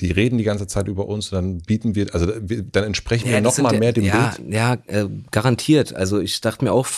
die 0.00 0.10
reden 0.10 0.38
die 0.38 0.44
ganze 0.44 0.66
Zeit 0.66 0.88
über 0.88 1.06
uns, 1.06 1.30
dann 1.30 1.58
bieten 1.58 1.94
wir, 1.94 2.14
also 2.14 2.26
dann 2.26 2.84
entsprechen 2.84 3.28
ja, 3.28 3.34
wir 3.34 3.40
noch 3.42 3.58
mal 3.58 3.78
mehr 3.78 3.92
dem 3.92 4.04
ja, 4.04 4.34
Bild. 4.36 4.52
Ja, 4.52 4.74
äh, 4.86 5.08
garantiert. 5.30 5.94
Also 5.94 6.20
ich 6.20 6.40
dachte 6.40 6.64
mir 6.64 6.72
auch 6.72 6.88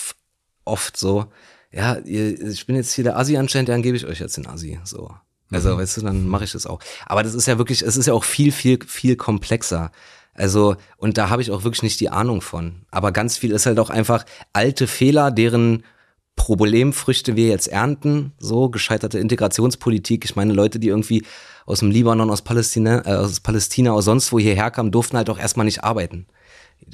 oft 0.65 0.97
so, 0.97 1.27
ja, 1.73 1.97
ihr, 1.99 2.41
ich 2.41 2.67
bin 2.67 2.77
jetzt 2.77 2.93
hier 2.93 3.05
der 3.05 3.19
Asi 3.19 3.37
anscheinend, 3.37 3.69
dann 3.69 3.83
gebe 3.83 3.97
ich 3.97 4.07
euch 4.07 4.21
jetzt 4.21 4.37
den 4.37 4.47
Asi. 4.47 4.79
So. 4.85 5.11
Also, 5.51 5.75
mhm. 5.75 5.79
weißt 5.79 5.97
du, 5.99 6.01
dann 6.03 6.29
mache 6.29 6.45
ich 6.45 6.53
das 6.53 6.67
auch. 6.67 6.81
Aber 7.07 7.23
das 7.23 7.35
ist 7.35 7.47
ja 7.47 7.59
wirklich, 7.59 7.83
es 7.83 7.97
ist 7.97 8.07
ja 8.07 8.15
auch 8.15 8.25
viel, 8.25 8.53
viel, 8.53 8.79
viel 8.87 9.17
komplexer. 9.17 9.91
Also, 10.35 10.77
und 10.97 11.19
da 11.19 11.29
habe 11.29 11.43
ich 11.43 11.51
auch 11.51 11.65
wirklich 11.65 11.83
nicht 11.83 12.01
die 12.01 12.09
Ahnung 12.09 12.41
von. 12.41 12.87
Aber 12.91 13.13
ganz 13.13 13.37
viel 13.37 13.51
ist 13.51 13.67
halt 13.67 13.79
auch 13.79 13.91
einfach 13.91 14.25
alte 14.53 14.87
Fehler, 14.87 15.31
deren 15.31 15.85
Problemfrüchte 16.37 17.37
wir 17.37 17.49
jetzt 17.49 17.69
ernten, 17.69 18.33
so 18.39 18.71
gescheiterte 18.71 19.19
Integrationspolitik. 19.19 20.25
Ich 20.25 20.37
meine, 20.37 20.55
Leute, 20.55 20.79
die 20.79 20.89
irgendwie 20.89 21.25
aus 21.67 21.81
dem 21.81 21.91
Libanon, 21.91 22.31
aus 22.31 22.43
Palästina, 22.43 23.07
äh, 23.07 23.15
aus 23.15 23.41
Palästina, 23.41 23.93
aus 23.93 24.05
sonst 24.05 24.33
woher 24.33 24.55
herkamen, 24.55 24.93
durften 24.93 25.17
halt 25.17 25.31
auch 25.31 25.39
erstmal 25.39 25.65
nicht 25.65 25.85
arbeiten. 25.85 26.27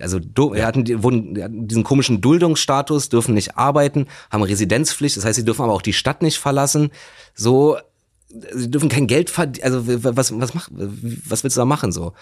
Also 0.00 0.18
do, 0.18 0.54
ja. 0.54 0.66
hatten, 0.66 1.02
wurden, 1.02 1.42
hatten 1.42 1.66
diesen 1.66 1.84
komischen 1.84 2.20
Duldungsstatus, 2.20 3.08
dürfen 3.08 3.34
nicht 3.34 3.56
arbeiten, 3.56 4.06
haben 4.30 4.42
Residenzpflicht, 4.42 5.16
das 5.16 5.24
heißt, 5.24 5.36
sie 5.36 5.44
dürfen 5.44 5.62
aber 5.62 5.72
auch 5.72 5.82
die 5.82 5.92
Stadt 5.92 6.22
nicht 6.22 6.38
verlassen. 6.38 6.90
So, 7.34 7.78
sie 8.52 8.70
dürfen 8.70 8.88
kein 8.88 9.06
Geld 9.06 9.30
verdienen. 9.30 9.64
Also 9.64 9.82
was, 9.86 10.38
was, 10.38 10.54
mach, 10.54 10.68
was 10.70 11.42
willst 11.44 11.56
du 11.56 11.60
da 11.60 11.64
machen 11.64 11.92
so? 11.92 12.12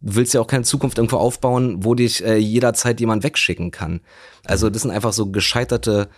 Du 0.00 0.14
willst 0.14 0.34
ja 0.34 0.40
auch 0.40 0.46
keine 0.46 0.64
Zukunft 0.64 0.98
irgendwo 0.98 1.16
aufbauen, 1.16 1.82
wo 1.82 1.94
dich 1.94 2.22
äh, 2.22 2.36
jederzeit 2.36 3.00
jemand 3.00 3.24
wegschicken 3.24 3.70
kann. 3.70 4.00
Also 4.44 4.68
das 4.68 4.82
sind 4.82 4.90
einfach 4.90 5.14
so 5.14 5.30
gescheiterte, 5.30 6.08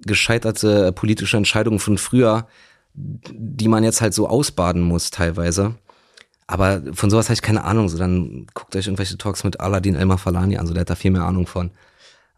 gescheiterte 0.00 0.92
politische 0.92 1.36
Entscheidungen 1.36 1.78
von 1.78 1.96
früher, 1.96 2.48
die 2.98 3.68
man 3.68 3.84
jetzt 3.84 4.00
halt 4.00 4.14
so 4.14 4.28
ausbaden 4.28 4.82
muss 4.82 5.10
teilweise. 5.10 5.74
Aber 6.46 6.82
von 6.94 7.10
sowas 7.10 7.26
habe 7.26 7.34
ich 7.34 7.42
keine 7.42 7.64
Ahnung. 7.64 7.88
So, 7.88 7.98
dann 7.98 8.46
guckt 8.54 8.74
euch 8.74 8.86
irgendwelche 8.86 9.18
Talks 9.18 9.44
mit 9.44 9.60
Aladdin 9.60 9.94
Elmar 9.94 10.18
Falani 10.18 10.56
an, 10.56 10.66
so 10.66 10.72
der 10.72 10.80
hat 10.82 10.90
da 10.90 10.94
viel 10.94 11.10
mehr 11.10 11.24
Ahnung 11.24 11.46
von. 11.46 11.70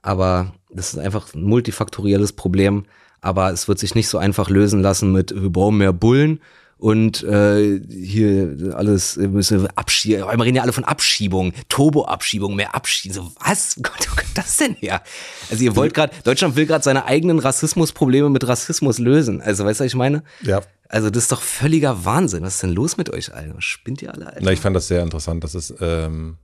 Aber 0.02 0.52
das 0.70 0.92
ist 0.92 0.98
einfach 0.98 1.32
ein 1.34 1.42
multifaktorielles 1.42 2.32
Problem. 2.32 2.84
Aber 3.20 3.50
es 3.52 3.68
wird 3.68 3.78
sich 3.78 3.94
nicht 3.94 4.08
so 4.08 4.18
einfach 4.18 4.48
lösen 4.48 4.80
lassen 4.80 5.12
mit, 5.12 5.34
wir 5.34 5.50
brauchen 5.50 5.78
mehr 5.78 5.92
Bullen 5.92 6.40
und 6.80 7.22
äh, 7.22 7.78
hier 7.88 8.74
alles 8.74 9.16
müssen 9.16 9.62
wir 9.62 9.68
abschieben. 9.74 10.20
Wir 10.22 10.44
reden 10.44 10.56
ja 10.56 10.62
alle 10.62 10.72
von 10.72 10.84
Abschiebung, 10.84 11.52
Turbo-Abschiebung, 11.68 12.56
mehr 12.56 12.74
Abschieben. 12.74 13.14
So, 13.14 13.30
was? 13.44 13.76
Gott, 13.82 14.00
wo 14.10 14.16
kommt 14.16 14.36
das 14.36 14.56
denn 14.56 14.74
her? 14.76 15.02
Also 15.50 15.62
ihr 15.62 15.76
wollt 15.76 15.92
gerade, 15.92 16.14
Deutschland 16.24 16.56
will 16.56 16.64
gerade 16.64 16.82
seine 16.82 17.04
eigenen 17.04 17.38
Rassismusprobleme 17.38 18.30
mit 18.30 18.48
Rassismus 18.48 18.98
lösen. 18.98 19.42
Also 19.42 19.64
weißt 19.66 19.80
du, 19.80 19.84
was 19.84 19.92
ich 19.92 19.96
meine? 19.96 20.22
Ja. 20.40 20.62
Also 20.88 21.10
das 21.10 21.24
ist 21.24 21.32
doch 21.32 21.42
völliger 21.42 22.04
Wahnsinn. 22.06 22.42
Was 22.42 22.54
ist 22.54 22.62
denn 22.62 22.72
los 22.72 22.96
mit 22.96 23.10
euch 23.10 23.34
allen? 23.34 23.54
Was 23.54 23.64
spinnt 23.64 24.00
ihr 24.00 24.14
alle? 24.14 24.28
Alter? 24.28 24.40
Na, 24.42 24.50
ich 24.50 24.60
fand 24.60 24.74
das 24.74 24.88
sehr 24.88 25.02
interessant. 25.02 25.44
Das 25.44 25.54
ist 25.54 25.74
ähm, 25.80 26.38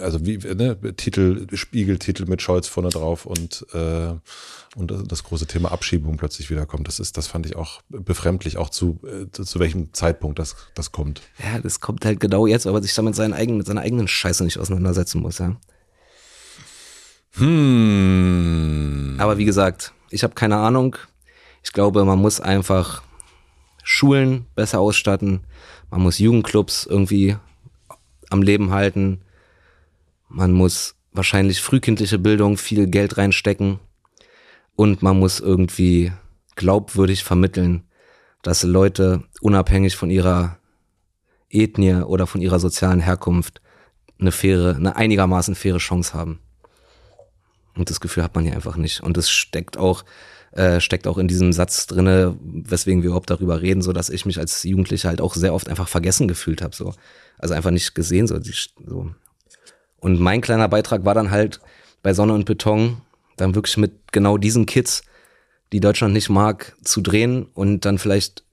also 0.00 0.24
wie 0.24 0.38
ne, 0.38 0.76
Titel, 0.96 1.46
Spiegeltitel 1.54 2.26
mit 2.26 2.42
Scholz 2.42 2.68
vorne 2.68 2.90
drauf 2.90 3.26
und 3.26 3.66
äh, 3.72 4.14
und 4.76 4.92
das 5.10 5.24
große 5.24 5.46
Thema 5.46 5.72
Abschiebung 5.72 6.16
plötzlich 6.16 6.48
wiederkommt. 6.48 6.86
Das 6.86 7.00
ist, 7.00 7.16
das 7.16 7.26
fand 7.26 7.44
ich 7.46 7.56
auch 7.56 7.82
befremdlich, 7.88 8.56
auch 8.56 8.70
zu, 8.70 9.00
äh, 9.04 9.28
zu 9.30 9.58
welchem 9.58 9.92
Zeitpunkt 9.92 10.38
das, 10.38 10.54
das 10.74 10.92
kommt. 10.92 11.22
Ja, 11.38 11.58
das 11.58 11.80
kommt 11.80 12.04
halt 12.04 12.20
genau 12.20 12.46
jetzt, 12.46 12.68
aber 12.68 12.80
sich 12.80 12.94
damit 12.94 13.16
seinen 13.16 13.34
eigenen, 13.34 13.58
mit 13.58 13.66
seiner 13.66 13.80
eigenen 13.80 14.06
Scheiße 14.06 14.44
nicht 14.44 14.58
auseinandersetzen 14.58 15.20
muss, 15.20 15.38
ja. 15.38 15.56
Hm. 17.32 19.16
Aber 19.18 19.38
wie 19.38 19.44
gesagt, 19.44 19.92
ich 20.10 20.22
habe 20.22 20.34
keine 20.34 20.56
Ahnung. 20.56 20.96
Ich 21.62 21.72
glaube, 21.72 22.04
man 22.04 22.18
muss 22.18 22.40
einfach 22.40 23.02
Schulen 23.82 24.46
besser 24.54 24.80
ausstatten. 24.80 25.40
Man 25.90 26.00
muss 26.00 26.18
Jugendclubs 26.18 26.86
irgendwie 26.86 27.36
am 28.30 28.42
Leben 28.42 28.70
halten. 28.70 29.22
Man 30.30 30.52
muss 30.52 30.94
wahrscheinlich 31.12 31.60
frühkindliche 31.60 32.18
Bildung 32.18 32.56
viel 32.56 32.86
Geld 32.86 33.18
reinstecken 33.18 33.80
und 34.76 35.02
man 35.02 35.18
muss 35.18 35.40
irgendwie 35.40 36.12
glaubwürdig 36.54 37.24
vermitteln, 37.24 37.82
dass 38.42 38.62
Leute 38.62 39.24
unabhängig 39.40 39.96
von 39.96 40.08
ihrer 40.08 40.58
Ethnie 41.50 42.02
oder 42.04 42.28
von 42.28 42.40
ihrer 42.40 42.60
sozialen 42.60 43.00
Herkunft 43.00 43.60
eine 44.20 44.30
faire, 44.30 44.76
eine 44.76 44.94
einigermaßen 44.94 45.56
faire 45.56 45.78
Chance 45.78 46.14
haben. 46.14 46.38
Und 47.74 47.90
das 47.90 48.00
Gefühl 48.00 48.22
hat 48.22 48.36
man 48.36 48.44
hier 48.44 48.54
einfach 48.54 48.76
nicht. 48.76 49.02
Und 49.02 49.16
es 49.16 49.30
steckt 49.30 49.76
auch, 49.76 50.04
äh, 50.52 50.80
steckt 50.80 51.08
auch 51.08 51.18
in 51.18 51.26
diesem 51.26 51.52
Satz 51.52 51.88
drinne, 51.88 52.36
weswegen 52.40 53.02
wir 53.02 53.08
überhaupt 53.08 53.30
darüber 53.30 53.62
reden, 53.62 53.82
so 53.82 53.92
dass 53.92 54.10
ich 54.10 54.26
mich 54.26 54.38
als 54.38 54.62
Jugendlicher 54.62 55.08
halt 55.08 55.20
auch 55.20 55.34
sehr 55.34 55.54
oft 55.54 55.68
einfach 55.68 55.88
vergessen 55.88 56.28
gefühlt 56.28 56.62
habe, 56.62 56.76
so. 56.76 56.94
Also 57.38 57.54
einfach 57.54 57.72
nicht 57.72 57.94
gesehen, 57.96 58.28
so, 58.28 58.38
die, 58.38 58.54
so 58.86 59.10
und 60.00 60.18
mein 60.18 60.40
kleiner 60.40 60.68
Beitrag 60.68 61.04
war 61.04 61.14
dann 61.14 61.30
halt 61.30 61.60
bei 62.02 62.14
Sonne 62.14 62.32
und 62.32 62.46
Beton 62.46 63.00
dann 63.36 63.54
wirklich 63.54 63.76
mit 63.76 64.12
genau 64.12 64.38
diesen 64.38 64.66
Kids, 64.66 65.02
die 65.72 65.80
Deutschland 65.80 66.12
nicht 66.12 66.28
mag, 66.28 66.74
zu 66.82 67.00
drehen 67.00 67.46
und 67.54 67.84
dann 67.84 67.98
vielleicht 67.98 68.44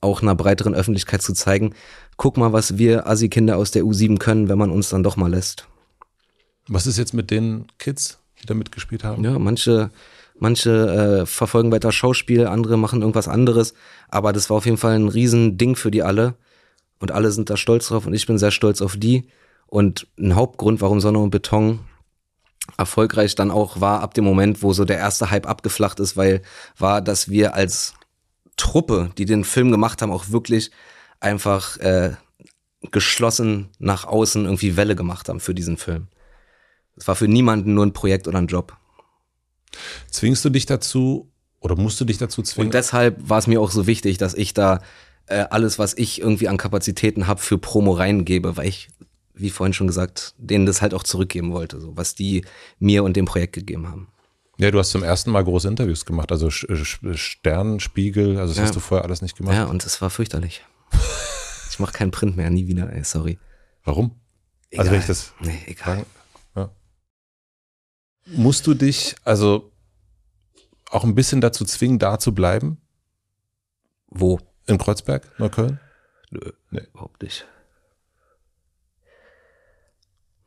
auch 0.00 0.22
einer 0.22 0.34
breiteren 0.34 0.74
Öffentlichkeit 0.74 1.22
zu 1.22 1.32
zeigen, 1.32 1.74
guck 2.16 2.36
mal, 2.36 2.52
was 2.52 2.78
wir 2.78 3.06
Assi-Kinder 3.06 3.56
aus 3.56 3.70
der 3.70 3.84
U7 3.84 4.18
können, 4.18 4.48
wenn 4.48 4.58
man 4.58 4.70
uns 4.70 4.88
dann 4.88 5.02
doch 5.02 5.16
mal 5.16 5.30
lässt. 5.30 5.68
Was 6.68 6.86
ist 6.86 6.98
jetzt 6.98 7.14
mit 7.14 7.30
den 7.30 7.66
Kids, 7.78 8.18
die 8.40 8.46
da 8.46 8.54
mitgespielt 8.54 9.04
haben? 9.04 9.24
Ja, 9.24 9.38
manche, 9.38 9.90
manche 10.38 11.22
äh, 11.22 11.26
verfolgen 11.26 11.72
weiter 11.72 11.92
Schauspiel, 11.92 12.46
andere 12.46 12.76
machen 12.76 13.00
irgendwas 13.00 13.28
anderes, 13.28 13.74
aber 14.08 14.32
das 14.32 14.50
war 14.50 14.56
auf 14.58 14.64
jeden 14.64 14.76
Fall 14.76 14.94
ein 14.94 15.08
Riesending 15.08 15.76
für 15.76 15.90
die 15.90 16.02
alle 16.02 16.34
und 16.98 17.12
alle 17.12 17.30
sind 17.30 17.50
da 17.50 17.56
stolz 17.56 17.88
drauf 17.88 18.06
und 18.06 18.14
ich 18.14 18.26
bin 18.26 18.38
sehr 18.38 18.50
stolz 18.50 18.80
auf 18.82 18.96
die. 18.96 19.28
Und 19.72 20.06
ein 20.18 20.34
Hauptgrund, 20.34 20.82
warum 20.82 21.00
Sonne 21.00 21.18
und 21.18 21.30
Beton 21.30 21.80
erfolgreich 22.76 23.36
dann 23.36 23.50
auch 23.50 23.80
war 23.80 24.02
ab 24.02 24.12
dem 24.12 24.22
Moment, 24.22 24.62
wo 24.62 24.74
so 24.74 24.84
der 24.84 24.98
erste 24.98 25.30
Hype 25.30 25.48
abgeflacht 25.48 25.98
ist, 25.98 26.14
weil 26.14 26.42
war, 26.76 27.00
dass 27.00 27.30
wir 27.30 27.54
als 27.54 27.94
Truppe, 28.58 29.08
die 29.16 29.24
den 29.24 29.44
Film 29.44 29.70
gemacht 29.70 30.02
haben, 30.02 30.12
auch 30.12 30.28
wirklich 30.28 30.72
einfach 31.20 31.78
äh, 31.78 32.12
geschlossen 32.90 33.70
nach 33.78 34.04
außen 34.04 34.44
irgendwie 34.44 34.76
Welle 34.76 34.94
gemacht 34.94 35.30
haben 35.30 35.40
für 35.40 35.54
diesen 35.54 35.78
Film. 35.78 36.08
Es 36.94 37.08
war 37.08 37.16
für 37.16 37.26
niemanden 37.26 37.72
nur 37.72 37.86
ein 37.86 37.94
Projekt 37.94 38.28
oder 38.28 38.36
ein 38.36 38.48
Job. 38.48 38.76
Zwingst 40.10 40.44
du 40.44 40.50
dich 40.50 40.66
dazu 40.66 41.32
oder 41.60 41.76
musst 41.76 41.98
du 41.98 42.04
dich 42.04 42.18
dazu 42.18 42.42
zwingen? 42.42 42.66
Und 42.66 42.74
deshalb 42.74 43.16
war 43.26 43.38
es 43.38 43.46
mir 43.46 43.58
auch 43.58 43.70
so 43.70 43.86
wichtig, 43.86 44.18
dass 44.18 44.34
ich 44.34 44.52
da 44.52 44.82
äh, 45.28 45.46
alles, 45.48 45.78
was 45.78 45.96
ich 45.96 46.20
irgendwie 46.20 46.48
an 46.48 46.58
Kapazitäten 46.58 47.26
habe, 47.26 47.40
für 47.40 47.56
Promo 47.56 47.92
reingebe, 47.92 48.58
weil 48.58 48.68
ich 48.68 48.90
wie 49.34 49.50
vorhin 49.50 49.72
schon 49.72 49.86
gesagt, 49.86 50.34
denen 50.38 50.66
das 50.66 50.82
halt 50.82 50.94
auch 50.94 51.02
zurückgeben 51.02 51.52
wollte, 51.52 51.80
so 51.80 51.96
was 51.96 52.14
die 52.14 52.44
mir 52.78 53.04
und 53.04 53.16
dem 53.16 53.24
Projekt 53.24 53.54
gegeben 53.54 53.88
haben. 53.88 54.08
Ja, 54.58 54.70
du 54.70 54.78
hast 54.78 54.90
zum 54.90 55.02
ersten 55.02 55.30
Mal 55.30 55.42
große 55.42 55.66
Interviews 55.66 56.04
gemacht, 56.04 56.30
also 56.30 56.50
Sternspiegel, 56.50 58.38
also 58.38 58.52
das 58.52 58.58
ja. 58.58 58.64
hast 58.64 58.76
du 58.76 58.80
vorher 58.80 59.04
alles 59.04 59.22
nicht 59.22 59.36
gemacht. 59.36 59.54
Ja, 59.54 59.64
und 59.64 59.84
es 59.84 60.00
war 60.02 60.10
fürchterlich. 60.10 60.62
ich 61.70 61.78
mache 61.78 61.92
keinen 61.92 62.10
Print 62.10 62.36
mehr, 62.36 62.50
nie 62.50 62.66
wieder, 62.66 62.92
ey, 62.92 63.02
sorry. 63.02 63.38
Warum? 63.84 64.20
Egal. 64.70 64.80
Also 64.80 64.92
wenn 64.92 65.00
ich 65.00 65.06
das. 65.06 65.32
Nee, 65.40 65.58
egal. 65.66 66.06
Ja. 66.54 66.70
Musst 68.26 68.66
du 68.66 68.74
dich 68.74 69.16
also 69.24 69.72
auch 70.90 71.04
ein 71.04 71.14
bisschen 71.14 71.40
dazu 71.40 71.64
zwingen, 71.64 71.98
da 71.98 72.18
zu 72.18 72.34
bleiben? 72.34 72.78
Wo? 74.06 74.38
In 74.66 74.78
Kreuzberg, 74.78 75.38
Neukölln? 75.38 75.80
Nö, 76.30 76.52
nee. 76.70 76.82
überhaupt 76.92 77.22
nicht. 77.22 77.46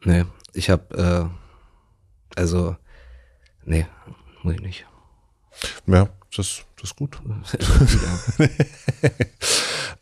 Nee, 0.06 0.24
ich 0.54 0.70
habe, 0.70 1.30
äh, 2.36 2.40
also, 2.40 2.76
nee, 3.66 3.88
muss 4.44 4.54
ich 4.54 4.62
nicht. 4.62 4.86
Ja, 5.88 6.10
das, 6.36 6.62
das 6.76 6.92
ist 6.92 6.96
gut. 6.96 7.20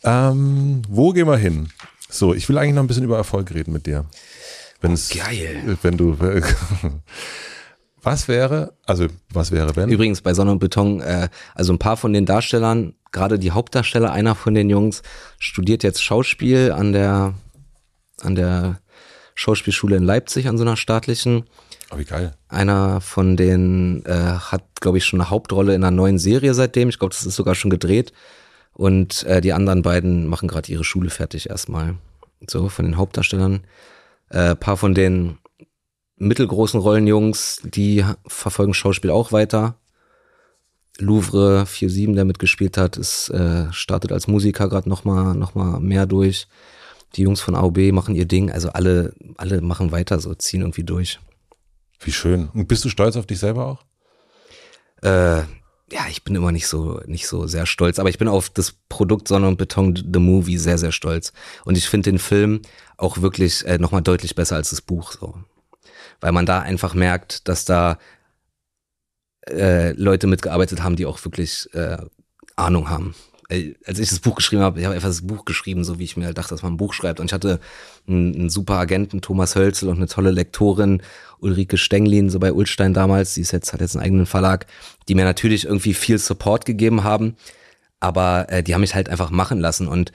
ähm, 0.03 0.81
wo 0.89 1.11
gehen 1.11 1.27
wir 1.27 1.38
hin? 1.38 1.69
So, 2.09 2.34
ich 2.34 2.47
will 2.49 2.57
eigentlich 2.57 2.75
noch 2.75 2.84
ein 2.84 2.88
bisschen 2.88 3.05
über 3.05 3.17
Erfolg 3.17 3.53
reden 3.53 3.71
mit 3.71 3.85
dir. 3.85 4.05
Wenn's, 4.81 5.11
oh, 5.13 5.19
geil. 5.19 5.77
Wenn 5.81 5.97
du, 5.97 6.17
was 8.01 8.27
wäre, 8.27 8.73
also 8.85 9.07
was 9.30 9.51
wäre, 9.51 9.75
wenn? 9.77 9.89
Übrigens 9.89 10.21
bei 10.21 10.34
Sonne 10.34 10.51
und 10.51 10.59
Beton, 10.59 10.99
äh, 10.99 11.30
also 11.55 11.71
ein 11.71 11.80
paar 11.80 11.95
von 11.95 12.11
den 12.11 12.25
Darstellern, 12.25 12.93
gerade 13.13 13.39
die 13.39 13.51
Hauptdarsteller, 13.51 14.11
einer 14.11 14.35
von 14.35 14.53
den 14.53 14.69
Jungs 14.69 15.01
studiert 15.39 15.84
jetzt 15.84 16.03
Schauspiel 16.03 16.73
an 16.73 16.91
der, 16.91 17.35
an 18.21 18.35
der 18.35 18.81
Schauspielschule 19.35 19.95
in 19.95 20.03
Leipzig 20.03 20.47
an 20.47 20.57
so 20.57 20.64
einer 20.64 20.77
staatlichen. 20.77 21.45
Oh, 21.91 21.97
wie 21.97 22.05
geil. 22.05 22.34
Einer 22.47 23.01
von 23.01 23.38
denen 23.38 24.05
äh, 24.05 24.11
hat, 24.11 24.64
glaube 24.81 24.97
ich, 24.97 25.05
schon 25.05 25.22
eine 25.22 25.30
Hauptrolle 25.30 25.76
in 25.76 25.84
einer 25.84 25.95
neuen 25.95 26.18
Serie 26.18 26.53
seitdem. 26.53 26.89
Ich 26.89 26.99
glaube, 26.99 27.14
das 27.14 27.26
ist 27.26 27.35
sogar 27.35 27.55
schon 27.55 27.72
gedreht. 27.72 28.14
Und 28.73 29.23
äh, 29.23 29.41
die 29.41 29.53
anderen 29.53 29.84
beiden 29.84 30.27
machen 30.27 30.47
gerade 30.47 30.72
ihre 30.72 30.84
Schule 30.84 31.10
fertig 31.10 31.49
erstmal. 31.49 31.95
So, 32.47 32.69
von 32.69 32.85
den 32.85 32.97
Hauptdarstellern. 32.97 33.61
Äh, 34.30 34.55
paar 34.55 34.77
von 34.77 34.95
den 34.95 35.38
mittelgroßen 36.18 36.80
Rollenjungs, 36.80 37.61
die 37.64 38.03
verfolgen 38.26 38.73
Schauspiel 38.73 39.11
auch 39.11 39.31
weiter. 39.31 39.76
Louvre 40.99 41.65
47, 41.65 42.15
der 42.15 42.26
mitgespielt 42.26 42.77
hat, 42.77 42.97
ist, 42.97 43.30
äh, 43.30 43.72
startet 43.72 44.11
als 44.11 44.27
Musiker 44.27 44.69
gerade 44.69 44.89
nochmal 44.89 45.34
noch 45.34 45.55
mal 45.55 45.80
mehr 45.80 46.05
durch. 46.05 46.47
Die 47.15 47.22
Jungs 47.22 47.41
von 47.41 47.56
AOB 47.56 47.91
machen 47.91 48.15
ihr 48.15 48.26
Ding, 48.26 48.52
also 48.52 48.69
alle, 48.69 49.14
alle 49.38 49.61
machen 49.61 49.91
weiter 49.91 50.19
so, 50.19 50.34
ziehen 50.34 50.61
irgendwie 50.61 50.84
durch. 50.84 51.19
Wie 51.99 52.11
schön. 52.11 52.49
Und 52.53 52.68
bist 52.68 52.84
du 52.85 52.90
stolz 52.90 53.15
auf 53.15 53.27
dich 53.27 53.40
selber 53.40 53.65
auch? 53.65 53.85
Äh, 55.03 55.44
ja, 55.91 56.07
ich 56.10 56.23
bin 56.23 56.35
immer 56.35 56.52
nicht 56.52 56.68
so, 56.68 57.02
nicht 57.06 57.27
so 57.27 57.45
sehr 57.45 57.65
stolz, 57.65 57.99
aber 57.99 58.10
ich 58.10 58.18
bin 58.18 58.27
auf 58.27 58.49
das 58.49 58.73
Produkt 58.90 59.27
Sonne 59.27 59.48
und 59.48 59.57
Beton 59.57 59.95
The 59.95 60.19
Movie 60.19 60.57
sehr, 60.57 60.77
sehr 60.77 60.91
stolz. 60.91 61.34
Und 61.65 61.77
ich 61.77 61.88
finde 61.88 62.10
den 62.10 62.19
Film 62.19 62.61
auch 62.98 63.22
wirklich 63.22 63.65
äh, 63.65 63.77
nochmal 63.77 64.02
deutlich 64.02 64.34
besser 64.34 64.56
als 64.56 64.72
das 64.72 64.81
Buch, 64.81 65.11
so. 65.11 65.35
Weil 66.19 66.31
man 66.31 66.45
da 66.45 66.61
einfach 66.61 66.94
merkt, 66.94 67.48
dass 67.48 67.65
da 67.65 67.99
äh, 69.48 69.91
Leute 69.91 70.26
mitgearbeitet 70.26 70.81
haben, 70.81 70.95
die 70.95 71.06
auch 71.06 71.23
wirklich 71.26 71.69
äh, 71.73 71.98
Ahnung 72.56 72.90
haben 72.90 73.14
als 73.49 73.99
ich 73.99 74.10
das 74.10 74.20
Buch 74.20 74.36
geschrieben 74.36 74.61
habe, 74.61 74.80
ich 74.80 74.86
habe 74.86 74.95
einfach 74.95 75.10
das 75.10 75.26
Buch 75.26 75.45
geschrieben, 75.45 75.84
so 75.84 75.99
wie 75.99 76.03
ich 76.03 76.18
mir 76.18 76.26
halt 76.26 76.38
dachte, 76.38 76.49
dass 76.49 76.64
man 76.64 76.74
ein 76.74 76.78
Buch 76.78 76.94
schreibt. 76.94 77.20
Und 77.20 77.28
ich 77.28 77.34
hatte 77.34 77.60
einen, 78.07 78.34
einen 78.36 78.49
super 78.49 78.76
Agenten, 78.76 79.22
Thomas 79.22 79.56
Hölzel, 79.56 79.90
und 79.90 79.98
eine 79.98 80.07
tolle 80.07 80.32
Lektorin, 80.32 81.02
Ulrike 81.40 81.78
Stenglin, 81.78 82.30
so 82.30 82.40
bei 82.40 82.53
Ulstein 82.53 82.94
damals, 82.94 83.34
die 83.34 83.41
ist 83.41 83.52
jetzt, 83.52 83.74
hat 83.74 83.82
jetzt 83.82 83.95
einen 83.95 84.06
eigenen 84.06 84.26
Verlag, 84.26 84.65
die 85.07 85.15
mir 85.15 85.26
natürlich 85.26 85.65
irgendwie 85.65 85.94
viel 85.94 86.18
Support 86.18 86.65
gegeben 86.65 87.03
haben. 87.03 87.36
Aber 87.99 88.48
äh, 88.49 88.64
die 88.64 88.74
haben 88.74 88.82
mich 88.82 88.95
halt 88.95 89.10
einfach 89.10 89.30
machen 89.30 89.60
lassen. 89.60 89.88
Und 89.88 90.11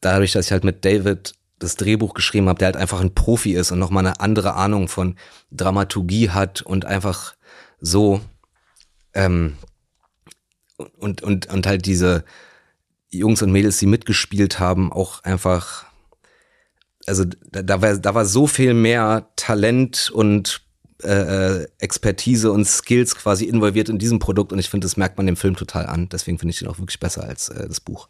dadurch, 0.00 0.32
dass 0.32 0.46
ich 0.46 0.52
halt 0.52 0.64
mit 0.64 0.84
David 0.84 1.34
das 1.58 1.76
Drehbuch 1.76 2.14
geschrieben 2.14 2.48
habe, 2.48 2.58
der 2.58 2.66
halt 2.66 2.76
einfach 2.76 3.00
ein 3.00 3.14
Profi 3.14 3.52
ist 3.52 3.70
und 3.70 3.78
nochmal 3.78 4.06
eine 4.06 4.20
andere 4.20 4.54
Ahnung 4.54 4.88
von 4.88 5.16
Dramaturgie 5.52 6.30
hat 6.30 6.62
und 6.62 6.84
einfach 6.84 7.34
so 7.80 8.20
ähm, 9.14 9.56
und, 10.98 11.22
und, 11.22 11.46
und 11.46 11.66
halt 11.66 11.86
diese, 11.86 12.24
Jungs 13.12 13.42
und 13.42 13.52
Mädels, 13.52 13.78
die 13.78 13.86
mitgespielt 13.86 14.58
haben, 14.58 14.92
auch 14.92 15.22
einfach, 15.22 15.84
also 17.06 17.24
da, 17.24 17.62
da, 17.62 17.82
war, 17.82 17.96
da 17.96 18.14
war 18.14 18.24
so 18.24 18.46
viel 18.46 18.74
mehr 18.74 19.28
Talent 19.36 20.10
und 20.12 20.62
äh, 21.02 21.64
Expertise 21.78 22.50
und 22.50 22.66
Skills 22.66 23.16
quasi 23.16 23.44
involviert 23.44 23.88
in 23.88 23.98
diesem 23.98 24.18
Produkt 24.18 24.52
und 24.52 24.58
ich 24.58 24.70
finde, 24.70 24.84
das 24.86 24.96
merkt 24.96 25.16
man 25.16 25.26
dem 25.26 25.36
Film 25.36 25.56
total 25.56 25.86
an. 25.86 26.08
Deswegen 26.08 26.38
finde 26.38 26.52
ich 26.52 26.58
den 26.58 26.68
auch 26.68 26.78
wirklich 26.78 27.00
besser 27.00 27.24
als 27.24 27.48
äh, 27.48 27.66
das 27.66 27.80
Buch. 27.80 28.08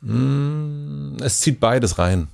Mm, 0.00 1.16
es 1.20 1.40
zieht 1.40 1.60
beides 1.60 1.98
rein. 1.98 2.28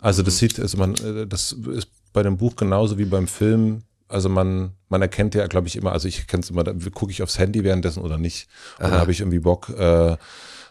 Also 0.00 0.22
das 0.22 0.38
sieht, 0.38 0.58
also 0.60 0.78
man, 0.78 0.94
äh, 0.94 1.26
das 1.26 1.52
ist 1.52 1.88
bei 2.12 2.22
dem 2.22 2.36
Buch 2.36 2.56
genauso 2.56 2.98
wie 2.98 3.04
beim 3.04 3.26
Film. 3.26 3.82
Also 4.08 4.28
man, 4.28 4.72
man 4.88 5.02
erkennt 5.02 5.34
ja, 5.34 5.46
glaube 5.46 5.66
ich, 5.66 5.76
immer, 5.76 5.92
also 5.92 6.06
ich 6.08 6.26
kenne 6.26 6.42
es 6.42 6.50
immer, 6.50 6.64
gucke 6.92 7.10
ich 7.10 7.22
aufs 7.22 7.38
Handy 7.38 7.64
währenddessen 7.64 8.02
oder 8.02 8.18
nicht. 8.18 8.48
Dann 8.78 8.92
habe 8.92 9.10
ich 9.10 9.20
irgendwie 9.20 9.40
Bock, 9.40 9.70
äh, 9.70 10.16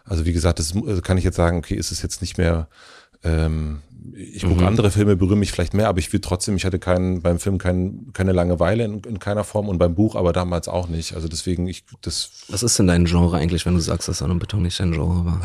also 0.06 0.26
wie 0.26 0.34
gesagt, 0.34 0.60
das 0.60 0.74
also 0.76 1.02
kann 1.02 1.18
ich 1.18 1.24
jetzt 1.24 1.38
sagen, 1.38 1.58
okay, 1.58 1.76
ist 1.76 1.92
es 1.92 2.02
jetzt 2.02 2.22
nicht 2.22 2.38
mehr, 2.38 2.68
ähm, 3.24 3.82
ich 4.14 4.44
gucke 4.44 4.62
mhm. 4.62 4.68
andere 4.68 4.92
Filme, 4.92 5.16
berühre 5.16 5.38
mich 5.38 5.52
vielleicht 5.52 5.74
mehr, 5.74 5.88
aber 5.88 6.00
ich 6.00 6.12
will 6.12 6.20
trotzdem, 6.20 6.58
ich 6.58 6.66
hatte 6.66 6.80
keinen, 6.80 7.22
beim 7.22 7.40
Film 7.40 7.58
kein, 7.58 8.12
keine 8.12 8.34
Langeweile 8.34 8.84
in, 8.84 9.00
in, 9.00 9.20
keiner 9.20 9.46
Form 9.46 9.70
und 9.70 9.78
beim 9.78 9.96
Buch 9.96 10.16
aber 10.16 10.34
damals 10.34 10.68
auch 10.68 10.90
nicht. 10.90 11.16
Also 11.16 11.30
deswegen, 11.30 11.68
ich, 11.68 11.86
das. 12.02 12.32
Was 12.50 12.64
ist 12.64 12.78
denn 12.78 12.88
dein 12.88 13.06
Genre 13.06 13.38
eigentlich, 13.38 13.66
wenn 13.66 13.76
du 13.76 13.80
sagst, 13.80 14.10
dass 14.10 14.22
und 14.22 14.40
Beton 14.40 14.64
nicht 14.64 14.80
dein 14.80 14.92
Genre 14.92 15.26
war? 15.26 15.42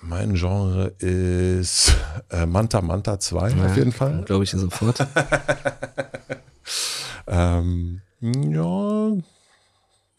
Mein 0.00 0.34
Genre 0.34 0.94
ist 0.98 1.94
äh, 2.30 2.46
Manta 2.46 2.80
Manta 2.80 3.20
2 3.20 3.50
ja, 3.50 3.66
auf 3.66 3.76
jeden 3.76 3.92
Fall. 3.92 4.22
Glaube 4.24 4.44
ich 4.44 4.50
sofort. 4.50 4.98
ähm, 7.28 8.00
ja. 8.20 9.12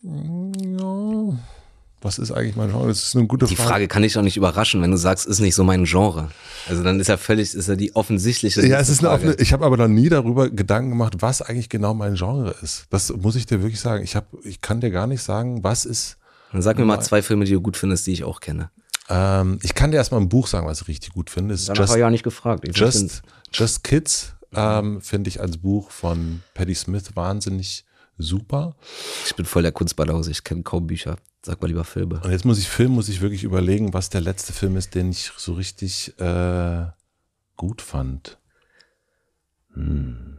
Ja 0.02 1.38
was 2.04 2.20
ist 2.20 2.32
eigentlich 2.32 2.56
mein 2.56 2.70
Genre? 2.70 2.88
Das 2.88 3.04
ist 3.04 3.16
eine 3.16 3.28
gute 3.28 3.48
Frage. 3.48 3.56
Die 3.56 3.62
Frage 3.62 3.88
kann 3.88 4.04
ich 4.04 4.18
auch 4.18 4.22
nicht 4.22 4.38
überraschen, 4.38 4.82
wenn 4.82 4.92
du 4.92 4.98
sagst, 4.98 5.26
ist 5.26 5.40
nicht 5.40 5.56
so 5.56 5.64
mein 5.64 5.86
Genre. 5.86 6.30
Also 6.68 6.84
dann 6.84 7.00
ist 7.00 7.08
ja 7.08 7.18
völlig, 7.18 7.54
ist 7.54 7.68
ja 7.68 7.76
die 7.76 7.96
offensichtliche. 7.96 8.66
Ja, 8.66 8.80
es 8.80 8.90
ist 8.90 9.00
eine 9.00 9.10
offene, 9.10 9.36
ich 9.36 9.54
habe 9.54 9.66
aber 9.66 9.78
noch 9.78 9.88
nie 9.88 10.10
darüber 10.10 10.50
Gedanken 10.50 10.92
gemacht, 10.92 11.16
was 11.20 11.42
eigentlich 11.42 11.70
genau 11.70 11.94
mein 11.94 12.16
Genre 12.16 12.56
ist. 12.62 12.86
Das 12.90 13.14
muss 13.16 13.36
ich 13.36 13.46
dir 13.46 13.62
wirklich 13.62 13.80
sagen. 13.80 14.04
Ich 14.04 14.16
habe, 14.16 14.28
ich 14.44 14.62
kann 14.62 14.82
dir 14.82 14.92
gar 14.92 15.08
nicht 15.08 15.22
sagen, 15.22 15.64
was 15.64 15.86
ist. 15.86 16.18
Dann 16.52 16.62
sag 16.62 16.78
mir 16.78 16.86
mal 16.86 17.02
zwei 17.02 17.22
Filme, 17.22 17.46
die 17.46 17.54
du 17.54 17.62
gut 17.62 17.78
findest, 17.78 18.06
die 18.06 18.12
ich 18.12 18.24
auch 18.24 18.40
kenne. 18.40 18.70
Ähm, 19.10 19.60
ich 19.64 19.74
kann 19.74 19.92
dir 19.92 19.98
erstmal 19.98 20.22
ein 20.22 20.30
Buch 20.30 20.48
sagen, 20.48 20.68
was 20.68 20.82
ich 20.82 20.88
richtig 20.88 21.14
gut 21.14 21.30
finde. 21.30 21.56
Dann 21.56 21.78
habe 21.78 21.86
ich 21.86 21.96
ja 21.96 22.10
nicht 22.10 22.24
gefragt. 22.24 22.68
Ich 22.68 22.78
Just, 22.78 23.24
Just 23.52 23.84
Kids 23.84 24.34
ähm, 24.56 25.02
finde 25.02 25.30
ich 25.30 25.42
als 25.42 25.58
Buch 25.58 25.92
von 25.92 26.42
Paddy 26.54 26.76
Smith 26.76 27.16
wahnsinnig 27.16 27.86
super. 28.18 28.76
Ich 29.26 29.36
bin 29.36 29.46
voll 29.46 29.64
der 29.64 29.72
Kunstballause, 29.72 30.32
ich 30.32 30.44
kenne 30.44 30.64
kaum 30.64 30.88
Bücher. 30.88 31.18
Sag 31.46 31.62
mal 31.62 31.68
lieber 31.68 31.84
Filme. 31.84 32.22
Und 32.24 32.32
jetzt 32.32 32.46
muss 32.46 32.58
ich 32.58 32.70
Film, 32.70 32.94
muss 32.94 33.10
ich 33.10 33.20
wirklich 33.20 33.44
überlegen, 33.44 33.94
was 33.94 34.10
der 34.10 34.22
letzte 34.22 34.54
Film 34.54 34.78
ist, 34.78 34.96
den 34.96 35.12
ich 35.12 35.32
so 35.36 35.54
richtig 35.54 36.18
äh, 36.20 36.86
gut 37.58 37.82
fand. 37.82 38.40
Hm. 39.74 40.38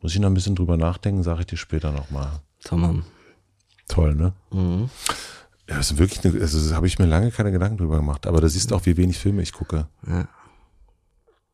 Muss 0.00 0.14
ich 0.14 0.20
noch 0.20 0.30
ein 0.30 0.34
bisschen 0.34 0.56
drüber 0.56 0.78
nachdenken, 0.78 1.22
sage 1.22 1.40
ich 1.40 1.46
dir 1.46 1.58
später 1.58 1.92
nochmal. 1.92 2.40
Tamam. 2.64 3.04
Toll, 3.88 4.14
ne? 4.14 4.32
Mhm. 4.50 4.88
Ja, 5.68 5.76
das 5.76 5.90
ist 5.90 5.98
wirklich, 5.98 6.24
eine, 6.24 6.40
also 6.40 6.74
habe 6.74 6.86
ich 6.86 6.98
mir 6.98 7.06
lange 7.06 7.30
keine 7.30 7.52
Gedanken 7.52 7.76
drüber 7.76 7.96
gemacht. 7.96 8.26
Aber 8.26 8.40
da 8.40 8.48
siehst 8.48 8.70
du 8.70 8.74
auch, 8.74 8.86
wie 8.86 8.96
wenig 8.96 9.18
Filme 9.18 9.42
ich 9.42 9.52
gucke. 9.52 9.86
Ja. 10.06 10.28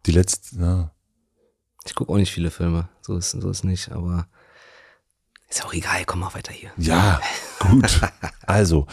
Die 0.06 0.12
letzten, 0.12 0.62
ja. 0.62 0.92
Ich 1.84 1.96
gucke 1.96 2.12
auch 2.12 2.16
nicht 2.16 2.32
viele 2.32 2.52
Filme. 2.52 2.88
So 3.00 3.16
ist, 3.16 3.32
so 3.32 3.50
ist 3.50 3.64
nicht, 3.64 3.90
aber 3.90 4.28
ist 5.52 5.64
auch 5.64 5.74
egal, 5.74 6.04
komm 6.04 6.20
mal 6.20 6.34
weiter 6.34 6.52
hier. 6.52 6.70
Ja, 6.76 7.20
gut. 7.58 8.00
Also, 8.44 8.86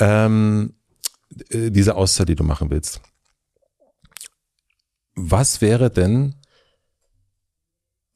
ähm, 0.00 0.74
äh, 1.50 1.70
diese 1.70 1.94
Auszeit, 1.94 2.28
die 2.28 2.34
du 2.34 2.42
machen 2.42 2.70
willst. 2.70 3.00
Was 5.14 5.60
wäre 5.60 5.90
denn, 5.90 6.34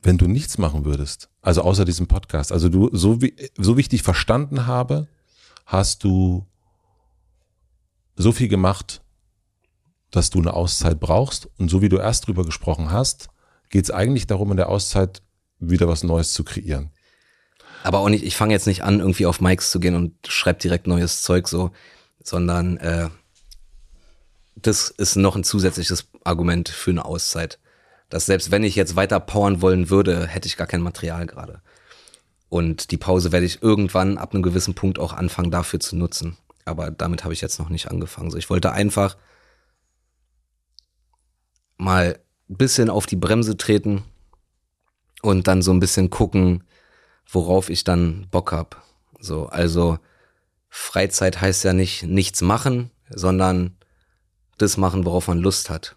wenn 0.03 0.19
du 0.19 0.27
nichts 0.27 0.59
machen 0.59 0.85
würdest? 0.85 1.29
Also 1.43 1.63
außer 1.63 1.85
diesem 1.85 2.07
Podcast. 2.07 2.53
Also 2.53 2.69
du, 2.69 2.89
so 2.93 3.23
wie, 3.23 3.35
so 3.57 3.77
wie 3.77 3.83
ich 3.83 3.89
dich 3.89 4.03
verstanden 4.03 4.67
habe, 4.67 5.09
hast 5.67 6.05
du 6.05 6.47
so 8.17 8.33
viel 8.33 8.49
gemacht, 8.49 9.03
dass 10.11 10.31
du 10.31 10.41
eine 10.41 10.55
Auszeit 10.55 11.01
brauchst. 11.01 11.49
Und 11.59 11.69
so 11.69 11.81
wie 11.83 11.89
du 11.89 11.99
erst 11.99 12.27
drüber 12.27 12.45
gesprochen 12.45 12.91
hast, 12.91 13.29
geht 13.69 13.85
es 13.85 13.91
eigentlich 13.91 14.27
darum, 14.27 14.51
in 14.51 14.57
der 14.57 14.69
Auszeit 14.69 15.23
wieder 15.59 15.87
was 15.87 16.03
Neues 16.03 16.33
zu 16.33 16.45
kreieren. 16.45 16.91
Aber 17.83 17.99
auch 17.99 18.09
nicht, 18.09 18.25
ich 18.25 18.37
fange 18.37 18.53
jetzt 18.53 18.67
nicht 18.67 18.83
an, 18.83 19.01
irgendwie 19.01 19.27
auf 19.27 19.41
Mikes 19.41 19.71
zu 19.71 19.81
gehen 19.81 19.95
und 19.95 20.15
schreibe 20.27 20.59
direkt 20.59 20.87
neues 20.87 21.23
Zeug 21.23 21.49
so, 21.49 21.71
sondern 22.23 22.77
äh, 22.79 23.09
das 24.57 24.91
ist 24.91 25.17
noch 25.17 25.37
ein 25.37 25.45
zusätzliches 25.45 26.09
Argument 26.25 26.69
für 26.69 26.91
eine 26.91 27.05
Auszeit. 27.05 27.59
Dass 28.11 28.27
selbst 28.27 28.51
wenn 28.51 28.65
ich 28.65 28.75
jetzt 28.75 28.97
weiter 28.97 29.21
powern 29.21 29.63
wollen 29.63 29.89
würde, 29.89 30.27
hätte 30.27 30.49
ich 30.49 30.57
gar 30.57 30.67
kein 30.67 30.83
Material 30.83 31.27
gerade. 31.27 31.63
Und 32.49 32.91
die 32.91 32.97
Pause 32.97 33.33
werde 33.33 33.47
ich 33.47 33.63
irgendwann 33.63 34.19
ab 34.19 34.35
einem 34.35 34.43
gewissen 34.43 34.75
Punkt 34.75 34.99
auch 34.99 35.13
anfangen, 35.13 35.53
dafür 35.53 35.79
zu 35.79 35.97
nutzen. 35.97 36.37
Aber 36.65 36.91
damit 36.91 37.25
habe 37.25 37.33
ich 37.33 37.41
jetzt 37.41 37.59
noch 37.59 37.69
nicht 37.69 37.91
angefangen. 37.91 38.31
So, 38.31 38.37
ich 38.37 38.51
wollte 38.51 38.73
einfach 38.73 39.17
mal 41.79 42.19
ein 42.51 42.57
bisschen 42.57 42.91
auf 42.91 43.07
die 43.07 43.17
Bremse 43.17 43.57
treten 43.57 44.03
und 45.23 45.47
dann 45.47 45.63
so 45.63 45.73
ein 45.73 45.81
bisschen 45.81 46.11
gucken, 46.11 46.65
worauf 47.33 47.71
ich 47.71 47.85
dann 47.85 48.27
Bock 48.31 48.53
hab. 48.53 48.83
So, 49.19 49.47
also 49.47 49.99
Freizeit 50.69 51.41
heißt 51.41 51.65
ja 51.65 51.73
nicht 51.73 52.05
nichts 52.05 52.41
machen, 52.43 52.91
sondern 53.09 53.77
das 54.59 54.77
machen, 54.77 55.05
worauf 55.05 55.29
man 55.29 55.39
Lust 55.39 55.71
hat. 55.71 55.97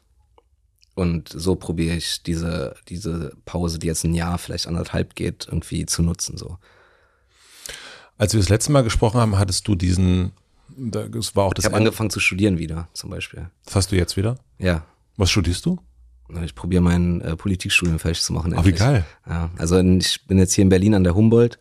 Und 0.95 1.29
so 1.29 1.55
probiere 1.55 1.95
ich 1.95 2.21
diese, 2.23 2.75
diese 2.87 3.35
Pause, 3.45 3.79
die 3.79 3.87
jetzt 3.87 4.03
ein 4.03 4.13
Jahr, 4.13 4.37
vielleicht 4.37 4.67
anderthalb 4.67 5.15
geht, 5.15 5.47
irgendwie 5.47 5.85
zu 5.85 6.03
nutzen. 6.03 6.37
So. 6.37 6.57
Als 8.17 8.33
wir 8.33 8.39
das 8.39 8.49
letzte 8.49 8.71
Mal 8.71 8.83
gesprochen 8.83 9.19
haben, 9.19 9.37
hattest 9.39 9.67
du 9.67 9.75
diesen, 9.75 10.33
das 10.69 11.35
war 11.35 11.45
auch 11.45 11.53
das. 11.53 11.65
Ich 11.65 11.65
habe 11.65 11.77
angefangen 11.77 12.11
zu 12.11 12.19
studieren 12.19 12.59
wieder, 12.59 12.87
zum 12.93 13.09
Beispiel. 13.09 13.49
Das 13.65 13.75
hast 13.75 13.91
du 13.91 13.95
jetzt 13.95 14.17
wieder? 14.17 14.37
Ja. 14.59 14.85
Was 15.17 15.31
studierst 15.31 15.65
du? 15.65 15.79
Ich 16.43 16.55
probiere 16.55 16.81
mein 16.81 17.21
äh, 17.21 17.35
Politikstudium 17.35 17.99
fertig 17.99 18.21
zu 18.21 18.33
machen. 18.33 18.53
Ach, 18.57 18.65
wie 18.65 18.71
geil. 18.71 19.05
Ja, 19.27 19.49
also 19.57 19.79
ich 19.79 20.25
bin 20.25 20.37
jetzt 20.37 20.53
hier 20.53 20.63
in 20.63 20.69
Berlin 20.69 20.95
an 20.95 21.03
der 21.03 21.15
Humboldt 21.15 21.59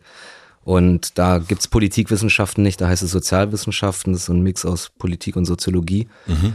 und 0.63 1.17
da 1.17 1.39
gibt's 1.39 1.67
Politikwissenschaften 1.67 2.63
nicht, 2.63 2.79
da 2.79 2.87
heißt 2.87 3.03
es 3.03 3.11
Sozialwissenschaften, 3.11 4.13
das 4.13 4.21
ist 4.21 4.25
so 4.27 4.33
ein 4.33 4.41
Mix 4.41 4.65
aus 4.65 4.91
Politik 4.97 5.35
und 5.35 5.45
Soziologie. 5.45 6.07
Mhm. 6.25 6.53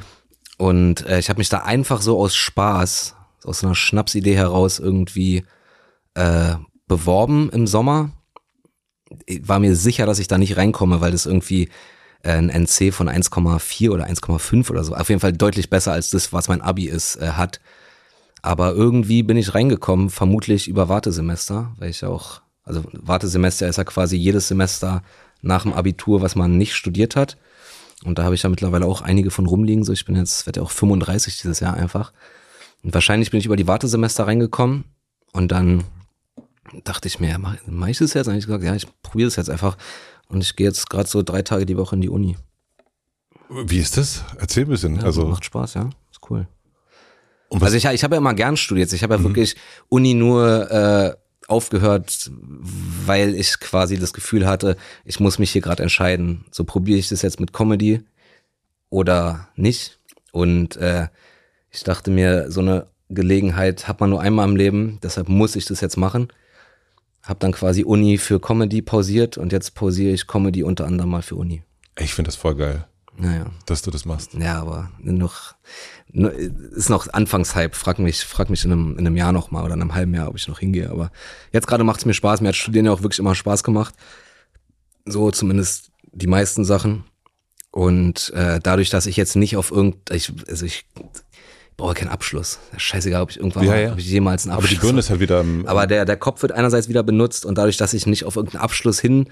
Und 0.57 1.07
äh, 1.07 1.19
ich 1.19 1.29
habe 1.29 1.39
mich 1.39 1.51
da 1.51 1.59
einfach 1.59 2.01
so 2.01 2.19
aus 2.19 2.35
Spaß, 2.35 3.15
aus 3.45 3.63
einer 3.63 3.75
Schnapsidee 3.75 4.35
heraus 4.35 4.79
irgendwie 4.79 5.45
äh, 6.15 6.55
beworben 6.89 7.51
im 7.51 7.67
Sommer. 7.67 8.11
Ich 9.27 9.47
war 9.47 9.59
mir 9.59 9.77
sicher, 9.77 10.07
dass 10.07 10.19
ich 10.19 10.27
da 10.27 10.39
nicht 10.39 10.57
reinkomme, 10.57 11.01
weil 11.01 11.13
das 11.13 11.27
irgendwie 11.27 11.69
äh, 12.23 12.33
ein 12.33 12.49
NC 12.49 12.93
von 12.93 13.09
1,4 13.09 13.91
oder 13.91 14.07
1,5 14.07 14.71
oder 14.71 14.85
so, 14.85 14.95
auf 14.95 15.09
jeden 15.09 15.21
Fall 15.21 15.33
deutlich 15.33 15.71
besser 15.71 15.93
als 15.93 16.11
das, 16.11 16.33
was 16.33 16.49
mein 16.49 16.63
Abi 16.63 16.87
ist, 16.87 17.17
äh, 17.17 17.33
hat. 17.33 17.61
Aber 18.43 18.73
irgendwie 18.73 19.23
bin 19.23 19.37
ich 19.37 19.55
reingekommen, 19.55 20.11
vermutlich 20.11 20.69
über 20.69 20.89
Wartesemester, 20.89 21.73
weil 21.79 21.91
ich 21.91 22.05
auch, 22.05 22.41
also 22.65 22.85
Wartesemester 22.93 23.69
ist 23.69 23.79
ja 23.79 23.85
quasi 23.85 24.17
jedes 24.17 24.49
Semester 24.49 25.03
nach 25.43 25.63
dem 25.63 25.73
Abitur, 25.73 26.23
was 26.23 26.37
man 26.37 26.57
nicht 26.57 26.75
studiert 26.75 27.17
hat. 27.17 27.37
Und 28.05 28.19
da 28.19 28.25
habe 28.25 28.35
ich 28.35 28.43
ja 28.43 28.51
mittlerweile 28.51 28.87
auch 28.87 29.03
einige 29.03 29.31
von 29.31 29.47
rumliegen. 29.47 29.85
So, 29.85 29.93
ich 29.93 30.05
bin 30.05 30.15
jetzt, 30.15 30.47
werde 30.47 30.61
ja 30.61 30.65
auch 30.65 30.71
35 30.71 31.41
dieses 31.41 31.61
Jahr 31.61 31.75
einfach. 31.75 32.13
Und 32.83 32.95
wahrscheinlich 32.95 33.31
bin 33.31 33.41
ich 33.41 33.47
über 33.47 33.57
die 33.57 33.67
Wartesemester 33.67 34.27
reingekommen 34.27 34.85
und 35.33 35.51
dann 35.51 35.85
dachte 36.85 37.09
ich 37.09 37.19
mir, 37.19 37.31
ja, 37.31 37.39
mach, 37.39 37.57
mach 37.67 37.89
ich 37.89 37.99
das 37.99 38.15
jetzt? 38.15 38.29
Und 38.29 38.37
ich 38.37 38.47
gesagt, 38.47 38.63
ja, 38.63 38.75
ich 38.75 38.87
probiere 39.03 39.27
das 39.27 39.37
jetzt 39.37 39.51
einfach. 39.51 39.77
Und 40.29 40.43
ich 40.43 40.55
gehe 40.55 40.67
jetzt 40.67 40.89
gerade 40.91 41.09
so 41.09 41.23
drei 41.23 41.43
Tage 41.43 41.67
die 41.67 41.77
Woche 41.77 41.97
in 41.97 42.03
die 42.03 42.09
Uni. 42.09 42.37
Wie 43.49 43.79
ist 43.79 43.97
das? 43.97 44.25
Erzähl 44.39 44.65
ein 44.65 44.69
bisschen. 44.69 44.97
Ja, 44.97 45.03
also 45.05 45.27
macht 45.27 45.45
Spaß, 45.45 45.75
ja. 45.75 45.89
Ist 46.11 46.21
cool. 46.31 46.47
Also 47.51 47.77
ich, 47.77 47.85
ich 47.85 48.05
habe 48.05 48.15
ja 48.15 48.19
immer 48.19 48.35
gern 48.35 48.57
studiert. 48.57 48.93
Ich 48.93 49.03
habe 49.03 49.15
ja 49.15 49.23
wirklich 49.23 49.57
Uni 49.89 50.15
nur 50.15 50.71
äh, 50.71 51.15
aufgehört, 51.49 52.31
weil 53.07 53.35
ich 53.35 53.59
quasi 53.59 53.99
das 53.99 54.13
Gefühl 54.13 54.47
hatte, 54.47 54.77
ich 55.05 55.19
muss 55.19 55.39
mich 55.39 55.51
hier 55.51 55.63
gerade 55.63 55.83
entscheiden. 55.83 56.45
So 56.51 56.65
probiere 56.65 56.99
ich 56.99 57.09
das 57.09 57.23
jetzt 57.23 57.41
mit 57.41 57.53
Comedy 57.53 58.03
oder 58.91 59.49
nicht. 59.57 59.99
Und 60.33 60.77
äh, 60.77 61.09
ich 61.71 61.85
dachte 61.85 62.11
mir, 62.11 62.51
so 62.51 62.61
eine 62.61 62.87
Gelegenheit 63.09 63.89
hat 63.89 64.01
man 64.01 64.11
nur 64.11 64.21
einmal 64.21 64.49
im 64.49 64.57
Leben, 64.57 64.99
deshalb 65.03 65.29
muss 65.29 65.57
ich 65.57 65.65
das 65.65 65.81
jetzt 65.81 65.97
machen. 65.97 66.29
Hab 67.23 67.41
dann 67.41 67.53
quasi 67.53 67.85
Uni 67.85 68.19
für 68.19 68.41
Comedy 68.41 68.83
pausiert 68.83 69.39
und 69.39 69.53
jetzt 69.53 69.75
pausiere 69.75 70.13
ich 70.13 70.27
Comedy 70.27 70.63
unter 70.63 70.87
anderem 70.87 71.11
mal 71.11 71.23
für 71.23 71.37
Uni. 71.37 71.63
ich 71.99 72.15
finde 72.15 72.29
das 72.29 72.37
voll 72.37 72.55
geil, 72.55 72.87
Naja. 73.19 73.47
dass 73.67 73.83
du 73.83 73.91
das 73.91 74.05
machst. 74.05 74.35
Ja, 74.35 74.61
aber 74.61 74.91
noch, 75.01 75.57
ist 76.13 76.89
noch 76.89 77.13
Anfangshype. 77.13 77.75
Frag 77.77 77.99
mich, 77.99 78.25
frag 78.25 78.49
mich 78.49 78.65
in 78.65 78.73
einem, 78.73 78.93
in 78.93 79.07
einem 79.07 79.17
Jahr 79.17 79.33
noch 79.33 79.51
mal 79.51 79.65
oder 79.65 79.75
in 79.75 79.83
einem 79.83 79.95
halben 79.95 80.15
Jahr, 80.15 80.29
ob 80.29 80.37
ich 80.37 80.47
noch 80.47 80.61
hingehe. 80.61 80.89
Aber 80.89 81.11
jetzt 81.53 81.67
gerade 81.67 81.83
macht 81.83 81.99
es 81.99 82.07
mir 82.07 82.15
Spaß. 82.15 82.41
Mir 82.41 82.49
hat 82.49 82.57
Studieren 82.57 82.87
ja 82.87 82.93
auch 82.93 83.03
wirklich 83.03 83.19
immer 83.19 83.35
Spaß 83.35 83.65
gemacht. 83.65 83.95
So 85.05 85.31
zumindest 85.33 85.91
die 86.13 86.29
meisten 86.29 86.65
Sachen. 86.65 87.05
Und 87.71 88.33
äh, 88.35 88.61
dadurch, 88.63 88.91
dass 88.91 89.07
ich 89.07 89.17
jetzt 89.17 89.37
nicht 89.37 89.57
auf 89.57 89.71
irgend, 89.73 90.11
ich, 90.11 90.33
also 90.49 90.65
ich 90.65 90.87
brauche 91.77 91.95
keinen 91.95 92.09
Abschluss. 92.09 92.59
Scheißegal, 92.77 93.23
ob 93.23 93.31
ich 93.31 93.39
irgendwann 93.39 93.65
Ja, 93.65 93.77
ja. 93.77 93.93
ob 93.93 93.99
ich 93.99 94.07
jemals 94.07 94.45
einen 94.45 94.53
Aber 94.53 94.63
Abschluss 94.63 94.81
die 94.81 94.85
Birne 94.87 94.99
ist 95.01 95.11
halt 95.11 95.21
wieder 95.21 95.45
aber 95.65 95.87
der, 95.87 96.05
der 96.05 96.17
Kopf 96.17 96.43
wird 96.43 96.53
einerseits 96.53 96.89
wieder 96.89 97.03
benutzt 97.03 97.47
und 97.47 97.57
dadurch, 97.57 97.77
dass 97.77 97.95
ich 97.95 98.07
nicht 98.07 98.25
auf 98.25 98.37
irgendeinen 98.37 98.63
Abschluss 98.63 99.01
hin 99.01 99.29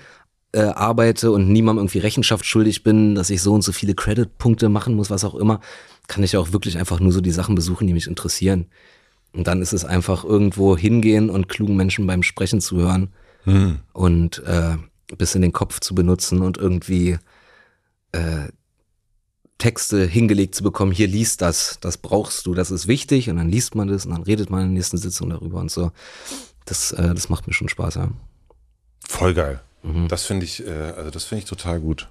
äh, 0.57 0.73
arbeite 0.75 1.31
und 1.33 1.51
niemandem 1.51 1.83
irgendwie 1.83 1.99
Rechenschaft 1.99 2.47
schuldig 2.47 2.83
bin, 2.83 3.15
dass 3.15 3.29
ich 3.29 3.43
so 3.43 3.53
und 3.53 3.61
so 3.61 3.73
viele 3.73 3.95
Credit-Punkte 3.95 4.71
machen 4.71 4.95
muss, 4.95 5.11
was 5.11 5.23
auch 5.23 5.35
immer, 5.35 5.61
kann 6.09 6.25
ich 6.25 6.37
auch 6.39 6.53
wirklich 6.53 6.79
einfach 6.79 6.99
nur 6.99 7.13
so 7.13 7.21
die 7.21 7.31
Sachen 7.31 7.55
besuchen, 7.55 7.87
die 7.87 7.93
mich 7.93 8.07
interessieren. 8.07 8.67
Und 9.35 9.47
dann 9.47 9.61
ist 9.61 9.75
es 9.75 9.85
einfach 9.85 10.25
irgendwo 10.25 10.75
hingehen 10.75 11.29
und 11.29 11.51
klugen 11.51 11.77
Menschen 11.77 12.07
beim 12.07 12.23
Sprechen 12.23 12.63
zuhören 12.63 13.13
hm. 13.45 13.81
und 13.93 14.43
äh, 14.45 14.77
bisschen 15.19 15.43
den 15.43 15.53
Kopf 15.53 15.81
zu 15.81 15.95
benutzen 15.95 16.41
und 16.41 16.57
irgendwie 16.57 17.19
äh, 18.13 18.49
Texte 19.59 20.07
hingelegt 20.07 20.55
zu 20.55 20.63
bekommen, 20.63 20.93
hier 20.93 21.07
liest 21.07 21.43
das, 21.43 21.79
das 21.83 21.99
brauchst 21.99 22.47
du, 22.47 22.55
das 22.55 22.71
ist 22.71 22.89
wichtig 22.89 23.29
und 23.29 23.37
dann 23.37 23.51
liest 23.51 23.75
man 23.75 23.89
das 23.89 24.07
und 24.07 24.13
dann 24.13 24.23
redet 24.23 24.49
man 24.49 24.63
in 24.63 24.69
der 24.69 24.75
nächsten 24.75 24.97
Sitzung 24.97 25.29
darüber 25.29 25.61
und 25.61 25.71
so. 25.71 25.93
Das, 26.65 26.93
äh, 26.93 27.15
das 27.15 27.29
macht 27.29 27.47
mir 27.47 27.53
schon 27.53 27.69
Spaß, 27.69 27.97
ja. 27.97 28.09
voll 29.07 29.35
geil. 29.35 29.61
Mhm. 29.87 30.09
Das 30.09 30.25
finde 30.25 30.45
ich, 30.45 30.67
äh, 30.67 30.71
also 30.97 31.11
das 31.11 31.25
finde 31.25 31.45
ich 31.45 31.49
total 31.49 31.81
gut. 31.81 32.09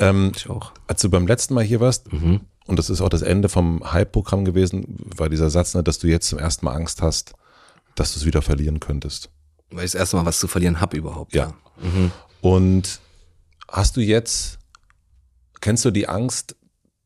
Ähm, 0.00 0.32
Ich 0.34 0.48
auch. 0.50 0.72
als 0.86 1.00
du 1.02 1.10
beim 1.10 1.26
letzten 1.26 1.54
Mal 1.54 1.62
hier 1.64 1.78
warst, 1.80 2.12
Mhm. 2.12 2.40
und 2.66 2.78
das 2.78 2.90
ist 2.90 3.00
auch 3.00 3.08
das 3.08 3.22
Ende 3.22 3.48
vom 3.48 3.92
Hype-Programm 3.92 4.44
gewesen, 4.44 4.96
war 5.16 5.28
dieser 5.28 5.50
Satz, 5.50 5.74
ne, 5.74 5.82
dass 5.82 5.98
du 5.98 6.06
jetzt 6.08 6.28
zum 6.28 6.38
ersten 6.38 6.64
Mal 6.66 6.72
Angst 6.74 7.02
hast, 7.02 7.34
dass 7.94 8.12
du 8.14 8.18
es 8.20 8.26
wieder 8.26 8.42
verlieren 8.42 8.80
könntest. 8.80 9.30
Weil 9.70 9.84
ich 9.84 9.92
das 9.92 10.00
erste 10.00 10.16
Mal 10.16 10.26
was 10.26 10.40
zu 10.40 10.48
verlieren 10.48 10.80
habe 10.80 10.96
überhaupt. 10.96 11.34
Ja. 11.34 11.54
Mhm. 11.80 12.10
Und 12.40 13.00
hast 13.68 13.96
du 13.96 14.00
jetzt, 14.00 14.58
kennst 15.60 15.84
du 15.84 15.90
die 15.90 16.08
Angst, 16.08 16.56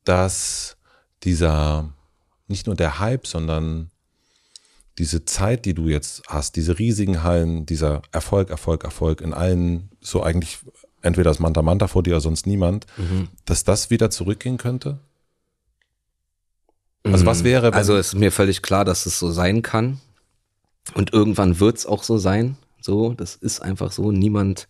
dass 0.04 0.76
dieser, 1.24 1.92
nicht 2.46 2.66
nur 2.66 2.76
der 2.76 2.98
Hype, 2.98 3.26
sondern 3.26 3.90
diese 4.98 5.24
Zeit, 5.24 5.64
die 5.64 5.74
du 5.74 5.88
jetzt 5.88 6.22
hast, 6.26 6.56
diese 6.56 6.78
riesigen 6.78 7.22
Hallen, 7.22 7.66
dieser 7.66 8.02
Erfolg, 8.12 8.50
Erfolg, 8.50 8.84
Erfolg 8.84 9.20
in 9.20 9.32
allen, 9.32 9.90
so 10.00 10.22
eigentlich 10.22 10.58
entweder 11.02 11.30
das 11.30 11.38
Manta 11.38 11.62
Manta 11.62 11.86
vor 11.86 12.02
dir 12.02 12.14
oder 12.14 12.20
sonst 12.20 12.46
niemand, 12.46 12.86
Mhm. 12.96 13.28
dass 13.44 13.64
das 13.64 13.90
wieder 13.90 14.10
zurückgehen 14.10 14.58
könnte? 14.58 14.98
Also 17.04 17.24
was 17.26 17.44
wäre, 17.44 17.68
wenn- 17.68 17.74
Also 17.74 17.96
es 17.96 18.08
ist 18.08 18.14
mir 18.18 18.32
völlig 18.32 18.60
klar, 18.62 18.84
dass 18.84 19.06
es 19.06 19.18
so 19.18 19.30
sein 19.30 19.62
kann. 19.62 20.00
Und 20.94 21.12
irgendwann 21.12 21.60
wird's 21.60 21.86
auch 21.86 22.02
so 22.02 22.18
sein. 22.18 22.56
So, 22.80 23.12
das 23.12 23.36
ist 23.36 23.60
einfach 23.60 23.92
so. 23.92 24.10
Niemand, 24.10 24.68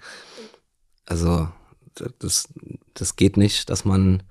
also 1.06 1.48
das, 2.18 2.48
das 2.94 3.16
geht 3.16 3.36
nicht, 3.36 3.70
dass 3.70 3.84
man 3.84 4.22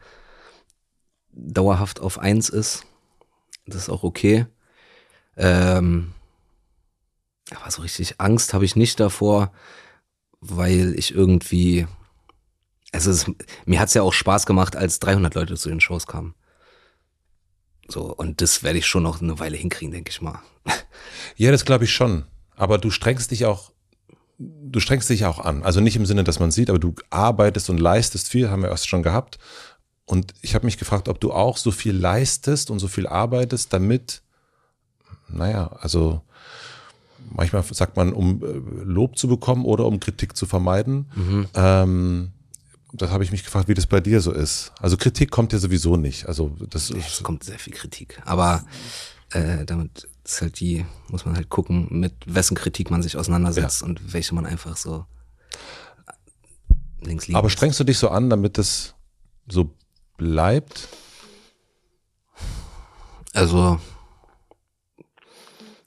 dauerhaft 1.32 2.00
auf 2.00 2.20
eins 2.20 2.48
Das 2.50 2.84
ist 3.76 3.90
auch 3.90 4.04
okay. 4.04 4.46
Ähm, 5.38 6.14
aber 7.52 7.72
so 7.72 7.82
richtig 7.82 8.20
Angst 8.20 8.54
habe 8.54 8.66
ich 8.66 8.76
nicht 8.76 9.00
davor, 9.00 9.52
weil 10.42 10.94
ich 10.98 11.14
irgendwie, 11.14 11.88
also 12.92 13.12
es, 13.12 13.26
mir 13.66 13.80
hat's 13.80 13.94
ja 13.94 14.02
auch 14.02 14.14
Spaß 14.14 14.46
gemacht, 14.46 14.76
als 14.76 15.00
300 15.00 15.36
Leute 15.36 15.56
zu 15.56 15.70
den 15.70 15.80
Shows 15.80 16.08
kamen. 16.08 16.36
So, 17.88 18.14
und 18.14 18.42
das 18.42 18.64
werde 18.64 18.80
ich 18.80 18.88
schon 18.88 19.04
noch 19.04 19.22
eine 19.22 19.40
Weile 19.40 19.58
hinkriegen, 19.58 19.94
denke 19.94 20.12
ich 20.12 20.22
mal. 20.22 20.40
Ja, 21.36 21.52
das 21.52 21.66
glaube 21.66 21.84
ich 21.84 21.94
schon. 21.94 22.26
Aber 22.56 22.80
du 22.80 22.90
strengst 22.90 23.30
dich 23.30 23.46
auch, 23.46 23.72
du 24.40 24.80
strengst 24.80 25.10
dich 25.10 25.26
auch 25.26 25.40
an. 25.40 25.62
Also 25.62 25.80
nicht 25.80 25.96
im 25.96 26.06
Sinne, 26.06 26.24
dass 26.24 26.40
man 26.40 26.52
sieht, 26.52 26.70
aber 26.70 26.80
du 26.80 26.96
arbeitest 27.12 27.70
und 27.70 27.78
leistest 27.80 28.30
viel, 28.30 28.50
haben 28.50 28.64
wir 28.64 28.70
erst 28.70 28.88
schon 28.88 29.04
gehabt. 29.04 29.38
Und 30.06 30.34
ich 30.42 30.56
habe 30.56 30.66
mich 30.66 30.78
gefragt, 30.78 31.08
ob 31.08 31.20
du 31.20 31.32
auch 31.32 31.58
so 31.58 31.70
viel 31.72 31.96
leistest 31.96 32.72
und 32.72 32.80
so 32.80 32.88
viel 32.88 33.08
arbeitest, 33.08 33.72
damit, 33.72 34.24
naja, 35.30 35.68
also 35.80 36.22
manchmal 37.30 37.64
sagt 37.64 37.98
man, 37.98 38.14
um 38.14 38.44
äh, 38.44 38.84
Lob 38.84 39.18
zu 39.18 39.28
bekommen 39.28 39.66
oder 39.66 39.86
um 39.86 40.00
Kritik 40.00 40.36
zu 40.36 40.46
vermeiden. 40.46 41.50
Ähm, 41.54 42.32
das 42.94 43.12
habe 43.12 43.24
ich 43.24 43.32
mich 43.32 43.44
gefragt, 43.44 43.68
wie 43.68 43.74
das 43.74 43.86
bei 43.86 44.00
dir 44.00 44.22
so 44.22 44.32
ist. 44.32 44.72
Also 44.80 44.98
Kritik 44.98 45.30
kommt 45.30 45.54
ja 45.54 45.60
sowieso 45.60 45.98
nicht. 45.98 46.28
Also 46.28 46.56
das 46.70 46.90
Es 46.90 47.24
kommt 47.24 47.44
sehr 47.44 47.60
viel 47.60 47.74
Kritik. 47.74 48.22
Aber 48.26 48.64
äh, 49.32 49.66
damit 49.66 50.08
ist 50.24 50.42
halt 50.42 50.60
die, 50.60 50.86
muss 51.10 51.26
man 51.26 51.36
halt 51.36 51.50
gucken, 51.50 51.88
mit 51.90 52.14
wessen 52.26 52.56
Kritik 52.56 52.90
man 52.90 53.04
sich 53.04 53.18
auseinandersetzt 53.18 53.84
und 53.84 54.14
welche 54.14 54.36
man 54.36 54.46
einfach 54.46 54.78
so 54.78 55.06
links 57.02 57.28
liegen 57.28 57.38
aber 57.38 57.50
strengst 57.50 57.80
du 57.80 57.84
dich 57.84 57.98
so 57.98 58.10
an, 58.10 58.30
damit 58.30 58.58
es 58.58 58.96
so 59.48 59.74
bleibt? 60.18 60.90
Also 63.34 63.80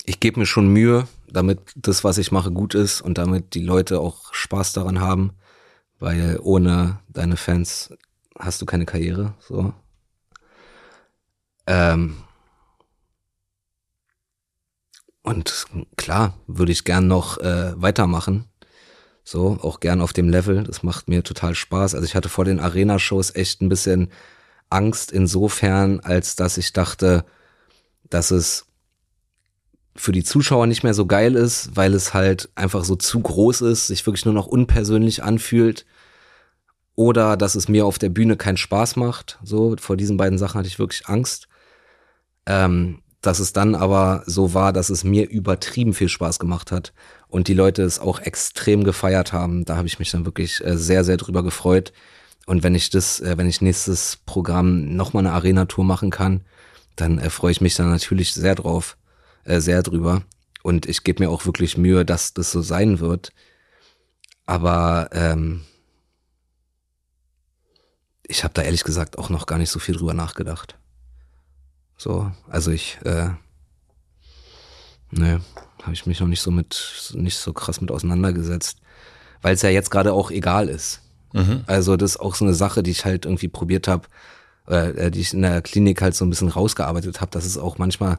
ich 0.06 0.20
gebe 0.20 0.40
mir 0.40 0.46
schon 0.46 0.68
Mühe, 0.68 1.06
damit 1.28 1.60
das, 1.76 2.04
was 2.04 2.18
ich 2.18 2.32
mache, 2.32 2.50
gut 2.50 2.74
ist 2.74 3.00
und 3.00 3.18
damit 3.18 3.54
die 3.54 3.62
Leute 3.62 4.00
auch 4.00 4.32
Spaß 4.34 4.72
daran 4.72 5.00
haben, 5.00 5.32
weil 5.98 6.38
ohne 6.42 7.00
deine 7.08 7.36
Fans 7.36 7.92
hast 8.38 8.60
du 8.62 8.66
keine 8.66 8.86
Karriere, 8.86 9.34
so. 9.40 9.74
Ähm, 11.66 12.16
und 15.22 15.66
klar, 15.96 16.34
würde 16.46 16.72
ich 16.72 16.84
gern 16.84 17.06
noch 17.06 17.38
äh, 17.38 17.80
weitermachen. 17.80 18.46
So, 19.22 19.58
auch 19.62 19.80
gern 19.80 20.00
auf 20.00 20.12
dem 20.12 20.28
Level. 20.28 20.64
Das 20.64 20.82
macht 20.82 21.08
mir 21.08 21.22
total 21.22 21.54
Spaß. 21.54 21.94
Also 21.94 22.04
ich 22.04 22.14
hatte 22.14 22.28
vor 22.28 22.44
den 22.44 22.58
Arena-Shows 22.58 23.34
echt 23.36 23.60
ein 23.60 23.68
bisschen 23.68 24.10
Angst 24.70 25.12
insofern, 25.12 26.00
als 26.00 26.36
dass 26.36 26.58
ich 26.58 26.72
dachte, 26.72 27.24
dass 28.08 28.30
es 28.30 28.66
für 30.00 30.12
die 30.12 30.24
Zuschauer 30.24 30.66
nicht 30.66 30.82
mehr 30.82 30.94
so 30.94 31.06
geil 31.06 31.34
ist, 31.36 31.76
weil 31.76 31.92
es 31.94 32.14
halt 32.14 32.48
einfach 32.54 32.84
so 32.84 32.96
zu 32.96 33.20
groß 33.20 33.60
ist, 33.62 33.86
sich 33.88 34.06
wirklich 34.06 34.24
nur 34.24 34.34
noch 34.34 34.46
unpersönlich 34.46 35.22
anfühlt. 35.22 35.84
Oder 36.94 37.36
dass 37.36 37.54
es 37.54 37.68
mir 37.68 37.86
auf 37.86 37.98
der 37.98 38.08
Bühne 38.08 38.36
keinen 38.36 38.56
Spaß 38.56 38.96
macht. 38.96 39.38
So, 39.44 39.76
vor 39.78 39.96
diesen 39.96 40.16
beiden 40.16 40.38
Sachen 40.38 40.58
hatte 40.58 40.68
ich 40.68 40.78
wirklich 40.78 41.06
Angst. 41.06 41.48
Ähm, 42.46 43.02
dass 43.20 43.38
es 43.38 43.52
dann 43.52 43.74
aber 43.74 44.22
so 44.24 44.54
war, 44.54 44.72
dass 44.72 44.88
es 44.88 45.04
mir 45.04 45.28
übertrieben 45.28 45.92
viel 45.92 46.08
Spaß 46.08 46.38
gemacht 46.38 46.72
hat 46.72 46.94
und 47.28 47.48
die 47.48 47.54
Leute 47.54 47.82
es 47.82 47.98
auch 47.98 48.20
extrem 48.20 48.82
gefeiert 48.84 49.34
haben. 49.34 49.66
Da 49.66 49.76
habe 49.76 49.86
ich 49.86 49.98
mich 49.98 50.10
dann 50.10 50.24
wirklich 50.24 50.64
äh, 50.64 50.78
sehr, 50.78 51.04
sehr 51.04 51.18
drüber 51.18 51.42
gefreut. 51.42 51.92
Und 52.46 52.62
wenn 52.62 52.74
ich 52.74 52.88
das, 52.88 53.20
äh, 53.20 53.36
wenn 53.36 53.46
ich 53.48 53.60
nächstes 53.60 54.18
Programm 54.24 54.96
nochmal 54.96 55.26
eine 55.26 55.34
Arena-Tour 55.34 55.84
machen 55.84 56.10
kann, 56.10 56.40
dann 56.96 57.18
äh, 57.18 57.28
freue 57.28 57.52
ich 57.52 57.60
mich 57.60 57.74
dann 57.74 57.90
natürlich 57.90 58.32
sehr 58.32 58.54
drauf, 58.54 58.96
äh, 59.44 59.60
sehr 59.60 59.82
drüber. 59.82 60.22
Und 60.62 60.86
ich 60.86 61.04
gebe 61.04 61.22
mir 61.22 61.30
auch 61.30 61.46
wirklich 61.46 61.76
Mühe, 61.76 62.04
dass 62.04 62.34
das 62.34 62.52
so 62.52 62.62
sein 62.62 63.00
wird. 63.00 63.32
Aber 64.46 65.08
ähm, 65.12 65.62
ich 68.26 68.44
habe 68.44 68.54
da 68.54 68.62
ehrlich 68.62 68.84
gesagt 68.84 69.18
auch 69.18 69.30
noch 69.30 69.46
gar 69.46 69.58
nicht 69.58 69.70
so 69.70 69.78
viel 69.78 69.96
drüber 69.96 70.14
nachgedacht. 70.14 70.76
So, 71.96 72.30
also 72.48 72.70
ich, 72.70 72.98
äh, 73.04 73.30
ne, 75.10 75.40
habe 75.82 75.92
ich 75.92 76.06
mich 76.06 76.20
noch 76.20 76.28
nicht 76.28 76.40
so 76.40 76.50
mit, 76.50 77.12
nicht 77.14 77.36
so 77.36 77.52
krass 77.52 77.80
mit 77.80 77.90
auseinandergesetzt, 77.90 78.78
weil 79.42 79.54
es 79.54 79.62
ja 79.62 79.70
jetzt 79.70 79.90
gerade 79.90 80.12
auch 80.12 80.30
egal 80.30 80.68
ist. 80.68 81.02
Mhm. 81.32 81.64
Also 81.66 81.96
das 81.96 82.12
ist 82.12 82.20
auch 82.20 82.34
so 82.34 82.44
eine 82.44 82.54
Sache, 82.54 82.82
die 82.82 82.90
ich 82.90 83.04
halt 83.04 83.24
irgendwie 83.24 83.48
probiert 83.48 83.88
habe, 83.88 84.08
äh, 84.66 85.10
die 85.10 85.20
ich 85.20 85.34
in 85.34 85.42
der 85.42 85.62
Klinik 85.62 86.02
halt 86.02 86.14
so 86.14 86.24
ein 86.24 86.30
bisschen 86.30 86.48
rausgearbeitet 86.48 87.20
habe, 87.20 87.30
dass 87.30 87.44
es 87.44 87.58
auch 87.58 87.78
manchmal 87.78 88.18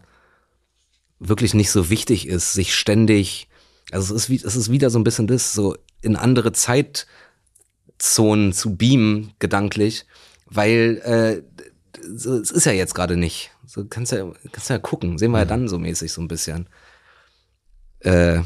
wirklich 1.21 1.53
nicht 1.53 1.71
so 1.71 1.89
wichtig 1.89 2.27
ist, 2.27 2.53
sich 2.53 2.75
ständig, 2.75 3.47
also 3.91 4.15
es 4.15 4.23
ist, 4.23 4.29
wie, 4.29 4.41
es 4.43 4.55
ist 4.55 4.71
wieder 4.71 4.89
so 4.89 4.99
ein 4.99 5.03
bisschen 5.03 5.27
das, 5.27 5.53
so 5.53 5.75
in 6.01 6.15
andere 6.15 6.51
Zeitzonen 6.51 8.53
zu 8.53 8.75
beamen, 8.75 9.33
gedanklich, 9.39 10.05
weil 10.47 10.97
äh, 11.05 11.43
so, 12.15 12.37
es 12.37 12.51
ist 12.51 12.65
ja 12.65 12.71
jetzt 12.71 12.95
gerade 12.95 13.17
nicht. 13.17 13.51
So 13.67 13.85
kannst 13.85 14.11
ja, 14.11 14.29
kannst 14.51 14.69
ja 14.69 14.79
gucken. 14.79 15.17
Sehen 15.17 15.31
wir 15.31 15.37
ja 15.37 15.45
mhm. 15.45 15.49
dann 15.49 15.67
so 15.67 15.77
mäßig 15.77 16.11
so 16.11 16.21
ein 16.21 16.27
bisschen. 16.27 16.67
Äh, 17.99 18.41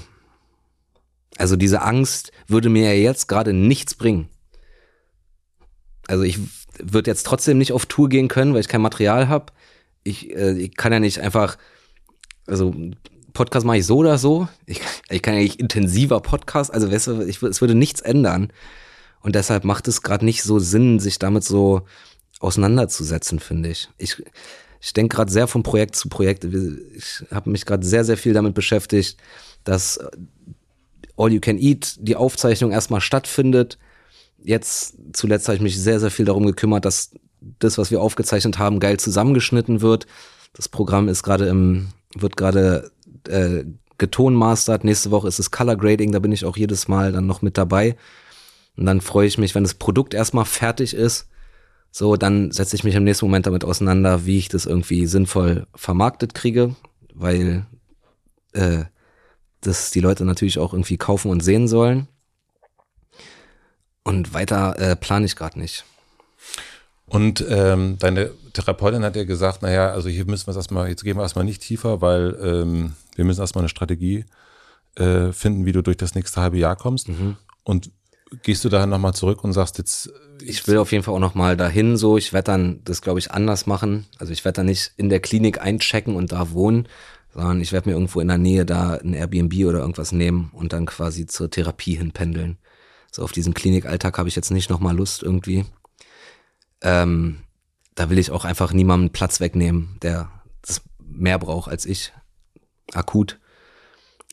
also 1.37 1.55
diese 1.55 1.81
Angst 1.81 2.31
würde 2.47 2.69
mir 2.69 2.93
ja 2.93 3.01
jetzt 3.01 3.27
gerade 3.27 3.53
nichts 3.53 3.95
bringen. 3.95 4.29
Also 6.07 6.23
ich 6.23 6.39
würde 6.77 7.09
jetzt 7.09 7.25
trotzdem 7.25 7.57
nicht 7.57 7.71
auf 7.71 7.85
Tour 7.85 8.09
gehen 8.09 8.27
können, 8.27 8.53
weil 8.53 8.61
ich 8.61 8.67
kein 8.67 8.81
Material 8.81 9.27
habe. 9.27 9.53
Ich, 10.03 10.35
äh, 10.35 10.57
ich 10.57 10.75
kann 10.75 10.93
ja 10.93 10.99
nicht 10.99 11.19
einfach, 11.19 11.57
also 12.47 12.73
Podcast 13.33 13.65
mache 13.65 13.77
ich 13.77 13.85
so 13.85 13.97
oder 13.97 14.17
so. 14.17 14.47
Ich, 14.65 14.81
ich 15.09 15.21
kann 15.21 15.35
nicht 15.35 15.59
intensiver 15.59 16.19
Podcast, 16.21 16.73
also 16.73 16.91
weißt 16.91 17.07
du, 17.07 17.21
ich, 17.21 17.41
es 17.43 17.61
würde 17.61 17.75
nichts 17.75 18.01
ändern. 18.01 18.51
Und 19.21 19.35
deshalb 19.35 19.63
macht 19.63 19.87
es 19.87 20.01
gerade 20.01 20.25
nicht 20.25 20.43
so 20.43 20.59
Sinn, 20.59 20.99
sich 20.99 21.19
damit 21.19 21.43
so 21.43 21.81
auseinanderzusetzen, 22.39 23.39
finde 23.39 23.69
ich. 23.69 23.89
Ich, 23.97 24.23
ich 24.81 24.93
denke 24.93 25.15
gerade 25.15 25.31
sehr 25.31 25.47
von 25.47 25.63
Projekt 25.63 25.95
zu 25.95 26.09
Projekt. 26.09 26.45
Ich 26.45 27.25
habe 27.31 27.49
mich 27.49 27.65
gerade 27.65 27.85
sehr, 27.85 28.05
sehr 28.05 28.17
viel 28.17 28.33
damit 28.33 28.53
beschäftigt, 28.53 29.17
dass 29.63 29.99
All 31.17 31.31
You 31.31 31.39
Can 31.39 31.57
Eat, 31.57 31.95
die 31.99 32.15
Aufzeichnung 32.15 32.71
erstmal 32.71 33.01
stattfindet. 33.01 33.77
Jetzt 34.43 34.95
zuletzt 35.13 35.47
habe 35.47 35.55
ich 35.55 35.61
mich 35.61 35.79
sehr, 35.79 35.99
sehr 35.99 36.11
viel 36.11 36.25
darum 36.25 36.45
gekümmert, 36.45 36.85
dass 36.85 37.11
das, 37.59 37.77
was 37.77 37.91
wir 37.91 38.01
aufgezeichnet 38.01 38.59
haben, 38.59 38.79
geil 38.79 38.99
zusammengeschnitten 38.99 39.81
wird. 39.81 40.07
Das 40.53 40.69
Programm 40.69 41.09
ist 41.09 41.23
gerade 41.23 41.47
im, 41.47 41.89
wird 42.15 42.37
gerade 42.37 42.91
äh, 43.27 43.63
getonmastert. 43.97 44.83
Nächste 44.83 45.11
Woche 45.11 45.27
ist 45.27 45.39
es 45.39 45.51
Color 45.51 45.75
Grading, 45.75 46.11
da 46.11 46.19
bin 46.19 46.31
ich 46.31 46.45
auch 46.45 46.57
jedes 46.57 46.87
Mal 46.87 47.11
dann 47.11 47.27
noch 47.27 47.41
mit 47.41 47.57
dabei. 47.57 47.95
Und 48.75 48.85
dann 48.85 49.01
freue 49.01 49.27
ich 49.27 49.37
mich, 49.37 49.55
wenn 49.55 49.63
das 49.63 49.75
Produkt 49.75 50.13
erstmal 50.13 50.45
fertig 50.45 50.93
ist 50.93 51.27
so, 51.97 52.17
dann 52.17 52.51
setze 52.51 52.75
ich 52.75 52.83
mich 52.83 52.93
im 52.95 53.05
nächsten 53.05 53.25
Moment 53.25 53.45
damit 53.47 53.63
auseinander, 53.63 54.25
wie 54.25 54.37
ich 54.37 54.49
das 54.49 54.65
irgendwie 54.65 55.05
sinnvoll 55.05 55.65
vermarktet 55.75 56.33
kriege, 56.33 56.75
weil 57.13 57.65
äh, 58.51 58.83
das 59.61 59.91
die 59.91 60.01
Leute 60.01 60.25
natürlich 60.25 60.59
auch 60.59 60.73
irgendwie 60.73 60.97
kaufen 60.97 61.31
und 61.31 61.39
sehen 61.39 61.69
sollen. 61.69 62.09
Und 64.03 64.33
weiter 64.33 64.77
äh, 64.77 64.97
plane 64.97 65.25
ich 65.25 65.37
gerade 65.37 65.57
nicht. 65.57 65.85
Und 67.07 67.45
ähm, 67.47 67.97
deine 67.99 68.31
Therapeutin 68.53 69.03
hat 69.03 69.15
ja 69.15 69.25
gesagt, 69.25 69.61
naja, 69.61 69.91
also 69.91 70.09
hier 70.09 70.25
müssen 70.25 70.47
wir 70.47 70.51
es 70.51 70.57
erstmal, 70.57 70.89
jetzt 70.89 71.03
gehen 71.03 71.17
wir 71.17 71.23
erstmal 71.23 71.45
nicht 71.45 71.61
tiefer, 71.61 72.01
weil 72.01 72.37
ähm, 72.41 72.93
wir 73.15 73.25
müssen 73.25 73.41
erstmal 73.41 73.63
eine 73.63 73.69
Strategie 73.69 74.25
äh, 74.95 75.31
finden, 75.31 75.65
wie 75.65 75.71
du 75.71 75.83
durch 75.83 75.97
das 75.97 76.15
nächste 76.15 76.41
halbe 76.41 76.57
Jahr 76.57 76.75
kommst. 76.75 77.09
Mhm. 77.09 77.37
Und 77.63 77.91
gehst 78.43 78.65
du 78.65 78.69
da 78.69 78.85
nochmal 78.85 79.13
zurück 79.13 79.43
und 79.43 79.53
sagst 79.53 79.77
jetzt, 79.77 80.11
ich 80.41 80.67
will 80.67 80.77
auf 80.77 80.91
jeden 80.91 81.03
Fall 81.03 81.13
auch 81.13 81.19
noch 81.19 81.35
mal 81.35 81.55
dahin 81.55 81.97
so. 81.97 82.17
Ich 82.17 82.33
werde 82.33 82.51
dann 82.51 82.81
das, 82.83 83.01
glaube 83.01 83.19
ich, 83.19 83.31
anders 83.31 83.67
machen. 83.67 84.05
Also 84.17 84.33
ich 84.33 84.43
werde 84.43 84.57
dann 84.57 84.65
nicht 84.65 84.93
in 84.97 85.09
der 85.09 85.19
Klinik 85.19 85.61
einchecken 85.61 86.15
und 86.15 86.31
da 86.31 86.51
wohnen, 86.51 86.87
sondern 87.33 87.61
ich 87.61 87.71
werde 87.71 87.89
mir 87.89 87.95
irgendwo 87.95 88.19
in 88.19 88.27
der 88.27 88.37
Nähe 88.37 88.65
da 88.65 88.95
ein 88.95 89.13
Airbnb 89.13 89.53
oder 89.65 89.79
irgendwas 89.79 90.11
nehmen 90.11 90.51
und 90.53 90.73
dann 90.73 90.85
quasi 90.85 91.25
zur 91.25 91.49
Therapie 91.49 91.95
hinpendeln. 91.95 92.57
So 93.11 93.23
auf 93.23 93.31
diesen 93.31 93.53
Klinikalltag 93.53 94.17
habe 94.17 94.27
ich 94.27 94.35
jetzt 94.35 94.51
nicht 94.51 94.69
noch 94.69 94.79
mal 94.79 94.95
Lust 94.95 95.23
irgendwie. 95.23 95.65
Ähm, 96.81 97.39
da 97.95 98.09
will 98.09 98.19
ich 98.19 98.31
auch 98.31 98.45
einfach 98.45 98.73
niemandem 98.73 99.11
Platz 99.11 99.39
wegnehmen, 99.39 99.97
der 100.01 100.29
das 100.61 100.81
mehr 100.99 101.39
braucht 101.39 101.69
als 101.69 101.85
ich. 101.85 102.13
Akut. 102.93 103.39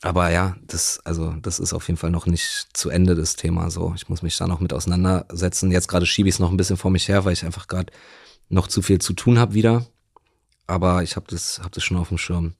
Aber 0.02 0.30
ja, 0.30 0.56
das, 0.66 1.00
also, 1.04 1.32
das 1.40 1.60
ist 1.60 1.72
auf 1.72 1.86
jeden 1.86 1.96
Fall 1.96 2.10
noch 2.10 2.26
nicht 2.26 2.68
zu 2.72 2.90
Ende 2.90 3.14
das 3.14 3.36
Thema. 3.36 3.70
So, 3.70 3.92
ich 3.94 4.08
muss 4.08 4.22
mich 4.22 4.36
da 4.36 4.48
noch 4.48 4.58
mit 4.58 4.72
auseinandersetzen. 4.72 5.70
Jetzt 5.70 5.86
gerade 5.86 6.06
schiebe 6.06 6.28
ich 6.28 6.34
es 6.34 6.38
noch 6.40 6.50
ein 6.50 6.56
bisschen 6.56 6.76
vor 6.76 6.90
mich 6.90 7.08
her, 7.08 7.24
weil 7.24 7.32
ich 7.32 7.44
einfach 7.44 7.68
gerade 7.68 7.92
noch 8.48 8.66
zu 8.66 8.82
viel 8.82 9.00
zu 9.00 9.12
tun 9.12 9.38
habe 9.38 9.54
wieder. 9.54 9.86
Aber 10.66 11.04
ich 11.04 11.14
habe 11.14 11.26
das, 11.28 11.60
hab 11.62 11.72
das 11.72 11.84
schon 11.84 11.96
auf 11.96 12.08
dem 12.08 12.18
Schirm. 12.18 12.54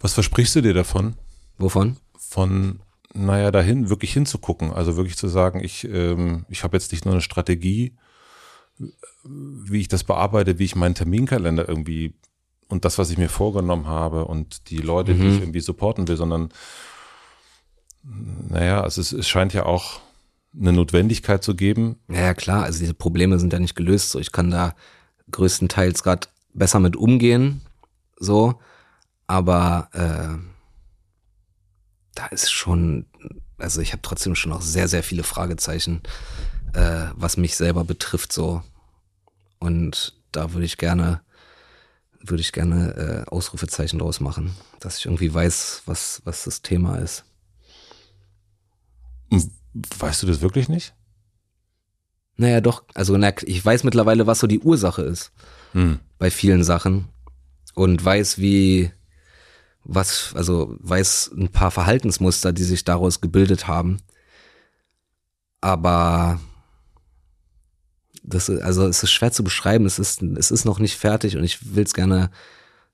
Was 0.00 0.14
versprichst 0.14 0.56
du 0.56 0.62
dir 0.62 0.74
davon? 0.74 1.16
Wovon? 1.58 1.98
Von, 2.18 2.80
naja, 3.12 3.50
dahin 3.50 3.90
wirklich 3.90 4.14
hinzugucken. 4.14 4.72
Also 4.72 4.96
wirklich 4.96 5.16
zu 5.16 5.28
sagen, 5.28 5.62
ich, 5.62 5.84
ähm, 5.84 6.46
ich 6.48 6.64
habe 6.64 6.76
jetzt 6.76 6.90
nicht 6.92 7.04
nur 7.04 7.14
eine 7.14 7.22
Strategie, 7.22 7.94
wie 9.24 9.80
ich 9.80 9.88
das 9.88 10.04
bearbeite, 10.04 10.58
wie 10.58 10.64
ich 10.64 10.76
meinen 10.76 10.94
Terminkalender 10.94 11.68
irgendwie 11.68 12.14
und 12.68 12.84
das, 12.84 12.98
was 12.98 13.10
ich 13.10 13.18
mir 13.18 13.28
vorgenommen 13.28 13.86
habe 13.86 14.24
und 14.24 14.70
die 14.70 14.78
Leute, 14.78 15.14
mhm. 15.14 15.20
die 15.20 15.28
ich 15.28 15.40
irgendwie 15.40 15.60
supporten 15.60 16.08
will, 16.08 16.16
sondern 16.16 16.50
naja, 18.48 18.82
also 18.82 19.00
es, 19.00 19.12
es 19.12 19.28
scheint 19.28 19.52
ja 19.52 19.66
auch 19.66 20.00
eine 20.58 20.72
Notwendigkeit 20.72 21.42
zu 21.42 21.54
geben. 21.54 21.96
Ja, 22.08 22.34
klar, 22.34 22.64
also 22.64 22.78
diese 22.78 22.94
Probleme 22.94 23.38
sind 23.38 23.52
ja 23.52 23.58
nicht 23.58 23.76
gelöst. 23.76 24.10
So, 24.10 24.18
ich 24.18 24.32
kann 24.32 24.50
da 24.50 24.74
größtenteils 25.30 26.02
gerade 26.02 26.28
besser 26.54 26.80
mit 26.80 26.96
umgehen, 26.96 27.60
so, 28.18 28.60
aber 29.26 29.88
äh, 29.92 30.38
da 32.14 32.26
ist 32.26 32.50
schon, 32.50 33.06
also 33.58 33.80
ich 33.80 33.92
habe 33.92 34.02
trotzdem 34.02 34.34
schon 34.34 34.50
noch 34.50 34.62
sehr, 34.62 34.88
sehr 34.88 35.02
viele 35.02 35.24
Fragezeichen, 35.24 36.02
äh, 36.76 37.10
was 37.14 37.36
mich 37.36 37.56
selber 37.56 37.84
betrifft, 37.84 38.32
so. 38.32 38.62
Und 39.58 40.14
da 40.32 40.52
würde 40.52 40.66
ich 40.66 40.76
gerne 40.76 41.22
würde 42.20 42.40
ich 42.40 42.52
gerne 42.52 43.24
äh, 43.26 43.30
Ausrufezeichen 43.30 44.00
draus 44.00 44.18
machen, 44.20 44.56
dass 44.80 44.98
ich 44.98 45.06
irgendwie 45.06 45.32
weiß, 45.32 45.82
was, 45.86 46.22
was 46.24 46.44
das 46.44 46.60
Thema 46.60 46.96
ist. 46.96 47.24
Weißt 49.98 50.22
du 50.22 50.26
das 50.26 50.40
wirklich 50.40 50.68
nicht? 50.68 50.94
Naja, 52.36 52.60
doch. 52.60 52.84
Also 52.94 53.16
na, 53.16 53.32
ich 53.42 53.64
weiß 53.64 53.84
mittlerweile, 53.84 54.26
was 54.26 54.40
so 54.40 54.46
die 54.46 54.58
Ursache 54.58 55.02
ist 55.02 55.32
hm. 55.72 56.00
bei 56.18 56.30
vielen 56.30 56.64
Sachen 56.64 57.08
und 57.74 58.04
weiß, 58.04 58.38
wie 58.38 58.90
was, 59.84 60.32
also 60.34 60.76
weiß 60.80 61.30
ein 61.36 61.48
paar 61.50 61.70
Verhaltensmuster, 61.70 62.52
die 62.52 62.64
sich 62.64 62.84
daraus 62.84 63.20
gebildet 63.20 63.68
haben. 63.68 63.98
Aber 65.60 66.40
das, 68.26 68.50
also 68.50 68.86
es 68.86 69.02
ist 69.02 69.12
schwer 69.12 69.32
zu 69.32 69.44
beschreiben, 69.44 69.86
es 69.86 69.98
ist, 69.98 70.22
es 70.22 70.50
ist 70.50 70.64
noch 70.64 70.78
nicht 70.78 70.96
fertig 70.96 71.36
und 71.36 71.44
ich 71.44 71.74
will 71.74 71.84
es 71.84 71.94
gerne 71.94 72.30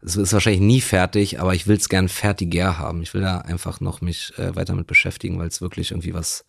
es 0.04 0.16
ist 0.16 0.32
wahrscheinlich 0.32 0.60
nie 0.60 0.80
fertig, 0.80 1.40
aber 1.40 1.54
ich 1.54 1.68
will 1.68 1.76
es 1.76 1.88
gern 1.88 2.08
fertiger 2.08 2.76
haben. 2.76 3.02
Ich 3.02 3.14
will 3.14 3.20
da 3.20 3.38
einfach 3.38 3.80
noch 3.80 4.00
mich 4.00 4.36
äh, 4.36 4.54
weiter 4.56 4.74
mit 4.74 4.88
beschäftigen, 4.88 5.38
weil 5.38 5.46
es 5.46 5.60
wirklich 5.60 5.92
irgendwie 5.92 6.12
was, 6.12 6.44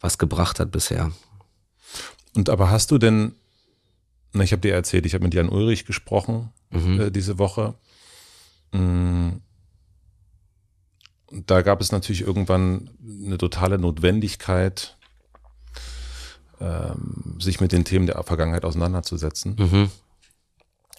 was 0.00 0.16
gebracht 0.16 0.58
hat 0.58 0.70
bisher. 0.70 1.12
Und 2.34 2.48
aber 2.48 2.70
hast 2.70 2.90
du 2.90 2.96
denn, 2.96 3.32
na, 4.32 4.44
ich 4.44 4.52
habe 4.52 4.62
dir 4.62 4.72
erzählt, 4.72 5.04
ich 5.04 5.12
habe 5.12 5.24
mit 5.24 5.34
Jan 5.34 5.50
Ulrich 5.50 5.84
gesprochen 5.84 6.52
mhm. 6.70 7.00
äh, 7.00 7.10
diese 7.10 7.38
Woche. 7.38 7.74
Mm. 8.72 9.32
Da 11.46 11.62
gab 11.62 11.80
es 11.80 11.92
natürlich 11.92 12.22
irgendwann 12.22 12.90
eine 13.24 13.38
totale 13.38 13.78
Notwendigkeit, 13.78 14.96
ähm, 16.60 17.36
sich 17.38 17.60
mit 17.60 17.72
den 17.72 17.84
Themen 17.84 18.06
der 18.06 18.22
Vergangenheit 18.22 18.64
auseinanderzusetzen. 18.64 19.56
Mhm. 19.58 19.90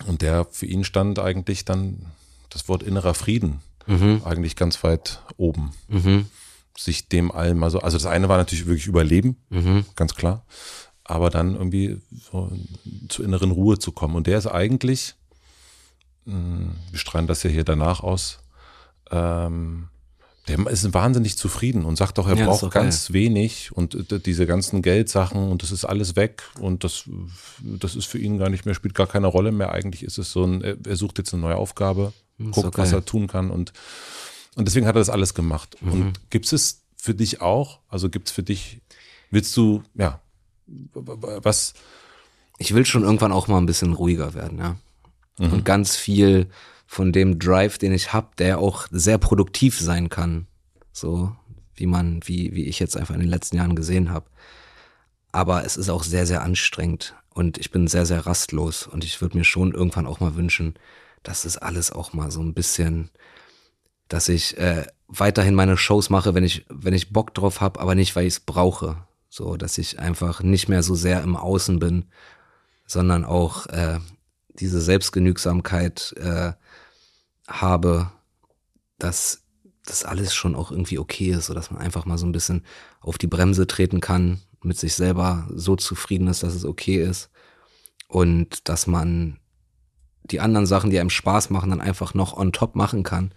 Und 0.08 0.22
der 0.22 0.46
für 0.46 0.66
ihn 0.66 0.84
stand 0.84 1.20
eigentlich 1.20 1.66
dann 1.66 2.08
das 2.50 2.68
Wort 2.68 2.84
innerer 2.84 3.14
Frieden 3.14 3.62
mhm. 3.88 4.22
eigentlich 4.26 4.56
ganz 4.56 4.84
weit 4.84 5.22
oben. 5.38 5.72
Mhm. 5.88 6.26
Sich 6.78 7.10
dem 7.10 7.32
allem, 7.32 7.64
also, 7.64 7.80
also 7.80 7.98
das 7.98 8.06
eine 8.06 8.30
war 8.30 8.38
natürlich 8.38 8.66
wirklich 8.66 8.88
Überleben, 8.88 9.38
mhm. 9.50 9.86
ganz 9.96 10.16
klar, 10.16 10.46
aber 11.04 11.30
dann 11.30 11.56
irgendwie 11.56 12.02
so 12.32 12.52
zur 13.10 13.26
inneren 13.26 13.52
Ruhe 13.52 13.78
zu 13.78 13.92
kommen. 13.92 14.16
Und 14.16 14.28
der 14.28 14.38
ist 14.38 14.48
eigentlich, 14.48 15.16
hm, 16.26 16.72
wir 16.90 17.00
strahlen 17.00 17.28
das 17.28 17.44
ja 17.44 17.50
hier 17.50 17.66
danach 17.66 18.02
aus, 18.02 18.40
ähm, 19.12 19.90
der 20.48 20.66
ist 20.68 20.94
wahnsinnig 20.94 21.38
zufrieden 21.38 21.86
und 21.86 21.98
sagt 21.98 22.18
doch, 22.18 22.28
er 22.28 22.36
ja, 22.36 22.46
braucht 22.46 22.72
ganz 22.72 23.08
geil. 23.08 23.14
wenig 23.14 23.72
und 23.72 24.26
diese 24.26 24.48
ganzen 24.48 24.82
Geldsachen 24.82 25.50
und 25.50 25.62
das 25.62 25.72
ist 25.72 25.86
alles 25.86 26.16
weg 26.16 26.44
und 26.60 26.84
das, 26.84 27.04
das 27.62 27.96
ist 27.96 28.06
für 28.06 28.18
ihn 28.18 28.40
gar 28.40 28.50
nicht 28.50 28.66
mehr, 28.66 28.74
spielt 28.74 28.96
gar 28.96 29.08
keine 29.08 29.28
Rolle 29.28 29.52
mehr. 29.52 29.72
Eigentlich 29.72 30.04
ist 30.04 30.18
es 30.18 30.32
so 30.32 30.44
ein, 30.44 30.62
er 30.64 30.96
sucht 30.96 31.20
jetzt 31.20 31.34
eine 31.34 31.42
neue 31.42 31.58
Aufgabe, 31.58 32.12
guckt, 32.52 32.78
was 32.78 32.92
er 32.92 33.06
tun 33.06 33.28
kann 33.28 33.52
und, 33.52 33.72
und 34.56 34.68
deswegen 34.68 34.88
hat 34.88 34.96
er 34.96 35.00
das 35.00 35.10
alles 35.10 35.36
gemacht. 35.36 35.78
Mhm. 35.82 35.92
Und 35.92 36.32
gibt 36.32 36.52
es 36.52 36.82
für 36.98 37.14
dich 37.14 37.42
auch, 37.42 37.80
also 37.88 38.10
gibt 38.10 38.30
es 38.30 38.34
für 38.34 38.44
dich, 38.44 38.82
willst 39.30 39.56
du, 39.58 39.84
ja, 39.94 40.22
was? 40.94 41.74
Ich 42.58 42.74
will 42.74 42.86
schon 42.86 43.04
irgendwann 43.04 43.32
auch 43.32 43.48
mal 43.48 43.58
ein 43.58 43.66
bisschen 43.66 43.94
ruhiger 43.94 44.34
werden, 44.34 44.58
ja. 44.58 44.76
Mhm. 45.38 45.54
Und 45.54 45.66
ganz 45.66 45.96
viel 45.96 46.48
von 46.92 47.14
dem 47.14 47.40
Drive, 47.40 47.78
den 47.78 47.94
ich 47.94 48.12
habe, 48.12 48.32
der 48.38 48.60
auch 48.60 48.86
sehr 48.92 49.18
produktiv 49.18 49.80
sein 49.80 50.10
kann. 50.10 50.48
So 50.92 51.34
wie 51.74 51.86
man, 51.86 52.20
wie, 52.26 52.54
wie 52.54 52.66
ich 52.66 52.80
jetzt 52.80 52.98
einfach 52.98 53.14
in 53.14 53.22
den 53.22 53.30
letzten 53.30 53.56
Jahren 53.56 53.78
gesehen 53.78 54.12
habe. 54.12 54.26
Aber 55.32 55.64
es 55.64 55.78
ist 55.78 55.88
auch 55.88 56.04
sehr, 56.04 56.28
sehr 56.28 56.42
anstrengend 56.42 57.16
und 57.34 57.58
ich 57.58 57.72
bin 57.72 57.88
sehr, 57.88 58.06
sehr 58.06 58.26
rastlos 58.26 58.88
und 58.88 59.06
ich 59.06 59.22
würde 59.22 59.38
mir 59.38 59.46
schon 59.46 59.74
irgendwann 59.74 60.06
auch 60.06 60.20
mal 60.20 60.36
wünschen, 60.36 60.74
dass 61.24 61.46
es 61.46 61.58
alles 61.58 61.94
auch 61.94 62.12
mal 62.12 62.30
so 62.30 62.42
ein 62.42 62.54
bisschen, 62.54 63.10
dass 64.10 64.28
ich 64.28 64.58
äh, 64.58 64.86
weiterhin 65.08 65.56
meine 65.56 65.78
Shows 65.78 66.10
mache, 66.10 66.36
wenn 66.36 66.44
ich, 66.44 66.66
wenn 66.68 66.94
ich 66.94 67.14
Bock 67.14 67.34
drauf 67.34 67.62
habe, 67.62 67.80
aber 67.80 67.96
nicht, 67.96 68.18
weil 68.18 68.28
ich 68.28 68.34
es 68.34 68.40
brauche. 68.42 68.98
So, 69.30 69.56
dass 69.56 69.78
ich 69.78 69.98
einfach 69.98 70.44
nicht 70.44 70.68
mehr 70.68 70.84
so 70.84 70.96
sehr 70.96 71.24
im 71.24 71.38
Außen 71.38 71.80
bin, 71.80 72.04
sondern 72.86 73.24
auch 73.24 73.68
äh, 73.68 74.00
diese 74.60 74.82
Selbstgenügsamkeit 74.82 76.14
äh, 76.18 76.52
habe, 77.52 78.12
dass 78.98 79.44
das 79.86 80.06
alles 80.06 80.34
schon 80.34 80.56
auch 80.56 80.72
irgendwie 80.72 81.00
okay 81.00 81.32
ist, 81.32 81.48
so 81.48 81.54
dass 81.54 81.72
man 81.72 81.82
einfach 81.82 82.06
mal 82.06 82.18
so 82.18 82.26
ein 82.26 82.32
bisschen 82.32 82.64
auf 83.00 83.18
die 83.18 83.28
Bremse 83.28 83.68
treten 83.68 84.00
kann, 84.00 84.42
mit 84.62 84.78
sich 84.78 84.94
selber 84.94 85.48
so 85.54 85.76
zufrieden 85.76 86.28
ist, 86.28 86.44
dass 86.44 86.54
es 86.54 86.66
okay 86.66 87.04
ist 87.04 87.32
und 88.08 88.70
dass 88.70 88.86
man 88.88 89.40
die 90.24 90.40
anderen 90.40 90.68
Sachen, 90.68 90.92
die 90.92 91.00
einem 91.00 91.10
Spaß 91.10 91.50
machen, 91.50 91.72
dann 91.72 91.82
einfach 91.82 92.14
noch 92.14 92.38
on 92.38 92.52
top 92.52 92.76
machen 92.76 93.04
kann, 93.04 93.34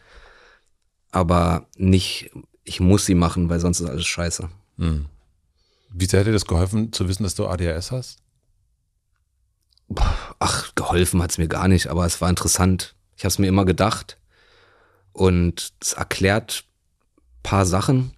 aber 1.10 1.66
nicht, 1.76 2.30
ich 2.62 2.80
muss 2.80 3.06
sie 3.06 3.14
machen, 3.14 3.48
weil 3.48 3.60
sonst 3.60 3.80
ist 3.80 3.88
alles 3.88 4.06
scheiße. 4.06 4.50
Hm. 4.78 5.06
Wie 5.90 6.06
sehr 6.06 6.20
hat 6.20 6.26
dir 6.26 6.32
das 6.32 6.46
geholfen, 6.46 6.92
zu 6.92 7.08
wissen, 7.08 7.22
dass 7.22 7.36
du 7.36 7.46
ADHS 7.46 7.90
hast? 7.90 8.18
Ach, 10.38 10.74
geholfen 10.74 11.22
hat's 11.22 11.38
mir 11.38 11.48
gar 11.48 11.68
nicht, 11.68 11.86
aber 11.86 12.04
es 12.04 12.20
war 12.20 12.28
interessant, 12.28 12.93
ich 13.16 13.24
habe 13.24 13.28
es 13.28 13.38
mir 13.38 13.48
immer 13.48 13.64
gedacht 13.64 14.18
und 15.12 15.72
es 15.80 15.92
erklärt 15.92 16.64
paar 17.42 17.66
Sachen, 17.66 18.12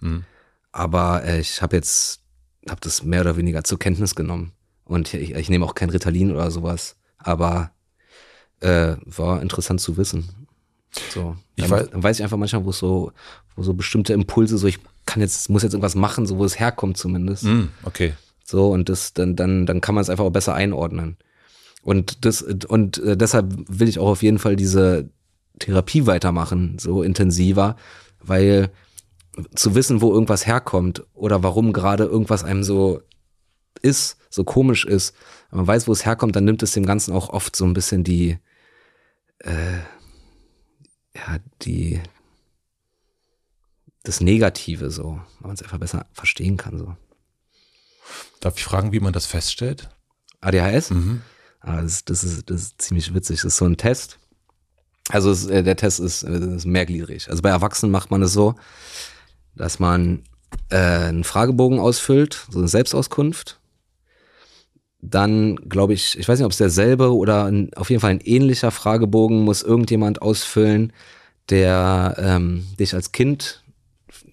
mhm. 0.00 0.24
aber 0.72 1.24
äh, 1.24 1.40
ich 1.40 1.62
habe 1.62 1.76
jetzt 1.76 2.20
habe 2.68 2.80
das 2.82 3.02
mehr 3.02 3.22
oder 3.22 3.36
weniger 3.36 3.64
zur 3.64 3.78
Kenntnis 3.78 4.14
genommen 4.14 4.52
und 4.84 5.14
ich, 5.14 5.34
ich 5.34 5.48
nehme 5.48 5.64
auch 5.64 5.74
kein 5.74 5.90
Ritalin 5.90 6.32
oder 6.32 6.50
sowas, 6.50 6.96
aber 7.18 7.70
äh, 8.60 8.96
war 9.04 9.40
interessant 9.40 9.80
zu 9.80 9.96
wissen. 9.96 10.28
So, 11.10 11.36
ich 11.54 11.64
dann, 11.64 11.70
weiß, 11.70 11.90
dann 11.90 12.02
weiß 12.02 12.18
ich 12.18 12.22
einfach 12.24 12.36
manchmal, 12.36 12.64
wo 12.64 12.72
so, 12.72 13.12
wo 13.54 13.62
so 13.62 13.74
bestimmte 13.74 14.12
Impulse, 14.12 14.58
so 14.58 14.66
ich 14.66 14.78
kann 15.06 15.20
jetzt, 15.20 15.48
muss 15.48 15.62
jetzt 15.62 15.72
irgendwas 15.72 15.94
machen, 15.94 16.26
so 16.26 16.38
wo 16.38 16.44
es 16.44 16.58
herkommt 16.58 16.96
zumindest. 16.96 17.44
Mm, 17.44 17.68
okay. 17.84 18.14
So 18.44 18.70
und 18.70 18.88
das, 18.88 19.12
dann, 19.12 19.36
dann, 19.36 19.66
dann 19.66 19.80
kann 19.80 19.94
man 19.94 20.02
es 20.02 20.10
einfach 20.10 20.24
auch 20.24 20.30
besser 20.30 20.54
einordnen. 20.54 21.16
Und 21.82 22.24
das 22.24 22.42
und 22.42 22.98
äh, 22.98 23.16
deshalb 23.16 23.54
will 23.68 23.88
ich 23.88 23.98
auch 23.98 24.08
auf 24.08 24.22
jeden 24.22 24.38
Fall 24.38 24.56
diese 24.56 25.08
Therapie 25.58 26.06
weitermachen, 26.06 26.78
so 26.78 27.02
intensiver, 27.02 27.76
weil 28.20 28.70
zu 29.54 29.74
wissen, 29.74 30.00
wo 30.00 30.12
irgendwas 30.12 30.46
herkommt 30.46 31.04
oder 31.14 31.42
warum 31.42 31.72
gerade 31.72 32.04
irgendwas 32.04 32.44
einem 32.44 32.64
so 32.64 33.00
ist, 33.82 34.18
so 34.28 34.44
komisch 34.44 34.84
ist, 34.84 35.14
wenn 35.50 35.58
man 35.58 35.66
weiß, 35.66 35.88
wo 35.88 35.92
es 35.92 36.04
herkommt, 36.04 36.36
dann 36.36 36.44
nimmt 36.44 36.62
es 36.62 36.72
dem 36.72 36.86
Ganzen 36.86 37.12
auch 37.12 37.30
oft 37.30 37.56
so 37.56 37.64
ein 37.64 37.72
bisschen 37.72 38.04
die, 38.04 38.38
äh, 39.38 39.78
ja, 41.14 41.38
die, 41.62 42.00
das 44.02 44.20
Negative 44.20 44.90
so, 44.90 45.20
weil 45.40 45.48
man 45.48 45.54
es 45.54 45.62
einfach 45.62 45.78
besser 45.78 46.06
verstehen 46.12 46.56
kann 46.56 46.78
so. 46.78 46.96
Darf 48.40 48.56
ich 48.56 48.64
fragen, 48.64 48.92
wie 48.92 49.00
man 49.00 49.12
das 49.12 49.26
feststellt? 49.26 49.90
ADHS? 50.40 50.90
Mhm. 50.90 51.22
Ah, 51.60 51.82
das, 51.82 52.04
das, 52.04 52.24
ist, 52.24 52.50
das 52.50 52.62
ist 52.62 52.82
ziemlich 52.82 53.14
witzig. 53.14 53.36
Das 53.36 53.52
ist 53.52 53.56
so 53.56 53.66
ein 53.66 53.76
Test. 53.76 54.18
Also 55.10 55.30
es, 55.30 55.46
äh, 55.46 55.62
der 55.62 55.76
Test 55.76 56.00
ist, 56.00 56.22
äh, 56.22 56.56
ist 56.56 56.66
mehrgliedrig. 56.66 57.28
Also 57.28 57.42
bei 57.42 57.50
Erwachsenen 57.50 57.92
macht 57.92 58.10
man 58.10 58.22
es 58.22 58.32
so, 58.32 58.54
dass 59.54 59.78
man 59.78 60.22
äh, 60.70 60.76
einen 60.76 61.24
Fragebogen 61.24 61.78
ausfüllt, 61.78 62.46
so 62.50 62.58
eine 62.58 62.68
Selbstauskunft. 62.68 63.58
Dann 65.02 65.56
glaube 65.56 65.94
ich, 65.94 66.18
ich 66.18 66.28
weiß 66.28 66.38
nicht, 66.38 66.46
ob 66.46 66.52
es 66.52 66.58
derselbe 66.58 67.14
oder 67.14 67.44
ein, 67.44 67.72
auf 67.74 67.90
jeden 67.90 68.00
Fall 68.00 68.10
ein 68.10 68.20
ähnlicher 68.20 68.70
Fragebogen 68.70 69.42
muss 69.42 69.62
irgendjemand 69.62 70.22
ausfüllen, 70.22 70.92
der 71.48 72.16
ähm, 72.18 72.66
dich 72.78 72.94
als 72.94 73.12
Kind 73.12 73.64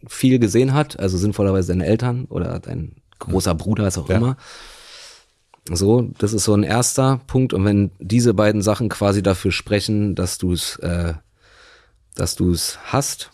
viel 0.07 0.39
gesehen 0.39 0.73
hat, 0.73 0.99
also 0.99 1.17
sinnvollerweise 1.17 1.69
deine 1.69 1.85
Eltern 1.85 2.25
oder 2.25 2.59
dein 2.59 2.95
großer 3.19 3.55
Bruder, 3.55 3.87
ist 3.87 3.97
auch 3.97 4.09
ja. 4.09 4.17
immer. 4.17 4.37
So, 5.75 6.09
das 6.17 6.33
ist 6.33 6.45
so 6.45 6.53
ein 6.53 6.63
erster 6.63 7.19
Punkt. 7.27 7.53
Und 7.53 7.65
wenn 7.65 7.91
diese 7.99 8.33
beiden 8.33 8.61
Sachen 8.61 8.89
quasi 8.89 9.21
dafür 9.21 9.51
sprechen, 9.51 10.15
dass 10.15 10.37
du 10.37 10.53
es, 10.53 10.77
äh, 10.77 11.13
dass 12.15 12.35
du 12.35 12.51
es 12.51 12.79
hast, 12.85 13.31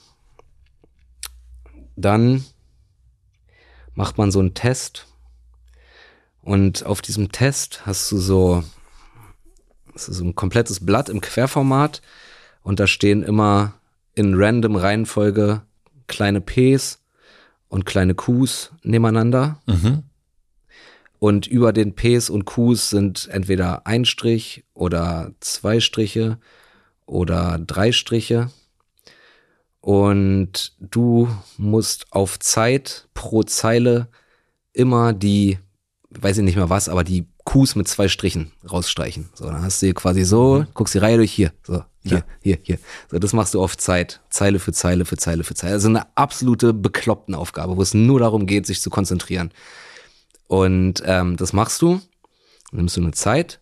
dann 1.95 2.43
macht 3.93 4.17
man 4.17 4.31
so 4.31 4.39
einen 4.39 4.53
Test. 4.53 5.07
Und 6.41 6.85
auf 6.85 7.01
diesem 7.01 7.31
Test 7.31 7.85
hast 7.85 8.11
du 8.11 8.17
so, 8.17 8.63
das 9.93 10.09
ist 10.09 10.17
so 10.17 10.25
ein 10.25 10.35
komplettes 10.35 10.85
Blatt 10.85 11.09
im 11.09 11.21
Querformat. 11.21 12.01
Und 12.63 12.79
da 12.79 12.87
stehen 12.87 13.23
immer 13.23 13.73
in 14.15 14.33
random 14.35 14.75
Reihenfolge 14.75 15.61
kleine 16.07 16.41
Ps 16.41 16.99
und 17.69 17.85
kleine 17.85 18.15
Qs 18.15 18.71
nebeneinander. 18.83 19.59
Mhm. 19.65 20.03
Und 21.23 21.47
über 21.47 21.71
den 21.71 21.95
Ps 21.95 22.29
und 22.29 22.43
Qs 22.43 22.89
sind 22.89 23.29
entweder 23.31 23.87
ein 23.87 24.03
Strich 24.03 24.65
oder 24.73 25.31
zwei 25.39 25.79
Striche 25.79 26.37
oder 27.05 27.59
drei 27.65 27.93
Striche. 27.93 28.51
Und 29.79 30.73
du 30.81 31.29
musst 31.55 32.07
auf 32.11 32.39
Zeit 32.39 33.07
pro 33.13 33.43
Zeile 33.43 34.09
immer 34.73 35.13
die, 35.13 35.59
weiß 36.09 36.39
ich 36.39 36.43
nicht 36.43 36.57
mehr 36.57 36.69
was, 36.69 36.89
aber 36.89 37.05
die 37.05 37.25
Qs 37.45 37.77
mit 37.77 37.87
zwei 37.87 38.09
Strichen 38.09 38.51
rausstreichen. 38.69 39.29
So, 39.33 39.45
dann 39.45 39.61
hast 39.61 39.81
du 39.81 39.85
hier 39.85 39.95
quasi 39.95 40.25
so, 40.25 40.55
mhm. 40.55 40.67
guckst 40.73 40.93
die 40.93 40.99
Reihe 40.99 41.15
durch 41.15 41.31
hier, 41.31 41.53
so, 41.65 41.85
hier, 42.01 42.17
ja. 42.17 42.23
hier, 42.41 42.57
hier. 42.63 42.79
So, 43.09 43.17
das 43.17 43.31
machst 43.31 43.53
du 43.53 43.63
auf 43.63 43.77
Zeit, 43.77 44.19
Zeile 44.29 44.59
für 44.59 44.73
Zeile 44.73 45.05
für 45.05 45.15
Zeile 45.15 45.45
für 45.45 45.55
Zeile. 45.55 45.75
Also 45.75 45.87
eine 45.87 46.05
absolute 46.17 46.73
bekloppten 46.73 47.33
Aufgabe, 47.33 47.77
wo 47.77 47.81
es 47.81 47.93
nur 47.93 48.19
darum 48.19 48.45
geht, 48.45 48.65
sich 48.65 48.81
zu 48.81 48.89
konzentrieren. 48.89 49.53
Und 50.53 51.01
ähm, 51.07 51.35
das 51.35 51.51
machst 51.51 51.81
du, 51.81 51.99
nimmst 52.71 52.95
du 52.95 53.01
eine 53.01 53.13
Zeit, 53.13 53.59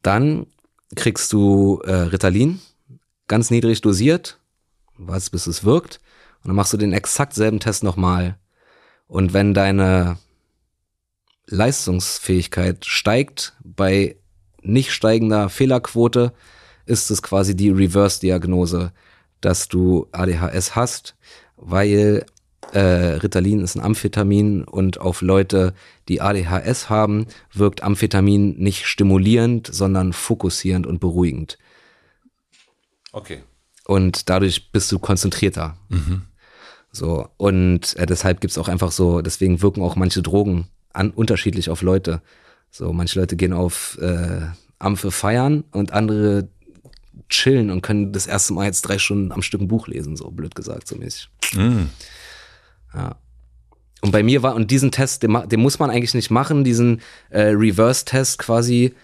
dann 0.00 0.46
kriegst 0.96 1.30
du 1.30 1.82
äh, 1.84 1.92
Ritalin, 1.92 2.58
ganz 3.28 3.50
niedrig 3.50 3.82
dosiert, 3.82 4.38
was 4.96 5.28
bis 5.28 5.46
es 5.46 5.62
wirkt, 5.62 6.00
und 6.42 6.48
dann 6.48 6.56
machst 6.56 6.72
du 6.72 6.78
den 6.78 6.94
exakt 6.94 7.34
selben 7.34 7.60
Test 7.60 7.82
nochmal. 7.82 8.38
Und 9.08 9.34
wenn 9.34 9.52
deine 9.52 10.16
Leistungsfähigkeit 11.44 12.86
steigt 12.86 13.54
bei 13.62 14.16
nicht 14.62 14.92
steigender 14.92 15.50
Fehlerquote, 15.50 16.32
ist 16.86 17.10
es 17.10 17.22
quasi 17.22 17.54
die 17.54 17.68
Reverse-Diagnose, 17.68 18.94
dass 19.42 19.68
du 19.68 20.08
ADHS 20.12 20.74
hast, 20.76 21.14
weil 21.56 22.24
äh, 22.72 23.16
Ritalin 23.16 23.60
ist 23.60 23.76
ein 23.76 23.82
Amphetamin 23.82 24.64
und 24.64 25.00
auf 25.00 25.22
Leute, 25.22 25.74
die 26.08 26.20
ADHS 26.20 26.88
haben, 26.88 27.26
wirkt 27.52 27.82
Amphetamin 27.82 28.56
nicht 28.58 28.86
stimulierend, 28.86 29.68
sondern 29.72 30.12
fokussierend 30.12 30.86
und 30.86 31.00
beruhigend. 31.00 31.58
Okay. 33.12 33.42
Und 33.86 34.28
dadurch 34.28 34.70
bist 34.70 34.90
du 34.92 34.98
konzentrierter. 34.98 35.76
Mhm. 35.88 36.22
So, 36.92 37.28
und 37.36 37.96
äh, 37.96 38.06
deshalb 38.06 38.40
gibt's 38.40 38.58
auch 38.58 38.68
einfach 38.68 38.92
so, 38.92 39.20
deswegen 39.20 39.62
wirken 39.62 39.82
auch 39.82 39.96
manche 39.96 40.22
Drogen 40.22 40.68
an, 40.92 41.10
unterschiedlich 41.10 41.70
auf 41.70 41.82
Leute. 41.82 42.22
So, 42.70 42.92
manche 42.92 43.18
Leute 43.18 43.36
gehen 43.36 43.52
auf 43.52 43.98
äh, 44.00 44.42
Amphe 44.78 45.10
feiern 45.10 45.64
und 45.72 45.92
andere 45.92 46.48
chillen 47.28 47.70
und 47.70 47.82
können 47.82 48.12
das 48.12 48.26
erste 48.26 48.52
Mal 48.52 48.66
jetzt 48.66 48.82
drei 48.82 48.98
Stunden 48.98 49.32
am 49.32 49.42
Stück 49.42 49.60
ein 49.60 49.68
Buch 49.68 49.86
lesen, 49.86 50.16
so 50.16 50.30
blöd 50.30 50.54
gesagt, 50.54 50.88
so 50.88 50.96
mäßig. 50.96 51.28
Mhm. 51.54 51.90
Ja. 52.94 53.16
Und 54.02 54.12
bei 54.12 54.22
mir 54.22 54.42
war, 54.42 54.54
und 54.54 54.70
diesen 54.70 54.90
Test, 54.90 55.22
den, 55.22 55.48
den 55.48 55.60
muss 55.60 55.78
man 55.78 55.90
eigentlich 55.90 56.14
nicht 56.14 56.30
machen, 56.30 56.64
diesen 56.64 57.00
äh, 57.28 57.48
Reverse-Test 57.48 58.38
quasi, 58.38 58.94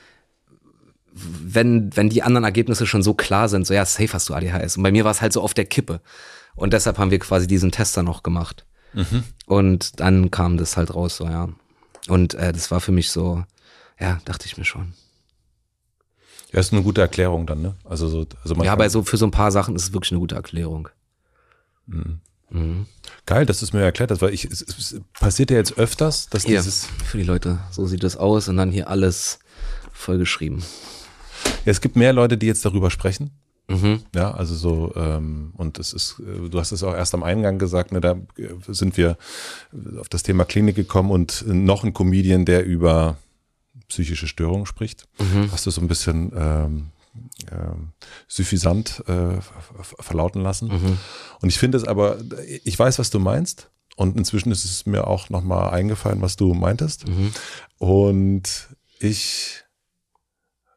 wenn, 1.13 1.95
wenn 1.97 2.09
die 2.09 2.23
anderen 2.23 2.45
Ergebnisse 2.45 2.87
schon 2.87 3.03
so 3.03 3.15
klar 3.15 3.49
sind, 3.49 3.67
so 3.67 3.75
ja, 3.75 3.85
safe 3.85 4.13
hast 4.13 4.29
du 4.29 4.35
ADHS. 4.35 4.77
Und 4.77 4.83
bei 4.83 4.93
mir 4.93 5.05
war 5.05 5.11
es 5.11 5.21
halt 5.21 5.33
so 5.33 5.43
auf 5.43 5.55
der 5.55 5.67
Kippe. 5.67 6.01
Und 6.55 6.73
deshalb 6.73 6.99
haben 6.99 7.11
wir 7.11 7.19
quasi 7.19 7.47
diesen 7.47 7.73
Test 7.73 7.97
dann 7.97 8.07
noch 8.07 8.23
gemacht. 8.23 8.65
Und 9.47 10.01
dann 10.01 10.31
kam 10.31 10.57
das 10.57 10.77
halt 10.77 10.95
raus, 10.95 11.17
so 11.17 11.25
ja. 11.27 11.51
Und 12.09 12.35
äh, 12.35 12.53
das 12.53 12.71
war 12.71 12.81
für 12.81 12.93
mich 12.93 13.11
so, 13.11 13.45
ja, 14.01 14.21
dachte 14.25 14.47
ich 14.47 14.57
mir 14.57 14.65
schon. 14.65 14.95
Ja, 16.53 16.61
ist 16.61 16.73
eine 16.73 16.83
gute 16.83 17.01
Erklärung 17.01 17.47
dann, 17.47 17.61
ne? 17.61 17.75
Also 17.85 18.09
so, 18.09 18.27
also 18.43 18.55
Ja, 18.63 18.73
aber 18.73 18.89
so 18.89 19.03
für 19.03 19.17
so 19.17 19.27
ein 19.27 19.31
paar 19.31 19.53
Sachen 19.53 19.75
ist 19.77 19.83
es 19.83 19.93
wirklich 19.93 20.13
eine 20.13 20.21
gute 20.21 20.37
Erklärung. 20.37 20.89
Geil, 23.27 23.47
dass 23.47 23.59
du 23.61 23.65
es 23.65 23.73
mir 23.73 23.81
erklärt 23.81 24.11
hast, 24.11 24.23
weil 24.23 24.33
ich, 24.33 24.45
es, 24.45 24.63
es 24.63 25.01
passiert 25.19 25.51
ja 25.51 25.57
jetzt 25.57 25.79
öfters, 25.79 26.29
dass 26.29 26.45
Hier, 26.45 26.59
dieses, 26.59 26.87
für 27.05 27.19
die 27.19 27.25
Leute, 27.25 27.59
so 27.71 27.87
sieht 27.87 28.05
das 28.05 28.17
aus 28.17 28.49
und 28.49 28.57
dann 28.57 28.71
hier 28.71 28.89
alles 28.89 29.39
vollgeschrieben. 29.93 30.63
ja, 31.65 31.73
es 31.73 31.81
gibt 31.81 31.97
mehr 31.97 32.13
Leute, 32.13 32.39
die 32.39 32.47
jetzt 32.47 32.65
darüber 32.65 32.91
sprechen. 32.91 33.31
Mhm. 33.69 34.03
Ja, 34.15 34.31
also 34.33 34.55
so, 34.55 34.93
ähm, 34.95 35.53
und 35.57 35.81
es 35.81 35.93
ist, 35.93 36.21
äh, 36.21 36.49
du 36.49 36.59
hast 36.59 36.71
es 36.71 36.85
auch 36.85 36.95
erst 36.95 37.15
am 37.15 37.25
Eingang 37.25 37.59
gesagt, 37.59 37.91
ne, 37.91 38.01
da 38.01 38.13
äh, 38.37 38.49
sind 38.69 38.97
wir 38.97 39.19
auf 39.99 40.09
das 40.09 40.23
Thema 40.23 40.45
Klinik 40.45 40.77
gekommen 40.77 41.11
und 41.11 41.45
noch 41.49 41.83
ein 41.83 41.93
Comedian, 41.93 42.45
der 42.45 42.65
über 42.65 43.17
psychische 43.89 44.29
Störungen 44.29 44.67
spricht. 44.67 45.09
Hast 45.51 45.67
du 45.67 45.71
so 45.71 45.81
ein 45.81 45.89
bisschen 45.89 46.33
ähm, 46.37 46.87
suffisant 48.29 49.01
äh, 49.07 49.41
ver- 49.41 49.43
verlauten 50.01 50.43
lassen. 50.43 50.71
Und 51.41 51.49
ich 51.49 51.59
finde 51.59 51.79
es 51.79 51.85
aber, 51.85 52.19
ich 52.65 52.79
weiß, 52.79 52.99
was 52.99 53.11
du 53.11 53.19
meinst. 53.19 53.71
Und 53.97 54.17
inzwischen 54.17 54.53
ist 54.53 54.65
es 54.65 54.85
mir 54.85 55.07
auch 55.07 55.31
nochmal 55.31 55.71
eingefallen, 55.71 56.21
was 56.21 56.37
du 56.37 56.53
meintest. 56.53 57.05
Und 57.79 58.69
ich 59.01 59.63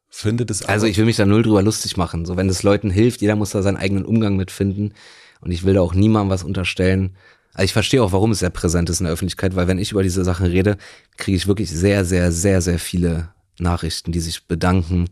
finde 0.10 0.45
das 0.45 0.64
Also 0.64 0.86
ich 0.86 0.98
will 0.98 1.06
mich 1.06 1.18
da 1.18 1.26
null 1.26 1.44
drüber 1.44 1.61
lustig 1.61 1.98
machen. 1.98 2.26
So, 2.26 2.36
wenn 2.38 2.49
es 2.49 2.64
Leuten 2.64 2.90
hilft, 2.90 3.22
jeder 3.22 3.36
muss 3.36 3.52
da 3.52 3.61
seinen 3.61 3.78
eigenen 3.78 4.06
Umgang 4.06 4.36
mitfinden. 4.36 4.94
Und 5.41 5.52
ich 5.52 5.64
will 5.64 5.74
da 5.76 5.82
auch 5.82 5.94
niemandem 5.94 6.30
was 6.30 6.44
unterstellen. 6.44 7.16
Also 7.53 7.66
ich 7.66 7.74
verstehe 7.74 8.03
auch, 8.03 8.11
warum 8.11 8.32
es 8.32 8.40
sehr 8.40 8.49
präsent 8.49 8.90
ist 8.90 8.99
in 8.99 9.06
der 9.06 9.14
Öffentlichkeit, 9.14 9.56
weil 9.56 9.68
wenn 9.68 9.80
ich 9.80 9.91
über 9.91 10.03
diese 10.03 10.24
Sachen 10.24 10.45
rede, 10.45 10.78
kriege 11.18 11.36
ich 11.38 11.48
wirklich 11.48 11.70
sehr, 11.70 12.06
sehr, 12.06 12.32
sehr, 12.32 12.61
sehr 12.61 12.80
viele 12.80 13.30
Nachrichten, 13.57 14.11
die 14.11 14.20
sich 14.20 14.45
bedanken, 14.48 15.10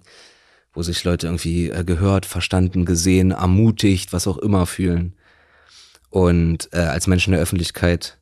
wo 0.78 0.84
sich 0.84 1.04
Leute 1.04 1.26
irgendwie 1.26 1.72
äh, 1.72 1.84
gehört, 1.84 2.28
verstanden, 2.28 2.86
gesehen, 2.86 3.32
ermutigt, 3.32 4.14
was 4.14 4.28
auch 4.28 4.38
immer 4.38 4.68
fühlen. 4.68 5.16
Und 6.12 6.70
äh, 6.72 6.78
als 6.78 7.08
Mensch 7.08 7.26
in 7.26 7.34
der 7.34 7.42
Öffentlichkeit 7.42 8.20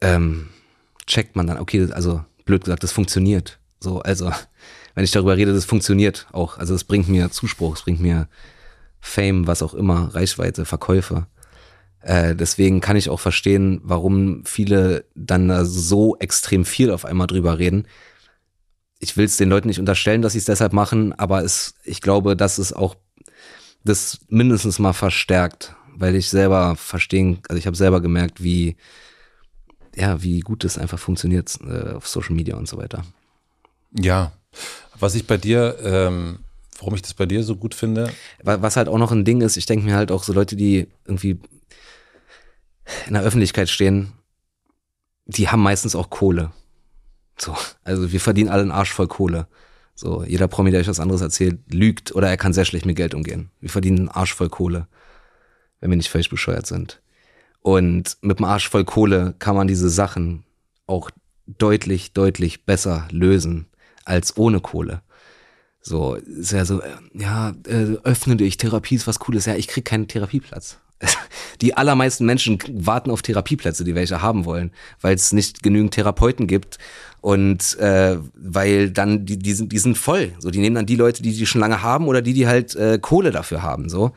ähm, 0.00 0.48
checkt 1.06 1.36
man 1.36 1.46
dann, 1.46 1.58
okay, 1.58 1.86
also 1.92 2.24
blöd 2.46 2.64
gesagt, 2.64 2.82
das 2.82 2.92
funktioniert. 2.92 3.58
So, 3.78 4.00
also, 4.00 4.32
wenn 4.94 5.04
ich 5.04 5.10
darüber 5.10 5.36
rede, 5.36 5.52
das 5.52 5.66
funktioniert 5.66 6.26
auch. 6.32 6.56
Also 6.56 6.74
es 6.74 6.84
bringt 6.84 7.10
mir 7.10 7.30
Zuspruch, 7.30 7.76
es 7.76 7.82
bringt 7.82 8.00
mir 8.00 8.26
Fame, 9.00 9.46
was 9.46 9.62
auch 9.62 9.74
immer, 9.74 10.14
Reichweite, 10.14 10.64
Verkäufe. 10.64 11.26
Äh, 12.00 12.34
deswegen 12.34 12.80
kann 12.80 12.96
ich 12.96 13.10
auch 13.10 13.20
verstehen, 13.20 13.82
warum 13.84 14.46
viele 14.46 15.04
dann 15.14 15.48
da 15.48 15.66
so 15.66 16.16
extrem 16.20 16.64
viel 16.64 16.90
auf 16.90 17.04
einmal 17.04 17.26
drüber 17.26 17.58
reden. 17.58 17.86
Ich 19.04 19.16
will 19.16 19.24
es 19.24 19.36
den 19.36 19.48
Leuten 19.48 19.66
nicht 19.66 19.80
unterstellen, 19.80 20.22
dass 20.22 20.32
sie 20.34 20.38
es 20.38 20.44
deshalb 20.44 20.72
machen, 20.72 21.12
aber 21.18 21.42
es, 21.42 21.74
ich 21.82 22.00
glaube, 22.00 22.36
dass 22.36 22.58
es 22.58 22.72
auch 22.72 22.94
das 23.82 24.20
mindestens 24.28 24.78
mal 24.78 24.92
verstärkt, 24.92 25.74
weil 25.96 26.14
ich 26.14 26.28
selber 26.28 26.76
verstehen, 26.76 27.40
also 27.48 27.58
ich 27.58 27.66
habe 27.66 27.76
selber 27.76 28.00
gemerkt, 28.00 28.44
wie 28.44 28.76
ja, 29.96 30.22
wie 30.22 30.38
gut 30.38 30.62
es 30.64 30.78
einfach 30.78 31.00
funktioniert 31.00 31.58
äh, 31.68 31.90
auf 31.94 32.06
Social 32.06 32.34
Media 32.36 32.56
und 32.56 32.68
so 32.68 32.78
weiter. 32.78 33.04
Ja, 33.92 34.30
was 34.98 35.16
ich 35.16 35.26
bei 35.26 35.36
dir, 35.36 35.76
ähm, 35.82 36.38
warum 36.78 36.94
ich 36.94 37.02
das 37.02 37.14
bei 37.14 37.26
dir 37.26 37.42
so 37.42 37.56
gut 37.56 37.74
finde, 37.74 38.12
Wa- 38.42 38.62
Was 38.62 38.76
halt 38.76 38.88
auch 38.88 38.98
noch 38.98 39.10
ein 39.10 39.24
Ding 39.24 39.40
ist, 39.42 39.56
ich 39.56 39.66
denke 39.66 39.84
mir 39.84 39.96
halt 39.96 40.12
auch 40.12 40.22
so 40.22 40.32
Leute, 40.32 40.54
die 40.54 40.86
irgendwie 41.06 41.40
in 43.08 43.14
der 43.14 43.22
Öffentlichkeit 43.22 43.68
stehen, 43.68 44.12
die 45.26 45.48
haben 45.48 45.62
meistens 45.62 45.94
auch 45.96 46.08
Kohle. 46.08 46.52
So, 47.42 47.56
also 47.82 48.12
wir 48.12 48.20
verdienen 48.20 48.50
alle 48.50 48.62
einen 48.62 48.70
Arsch 48.70 48.92
voll 48.92 49.08
Kohle. 49.08 49.48
So, 49.96 50.22
jeder 50.22 50.46
Promi, 50.46 50.70
der 50.70 50.80
euch 50.80 50.86
was 50.86 51.00
anderes 51.00 51.22
erzählt, 51.22 51.58
lügt 51.72 52.14
oder 52.14 52.28
er 52.28 52.36
kann 52.36 52.52
sehr 52.52 52.64
schlecht 52.64 52.86
mit 52.86 52.94
Geld 52.94 53.14
umgehen. 53.14 53.50
Wir 53.60 53.68
verdienen 53.68 53.98
einen 53.98 54.08
Arsch 54.08 54.32
voll 54.32 54.48
Kohle, 54.48 54.86
wenn 55.80 55.90
wir 55.90 55.96
nicht 55.96 56.08
völlig 56.08 56.30
bescheuert 56.30 56.66
sind. 56.66 57.02
Und 57.60 58.16
mit 58.20 58.38
dem 58.38 58.44
Arsch 58.44 58.68
voll 58.68 58.84
Kohle 58.84 59.34
kann 59.40 59.56
man 59.56 59.66
diese 59.66 59.88
Sachen 59.88 60.44
auch 60.86 61.10
deutlich, 61.46 62.12
deutlich 62.12 62.64
besser 62.64 63.08
lösen 63.10 63.66
als 64.04 64.36
ohne 64.36 64.60
Kohle. 64.60 65.02
So, 65.80 66.14
ist 66.14 66.52
ja 66.52 66.64
so, 66.64 66.80
äh, 66.80 66.90
ja, 67.12 67.54
äh, 67.66 67.96
öffne 68.04 68.36
dich, 68.36 68.56
Therapie 68.56 68.94
ist 68.94 69.08
was 69.08 69.18
Cooles. 69.18 69.46
Ja, 69.46 69.56
ich 69.56 69.66
krieg 69.66 69.84
keinen 69.84 70.06
Therapieplatz. 70.06 70.78
Die 71.62 71.76
allermeisten 71.76 72.26
Menschen 72.26 72.58
warten 72.72 73.10
auf 73.10 73.22
Therapieplätze, 73.22 73.84
die 73.84 73.94
welche 73.94 74.20
haben 74.20 74.44
wollen, 74.44 74.72
weil 75.00 75.14
es 75.14 75.32
nicht 75.32 75.62
genügend 75.62 75.94
Therapeuten 75.94 76.46
gibt 76.46 76.78
und 77.20 77.78
äh, 77.78 78.18
weil 78.34 78.90
dann 78.90 79.24
die, 79.24 79.38
die, 79.38 79.52
sind, 79.54 79.72
die 79.72 79.78
sind 79.78 79.96
voll. 79.96 80.32
So, 80.40 80.50
die 80.50 80.58
nehmen 80.58 80.74
dann 80.74 80.86
die 80.86 80.96
Leute, 80.96 81.22
die 81.22 81.32
die 81.32 81.46
schon 81.46 81.60
lange 81.60 81.82
haben 81.82 82.08
oder 82.08 82.20
die, 82.20 82.34
die 82.34 82.46
halt 82.46 82.74
äh, 82.74 82.98
Kohle 83.00 83.30
dafür 83.30 83.62
haben. 83.62 83.88
So, 83.88 84.12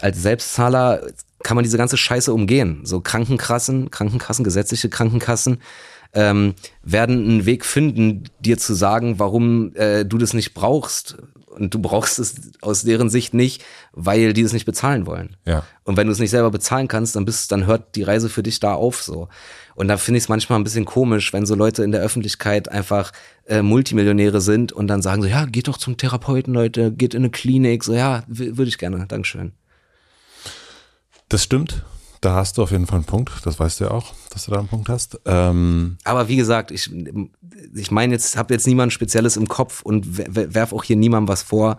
als 0.00 0.20
Selbstzahler 0.22 1.02
kann 1.42 1.54
man 1.54 1.64
diese 1.64 1.76
ganze 1.76 1.98
Scheiße 1.98 2.32
umgehen. 2.32 2.80
So 2.84 3.00
Krankenkassen, 3.00 3.90
Krankenkassen, 3.90 4.42
gesetzliche 4.42 4.88
Krankenkassen 4.88 5.58
ähm, 6.14 6.54
werden 6.82 7.18
einen 7.24 7.46
Weg 7.46 7.64
finden, 7.64 8.24
dir 8.40 8.56
zu 8.56 8.74
sagen, 8.74 9.18
warum 9.18 9.74
äh, 9.76 10.04
du 10.04 10.16
das 10.16 10.32
nicht 10.32 10.54
brauchst. 10.54 11.18
Und 11.54 11.72
du 11.72 11.78
brauchst 11.78 12.18
es 12.18 12.34
aus 12.60 12.82
deren 12.82 13.08
Sicht 13.08 13.32
nicht, 13.32 13.64
weil 13.92 14.32
die 14.32 14.42
es 14.42 14.52
nicht 14.52 14.64
bezahlen 14.64 15.06
wollen. 15.06 15.36
Ja. 15.44 15.64
Und 15.84 15.96
wenn 15.96 16.06
du 16.06 16.12
es 16.12 16.18
nicht 16.18 16.30
selber 16.30 16.50
bezahlen 16.50 16.88
kannst, 16.88 17.14
dann 17.14 17.24
bist, 17.24 17.52
dann 17.52 17.66
hört 17.66 17.94
die 17.94 18.02
Reise 18.02 18.28
für 18.28 18.42
dich 18.42 18.58
da 18.60 18.74
auf 18.74 19.02
so. 19.02 19.28
Und 19.74 19.88
da 19.88 19.96
finde 19.96 20.18
ich 20.18 20.24
es 20.24 20.28
manchmal 20.28 20.58
ein 20.58 20.64
bisschen 20.64 20.84
komisch, 20.84 21.32
wenn 21.32 21.46
so 21.46 21.54
Leute 21.54 21.84
in 21.84 21.92
der 21.92 22.00
Öffentlichkeit 22.00 22.68
einfach 22.68 23.12
äh, 23.46 23.62
Multimillionäre 23.62 24.40
sind 24.40 24.72
und 24.72 24.88
dann 24.88 25.02
sagen 25.02 25.22
so, 25.22 25.28
ja, 25.28 25.46
geht 25.46 25.68
doch 25.68 25.78
zum 25.78 25.96
Therapeuten, 25.96 26.52
Leute, 26.52 26.92
geht 26.92 27.14
in 27.14 27.22
eine 27.22 27.30
Klinik, 27.30 27.84
so 27.84 27.94
ja, 27.94 28.24
würde 28.26 28.68
ich 28.68 28.78
gerne, 28.78 29.06
Dankeschön. 29.06 29.52
das 31.28 31.44
stimmt. 31.44 31.84
Da 32.24 32.34
hast 32.34 32.56
du 32.56 32.62
auf 32.62 32.70
jeden 32.70 32.86
Fall 32.86 32.96
einen 32.96 33.04
Punkt. 33.04 33.32
Das 33.44 33.58
weißt 33.60 33.80
du 33.80 33.84
ja 33.84 33.90
auch, 33.90 34.14
dass 34.30 34.46
du 34.46 34.50
da 34.50 34.58
einen 34.58 34.68
Punkt 34.68 34.88
hast. 34.88 35.20
Ähm, 35.26 35.98
Aber 36.04 36.26
wie 36.28 36.36
gesagt, 36.36 36.70
ich, 36.70 36.90
ich 37.74 37.90
meine 37.90 38.14
jetzt, 38.14 38.36
habe 38.38 38.54
jetzt 38.54 38.66
niemand 38.66 38.94
Spezielles 38.94 39.36
im 39.36 39.46
Kopf 39.46 39.82
und 39.82 40.06
wer- 40.16 40.54
werf 40.54 40.72
auch 40.72 40.84
hier 40.84 40.96
niemandem 40.96 41.28
was 41.28 41.42
vor. 41.42 41.76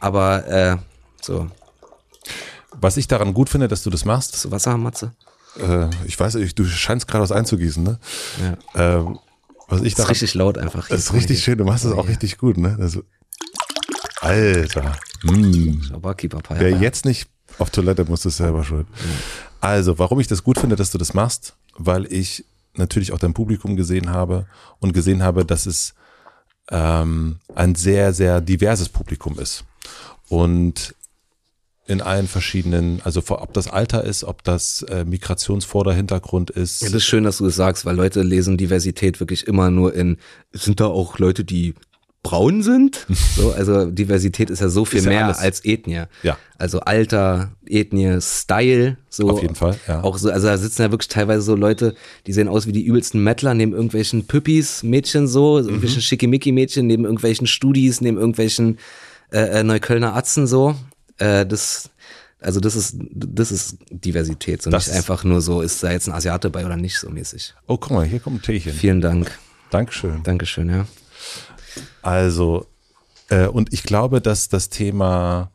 Aber 0.00 0.46
äh, 0.48 0.76
so, 1.20 1.48
was 2.80 2.96
ich 2.96 3.08
daran 3.08 3.34
gut 3.34 3.50
finde, 3.50 3.68
dass 3.68 3.82
du 3.82 3.90
das 3.90 4.06
machst, 4.06 4.36
so 4.36 4.50
Wasser, 4.50 4.78
Matze. 4.78 5.12
äh, 5.60 5.88
ich 6.06 6.18
weiß, 6.18 6.36
ich- 6.36 6.54
du 6.54 6.64
scheinst 6.64 7.06
gerade 7.06 7.22
was 7.22 7.32
einzugießen, 7.32 7.82
ne? 7.82 7.98
Ja. 8.74 8.96
Ähm, 9.00 9.18
was 9.68 9.80
ich 9.80 9.88
Ist 9.88 9.98
daran, 9.98 10.10
richtig 10.12 10.32
laut 10.34 10.56
einfach. 10.56 10.88
das 10.88 11.00
ist 11.00 11.12
richtig 11.12 11.44
schön. 11.44 11.58
Du 11.58 11.64
machst 11.64 11.84
es 11.84 11.92
auch 11.92 12.08
richtig 12.08 12.38
gut, 12.38 12.56
ne? 12.56 12.76
Also, 12.80 13.02
Alter. 14.20 14.96
Mm. 15.22 16.00
Barkeeper 16.00 16.40
Wer 16.48 16.70
jetzt 16.70 17.04
nicht 17.04 17.28
auf 17.58 17.70
Toilette 17.70 18.04
muss, 18.04 18.24
ist 18.24 18.38
selber 18.38 18.64
schuld. 18.64 18.86
Also, 19.64 19.98
warum 19.98 20.20
ich 20.20 20.26
das 20.26 20.44
gut 20.44 20.58
finde, 20.58 20.76
dass 20.76 20.90
du 20.90 20.98
das 20.98 21.14
machst, 21.14 21.56
weil 21.76 22.04
ich 22.12 22.44
natürlich 22.74 23.12
auch 23.12 23.18
dein 23.18 23.32
Publikum 23.32 23.76
gesehen 23.76 24.10
habe 24.10 24.46
und 24.78 24.92
gesehen 24.92 25.22
habe, 25.22 25.46
dass 25.46 25.64
es 25.64 25.94
ähm, 26.70 27.38
ein 27.54 27.74
sehr, 27.74 28.12
sehr 28.12 28.42
diverses 28.42 28.90
Publikum 28.90 29.38
ist. 29.38 29.64
Und 30.28 30.94
in 31.86 32.02
allen 32.02 32.28
verschiedenen, 32.28 33.00
also 33.04 33.22
ob 33.26 33.54
das 33.54 33.68
Alter 33.68 34.04
ist, 34.04 34.24
ob 34.24 34.44
das 34.44 34.82
äh, 34.82 35.04
Migrationsvorderhintergrund 35.06 36.50
ist. 36.50 36.82
Ja, 36.82 36.88
das 36.88 36.96
ist 36.96 37.04
schön, 37.04 37.24
dass 37.24 37.38
du 37.38 37.46
das 37.46 37.56
sagst, 37.56 37.86
weil 37.86 37.96
Leute 37.96 38.22
lesen 38.22 38.58
Diversität 38.58 39.18
wirklich 39.18 39.46
immer 39.46 39.70
nur 39.70 39.94
in, 39.94 40.18
sind 40.52 40.80
da 40.80 40.86
auch 40.86 41.18
Leute, 41.18 41.42
die 41.42 41.74
braun 42.24 42.62
sind. 42.64 43.06
So, 43.36 43.52
also 43.52 43.86
Diversität 43.90 44.48
ist 44.50 44.60
ja 44.60 44.68
so 44.68 44.84
viel 44.84 45.02
ja 45.02 45.08
mehr 45.08 45.24
alles. 45.26 45.38
als 45.38 45.64
Ethnie. 45.64 46.04
Ja. 46.22 46.36
Also 46.58 46.80
Alter, 46.80 47.50
Ethnie, 47.66 48.18
Style, 48.20 48.96
so. 49.08 49.28
Auf 49.30 49.42
jeden 49.42 49.54
Fall, 49.56 49.76
ja. 49.88 50.02
Auch 50.02 50.18
so, 50.18 50.30
also 50.30 50.46
da 50.48 50.56
sitzen 50.58 50.82
ja 50.82 50.90
wirklich 50.92 51.08
teilweise 51.08 51.42
so 51.42 51.54
Leute, 51.56 51.94
die 52.26 52.32
sehen 52.32 52.48
aus 52.48 52.66
wie 52.66 52.72
die 52.72 52.84
übelsten 52.84 53.22
Mettler, 53.22 53.54
neben 53.54 53.72
irgendwelchen 53.72 54.26
Püppis, 54.26 54.82
Mädchen 54.82 55.26
so, 55.28 55.58
Mhm. 55.60 55.64
irgendwelchen 55.68 56.02
Schickimicki-Mädchen, 56.02 56.86
neben 56.86 57.04
irgendwelchen 57.04 57.46
Studis, 57.46 58.00
neben 58.00 58.16
irgendwelchen 58.18 58.78
äh, 59.32 59.60
äh, 59.60 59.62
Neuköllner 59.64 60.14
Atzen 60.14 60.46
so. 60.46 60.76
Äh, 61.18 61.44
das, 61.46 61.90
also 62.40 62.60
das 62.60 62.76
ist, 62.76 62.96
das 63.10 63.50
ist 63.50 63.78
Diversität. 63.90 64.62
So 64.62 64.70
Das 64.70 64.86
nicht 64.86 64.96
einfach 64.96 65.24
nur 65.24 65.40
so, 65.40 65.60
ist 65.60 65.82
da 65.82 65.90
jetzt 65.90 66.06
ein 66.08 66.14
Asiate 66.14 66.50
bei 66.50 66.64
oder 66.64 66.76
nicht 66.76 66.98
so 66.98 67.10
mäßig. 67.10 67.54
Oh, 67.66 67.76
guck 67.78 67.90
mal, 67.90 68.04
hier 68.06 68.20
kommt 68.20 68.36
ein 68.38 68.42
Teechen. 68.42 68.72
Vielen 68.72 69.00
Dank. 69.00 69.30
Dankeschön. 69.70 70.22
Dankeschön, 70.22 70.68
ja. 70.70 70.86
Also, 72.02 72.66
äh, 73.28 73.46
und 73.46 73.72
ich 73.72 73.82
glaube, 73.82 74.20
dass 74.20 74.48
das 74.48 74.68
Thema 74.68 75.50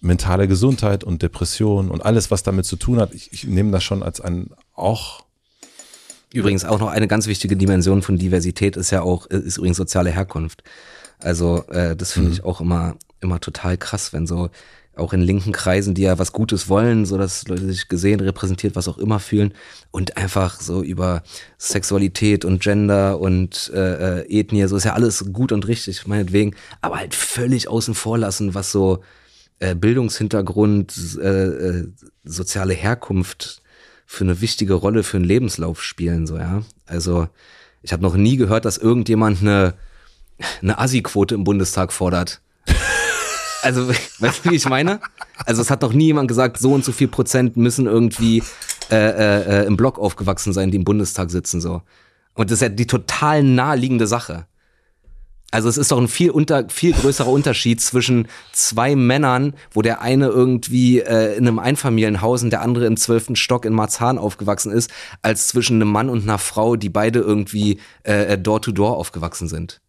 mentale 0.00 0.48
Gesundheit 0.48 1.04
und 1.04 1.22
Depression 1.22 1.90
und 1.90 2.04
alles, 2.04 2.30
was 2.30 2.42
damit 2.42 2.66
zu 2.66 2.76
tun 2.76 2.98
hat, 2.98 3.14
ich, 3.14 3.32
ich 3.32 3.44
nehme 3.44 3.70
das 3.70 3.84
schon 3.84 4.02
als 4.02 4.20
ein 4.20 4.50
auch 4.74 5.24
Übrigens 6.32 6.64
auch 6.64 6.78
noch 6.78 6.88
eine 6.88 7.08
ganz 7.08 7.26
wichtige 7.26 7.56
Dimension 7.56 8.00
von 8.00 8.16
Diversität 8.16 8.76
ist 8.76 8.90
ja 8.90 9.02
auch, 9.02 9.26
ist 9.26 9.58
übrigens 9.58 9.76
soziale 9.76 10.10
Herkunft. 10.10 10.62
Also 11.18 11.64
äh, 11.68 11.94
das 11.94 12.12
finde 12.12 12.30
ich 12.30 12.42
auch 12.42 12.60
immer, 12.60 12.96
immer 13.20 13.38
total 13.38 13.76
krass, 13.76 14.12
wenn 14.12 14.26
so 14.26 14.48
auch 14.94 15.12
in 15.12 15.22
linken 15.22 15.52
Kreisen, 15.52 15.94
die 15.94 16.02
ja 16.02 16.18
was 16.18 16.32
Gutes 16.32 16.68
wollen, 16.68 17.06
so 17.06 17.16
dass 17.16 17.48
Leute 17.48 17.64
sich 17.66 17.88
gesehen, 17.88 18.20
repräsentiert, 18.20 18.76
was 18.76 18.88
auch 18.88 18.98
immer 18.98 19.20
fühlen 19.20 19.54
und 19.90 20.16
einfach 20.16 20.60
so 20.60 20.82
über 20.82 21.22
Sexualität 21.58 22.44
und 22.44 22.60
Gender 22.62 23.18
und 23.18 23.70
äh, 23.74 24.20
äh, 24.20 24.40
Ethnie, 24.40 24.66
so 24.66 24.76
ist 24.76 24.84
ja 24.84 24.92
alles 24.92 25.32
gut 25.32 25.50
und 25.52 25.66
richtig, 25.66 26.06
meinetwegen, 26.06 26.54
aber 26.82 26.98
halt 26.98 27.14
völlig 27.14 27.68
außen 27.68 27.94
vor 27.94 28.18
lassen, 28.18 28.54
was 28.54 28.70
so 28.70 29.02
äh, 29.60 29.74
Bildungshintergrund, 29.74 31.18
äh, 31.22 31.44
äh, 31.46 31.88
soziale 32.24 32.74
Herkunft 32.74 33.62
für 34.04 34.24
eine 34.24 34.42
wichtige 34.42 34.74
Rolle 34.74 35.04
für 35.04 35.16
einen 35.16 35.24
Lebenslauf 35.24 35.82
spielen, 35.82 36.26
so, 36.26 36.36
ja. 36.36 36.64
Also, 36.84 37.28
ich 37.80 37.92
habe 37.94 38.02
noch 38.02 38.14
nie 38.14 38.36
gehört, 38.36 38.66
dass 38.66 38.76
irgendjemand 38.76 39.40
eine, 39.40 39.74
eine 40.60 40.78
Assi-Quote 40.78 41.34
im 41.34 41.44
Bundestag 41.44 41.92
fordert. 41.94 42.41
Also, 43.62 43.88
weißt 44.18 44.44
du, 44.44 44.50
wie 44.50 44.56
ich 44.56 44.68
meine? 44.68 45.00
Also, 45.46 45.62
es 45.62 45.70
hat 45.70 45.82
noch 45.82 45.92
nie 45.92 46.06
jemand 46.06 46.28
gesagt, 46.28 46.58
so 46.58 46.72
und 46.72 46.84
so 46.84 46.92
viel 46.92 47.08
Prozent 47.08 47.56
müssen 47.56 47.86
irgendwie 47.86 48.42
äh, 48.90 48.96
äh, 48.96 49.62
äh, 49.62 49.66
im 49.66 49.76
Block 49.76 49.98
aufgewachsen 49.98 50.52
sein, 50.52 50.70
die 50.70 50.76
im 50.76 50.84
Bundestag 50.84 51.30
sitzen, 51.30 51.60
so. 51.60 51.82
Und 52.34 52.50
das 52.50 52.58
ist 52.58 52.62
ja 52.62 52.68
die 52.68 52.86
total 52.86 53.42
naheliegende 53.42 54.06
Sache. 54.06 54.46
Also 55.52 55.68
es 55.68 55.76
ist 55.76 55.92
doch 55.92 55.98
ein 55.98 56.08
viel 56.08 56.30
unter, 56.30 56.68
viel 56.70 56.92
größerer 56.92 57.28
Unterschied 57.28 57.82
zwischen 57.82 58.26
zwei 58.52 58.96
Männern, 58.96 59.52
wo 59.70 59.82
der 59.82 60.00
eine 60.00 60.28
irgendwie 60.28 61.00
äh, 61.00 61.36
in 61.36 61.46
einem 61.46 61.58
Einfamilienhaus 61.58 62.42
und 62.42 62.50
der 62.50 62.62
andere 62.62 62.86
im 62.86 62.96
zwölften 62.96 63.36
Stock 63.36 63.66
in 63.66 63.74
Marzahn 63.74 64.16
aufgewachsen 64.16 64.72
ist, 64.72 64.90
als 65.20 65.48
zwischen 65.48 65.76
einem 65.76 65.92
Mann 65.92 66.08
und 66.08 66.22
einer 66.22 66.38
Frau, 66.38 66.76
die 66.76 66.88
beide 66.88 67.20
irgendwie 67.20 67.78
äh, 68.02 68.38
door-to-door 68.38 68.96
aufgewachsen 68.96 69.46
sind. 69.46 69.82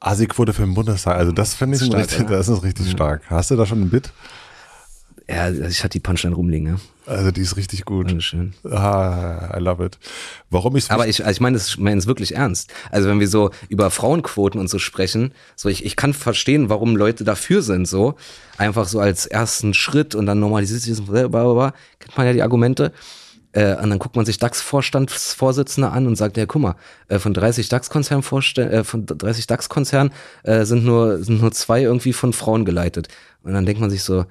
Asi-Quote 0.00 0.52
für 0.52 0.62
den 0.62 0.74
Bundestag. 0.74 1.16
Also 1.16 1.32
das 1.32 1.54
finde 1.54 1.76
ich 1.76 1.84
Stark, 1.84 2.02
richtig, 2.02 2.26
das 2.28 2.48
ist 2.48 2.62
richtig 2.62 2.90
stark. 2.90 3.22
Hast 3.28 3.50
du 3.50 3.56
da 3.56 3.66
schon 3.66 3.82
ein 3.82 3.90
Bit? 3.90 4.12
Ja, 5.30 5.42
also 5.42 5.62
ich 5.64 5.84
hatte 5.84 5.92
die 5.92 6.00
Punchline 6.00 6.34
rumliegen, 6.34 6.66
ja. 6.68 6.76
Also 7.04 7.30
die 7.30 7.42
ist 7.42 7.56
richtig 7.58 7.84
gut. 7.84 8.08
Dankeschön. 8.08 8.54
Ah, 8.64 9.54
I 9.54 9.60
love 9.60 9.84
it. 9.84 9.98
Warum 10.48 10.74
ich 10.76 10.90
Aber 10.90 11.06
ich, 11.06 11.22
also 11.22 11.32
ich 11.32 11.40
meine 11.40 11.58
ich 11.58 11.76
es 11.76 12.06
wirklich 12.06 12.34
ernst. 12.34 12.72
Also 12.90 13.10
wenn 13.10 13.20
wir 13.20 13.28
so 13.28 13.50
über 13.68 13.90
Frauenquoten 13.90 14.58
und 14.58 14.68
so 14.68 14.78
sprechen, 14.78 15.32
so 15.54 15.68
ich, 15.68 15.84
ich 15.84 15.96
kann 15.96 16.14
verstehen, 16.14 16.70
warum 16.70 16.96
Leute 16.96 17.24
dafür 17.24 17.60
sind, 17.60 17.86
so 17.86 18.14
einfach 18.56 18.88
so 18.88 19.00
als 19.00 19.26
ersten 19.26 19.74
Schritt 19.74 20.14
und 20.14 20.24
dann 20.24 20.40
normalisiert 20.40 20.80
sich 20.80 20.96
das, 20.96 21.04
bla, 21.04 21.28
bla, 21.28 21.52
bla, 21.52 21.74
kennt 21.98 22.16
man 22.16 22.26
ja 22.26 22.32
die 22.32 22.42
Argumente. 22.42 22.92
Äh, 23.52 23.76
und 23.76 23.90
dann 23.90 23.98
guckt 23.98 24.14
man 24.16 24.26
sich 24.26 24.38
DAX-Vorstandsvorsitzende 24.38 25.90
an 25.90 26.06
und 26.06 26.16
sagt, 26.16 26.36
ja, 26.36 26.46
guck 26.46 26.62
mal, 26.62 26.74
äh, 27.08 27.18
von 27.18 27.32
30 27.32 27.68
DAX-Konzernen 27.68 28.22
äh, 28.56 28.84
von 28.84 29.06
30 29.06 29.46
DAX-Konzernen 29.46 30.12
äh, 30.42 30.64
sind 30.64 30.84
nur 30.84 31.22
sind 31.24 31.40
nur 31.40 31.52
zwei 31.52 31.82
irgendwie 31.82 32.12
von 32.12 32.32
Frauen 32.32 32.64
geleitet. 32.64 33.08
Und 33.42 33.54
dann 33.54 33.64
denkt 33.64 33.80
man 33.80 33.90
sich 33.90 34.02
so, 34.02 34.26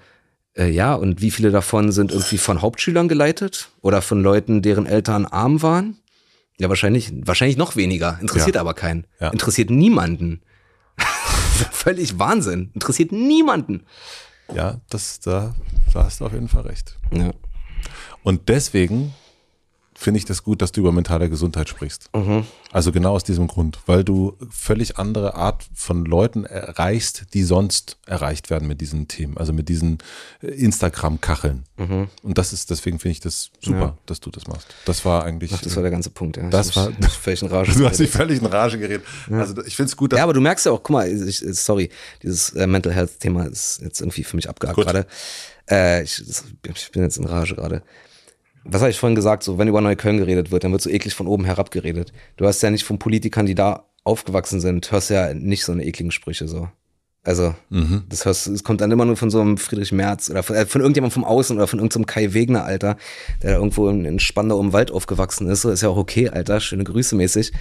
äh, 0.55 0.69
ja, 0.69 0.93
und 0.93 1.21
wie 1.21 1.31
viele 1.31 1.51
davon 1.51 1.91
sind 1.91 2.11
irgendwie 2.11 2.37
von 2.37 2.61
Hauptschülern 2.61 3.07
geleitet 3.07 3.69
oder 3.81 4.01
von 4.01 4.21
Leuten, 4.21 4.61
deren 4.61 4.85
Eltern 4.85 5.25
arm 5.25 5.61
waren? 5.61 5.97
Ja, 6.59 6.69
wahrscheinlich, 6.69 7.11
wahrscheinlich 7.25 7.57
noch 7.57 7.75
weniger. 7.75 8.17
Interessiert 8.21 8.55
Ja. 8.55 8.61
aber 8.61 8.73
keinen. 8.73 9.05
Ja. 9.19 9.29
Interessiert 9.29 9.69
niemanden. 9.69 10.41
Völlig 11.71 12.17
Wahnsinn. 12.19 12.71
Interessiert 12.73 13.11
niemanden. 13.11 13.83
ja, 14.53 14.79
das, 14.89 15.19
da, 15.19 15.53
da 15.93 16.03
hast 16.05 16.19
du 16.21 16.25
auf 16.25 16.33
jeden 16.33 16.47
Fall 16.49 16.63
recht. 16.63 16.97
Ja. 17.11 17.31
Und 18.27 18.49
deswegen 18.49 19.13
finde 19.95 20.17
ich 20.19 20.25
das 20.25 20.43
gut, 20.43 20.61
dass 20.61 20.71
du 20.73 20.81
über 20.81 20.91
mentale 20.91 21.27
Gesundheit 21.29 21.69
sprichst. 21.69 22.09
Also 22.71 22.91
genau 22.91 23.13
aus 23.15 23.23
diesem 23.23 23.47
Grund, 23.47 23.79
weil 23.87 24.03
du 24.03 24.37
völlig 24.51 24.97
andere 24.99 25.33
Art 25.35 25.65
von 25.73 26.05
Leuten 26.05 26.43
erreichst, 26.45 27.27
die 27.33 27.41
sonst 27.43 27.97
erreicht 28.05 28.49
werden 28.51 28.67
mit 28.67 28.79
diesen 28.81 29.07
Themen, 29.07 29.37
also 29.37 29.53
mit 29.53 29.69
diesen 29.69 29.97
äh, 30.43 30.47
Instagram-Kacheln. 30.47 31.63
Und 32.21 32.37
das 32.37 32.51
ist, 32.53 32.69
deswegen 32.69 32.99
finde 32.99 33.13
ich 33.13 33.21
das 33.21 33.49
super, 33.59 33.79
Ja. 33.79 33.97
dass 34.05 34.19
du 34.19 34.29
das 34.29 34.45
machst. 34.47 34.67
Das 34.85 35.03
war 35.05 35.23
eigentlich. 35.23 35.51
Ach, 35.55 35.61
das 35.61 35.75
war 35.75 35.81
der 35.81 35.91
ganze 35.91 36.09
Punkt, 36.11 36.35
ja. 36.37 36.47
Das 36.49 36.69
ich, 36.69 36.75
war- 36.75 36.91
völlig 37.09 37.41
in 37.41 37.47
Rage. 37.47 37.71
du 37.71 37.85
hast 37.87 37.99
dich 37.99 38.09
völlig 38.11 38.39
in 38.41 38.45
Rage 38.45 38.77
geredet. 38.77 39.05
Also 39.31 39.63
ich 39.65 39.75
finde 39.75 39.89
es 39.89 39.95
gut, 39.97 40.11
dass 40.11 40.17
Ja, 40.17 40.23
aber 40.25 40.33
du 40.33 40.41
merkst 40.41 40.65
ja 40.67 40.73
auch, 40.73 40.83
guck 40.83 40.91
mal, 40.91 41.09
ich, 41.09 41.39
sorry, 41.53 41.89
dieses 42.21 42.49
äh, 42.51 42.67
Mental 42.67 42.93
Health 42.93 43.19
Thema 43.21 43.45
ist 43.45 43.79
jetzt 43.81 44.01
irgendwie 44.01 44.23
für 44.25 44.35
mich 44.35 44.47
abgehakt 44.49 44.77
gerade. 44.77 45.07
Äh, 45.69 46.03
ich, 46.03 46.23
ich 46.75 46.91
bin 46.91 47.01
jetzt 47.01 47.17
in 47.17 47.25
Rage 47.25 47.55
gerade. 47.55 47.81
Was 48.69 48.81
habe 48.81 48.91
ich 48.91 48.99
vorhin 48.99 49.15
gesagt? 49.15 49.43
So, 49.43 49.57
wenn 49.57 49.67
über 49.67 49.81
Neukölln 49.81 50.17
geredet 50.17 50.51
wird, 50.51 50.63
dann 50.63 50.71
wird 50.71 50.81
so 50.81 50.89
eklig 50.89 51.13
von 51.13 51.27
oben 51.27 51.45
herab 51.45 51.71
geredet. 51.71 52.11
Du 52.35 52.45
hast 52.45 52.61
ja 52.61 52.69
nicht 52.69 52.83
von 52.83 52.99
Politikern, 52.99 53.45
die 53.45 53.55
da 53.55 53.85
aufgewachsen 54.03 54.61
sind, 54.61 54.91
hörst 54.91 55.09
ja 55.09 55.33
nicht 55.33 55.63
so 55.63 55.71
eine 55.71 55.85
ekligen 55.85 56.11
Sprüche 56.11 56.47
so. 56.47 56.69
Also, 57.23 57.53
Mhm. 57.69 58.03
das 58.07 58.23
hörst, 58.23 58.47
es 58.47 58.63
kommt 58.63 58.79
dann 58.79 58.89
immer 58.91 59.03
nur 59.03 59.17
von 59.17 59.29
so 59.29 59.41
einem 59.41 59.57
Friedrich 59.57 59.91
Merz 59.91 60.29
oder 60.29 60.43
von, 60.43 60.55
äh, 60.55 60.65
von 60.65 60.79
irgendjemandem 60.79 61.13
vom 61.13 61.25
Außen 61.25 61.57
oder 61.57 61.67
von 61.67 61.79
irgendeinem 61.79 62.05
Kai 62.05 62.33
Wegner, 62.33 62.63
Alter, 62.63 62.95
der 63.43 63.51
da 63.51 63.57
irgendwo 63.57 63.89
in, 63.89 64.05
in 64.05 64.19
Spandau 64.19 64.61
im 64.61 64.71
Wald 64.71 64.91
aufgewachsen 64.91 65.49
ist. 65.49 65.63
So 65.63 65.69
ist 65.69 65.81
ja 65.81 65.89
auch 65.89 65.97
okay, 65.97 66.29
Alter, 66.29 66.61
schöne 66.61 66.85
Grüße 66.85 67.17
mäßig. 67.17 67.51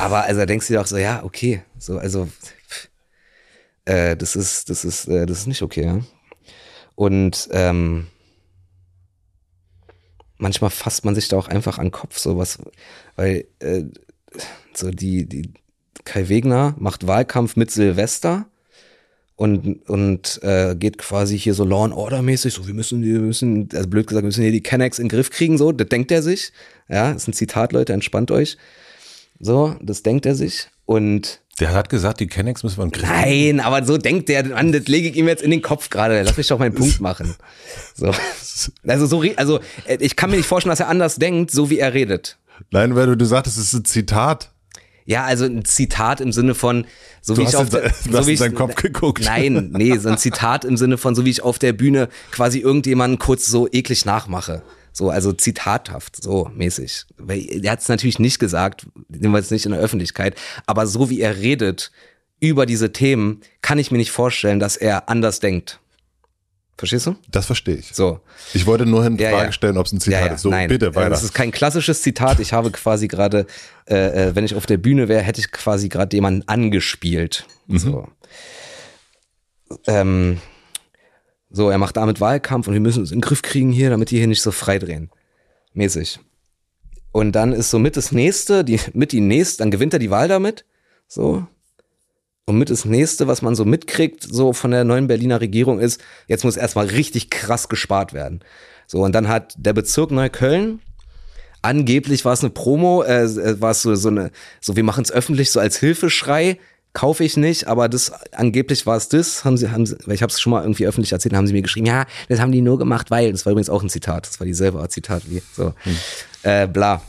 Aber 0.00 0.24
also 0.24 0.40
da 0.40 0.46
denkst 0.46 0.66
du 0.66 0.72
dir 0.72 0.80
auch 0.80 0.86
so, 0.86 0.96
ja, 0.96 1.22
okay, 1.22 1.62
so, 1.78 1.98
also 1.98 2.26
pff, 2.26 2.88
äh, 3.84 4.16
das 4.16 4.34
ist, 4.34 4.70
das 4.70 4.84
ist, 4.84 5.06
äh, 5.06 5.24
das 5.24 5.38
ist 5.38 5.46
nicht 5.46 5.62
okay, 5.62 5.84
ja. 5.84 6.00
Und 6.96 7.48
ähm, 7.52 8.08
manchmal 10.42 10.70
fasst 10.70 11.04
man 11.04 11.14
sich 11.14 11.28
da 11.28 11.38
auch 11.38 11.48
einfach 11.48 11.78
an 11.78 11.86
den 11.86 11.92
Kopf, 11.92 12.18
so 12.18 12.36
was, 12.36 12.58
weil 13.16 13.46
äh, 13.60 13.84
so 14.74 14.90
die, 14.90 15.26
die 15.26 15.50
Kai 16.04 16.28
Wegner 16.28 16.74
macht 16.78 17.06
Wahlkampf 17.06 17.56
mit 17.56 17.70
Silvester 17.70 18.46
und, 19.36 19.88
und 19.88 20.40
äh, 20.42 20.74
geht 20.74 20.98
quasi 20.98 21.38
hier 21.38 21.54
so 21.54 21.64
Law 21.64 21.84
and 21.84 21.94
Order 21.94 22.22
mäßig, 22.22 22.54
so 22.54 22.66
wir 22.66 22.74
müssen, 22.74 23.02
wir 23.02 23.20
müssen, 23.20 23.68
also 23.72 23.88
blöd 23.88 24.06
gesagt, 24.06 24.24
wir 24.24 24.28
müssen 24.28 24.42
hier 24.42 24.52
die 24.52 24.62
Kennex 24.62 24.98
in 24.98 25.04
den 25.04 25.16
Griff 25.16 25.30
kriegen, 25.30 25.58
so, 25.58 25.72
das 25.72 25.88
denkt 25.88 26.10
er 26.10 26.22
sich. 26.22 26.52
Ja, 26.88 27.12
ist 27.12 27.28
ein 27.28 27.32
Zitat, 27.32 27.72
Leute, 27.72 27.92
entspannt 27.92 28.30
euch. 28.30 28.58
So, 29.38 29.76
das 29.80 30.02
denkt 30.02 30.26
er 30.26 30.34
sich. 30.34 30.68
Und 30.84 31.40
der 31.60 31.72
hat 31.72 31.90
gesagt, 31.90 32.20
die 32.20 32.26
Kennex 32.26 32.62
müssen 32.62 32.78
wir 32.78 32.90
kriegen. 32.90 33.08
Nein, 33.08 33.60
aber 33.60 33.84
so 33.84 33.98
denkt 33.98 34.28
der, 34.28 34.44
Mann, 34.46 34.72
das 34.72 34.86
lege 34.86 35.08
ich 35.08 35.16
ihm 35.16 35.28
jetzt 35.28 35.42
in 35.42 35.50
den 35.50 35.60
Kopf 35.60 35.90
gerade. 35.90 36.22
Lass 36.22 36.36
mich 36.36 36.48
doch 36.48 36.58
meinen 36.58 36.74
Punkt 36.74 37.00
machen. 37.00 37.34
So. 37.94 38.12
Also 38.86 39.06
so, 39.06 39.22
also 39.36 39.60
äh, 39.86 39.98
ich 40.00 40.16
kann 40.16 40.30
mir 40.30 40.36
nicht 40.36 40.46
vorstellen, 40.46 40.70
dass 40.70 40.80
er 40.80 40.88
anders 40.88 41.16
denkt, 41.16 41.50
so 41.50 41.68
wie 41.68 41.78
er 41.78 41.92
redet. 41.92 42.38
Nein, 42.70 42.94
weil 42.94 43.06
du, 43.06 43.16
du 43.16 43.24
sagtest, 43.24 43.58
es 43.58 43.66
ist 43.66 43.72
ein 43.74 43.84
Zitat. 43.84 44.50
Ja, 45.04 45.24
also 45.24 45.44
ein 45.44 45.64
Zitat 45.64 46.20
im 46.20 46.32
Sinne 46.32 46.54
von, 46.54 46.86
so 47.20 47.34
Du 47.34 47.42
wie 47.42 47.46
ich 47.46 47.56
auf 47.56 47.68
der, 47.68 47.92
so 48.10 48.12
wie 48.26 48.30
in 48.30 48.34
ich, 48.34 48.38
seinen 48.38 48.54
Kopf 48.54 48.76
geguckt. 48.76 49.22
Nein, 49.24 49.70
nee, 49.72 49.96
so 49.98 50.08
ein 50.08 50.18
Zitat 50.18 50.64
im 50.64 50.76
Sinne 50.76 50.96
von, 50.96 51.14
so 51.14 51.24
wie 51.24 51.30
ich 51.30 51.42
auf 51.42 51.58
der 51.58 51.72
Bühne 51.72 52.08
quasi 52.30 52.60
irgendjemanden 52.60 53.18
kurz 53.18 53.46
so 53.46 53.68
eklig 53.70 54.04
nachmache. 54.04 54.62
So, 54.92 55.08
also 55.10 55.32
zitathaft, 55.32 56.22
so 56.22 56.50
mäßig. 56.54 57.06
Er 57.62 57.72
hat 57.72 57.80
es 57.80 57.88
natürlich 57.88 58.18
nicht 58.18 58.38
gesagt, 58.38 58.86
jedenfalls 59.08 59.50
nicht 59.50 59.64
in 59.64 59.72
der 59.72 59.80
Öffentlichkeit, 59.80 60.36
aber 60.66 60.86
so 60.86 61.08
wie 61.08 61.20
er 61.20 61.38
redet 61.38 61.90
über 62.40 62.66
diese 62.66 62.92
Themen, 62.92 63.40
kann 63.62 63.78
ich 63.78 63.90
mir 63.90 63.98
nicht 63.98 64.10
vorstellen, 64.10 64.60
dass 64.60 64.76
er 64.76 65.08
anders 65.08 65.40
denkt. 65.40 65.78
Verstehst 66.76 67.06
du? 67.06 67.14
Das 67.30 67.46
verstehe 67.46 67.76
ich. 67.76 67.94
So. 67.94 68.20
Ich 68.54 68.66
wollte 68.66 68.86
nur 68.86 69.06
in 69.06 69.16
Ja, 69.16 69.30
Frage 69.30 69.46
ja. 69.46 69.52
stellen, 69.52 69.76
ob 69.78 69.86
es 69.86 69.92
ein 69.92 70.00
Zitat 70.00 70.26
Ja, 70.26 70.34
ist. 70.34 70.42
So, 70.42 70.50
nein. 70.50 70.68
bitte 70.68 70.94
weiter. 70.94 71.10
Das 71.10 71.22
ist 71.22 71.32
kein 71.32 71.52
klassisches 71.52 72.02
Zitat. 72.02 72.40
Ich 72.40 72.52
habe 72.52 72.70
quasi 72.72 73.06
gerade, 73.08 73.46
äh, 73.88 74.28
äh, 74.30 74.34
wenn 74.34 74.44
ich 74.44 74.56
auf 74.56 74.66
der 74.66 74.78
Bühne 74.78 75.08
wäre, 75.08 75.22
hätte 75.22 75.40
ich 75.40 75.52
quasi 75.52 75.88
gerade 75.88 76.16
jemanden 76.16 76.42
angespielt. 76.48 77.46
Mhm. 77.68 77.78
So. 77.78 78.08
Ähm, 79.86 80.38
so, 81.52 81.68
er 81.68 81.78
macht 81.78 81.96
damit 81.96 82.20
Wahlkampf 82.20 82.66
und 82.66 82.72
wir 82.72 82.80
müssen 82.80 83.00
uns 83.00 83.12
in 83.12 83.18
den 83.18 83.22
Griff 83.22 83.42
kriegen 83.42 83.70
hier, 83.70 83.90
damit 83.90 84.10
die 84.10 84.18
hier 84.18 84.26
nicht 84.26 84.42
so 84.42 84.50
frei 84.50 84.78
drehen. 84.78 85.10
Mäßig. 85.74 86.18
Und 87.12 87.32
dann 87.32 87.52
ist 87.52 87.70
so 87.70 87.78
mit 87.78 87.96
das 87.96 88.10
nächste, 88.10 88.64
die, 88.64 88.80
mit 88.94 89.12
die 89.12 89.20
nächste, 89.20 89.58
dann 89.58 89.70
gewinnt 89.70 89.92
er 89.92 89.98
die 89.98 90.10
Wahl 90.10 90.28
damit. 90.28 90.64
So. 91.06 91.46
Und 92.46 92.58
mit 92.58 92.70
das 92.70 92.86
nächste, 92.86 93.28
was 93.28 93.42
man 93.42 93.54
so 93.54 93.66
mitkriegt, 93.66 94.22
so 94.22 94.54
von 94.54 94.70
der 94.70 94.84
neuen 94.84 95.06
Berliner 95.06 95.40
Regierung 95.40 95.78
ist, 95.78 96.02
jetzt 96.26 96.44
muss 96.44 96.56
erstmal 96.56 96.86
richtig 96.86 97.30
krass 97.30 97.68
gespart 97.68 98.14
werden. 98.14 98.40
So, 98.86 99.02
und 99.02 99.14
dann 99.14 99.28
hat 99.28 99.54
der 99.58 99.74
Bezirk 99.74 100.10
Neukölln, 100.10 100.80
angeblich 101.60 102.24
war 102.24 102.32
es 102.32 102.40
eine 102.40 102.50
Promo, 102.50 103.02
äh, 103.02 103.24
äh 103.24 103.60
war 103.60 103.70
es 103.70 103.82
so, 103.82 103.94
so 103.94 104.08
eine, 104.08 104.30
so 104.60 104.74
wir 104.74 104.82
machen 104.82 105.04
es 105.04 105.12
öffentlich, 105.12 105.50
so 105.50 105.60
als 105.60 105.76
Hilfeschrei, 105.76 106.58
kaufe 106.92 107.24
ich 107.24 107.36
nicht, 107.36 107.68
aber 107.68 107.88
das 107.88 108.12
angeblich 108.32 108.86
war 108.86 108.96
es 108.96 109.08
das, 109.08 109.44
haben 109.44 109.56
sie, 109.56 109.70
haben 109.70 109.86
sie, 109.86 109.96
weil 110.04 110.14
ich 110.14 110.22
habe 110.22 110.30
es 110.30 110.40
schon 110.40 110.50
mal 110.50 110.62
irgendwie 110.62 110.86
öffentlich 110.86 111.12
erzählt, 111.12 111.34
haben 111.34 111.46
sie 111.46 111.52
mir 111.52 111.62
geschrieben, 111.62 111.86
ja, 111.86 112.06
das 112.28 112.40
haben 112.40 112.52
die 112.52 112.60
nur 112.60 112.78
gemacht, 112.78 113.10
weil, 113.10 113.32
das 113.32 113.46
war 113.46 113.52
übrigens 113.52 113.70
auch 113.70 113.82
ein 113.82 113.88
Zitat, 113.88 114.26
das 114.26 114.40
war 114.40 114.46
dieselbe 114.46 114.78
Art 114.80 114.92
Zitat 114.92 115.22
wie 115.28 115.42
so, 115.54 115.74
hm. 115.82 115.96
äh, 116.42 116.66
bla. 116.66 117.02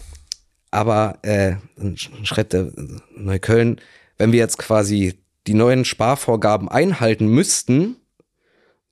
Aber 0.72 1.20
äh, 1.22 1.56
dann 1.76 1.98
schreibt 1.98 2.54
der 2.54 2.72
Neukölln, 3.16 3.80
wenn 4.18 4.32
wir 4.32 4.40
jetzt 4.40 4.58
quasi 4.58 5.20
die 5.46 5.54
neuen 5.54 5.86
Sparvorgaben 5.86 6.70
einhalten 6.70 7.28
müssten, 7.28 7.98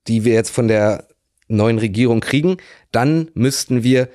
die 0.08 0.26
wir 0.26 0.34
jetzt 0.34 0.52
von 0.52 0.68
der 0.68 1.08
neuen 1.48 1.80
Regierung 1.80 2.20
kriegen, 2.20 2.58
dann 2.92 3.30
müssten 3.34 3.84
wir 3.84 4.10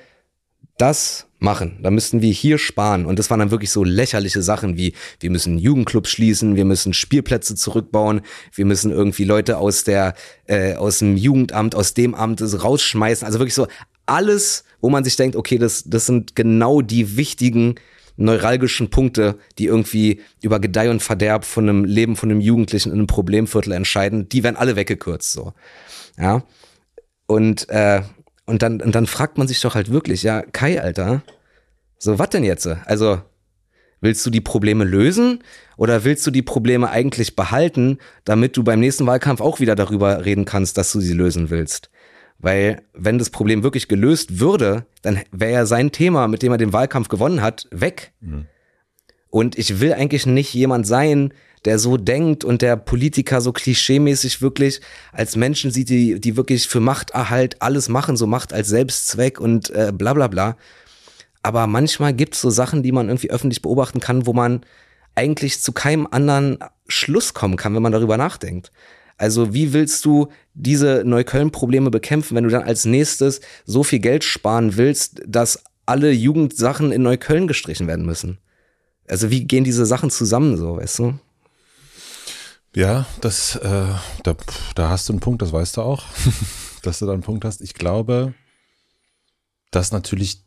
das 0.77 1.26
machen. 1.39 1.79
Da 1.83 1.91
müssten 1.91 2.21
wir 2.21 2.31
hier 2.31 2.57
sparen. 2.57 3.05
Und 3.05 3.19
das 3.19 3.29
waren 3.29 3.39
dann 3.39 3.51
wirklich 3.51 3.71
so 3.71 3.83
lächerliche 3.83 4.41
Sachen 4.41 4.77
wie, 4.77 4.93
wir 5.19 5.29
müssen 5.29 5.57
Jugendclubs 5.57 6.09
schließen, 6.09 6.55
wir 6.55 6.65
müssen 6.65 6.93
Spielplätze 6.93 7.55
zurückbauen, 7.55 8.21
wir 8.53 8.65
müssen 8.65 8.91
irgendwie 8.91 9.23
Leute 9.23 9.57
aus 9.57 9.83
der, 9.83 10.15
äh, 10.47 10.75
aus 10.75 10.99
dem 10.99 11.15
Jugendamt, 11.15 11.75
aus 11.75 11.93
dem 11.93 12.15
Amt 12.15 12.41
rausschmeißen. 12.41 13.25
Also 13.25 13.39
wirklich 13.39 13.53
so 13.53 13.67
alles, 14.05 14.63
wo 14.81 14.89
man 14.89 15.03
sich 15.03 15.15
denkt, 15.15 15.35
okay, 15.35 15.57
das, 15.57 15.83
das 15.85 16.05
sind 16.05 16.35
genau 16.35 16.81
die 16.81 17.17
wichtigen 17.17 17.75
neuralgischen 18.15 18.89
Punkte, 18.89 19.37
die 19.59 19.65
irgendwie 19.65 20.21
über 20.41 20.59
Gedeih 20.59 20.89
und 20.89 21.03
Verderb 21.03 21.45
von 21.45 21.69
einem 21.69 21.85
Leben 21.85 22.15
von 22.15 22.31
einem 22.31 22.41
Jugendlichen 22.41 22.89
in 22.89 22.97
einem 22.97 23.07
Problemviertel 23.07 23.73
entscheiden, 23.73 24.27
die 24.27 24.43
werden 24.43 24.55
alle 24.55 24.75
weggekürzt, 24.75 25.31
so. 25.31 25.53
Ja. 26.17 26.43
Und, 27.27 27.69
äh, 27.69 28.01
und 28.47 28.63
dann, 28.63 28.81
und 28.81 28.95
dann 28.95 29.05
fragt 29.05 29.37
man 29.37 29.47
sich 29.47 29.61
doch 29.61 29.75
halt 29.75 29.91
wirklich, 29.91 30.23
ja, 30.23 30.41
Kai, 30.41 30.81
Alter, 30.81 31.21
so, 31.99 32.17
was 32.17 32.29
denn 32.29 32.43
jetzt? 32.43 32.65
Also, 32.65 33.21
willst 34.01 34.25
du 34.25 34.29
die 34.29 34.41
Probleme 34.41 34.83
lösen 34.83 35.43
oder 35.75 36.03
willst 36.03 36.25
du 36.25 36.31
die 36.31 36.41
Probleme 36.41 36.89
eigentlich 36.89 37.35
behalten, 37.35 37.97
damit 38.23 38.55
du 38.55 38.63
beim 38.63 38.79
nächsten 38.79 39.05
Wahlkampf 39.05 39.41
auch 39.41 39.59
wieder 39.59 39.75
darüber 39.75 40.25
reden 40.25 40.45
kannst, 40.45 40.77
dass 40.77 40.91
du 40.91 41.01
sie 41.01 41.13
lösen 41.13 41.49
willst? 41.49 41.89
Weil, 42.39 42.83
wenn 42.93 43.17
das 43.17 43.31
Problem 43.31 43.63
wirklich 43.63 43.87
gelöst 43.87 44.39
würde, 44.39 44.85
dann 45.01 45.19
wäre 45.31 45.53
ja 45.53 45.65
sein 45.65 45.91
Thema, 45.91 46.27
mit 46.27 46.43
dem 46.43 46.51
er 46.51 46.57
den 46.57 46.73
Wahlkampf 46.73 47.09
gewonnen 47.09 47.41
hat, 47.41 47.67
weg. 47.71 48.13
Mhm. 48.21 48.45
Und 49.29 49.57
ich 49.57 49.79
will 49.79 49.93
eigentlich 49.93 50.25
nicht 50.25 50.53
jemand 50.53 50.87
sein, 50.87 51.33
der 51.65 51.79
so 51.79 51.97
denkt 51.97 52.43
und 52.43 52.61
der 52.61 52.75
Politiker 52.75 53.41
so 53.41 53.51
klischeemäßig 53.51 54.41
wirklich 54.41 54.81
als 55.11 55.35
Menschen 55.35 55.71
sieht, 55.71 55.89
die, 55.89 56.19
die 56.19 56.37
wirklich 56.37 56.67
für 56.67 56.79
Machterhalt 56.79 57.61
alles 57.61 57.89
machen, 57.89 58.17
so 58.17 58.27
Macht 58.27 58.53
als 58.53 58.67
Selbstzweck 58.67 59.39
und 59.39 59.69
äh, 59.71 59.91
bla 59.93 60.13
bla 60.13 60.27
bla. 60.27 60.57
Aber 61.43 61.67
manchmal 61.67 62.13
gibt 62.13 62.35
es 62.35 62.41
so 62.41 62.49
Sachen, 62.49 62.83
die 62.83 62.91
man 62.91 63.07
irgendwie 63.07 63.31
öffentlich 63.31 63.61
beobachten 63.61 63.99
kann, 63.99 64.25
wo 64.25 64.33
man 64.33 64.61
eigentlich 65.15 65.61
zu 65.61 65.71
keinem 65.71 66.07
anderen 66.09 66.59
Schluss 66.87 67.33
kommen 67.33 67.55
kann, 67.55 67.73
wenn 67.73 67.81
man 67.81 67.91
darüber 67.91 68.17
nachdenkt. 68.17 68.71
Also 69.17 69.53
wie 69.53 69.73
willst 69.73 70.05
du 70.05 70.27
diese 70.53 71.03
Neukölln-Probleme 71.05 71.89
bekämpfen, 71.89 72.35
wenn 72.35 72.43
du 72.43 72.49
dann 72.51 72.63
als 72.63 72.85
nächstes 72.85 73.41
so 73.65 73.83
viel 73.83 73.99
Geld 73.99 74.23
sparen 74.23 74.77
willst, 74.77 75.21
dass 75.25 75.63
alle 75.85 76.11
Jugendsachen 76.11 76.91
in 76.91 77.01
Neukölln 77.01 77.47
gestrichen 77.47 77.87
werden 77.87 78.05
müssen? 78.05 78.37
Also 79.07 79.31
wie 79.31 79.45
gehen 79.45 79.63
diese 79.63 79.85
Sachen 79.85 80.11
zusammen 80.11 80.57
so, 80.57 80.77
weißt 80.77 80.99
du? 80.99 81.19
Ja, 82.77 83.07
das, 83.21 83.55
äh, 83.55 83.87
da, 84.21 84.35
da 84.75 84.89
hast 84.89 85.09
du 85.09 85.13
einen 85.13 85.19
Punkt, 85.19 85.41
das 85.41 85.51
weißt 85.51 85.77
du 85.77 85.81
auch, 85.81 86.03
dass 86.83 86.99
du 86.99 87.07
da 87.07 87.13
einen 87.13 87.23
Punkt 87.23 87.43
hast. 87.43 87.59
Ich 87.61 87.73
glaube, 87.73 88.35
dass 89.71 89.91
natürlich 89.91 90.43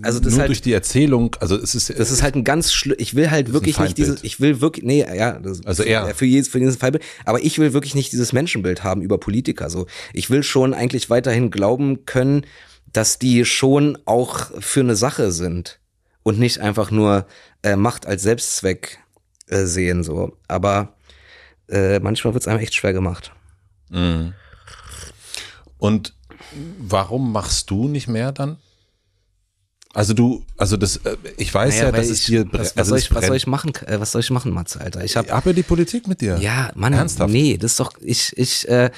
also 0.00 0.18
das 0.18 0.32
nur 0.32 0.40
halt, 0.40 0.48
durch 0.48 0.62
die 0.62 0.72
Erzählung, 0.72 1.36
also 1.40 1.56
es 1.56 1.74
ist 1.74 1.90
das 1.90 2.10
ist 2.10 2.22
halt 2.22 2.36
ein 2.36 2.44
ganz 2.44 2.72
schlimm. 2.72 2.96
Ich 2.98 3.14
will 3.14 3.30
halt 3.30 3.52
wirklich 3.52 3.78
nicht 3.78 3.98
dieses, 3.98 4.24
ich 4.24 4.40
will 4.40 4.62
wirklich, 4.62 4.82
nee, 4.82 5.00
ja, 5.00 5.38
das, 5.38 5.64
also 5.66 5.82
er 5.82 6.14
für 6.14 6.24
jedes 6.24 6.48
für 6.48 6.58
diesen 6.58 6.78
Fall, 6.78 6.98
aber 7.26 7.44
ich 7.44 7.58
will 7.58 7.74
wirklich 7.74 7.94
nicht 7.94 8.10
dieses 8.10 8.32
Menschenbild 8.32 8.82
haben 8.82 9.02
über 9.02 9.18
Politiker. 9.18 9.68
So, 9.68 9.86
ich 10.14 10.30
will 10.30 10.42
schon 10.42 10.72
eigentlich 10.72 11.10
weiterhin 11.10 11.50
glauben 11.50 12.06
können, 12.06 12.46
dass 12.94 13.18
die 13.18 13.44
schon 13.44 13.98
auch 14.06 14.50
für 14.58 14.80
eine 14.80 14.96
Sache 14.96 15.32
sind 15.32 15.80
und 16.22 16.38
nicht 16.38 16.60
einfach 16.60 16.90
nur 16.90 17.26
äh, 17.62 17.76
Macht 17.76 18.06
als 18.06 18.22
Selbstzweck 18.22 19.00
äh, 19.48 19.64
sehen, 19.64 20.04
so. 20.04 20.36
Aber 20.46 20.94
äh, 21.68 21.98
manchmal 22.00 22.34
wird 22.34 22.42
es 22.42 22.48
einem 22.48 22.60
echt 22.60 22.74
schwer 22.74 22.92
gemacht. 22.92 23.32
Mhm. 23.90 24.34
Und 25.78 26.14
warum 26.78 27.32
machst 27.32 27.70
du 27.70 27.88
nicht 27.88 28.08
mehr 28.08 28.32
dann? 28.32 28.58
Also 29.94 30.14
du, 30.14 30.44
also 30.56 30.76
das, 30.76 30.98
äh, 30.98 31.16
ich 31.38 31.52
weiß 31.52 31.74
naja, 31.74 31.86
ja, 31.86 31.92
dass 31.92 32.08
es 32.08 32.24
dir, 32.26 32.46
was, 32.52 32.60
was, 32.60 32.76
also 32.76 32.90
soll 32.90 32.98
ich, 32.98 33.14
was 33.14 33.26
soll 33.26 33.36
ich 33.36 33.46
machen, 33.46 33.72
äh, 33.86 33.98
was 33.98 34.12
soll 34.12 34.20
ich 34.20 34.30
machen, 34.30 34.52
Matze, 34.52 34.80
Alter? 34.80 35.02
Ich 35.02 35.16
habe 35.16 35.30
hab 35.30 35.46
ja 35.46 35.52
die 35.52 35.62
Politik 35.62 36.06
mit 36.06 36.20
dir. 36.20 36.36
Ja, 36.38 36.70
Mann, 36.74 36.92
Ernsthaft? 36.92 37.32
nee, 37.32 37.56
das 37.56 37.72
ist 37.72 37.80
doch, 37.80 37.92
ich, 38.00 38.36
ich, 38.36 38.68
äh, 38.68 38.90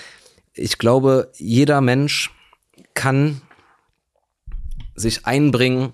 ich 0.53 0.79
glaube, 0.79 1.31
jeder 1.37 1.81
Mensch 1.81 2.31
kann 2.95 3.41
sich 4.95 5.27
einbringen, 5.27 5.93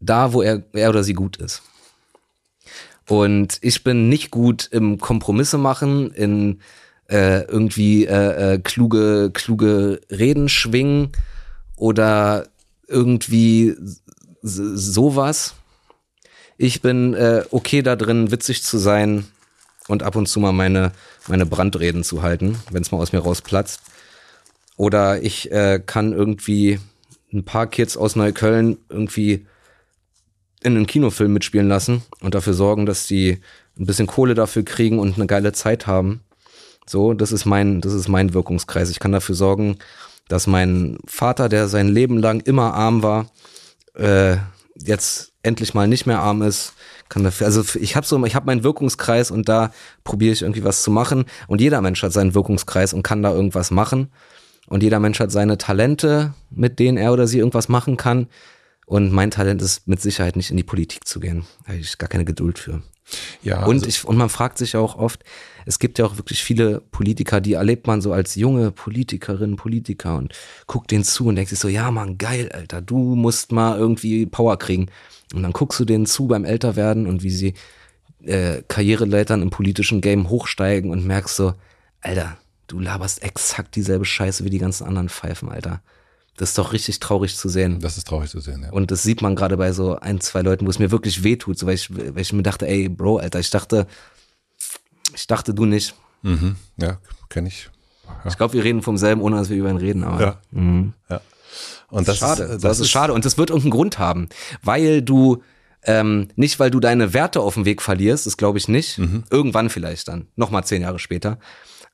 da, 0.00 0.32
wo 0.32 0.42
er, 0.42 0.62
er 0.72 0.90
oder 0.90 1.02
sie 1.02 1.14
gut 1.14 1.36
ist. 1.38 1.62
Und 3.08 3.58
ich 3.60 3.84
bin 3.84 4.08
nicht 4.08 4.30
gut 4.30 4.68
im 4.72 4.98
Kompromisse 4.98 5.58
machen, 5.58 6.10
in 6.10 6.60
äh, 7.08 7.42
irgendwie 7.42 8.04
äh, 8.04 8.54
äh, 8.54 8.58
kluge, 8.58 9.30
kluge 9.32 10.00
Reden 10.10 10.48
schwingen 10.48 11.12
oder 11.76 12.48
irgendwie 12.88 13.76
sowas. 14.42 15.54
Ich 16.56 16.80
bin 16.82 17.14
äh, 17.14 17.44
okay 17.50 17.82
da 17.82 17.96
drin, 17.96 18.30
witzig 18.30 18.62
zu 18.62 18.78
sein 18.78 19.26
und 19.88 20.02
ab 20.02 20.16
und 20.16 20.26
zu 20.26 20.40
mal 20.40 20.52
meine, 20.52 20.92
meine 21.28 21.46
Brandreden 21.46 22.02
zu 22.02 22.22
halten, 22.22 22.58
wenn 22.70 22.82
es 22.82 22.90
mal 22.90 22.98
aus 22.98 23.12
mir 23.12 23.20
rausplatzt. 23.20 23.82
Oder 24.76 25.22
ich 25.22 25.50
äh, 25.52 25.80
kann 25.84 26.12
irgendwie 26.12 26.80
ein 27.32 27.44
paar 27.44 27.66
Kids 27.66 27.96
aus 27.96 28.16
Neukölln 28.16 28.78
irgendwie 28.88 29.46
in 30.66 30.76
einen 30.76 30.86
Kinofilm 30.86 31.32
mitspielen 31.32 31.68
lassen 31.68 32.02
und 32.20 32.34
dafür 32.34 32.52
sorgen, 32.52 32.86
dass 32.86 33.06
die 33.06 33.40
ein 33.78 33.86
bisschen 33.86 34.08
Kohle 34.08 34.34
dafür 34.34 34.64
kriegen 34.64 34.98
und 34.98 35.16
eine 35.16 35.26
geile 35.26 35.52
Zeit 35.52 35.86
haben. 35.86 36.20
So, 36.86 37.14
das 37.14 37.30
ist 37.30 37.44
mein, 37.44 37.80
das 37.80 37.92
ist 37.92 38.08
mein 38.08 38.34
Wirkungskreis. 38.34 38.90
Ich 38.90 38.98
kann 38.98 39.12
dafür 39.12 39.36
sorgen, 39.36 39.78
dass 40.28 40.46
mein 40.46 40.98
Vater, 41.06 41.48
der 41.48 41.68
sein 41.68 41.88
Leben 41.88 42.18
lang 42.18 42.40
immer 42.40 42.74
arm 42.74 43.02
war, 43.04 43.30
äh, 43.94 44.36
jetzt 44.74 45.32
endlich 45.42 45.72
mal 45.72 45.86
nicht 45.86 46.06
mehr 46.06 46.18
arm 46.18 46.42
ist. 46.42 46.74
Kann 47.08 47.22
dafür, 47.22 47.46
also 47.46 47.62
ich 47.78 47.94
habe 47.94 48.04
so, 48.04 48.24
ich 48.24 48.34
habe 48.34 48.46
meinen 48.46 48.64
Wirkungskreis 48.64 49.30
und 49.30 49.48
da 49.48 49.70
probiere 50.02 50.32
ich 50.32 50.42
irgendwie 50.42 50.64
was 50.64 50.82
zu 50.82 50.90
machen. 50.90 51.26
Und 51.46 51.60
jeder 51.60 51.80
Mensch 51.80 52.02
hat 52.02 52.12
seinen 52.12 52.34
Wirkungskreis 52.34 52.92
und 52.92 53.04
kann 53.04 53.22
da 53.22 53.32
irgendwas 53.32 53.70
machen. 53.70 54.10
Und 54.66 54.82
jeder 54.82 54.98
Mensch 54.98 55.20
hat 55.20 55.30
seine 55.30 55.58
Talente, 55.58 56.34
mit 56.50 56.80
denen 56.80 56.98
er 56.98 57.12
oder 57.12 57.28
sie 57.28 57.38
irgendwas 57.38 57.68
machen 57.68 57.96
kann. 57.96 58.26
Und 58.86 59.12
mein 59.12 59.32
Talent 59.32 59.60
ist 59.62 59.86
mit 59.88 60.00
Sicherheit 60.00 60.36
nicht 60.36 60.50
in 60.50 60.56
die 60.56 60.62
Politik 60.62 61.06
zu 61.06 61.20
gehen. 61.20 61.44
Da 61.64 61.72
habe 61.72 61.80
ich 61.80 61.98
gar 61.98 62.08
keine 62.08 62.24
Geduld 62.24 62.58
für. 62.58 62.82
Ja, 63.42 63.64
und 63.64 63.76
also 63.76 63.86
ich, 63.86 64.04
und 64.04 64.16
man 64.16 64.28
fragt 64.28 64.58
sich 64.58 64.76
auch 64.76 64.96
oft, 64.96 65.22
es 65.64 65.78
gibt 65.78 65.98
ja 65.98 66.06
auch 66.06 66.16
wirklich 66.16 66.42
viele 66.42 66.80
Politiker, 66.80 67.40
die 67.40 67.54
erlebt 67.54 67.86
man 67.86 68.00
so 68.00 68.12
als 68.12 68.34
junge 68.34 68.72
Politikerin, 68.72 69.56
Politiker 69.56 70.16
und 70.16 70.32
guckt 70.66 70.90
denen 70.90 71.04
zu 71.04 71.26
und 71.26 71.36
denkt 71.36 71.50
sich 71.50 71.58
so, 71.58 71.68
ja 71.68 71.90
man, 71.90 72.18
geil, 72.18 72.50
Alter, 72.52 72.80
du 72.80 72.96
musst 72.96 73.52
mal 73.52 73.78
irgendwie 73.78 74.26
Power 74.26 74.58
kriegen. 74.58 74.86
Und 75.34 75.42
dann 75.42 75.52
guckst 75.52 75.78
du 75.78 75.84
denen 75.84 76.06
zu 76.06 76.26
beim 76.26 76.44
Älterwerden 76.44 77.06
und 77.06 77.22
wie 77.22 77.30
sie 77.30 77.54
äh, 78.24 78.62
Karriereleitern 78.66 79.42
im 79.42 79.50
politischen 79.50 80.00
Game 80.00 80.28
hochsteigen 80.28 80.90
und 80.90 81.04
merkst 81.04 81.36
so, 81.36 81.54
Alter, 82.00 82.38
du 82.66 82.78
laberst 82.78 83.22
exakt 83.22 83.74
dieselbe 83.76 84.04
Scheiße 84.04 84.44
wie 84.44 84.50
die 84.50 84.58
ganzen 84.58 84.86
anderen 84.86 85.08
Pfeifen, 85.08 85.48
Alter. 85.48 85.80
Das 86.36 86.50
ist 86.50 86.58
doch 86.58 86.72
richtig 86.72 87.00
traurig 87.00 87.36
zu 87.36 87.48
sehen. 87.48 87.80
Das 87.80 87.96
ist 87.96 88.06
traurig 88.06 88.30
zu 88.30 88.40
sehen, 88.40 88.62
ja. 88.62 88.70
Und 88.70 88.90
das 88.90 89.02
sieht 89.02 89.22
man 89.22 89.36
gerade 89.36 89.56
bei 89.56 89.72
so 89.72 89.98
ein, 89.98 90.20
zwei 90.20 90.42
Leuten, 90.42 90.66
wo 90.66 90.70
es 90.70 90.78
mir 90.78 90.90
wirklich 90.90 91.22
wehtut, 91.22 91.58
so 91.58 91.66
weil 91.66 91.74
ich, 91.74 91.94
weil 91.94 92.20
ich 92.20 92.32
mir 92.32 92.42
dachte, 92.42 92.66
ey, 92.66 92.88
Bro, 92.88 93.18
Alter, 93.18 93.40
ich 93.40 93.50
dachte, 93.50 93.86
ich 95.14 95.26
dachte, 95.26 95.54
du 95.54 95.64
nicht. 95.64 95.94
Mhm. 96.22 96.56
Ja, 96.76 96.98
kenne 97.28 97.48
ich. 97.48 97.70
Ja. 98.04 98.30
Ich 98.30 98.36
glaube, 98.36 98.54
wir 98.54 98.64
reden 98.64 98.82
vom 98.82 98.98
selben, 98.98 99.20
ohne 99.20 99.36
dass 99.36 99.48
wir 99.48 99.56
über 99.56 99.70
ihn 99.70 99.76
reden, 99.76 100.04
aber. 100.04 100.20
Ja. 100.20 100.40
Mhm. 100.50 100.92
ja. 101.08 101.20
Und 101.88 102.08
das, 102.08 102.18
das 102.18 102.30
ist 102.30 102.38
schade. 102.38 102.52
das, 102.52 102.62
das 102.62 102.72
ist, 102.78 102.80
ist 102.86 102.90
schade. 102.90 103.12
Und 103.12 103.24
das 103.24 103.38
wird 103.38 103.50
irgendeinen 103.50 103.70
Grund 103.70 103.98
haben. 103.98 104.28
Weil 104.62 105.02
du, 105.02 105.42
ähm, 105.82 106.28
nicht 106.36 106.58
weil 106.58 106.70
du 106.70 106.80
deine 106.80 107.14
Werte 107.14 107.40
auf 107.40 107.54
dem 107.54 107.64
Weg 107.64 107.80
verlierst, 107.80 108.26
das 108.26 108.36
glaube 108.36 108.58
ich 108.58 108.68
nicht. 108.68 108.98
Mhm. 108.98 109.24
Irgendwann 109.30 109.70
vielleicht 109.70 110.08
dann. 110.08 110.26
Nochmal 110.36 110.64
zehn 110.64 110.82
Jahre 110.82 110.98
später. 110.98 111.38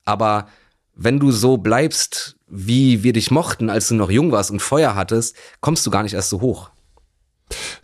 Aber 0.04 0.48
wenn 0.94 1.20
du 1.20 1.30
so 1.30 1.58
bleibst, 1.58 2.36
wie 2.54 3.02
wir 3.02 3.14
dich 3.14 3.30
mochten, 3.30 3.70
als 3.70 3.88
du 3.88 3.94
noch 3.94 4.10
jung 4.10 4.30
warst 4.30 4.50
und 4.50 4.60
Feuer 4.60 4.94
hattest, 4.94 5.34
kommst 5.60 5.86
du 5.86 5.90
gar 5.90 6.02
nicht 6.02 6.12
erst 6.12 6.28
so 6.28 6.42
hoch. 6.42 6.70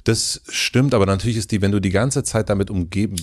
Das 0.05 0.43
stimmt, 0.49 0.93
aber 0.95 1.07
natürlich 1.07 1.39
ist 1.39 1.51
die, 1.53 1.63
wenn 1.63 1.73
du 1.73 1.81
die 1.81 1.91
ganze 1.91 2.23
Zeit 2.23 2.51
damit 2.51 2.71
umgeben 2.71 3.17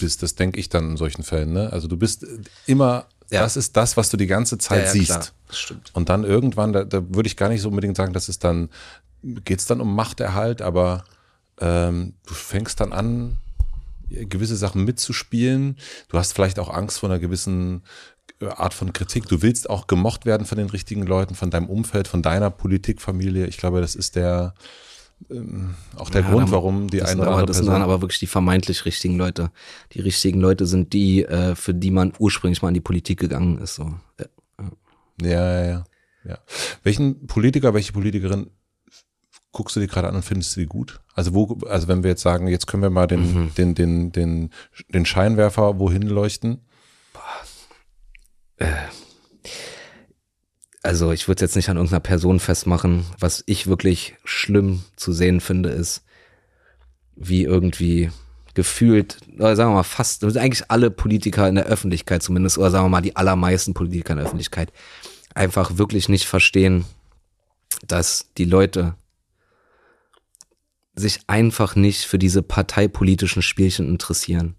bist. 0.00 0.22
Das 0.22 0.36
denke 0.36 0.60
ich 0.60 0.68
dann 0.68 0.90
in 0.90 0.96
solchen 0.96 1.24
Fällen. 1.24 1.52
Ne? 1.52 1.72
Also 1.72 1.88
du 1.88 1.96
bist 1.96 2.24
immer, 2.66 3.06
Ja. 3.30 3.40
das 3.42 3.56
ist 3.56 3.76
das, 3.76 3.96
was 3.96 4.10
du 4.10 4.16
die 4.16 4.28
ganze 4.28 4.58
Zeit 4.58 4.90
siehst. 4.90 5.06
klar. 5.06 5.26
Das 5.48 5.58
stimmt. 5.58 5.90
Und 5.92 6.08
dann 6.08 6.22
irgendwann, 6.22 6.72
da, 6.72 6.84
da 6.84 7.02
würde 7.14 7.26
ich 7.26 7.36
gar 7.36 7.48
nicht 7.48 7.62
so 7.62 7.68
unbedingt 7.68 7.96
sagen, 7.96 8.12
dass 8.12 8.28
es 8.28 8.38
dann, 8.38 8.68
geht 9.22 9.58
es 9.58 9.66
dann 9.66 9.80
um 9.80 9.94
Machterhalt, 9.94 10.62
aber 10.62 11.04
ähm, 11.60 12.14
du 12.26 12.34
fängst 12.34 12.80
dann 12.80 12.92
an, 12.92 13.38
gewisse 14.10 14.56
Sachen 14.56 14.84
mitzuspielen. 14.84 15.76
Du 16.08 16.18
hast 16.18 16.32
vielleicht 16.32 16.58
auch 16.58 16.68
Angst 16.68 16.98
vor 17.00 17.08
einer 17.10 17.18
gewissen 17.18 17.76
äh, 17.76 17.80
Art 18.48 18.74
von 18.74 18.92
Kritik. 18.92 19.26
Du 19.28 19.42
willst 19.42 19.68
auch 19.70 19.86
gemocht 19.86 20.26
werden 20.26 20.46
von 20.46 20.58
den 20.58 20.68
richtigen 20.70 21.02
Leuten, 21.06 21.34
von 21.34 21.50
deinem 21.50 21.68
Umfeld, 21.68 22.08
von 22.08 22.22
deiner 22.22 22.50
Politikfamilie. 22.50 23.46
Ich 23.46 23.56
glaube, 23.58 23.80
das 23.80 23.94
ist 23.94 24.16
der 24.16 24.54
ähm, 25.30 25.74
auch 25.96 26.10
der 26.10 26.22
Ja, 26.22 26.30
Grund, 26.30 26.46
dann- 26.46 26.50
warum 26.52 26.88
die 26.88 27.00
eine 27.00 27.10
sind 27.10 27.20
oder 27.20 27.28
aber, 27.28 27.36
andere 27.36 27.46
das 27.46 27.56
sind 27.58 27.66
dann 27.66 27.74
Person. 27.76 27.90
aber 27.92 28.02
wirklich 28.02 28.18
die 28.18 28.26
vermeintlich 28.26 28.84
richtigen 28.84 29.16
Leute. 29.16 29.52
Die 29.92 30.00
richtigen 30.00 30.40
Leute 30.40 30.66
sind 30.66 30.92
die, 30.92 31.24
äh, 31.24 31.54
für 31.54 31.72
die 31.74 31.92
man 31.92 32.12
ursprünglich 32.18 32.60
mal 32.62 32.68
in 32.68 32.74
die 32.74 32.80
Politik 32.80 33.20
gegangen 33.20 33.58
ist. 33.58 33.74
So. 33.76 33.94
Ja. 34.18 34.26
Ja, 35.22 35.28
ja, 35.30 35.64
ja, 35.64 35.84
ja. 36.24 36.38
Welchen 36.82 37.26
Politiker, 37.28 37.72
welche 37.74 37.92
Politikerin 37.92 38.50
guckst 39.52 39.76
du 39.76 39.80
dir 39.80 39.86
gerade 39.86 40.08
an 40.08 40.16
und 40.16 40.24
findest 40.24 40.56
du 40.56 40.60
die 40.60 40.66
gut? 40.66 41.00
Also 41.14 41.34
wo, 41.34 41.58
also 41.68 41.86
wenn 41.86 42.02
wir 42.02 42.10
jetzt 42.10 42.22
sagen, 42.22 42.48
jetzt 42.48 42.66
können 42.66 42.82
wir 42.82 42.90
mal 42.90 43.06
den, 43.06 43.52
den, 43.56 43.74
den, 43.74 44.10
den, 44.10 44.50
den 44.88 45.06
Scheinwerfer 45.06 45.78
wohin 45.78 46.02
leuchten. 46.02 46.62
Also 50.82 51.12
ich 51.12 51.28
würde 51.28 51.36
es 51.36 51.40
jetzt 51.42 51.56
nicht 51.56 51.68
an 51.68 51.76
irgendeiner 51.76 52.00
Person 52.00 52.40
festmachen. 52.40 53.04
Was 53.18 53.44
ich 53.46 53.66
wirklich 53.66 54.16
schlimm 54.24 54.82
zu 54.96 55.12
sehen 55.12 55.40
finde, 55.40 55.70
ist, 55.70 56.02
wie 57.14 57.44
irgendwie 57.44 58.10
gefühlt, 58.54 59.18
oder 59.36 59.56
sagen 59.56 59.70
wir 59.70 59.76
mal 59.76 59.82
fast, 59.84 60.24
eigentlich 60.24 60.70
alle 60.70 60.90
Politiker 60.90 61.48
in 61.48 61.54
der 61.54 61.66
Öffentlichkeit 61.66 62.22
zumindest, 62.22 62.58
oder 62.58 62.70
sagen 62.70 62.84
wir 62.86 62.90
mal 62.90 63.00
die 63.00 63.16
allermeisten 63.16 63.74
Politiker 63.74 64.12
in 64.12 64.18
der 64.18 64.26
Öffentlichkeit, 64.26 64.72
einfach 65.34 65.78
wirklich 65.78 66.08
nicht 66.08 66.26
verstehen, 66.26 66.84
dass 67.86 68.30
die 68.36 68.44
Leute 68.44 68.94
sich 70.94 71.20
einfach 71.26 71.74
nicht 71.74 72.04
für 72.04 72.18
diese 72.18 72.42
parteipolitischen 72.42 73.40
Spielchen 73.40 73.88
interessieren. 73.88 74.56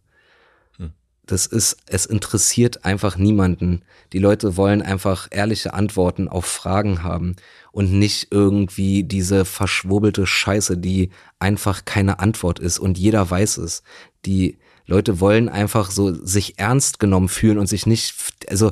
Das 1.26 1.46
ist, 1.46 1.78
es 1.86 2.06
interessiert 2.06 2.84
einfach 2.84 3.18
niemanden. 3.18 3.84
Die 4.12 4.20
Leute 4.20 4.58
wollen 4.58 4.82
einfach 4.82 5.30
ehrliche 5.32 5.74
Antworten 5.74 6.28
auf 6.28 6.46
Fragen 6.46 7.02
haben 7.02 7.38
und 7.72 7.94
nicht 7.94 8.28
irgendwie 8.32 9.04
diese 9.04 9.46
verschwurbelte 9.46 10.28
Scheiße, 10.28 10.78
die 10.78 11.12
einfach 11.40 11.86
keine 11.86 12.20
Antwort 12.20 12.60
ist 12.60 12.78
und 12.78 12.98
jeder 12.98 13.30
weiß 13.30 13.58
es. 13.58 13.84
Die 14.26 14.58
Leute 14.86 15.22
wollen 15.22 15.48
einfach 15.48 15.92
so 15.92 16.14
sich 16.26 16.60
ernst 16.60 17.00
genommen 17.00 17.30
fühlen 17.30 17.58
und 17.58 17.68
sich 17.68 17.86
nicht, 17.86 18.14
also, 18.50 18.72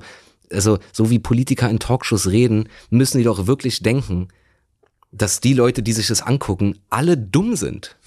also, 0.51 0.79
so 0.91 1.09
wie 1.09 1.19
Politiker 1.19 1.69
in 1.69 1.79
Talkshows 1.79 2.27
reden, 2.27 2.67
müssen 2.89 3.17
die 3.17 3.23
doch 3.23 3.47
wirklich 3.47 3.81
denken, 3.81 4.27
dass 5.11 5.41
die 5.41 5.53
Leute, 5.53 5.83
die 5.83 5.93
sich 5.93 6.07
das 6.07 6.21
angucken, 6.21 6.79
alle 6.89 7.17
dumm 7.17 7.55
sind. 7.55 7.97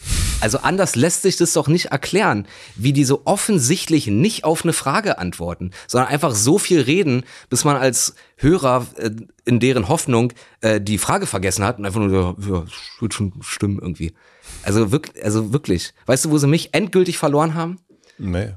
Also 0.41 0.59
anders 0.59 0.97
lässt 0.97 1.23
sich 1.23 1.37
das 1.37 1.53
doch 1.53 1.69
nicht 1.69 1.87
erklären, 1.87 2.47
wie 2.77 2.93
die 2.93 3.05
so 3.05 3.23
offensichtlich 3.25 4.07
nicht 4.07 4.45
auf 4.45 4.63
eine 4.63 4.73
Frage 4.73 5.19
antworten, 5.19 5.71
sondern 5.87 6.11
einfach 6.11 6.35
so 6.35 6.59
viel 6.59 6.81
reden, 6.81 7.25
bis 7.51 7.65
man 7.65 7.77
als 7.77 8.15
Hörer 8.37 8.87
äh, 8.97 9.11
in 9.45 9.61
deren 9.61 9.89
Hoffnung 9.89 10.33
äh, 10.61 10.81
die 10.81 10.99
Frage 10.99 11.27
vergessen 11.27 11.65
hat 11.65 11.79
und 11.79 11.87
einfach 11.87 12.01
nur, 12.01 12.13
ja, 12.13 12.35
ja 12.39 12.65
wird 13.01 13.15
schon 13.15 13.33
stimmen 13.43 13.79
irgendwie. 13.81 14.15
Also 14.63 14.91
wirklich, 14.91 15.25
also 15.25 15.53
wirklich. 15.53 15.93
Weißt 16.07 16.25
du, 16.25 16.31
wo 16.31 16.39
sie 16.39 16.47
mich 16.47 16.75
endgültig 16.75 17.19
verloren 17.19 17.55
haben? 17.55 17.79
Nee. 18.17 18.55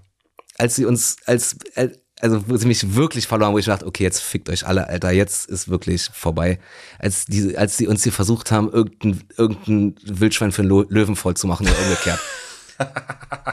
als 0.58 0.76
sie 0.76 0.86
uns, 0.86 1.18
als, 1.26 1.58
äh, 1.76 1.90
also 2.20 2.44
wo 2.48 2.58
sie 2.58 2.68
mich 2.68 2.96
wirklich 2.96 3.28
verloren, 3.28 3.54
wo 3.54 3.60
ich 3.60 3.66
dachte, 3.66 3.86
okay, 3.86 4.04
jetzt 4.04 4.22
fickt 4.22 4.50
euch 4.50 4.66
alle, 4.66 4.88
Alter, 4.88 5.12
jetzt 5.12 5.50
ist 5.50 5.70
wirklich 5.70 6.10
vorbei. 6.12 6.60
Als 7.00 7.26
die, 7.26 7.58
als 7.58 7.78
sie 7.78 7.88
uns 7.88 8.04
hier 8.04 8.12
versucht 8.12 8.52
haben, 8.52 8.72
irgendein, 8.72 9.22
irgendein 9.38 9.96
Wildschwein 10.04 10.52
für 10.52 10.64
einen 10.64 10.86
Löwen 10.90 11.16
voll 11.16 11.36
zu 11.36 11.48
machen 11.48 11.68
oder 11.68 11.80
umgekehrt. 11.80 12.20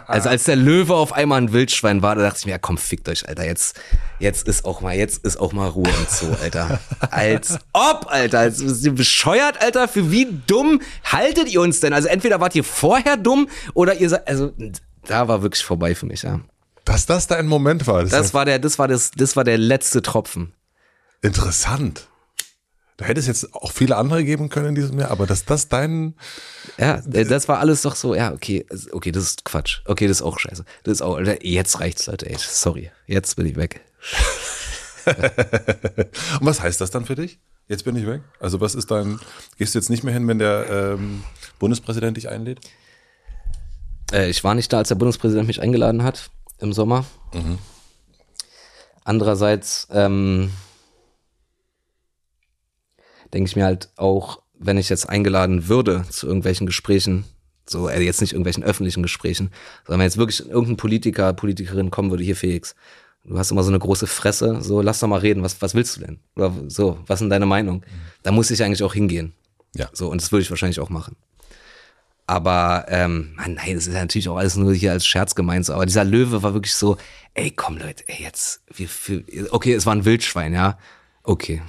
Also 0.07 0.29
als 0.29 0.45
der 0.45 0.57
Löwe 0.57 0.95
auf 0.95 1.15
einmal 1.15 1.41
ein 1.41 1.53
Wildschwein 1.53 2.03
war, 2.03 2.15
da 2.15 2.21
dachte 2.21 2.41
ich 2.41 2.45
mir, 2.45 2.53
ja 2.53 2.59
komm, 2.59 2.77
fickt 2.77 3.09
euch, 3.09 3.27
Alter, 3.27 3.47
jetzt, 3.47 3.81
jetzt 4.19 4.47
ist 4.47 4.67
auch 4.67 4.83
mal, 4.83 4.95
jetzt 4.95 5.25
ist 5.25 5.39
auch 5.39 5.55
mal 5.55 5.67
Ruhe 5.67 5.89
und 5.89 6.11
so, 6.11 6.27
Alter. 6.43 6.79
Als 7.11 7.59
ob, 7.73 8.07
Alter, 8.09 8.41
als 8.41 8.61
ihr 8.61 8.95
bescheuert, 8.95 9.63
Alter, 9.63 9.89
für 9.89 10.11
wie 10.11 10.29
dumm 10.47 10.83
haltet 11.05 11.49
ihr 11.49 11.63
uns 11.63 11.81
denn? 11.81 11.95
Also 11.95 12.09
entweder 12.09 12.39
wart 12.39 12.55
ihr 12.55 12.65
vorher 12.65 13.17
dumm 13.17 13.49
oder 13.73 13.95
ihr 13.95 14.11
seid, 14.11 14.29
also 14.29 14.53
da 15.07 15.27
war 15.27 15.43
wirklich 15.43 15.65
vorbei 15.65 15.95
für 15.95 16.05
mich, 16.05 16.23
ja. 16.23 16.41
Dass 16.85 17.07
das 17.07 17.27
dein 17.27 17.47
Moment 17.47 17.87
war, 17.87 18.03
das, 18.03 18.11
Das 18.11 18.35
war 18.35 18.45
der, 18.45 18.59
das 18.59 18.79
war 18.79 18.89
das, 18.89 19.11
das 19.13 19.37
war 19.37 19.45
der 19.45 19.59
letzte 19.59 20.03
Tropfen. 20.03 20.53
interessant. 21.23 22.09
Da 22.97 23.07
hätte 23.07 23.19
es 23.19 23.27
jetzt 23.27 23.53
auch 23.55 23.73
viele 23.73 23.97
andere 23.97 24.23
geben 24.23 24.49
können 24.51 24.69
in 24.69 24.75
diesem 24.77 25.01
Jahr, 25.01 25.11
aber 25.11 25.27
dass 25.27 25.45
das 25.45 25.69
dein, 25.69 26.15
Ja, 26.79 27.03
äh, 27.13 27.25
das 27.25 27.49
war 27.49 27.59
alles 27.59 27.83
doch 27.83 27.97
so, 27.97 28.15
ja, 28.15 28.33
okay, 28.33 28.67
okay, 28.93 29.11
das 29.11 29.25
ist 29.25 29.45
Quatsch. 29.45 29.81
Okay, 29.87 30.07
das 30.07 30.19
ist 30.19 30.23
auch 30.23 30.39
scheiße. 30.39 30.65
Das 30.85 30.93
ist 30.93 31.03
auch, 31.03 31.17
Alter, 31.17 31.45
jetzt 31.45 31.81
reicht's, 31.81 32.07
Leute, 32.07 32.31
ey, 32.31 32.37
sorry. 32.39 32.93
Jetzt 33.07 33.35
bin 33.35 33.47
ich 33.47 33.57
weg. 33.57 33.81
und 35.07 36.47
was 36.47 36.61
heißt 36.63 36.81
das 36.81 36.93
dann 36.93 37.05
für 37.05 37.17
dich? 37.17 37.41
Jetzt 37.67 37.85
bin 37.85 37.97
ich 37.97 38.07
weg. 38.07 38.21
Also 38.39 38.61
was 38.61 38.77
ist 38.77 38.91
dein, 38.93 39.19
gehst 39.59 39.75
du 39.75 39.79
jetzt 39.79 39.91
nicht 39.91 40.05
mehr 40.05 40.15
hin, 40.15 40.29
wenn 40.29 40.39
der 40.39 40.67
ähm, 40.71 41.25
Bundespräsident 41.59 42.17
dich 42.17 42.29
einlädt? 42.29 42.61
Äh, 44.13 44.29
ich 44.29 44.45
war 44.45 44.55
nicht 44.55 44.73
da, 44.73 44.79
als 44.79 44.89
der 44.89 44.95
Bundespräsident 44.97 45.49
mich 45.49 45.61
eingeladen 45.63 46.05
hat 46.05 46.31
im 46.65 46.73
Sommer. 46.73 47.05
Andererseits 49.05 49.87
ähm, 49.91 50.51
denke 53.33 53.49
ich 53.49 53.57
mir 53.57 53.65
halt 53.65 53.91
auch, 53.97 54.43
wenn 54.59 54.79
ich 54.79 54.89
jetzt 54.89 55.09
eingeladen 55.09 55.69
würde 55.69 56.05
zu 56.09 56.27
irgendwelchen 56.27 56.67
Gesprächen, 56.67 57.25
so 57.69 57.89
äh, 57.89 58.01
jetzt 58.01 58.21
nicht 58.21 58.33
irgendwelchen 58.33 58.65
öffentlichen 58.65 59.03
Gesprächen, 59.03 59.51
sondern 59.85 60.01
wenn 60.01 60.07
jetzt 60.07 60.17
wirklich 60.17 60.49
irgendein 60.49 60.77
Politiker, 60.77 61.33
Politikerin 61.35 61.91
kommen 61.91 62.11
würde, 62.11 62.25
hier 62.25 62.37
Felix, 62.37 62.75
du 63.25 63.39
hast 63.39 63.51
immer 63.51 63.63
so 63.63 63.71
eine 63.71 63.79
große 63.79 64.07
Fresse, 64.07 64.63
so 64.63 64.81
lass 64.81 65.01
doch 65.01 65.09
mal 65.09 65.21
reden, 65.21 65.43
was, 65.43 65.61
was 65.61 65.75
willst 65.75 65.97
du 65.97 66.01
denn? 66.01 66.21
Oder 66.37 66.53
so, 66.69 66.99
was 67.07 67.17
ist 67.17 67.21
denn 67.21 67.31
deine 67.31 67.47
Meinung? 67.47 67.85
Da 68.23 68.33
muss 68.33 68.51
ich 68.51 68.63
eigentlich 68.63 68.83
auch 68.83 68.95
hingehen. 68.95 69.35
Ja. 69.75 69.89
So, 69.93 70.09
und 70.09 70.23
das 70.23 70.33
würde 70.33 70.43
ich 70.43 70.51
wahrscheinlich 70.51 70.81
auch 70.81 70.91
machen. 70.91 71.17
Aber, 72.27 72.87
ähm, 72.89 73.33
Mann, 73.37 73.55
nein, 73.55 73.75
das 73.75 73.87
ist 73.87 73.93
ja 73.93 74.01
natürlich 74.01 74.29
auch 74.29 74.37
alles 74.37 74.57
nur 74.57 74.73
hier 74.73 74.93
als 74.93 75.07
Scherz 75.07 75.35
gemeint. 75.35 75.67
so. 75.67 75.75
Aber 75.75 75.85
dieser 75.85 76.05
Löwe 76.05 76.43
war 76.43 76.55
wirklich 76.55 76.75
so, 76.75 76.97
ey, 77.35 77.51
komm 77.51 77.77
Leute, 77.77 78.05
ey, 78.07 78.23
jetzt, 78.23 78.63
wir, 78.75 78.89
wir, 79.07 79.53
okay, 79.53 79.75
es 79.75 79.85
war 79.85 79.95
ein 79.95 80.05
Wildschwein, 80.05 80.55
ja. 80.55 80.79
Okay. 81.23 81.63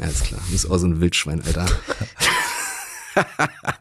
Alles 0.00 0.22
klar. 0.22 0.40
Du 0.46 0.52
bist 0.52 0.70
auch 0.70 0.78
so 0.78 0.86
ein 0.86 1.00
Wildschwein, 1.00 1.42
Alter. 1.44 1.66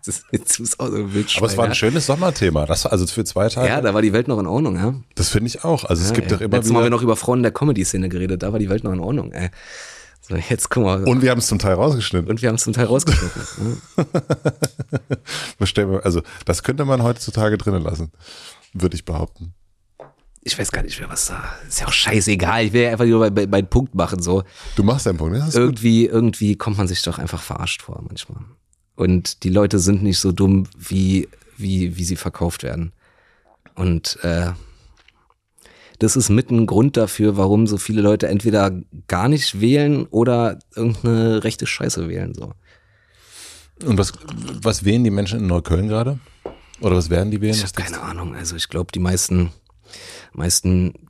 das 0.06 0.24
ist, 0.32 0.58
du 0.58 0.64
bist 0.64 0.80
auch 0.80 0.88
so 0.88 0.96
ein 0.96 1.14
Wildschwein. 1.14 1.44
Aber 1.44 1.52
es 1.52 1.58
war 1.58 1.66
ein 1.66 1.72
ja. 1.72 1.76
schönes 1.76 2.06
Sommerthema. 2.06 2.66
Das 2.66 2.86
war 2.86 2.92
also 2.92 3.06
für 3.06 3.24
zwei 3.24 3.50
Tage. 3.50 3.68
Ja, 3.68 3.82
da 3.82 3.94
war 3.94 4.02
die 4.02 4.14
Welt 4.14 4.28
noch 4.28 4.40
in 4.40 4.48
Ordnung, 4.48 4.78
ja. 4.78 4.96
das 5.16 5.30
finde 5.30 5.48
ich 5.48 5.64
auch. 5.64 5.84
Also 5.84 6.04
es 6.04 6.14
gibt 6.14 6.32
ja. 6.32 6.38
doch 6.38 6.42
immer 6.42 6.58
Letztes 6.58 6.72
Mal 6.72 6.80
haben 6.80 6.84
wir 6.84 6.88
wieder. 6.88 6.96
noch 6.96 7.04
über 7.04 7.16
Frauen 7.16 7.40
in 7.40 7.44
der 7.44 7.52
Comedy-Szene 7.52 8.10
geredet, 8.10 8.44
da 8.44 8.52
war 8.52 8.60
die 8.60 8.70
Welt 8.70 8.84
noch 8.84 8.94
in 8.94 9.00
Ordnung, 9.00 9.32
ey. 9.34 9.50
So, 10.28 10.36
jetzt 10.36 10.70
guck 10.70 10.84
mal. 10.84 11.00
Und, 11.00 11.08
Und 11.08 11.22
wir 11.22 11.32
haben 11.32 11.38
es 11.40 11.48
zum 11.48 11.60
Teil 11.60 11.74
rausgeschnitten. 11.76 12.42
wir 12.42 12.50
haben 12.50 12.56
es 12.56 12.64
zum 12.64 12.74
Teil 12.74 12.86
rausgeschnitten. 12.86 13.82
Bestell 15.60 15.86
mir- 15.88 16.04
Also 16.06 16.22
das 16.46 16.64
könnte 16.64 16.86
man 16.86 17.04
heutzutage 17.04 17.58
drinnen 17.58 17.84
lassen, 17.84 18.12
würde 18.74 18.96
ich 18.96 19.06
behaupten. 19.06 19.54
Ich 20.44 20.58
weiß 20.58 20.72
gar 20.72 20.82
nicht 20.84 20.98
mehr, 21.00 21.10
was 21.10 21.26
da. 21.26 21.44
Ist 21.68 21.82
ja 21.82 21.88
auch 21.88 21.92
scheißegal. 21.92 22.66
Ich 22.66 22.74
will 22.74 22.84
ja 22.84 22.92
einfach 22.92 23.06
nur 23.06 23.30
bei, 23.32 23.48
meinen 23.48 23.68
Punkt 23.68 23.96
machen, 23.96 24.22
so. 24.22 24.44
Du 24.76 24.84
machst 24.84 25.06
deinen 25.06 25.18
Punkt. 25.18 25.34
ne? 25.34 25.40
Ist 25.40 25.54
gut. 25.54 25.56
irgendwie, 25.56 26.06
irgendwie 26.06 26.56
kommt 26.56 26.78
man 26.78 26.88
sich 26.88 27.02
doch 27.02 27.18
einfach 27.18 27.42
verarscht 27.42 27.82
vor 27.82 28.02
manchmal. 28.08 28.40
Und 28.96 29.44
die 29.44 29.50
Leute 29.50 29.80
sind 29.80 30.04
nicht 30.04 30.20
so 30.20 30.32
dumm, 30.32 30.68
wie, 30.78 31.28
wie, 31.58 31.98
wie 31.98 32.04
sie 32.06 32.16
verkauft 32.16 32.64
werden. 32.64 32.94
Und 33.76 34.20
äh, 34.24 34.52
das 36.00 36.16
ist 36.16 36.30
mit 36.30 36.52
ein 36.52 36.66
Grund 36.68 36.98
dafür, 36.98 37.38
warum 37.38 37.68
so 37.68 37.78
viele 37.78 38.02
Leute 38.02 38.28
entweder 38.28 38.72
gar 39.08 39.28
nicht 39.28 39.60
wählen 39.60 40.06
oder 40.08 40.60
irgendeine 40.76 41.44
rechte 41.44 41.66
Scheiße 41.66 42.08
wählen. 42.08 42.34
So. 42.34 42.54
Und 43.84 43.98
was, 43.98 44.14
was 44.62 44.86
wählen 44.86 45.04
die 45.04 45.12
Menschen 45.12 45.40
in 45.40 45.48
Neukölln 45.48 45.88
gerade? 45.88 46.20
Oder 46.82 46.96
was 46.96 47.10
werden 47.10 47.32
die 47.32 47.42
wählen? 47.42 47.56
Ich 47.56 47.64
habe 47.64 47.74
keine 47.74 48.02
Ahnung. 48.02 48.36
Also 48.36 48.56
ich 48.56 48.70
glaube, 48.70 48.92
die 48.92 49.00
meisten, 49.00 49.52
meisten, 50.34 51.10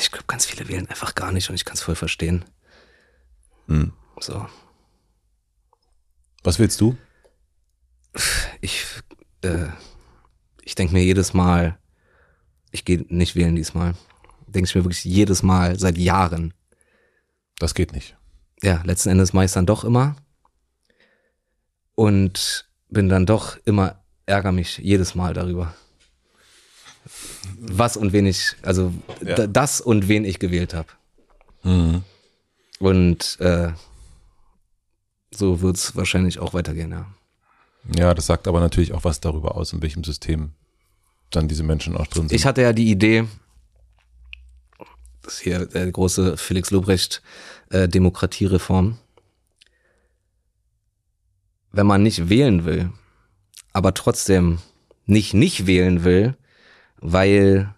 ich 0.00 0.10
glaube, 0.10 0.26
ganz 0.26 0.44
viele 0.44 0.68
wählen 0.68 0.88
einfach 0.88 1.14
gar 1.14 1.32
nicht 1.32 1.48
und 1.48 1.54
ich 1.54 1.64
kann 1.64 1.74
es 1.74 1.82
voll 1.82 1.94
verstehen. 1.94 2.44
Hm. 3.66 3.92
So. 4.20 4.46
Was 6.42 6.58
willst 6.58 6.80
du? 6.80 6.96
ich, 8.60 8.84
äh, 9.42 9.68
ich 10.62 10.74
denke 10.74 10.92
mir 10.92 11.02
jedes 11.02 11.32
Mal, 11.32 11.78
ich 12.70 12.84
gehe 12.84 13.04
nicht 13.08 13.34
wählen 13.36 13.56
diesmal. 13.56 13.94
Denke 14.46 14.68
ich 14.68 14.74
mir 14.74 14.84
wirklich 14.84 15.04
jedes 15.04 15.42
Mal 15.42 15.78
seit 15.78 15.98
Jahren. 15.98 16.54
Das 17.58 17.74
geht 17.74 17.92
nicht. 17.92 18.16
Ja, 18.62 18.82
letzten 18.84 19.10
Endes 19.10 19.32
mache 19.32 19.44
ich 19.46 19.52
dann 19.52 19.66
doch 19.66 19.84
immer. 19.84 20.16
Und 21.94 22.68
bin 22.88 23.08
dann 23.08 23.26
doch 23.26 23.56
immer, 23.64 24.02
ärgere 24.26 24.52
mich 24.52 24.78
jedes 24.78 25.14
Mal 25.14 25.34
darüber. 25.34 25.74
was 27.60 27.96
und 27.96 28.12
wen 28.12 28.26
ich, 28.26 28.54
also 28.62 28.92
Ja. 29.24 29.46
das 29.46 29.80
und 29.80 30.08
wen 30.08 30.24
ich 30.24 30.38
gewählt 30.38 30.74
habe. 30.74 30.88
Mhm. 31.62 32.02
Und 32.78 33.40
äh, 33.40 33.72
so 35.30 35.60
wird 35.62 35.76
es 35.76 35.96
wahrscheinlich 35.96 36.38
auch 36.38 36.54
weitergehen, 36.54 36.90
ja. 36.92 37.06
Ja, 37.96 38.12
das 38.14 38.26
sagt 38.26 38.46
aber 38.46 38.60
natürlich 38.60 38.92
auch 38.92 39.04
was 39.04 39.20
darüber 39.20 39.54
aus, 39.56 39.72
in 39.72 39.80
welchem 39.82 40.04
System 40.04 40.52
dann 41.30 41.48
diese 41.48 41.62
Menschen 41.62 41.96
auch 41.96 42.06
drin 42.06 42.28
sind. 42.28 42.36
Ich 42.36 42.46
hatte 42.46 42.62
ja 42.62 42.72
die 42.72 42.90
Idee, 42.90 43.26
das 45.22 45.34
ist 45.34 45.40
hier 45.40 45.66
der 45.66 45.90
große 45.90 46.36
Felix 46.36 46.70
Lobrecht 46.70 47.22
äh, 47.70 47.88
Demokratiereform. 47.88 48.98
Wenn 51.70 51.86
man 51.86 52.02
nicht 52.02 52.28
wählen 52.28 52.64
will, 52.64 52.90
aber 53.72 53.94
trotzdem 53.94 54.58
nicht 55.06 55.34
nicht 55.34 55.66
wählen 55.66 56.04
will, 56.04 56.36
weil 57.00 57.74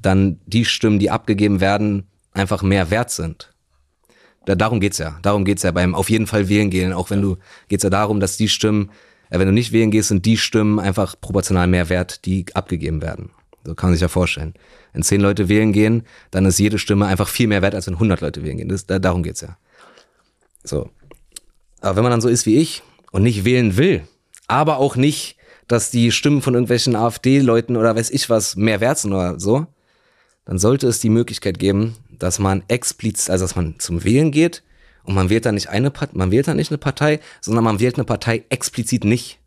dann 0.00 0.40
die 0.46 0.64
Stimmen, 0.64 0.98
die 0.98 1.10
abgegeben 1.10 1.60
werden, 1.60 2.06
einfach 2.32 2.62
mehr 2.62 2.90
wert 2.90 3.10
sind. 3.10 3.52
Da, 4.44 4.54
darum 4.54 4.80
geht's 4.80 4.98
ja. 4.98 5.18
Darum 5.22 5.44
geht's 5.44 5.62
ja 5.62 5.70
beim 5.70 5.94
auf 5.94 6.10
jeden 6.10 6.26
Fall 6.26 6.48
wählen 6.48 6.70
gehen. 6.70 6.92
Auch 6.92 7.10
wenn 7.10 7.22
du 7.22 7.36
geht's 7.68 7.84
ja 7.84 7.90
darum, 7.90 8.20
dass 8.20 8.36
die 8.36 8.48
Stimmen, 8.48 8.90
wenn 9.40 9.46
du 9.46 9.52
nicht 9.52 9.72
wählen 9.72 9.90
gehst, 9.90 10.08
sind 10.08 10.26
die 10.26 10.36
Stimmen 10.36 10.78
einfach 10.78 11.18
proportional 11.20 11.66
mehr 11.66 11.88
wert, 11.88 12.24
die 12.26 12.46
abgegeben 12.54 13.02
werden. 13.02 13.30
So 13.64 13.74
kann 13.74 13.90
man 13.90 13.94
sich 13.94 14.02
ja 14.02 14.08
vorstellen. 14.08 14.54
Wenn 14.92 15.02
zehn 15.02 15.20
Leute 15.20 15.48
wählen 15.48 15.72
gehen, 15.72 16.02
dann 16.30 16.44
ist 16.44 16.58
jede 16.58 16.78
Stimme 16.78 17.06
einfach 17.06 17.28
viel 17.28 17.46
mehr 17.46 17.62
wert, 17.62 17.74
als 17.74 17.86
wenn 17.86 17.94
100 17.94 18.20
Leute 18.20 18.42
wählen 18.42 18.58
gehen. 18.58 18.68
Das, 18.68 18.86
da, 18.86 18.98
darum 18.98 19.22
geht's 19.22 19.40
ja. 19.40 19.56
So. 20.64 20.90
Aber 21.80 21.96
wenn 21.96 22.02
man 22.02 22.10
dann 22.10 22.20
so 22.20 22.28
ist 22.28 22.46
wie 22.46 22.58
ich 22.58 22.82
und 23.10 23.22
nicht 23.22 23.44
wählen 23.44 23.76
will, 23.76 24.02
aber 24.48 24.78
auch 24.78 24.96
nicht, 24.96 25.36
dass 25.68 25.90
die 25.90 26.12
Stimmen 26.12 26.42
von 26.42 26.54
irgendwelchen 26.54 26.96
AfD-Leuten 26.96 27.76
oder 27.76 27.96
weiß 27.96 28.10
ich 28.10 28.28
was 28.28 28.56
mehr 28.56 28.80
wert 28.80 28.98
sind 28.98 29.12
oder 29.12 29.40
so, 29.40 29.66
dann 30.44 30.58
sollte 30.58 30.88
es 30.88 31.00
die 31.00 31.08
Möglichkeit 31.08 31.58
geben, 31.58 31.96
dass 32.10 32.38
man 32.38 32.62
explizit, 32.68 33.30
also 33.30 33.44
dass 33.44 33.56
man 33.56 33.78
zum 33.78 34.04
Wählen 34.04 34.32
geht 34.32 34.62
und 35.04 35.14
man 35.14 35.30
wählt 35.30 35.46
dann 35.46 35.54
nicht 35.54 35.68
eine 35.68 35.90
Partei, 35.90 36.16
man 36.16 36.30
wählt 36.30 36.48
dann 36.48 36.56
nicht 36.56 36.70
eine 36.70 36.78
Partei, 36.78 37.20
sondern 37.40 37.64
man 37.64 37.80
wählt 37.80 37.96
eine 37.96 38.04
Partei 38.04 38.44
explizit 38.48 39.04
nicht. 39.04 39.38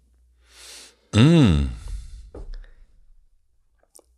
Mm. 1.14 1.68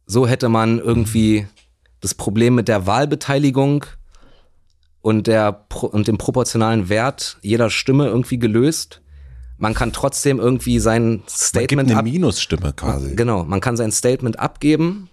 So 0.05 0.27
hätte 0.27 0.49
man 0.49 0.79
irgendwie 0.79 1.47
das 1.99 2.15
Problem 2.15 2.55
mit 2.55 2.67
der 2.67 2.87
Wahlbeteiligung 2.87 3.85
und 5.01 5.27
der 5.27 5.65
und 5.69 6.07
dem 6.07 6.17
proportionalen 6.17 6.89
Wert 6.89 7.37
jeder 7.41 7.69
Stimme 7.69 8.07
irgendwie 8.07 8.39
gelöst. 8.39 9.01
Man 9.57 9.73
kann 9.73 9.91
trotzdem 9.91 10.39
irgendwie 10.39 10.79
sein 10.79 11.03
Man 11.03 11.17
gibt 11.17 11.31
Statement 11.31 11.91
eine 11.91 12.03
Minusstimme 12.03 12.73
quasi. 12.73 13.15
Genau, 13.15 13.43
man 13.43 13.59
kann 13.59 13.75
sein 13.75 13.91
Statement 13.91 14.39
abgeben, 14.39 15.09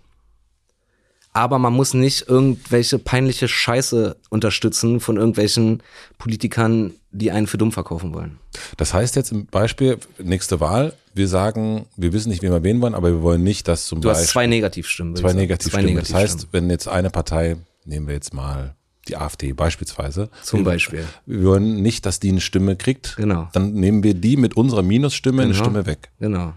aber 1.34 1.58
man 1.58 1.72
muss 1.74 1.92
nicht 1.94 2.28
irgendwelche 2.28 2.98
peinliche 2.98 3.48
Scheiße 3.48 4.16
unterstützen 4.30 5.00
von 5.00 5.16
irgendwelchen 5.18 5.82
Politikern, 6.16 6.92
die 7.10 7.30
einen 7.30 7.46
für 7.46 7.58
dumm 7.58 7.72
verkaufen 7.72 8.14
wollen. 8.14 8.38
Das 8.76 8.94
heißt 8.94 9.16
jetzt 9.16 9.32
im 9.32 9.46
Beispiel, 9.46 9.98
nächste 10.18 10.60
Wahl, 10.60 10.94
wir 11.12 11.28
sagen, 11.28 11.86
wir 11.96 12.12
wissen 12.12 12.30
nicht, 12.30 12.42
wen 12.42 12.50
wir 12.52 12.62
wählen 12.62 12.80
wollen, 12.80 12.94
aber 12.94 13.10
wir 13.10 13.22
wollen 13.22 13.42
nicht, 13.42 13.68
dass 13.68 13.86
zum 13.86 14.00
Du 14.00 14.08
Beispiel 14.08 14.22
hast 14.24 14.30
zwei 14.30 14.46
Negativstimmen. 14.46 15.16
zwei. 15.16 15.32
Negativstimmen. 15.32 15.96
Das 15.96 16.14
heißt, 16.14 16.48
wenn 16.52 16.70
jetzt 16.70 16.88
eine 16.88 17.10
Partei, 17.10 17.56
nehmen 17.84 18.06
wir 18.06 18.14
jetzt 18.14 18.32
mal 18.32 18.74
die 19.08 19.16
AfD 19.16 19.52
beispielsweise. 19.52 20.30
Zum 20.42 20.64
Beispiel. 20.64 21.04
Wir 21.26 21.44
wollen 21.44 21.82
nicht, 21.82 22.06
dass 22.06 22.20
die 22.20 22.30
eine 22.30 22.40
Stimme 22.40 22.74
kriegt. 22.76 23.16
Genau. 23.16 23.48
Dann 23.52 23.74
nehmen 23.74 24.02
wir 24.02 24.14
die 24.14 24.36
mit 24.38 24.56
unserer 24.56 24.82
Minusstimme 24.82 25.42
eine 25.42 25.52
Genau. 25.52 25.64
Stimme 25.64 25.84
weg. 25.86 26.10
Genau, 26.20 26.54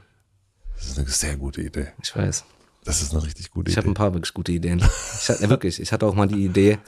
Das 0.78 0.88
ist 0.88 0.98
eine 1.00 1.08
sehr 1.10 1.36
gute 1.36 1.62
Idee. 1.62 1.88
ich 2.02 2.16
weiß. 2.16 2.46
Das 2.88 3.02
ist 3.02 3.14
eine 3.14 3.22
richtig 3.22 3.52
gute 3.52 3.70
Ich 3.70 3.76
habe 3.76 3.86
Idee. 3.86 3.92
ein 3.92 3.96
paar 3.96 4.14
wirklich 4.14 4.34
gute 4.34 4.54
Ideen. 4.54 4.80
Ich 5.22 5.30
hatte, 5.30 5.50
wirklich, 5.50 5.82
ich 5.82 5.92
hatte 5.92 6.06
auch 6.06 6.16
mal 6.16 6.28
die 6.28 6.46
Idee, 6.46 6.80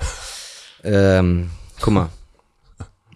ähm, 0.83 1.51
guck 1.81 1.93
mal, 1.93 2.09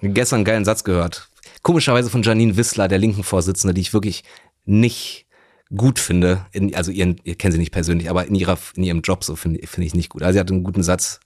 gestern 0.01 0.37
einen 0.37 0.45
geilen 0.45 0.65
Satz 0.65 0.83
gehört. 0.83 1.29
Komischerweise 1.61 2.09
von 2.09 2.23
Janine 2.23 2.57
Wissler, 2.57 2.89
der 2.89 2.97
linken 2.99 3.23
Vorsitzende, 3.23 3.73
die 3.73 3.79
ich 3.79 3.93
wirklich 3.93 4.25
nicht 4.65 5.27
gut 5.73 5.97
finde. 5.97 6.45
In, 6.51 6.75
also 6.75 6.91
ihren, 6.91 7.21
ihr 7.23 7.35
kennt 7.35 7.53
sie 7.53 7.59
nicht 7.59 7.71
persönlich, 7.71 8.09
aber 8.09 8.27
in 8.27 8.35
ihrer, 8.35 8.57
in 8.75 8.83
ihrem 8.83 8.99
Job 8.99 9.23
so 9.23 9.37
finde 9.37 9.65
finde 9.65 9.87
ich 9.87 9.95
nicht 9.95 10.09
gut. 10.09 10.21
Also 10.21 10.33
sie 10.33 10.39
hat 10.41 10.51
einen 10.51 10.65
guten 10.65 10.83
Satz. 10.83 11.21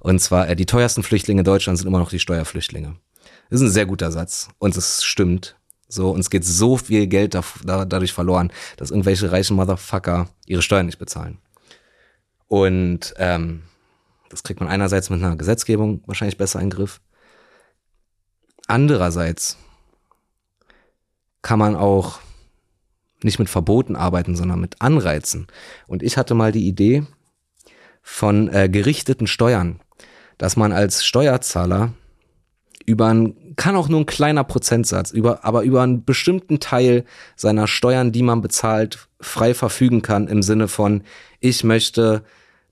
Und 0.00 0.18
zwar, 0.20 0.48
äh, 0.48 0.56
die 0.56 0.66
teuersten 0.66 1.04
Flüchtlinge 1.04 1.44
Deutschlands 1.44 1.80
sind 1.82 1.88
immer 1.88 2.00
noch 2.00 2.10
die 2.10 2.18
Steuerflüchtlinge. 2.18 2.96
Das 3.48 3.60
ist 3.60 3.68
ein 3.68 3.72
sehr 3.72 3.86
guter 3.86 4.10
Satz. 4.10 4.48
Und 4.58 4.76
es 4.76 5.04
stimmt. 5.04 5.56
So, 5.90 6.10
uns 6.10 6.30
geht 6.30 6.44
so 6.44 6.76
viel 6.76 7.08
Geld 7.08 7.34
da, 7.34 7.42
da, 7.64 7.84
dadurch 7.84 8.12
verloren, 8.12 8.52
dass 8.76 8.90
irgendwelche 8.90 9.30
reichen 9.32 9.56
Motherfucker 9.56 10.28
ihre 10.46 10.62
Steuern 10.62 10.86
nicht 10.86 11.00
bezahlen. 11.00 11.38
Und 12.46 13.12
ähm, 13.18 13.64
das 14.28 14.44
kriegt 14.44 14.60
man 14.60 14.68
einerseits 14.68 15.10
mit 15.10 15.22
einer 15.22 15.36
Gesetzgebung 15.36 16.02
wahrscheinlich 16.06 16.38
besser 16.38 16.60
in 16.60 16.66
den 16.66 16.76
Griff. 16.76 17.00
Andererseits 18.68 19.58
kann 21.42 21.58
man 21.58 21.74
auch 21.74 22.20
nicht 23.22 23.40
mit 23.40 23.50
Verboten 23.50 23.96
arbeiten, 23.96 24.36
sondern 24.36 24.60
mit 24.60 24.80
Anreizen. 24.80 25.48
Und 25.88 26.04
ich 26.04 26.16
hatte 26.16 26.34
mal 26.34 26.52
die 26.52 26.68
Idee 26.68 27.04
von 28.00 28.48
äh, 28.48 28.68
gerichteten 28.68 29.26
Steuern, 29.26 29.80
dass 30.38 30.56
man 30.56 30.72
als 30.72 31.04
Steuerzahler 31.04 31.94
über 32.90 33.08
ein, 33.08 33.54
kann 33.56 33.76
auch 33.76 33.88
nur 33.88 34.00
ein 34.00 34.06
kleiner 34.06 34.44
Prozentsatz, 34.44 35.10
über, 35.10 35.44
aber 35.44 35.62
über 35.62 35.82
einen 35.82 36.04
bestimmten 36.04 36.60
Teil 36.60 37.04
seiner 37.36 37.66
Steuern, 37.66 38.12
die 38.12 38.22
man 38.22 38.42
bezahlt, 38.42 39.08
frei 39.20 39.54
verfügen 39.54 40.02
kann 40.02 40.28
im 40.28 40.42
Sinne 40.42 40.68
von, 40.68 41.02
ich 41.40 41.64
möchte, 41.64 42.22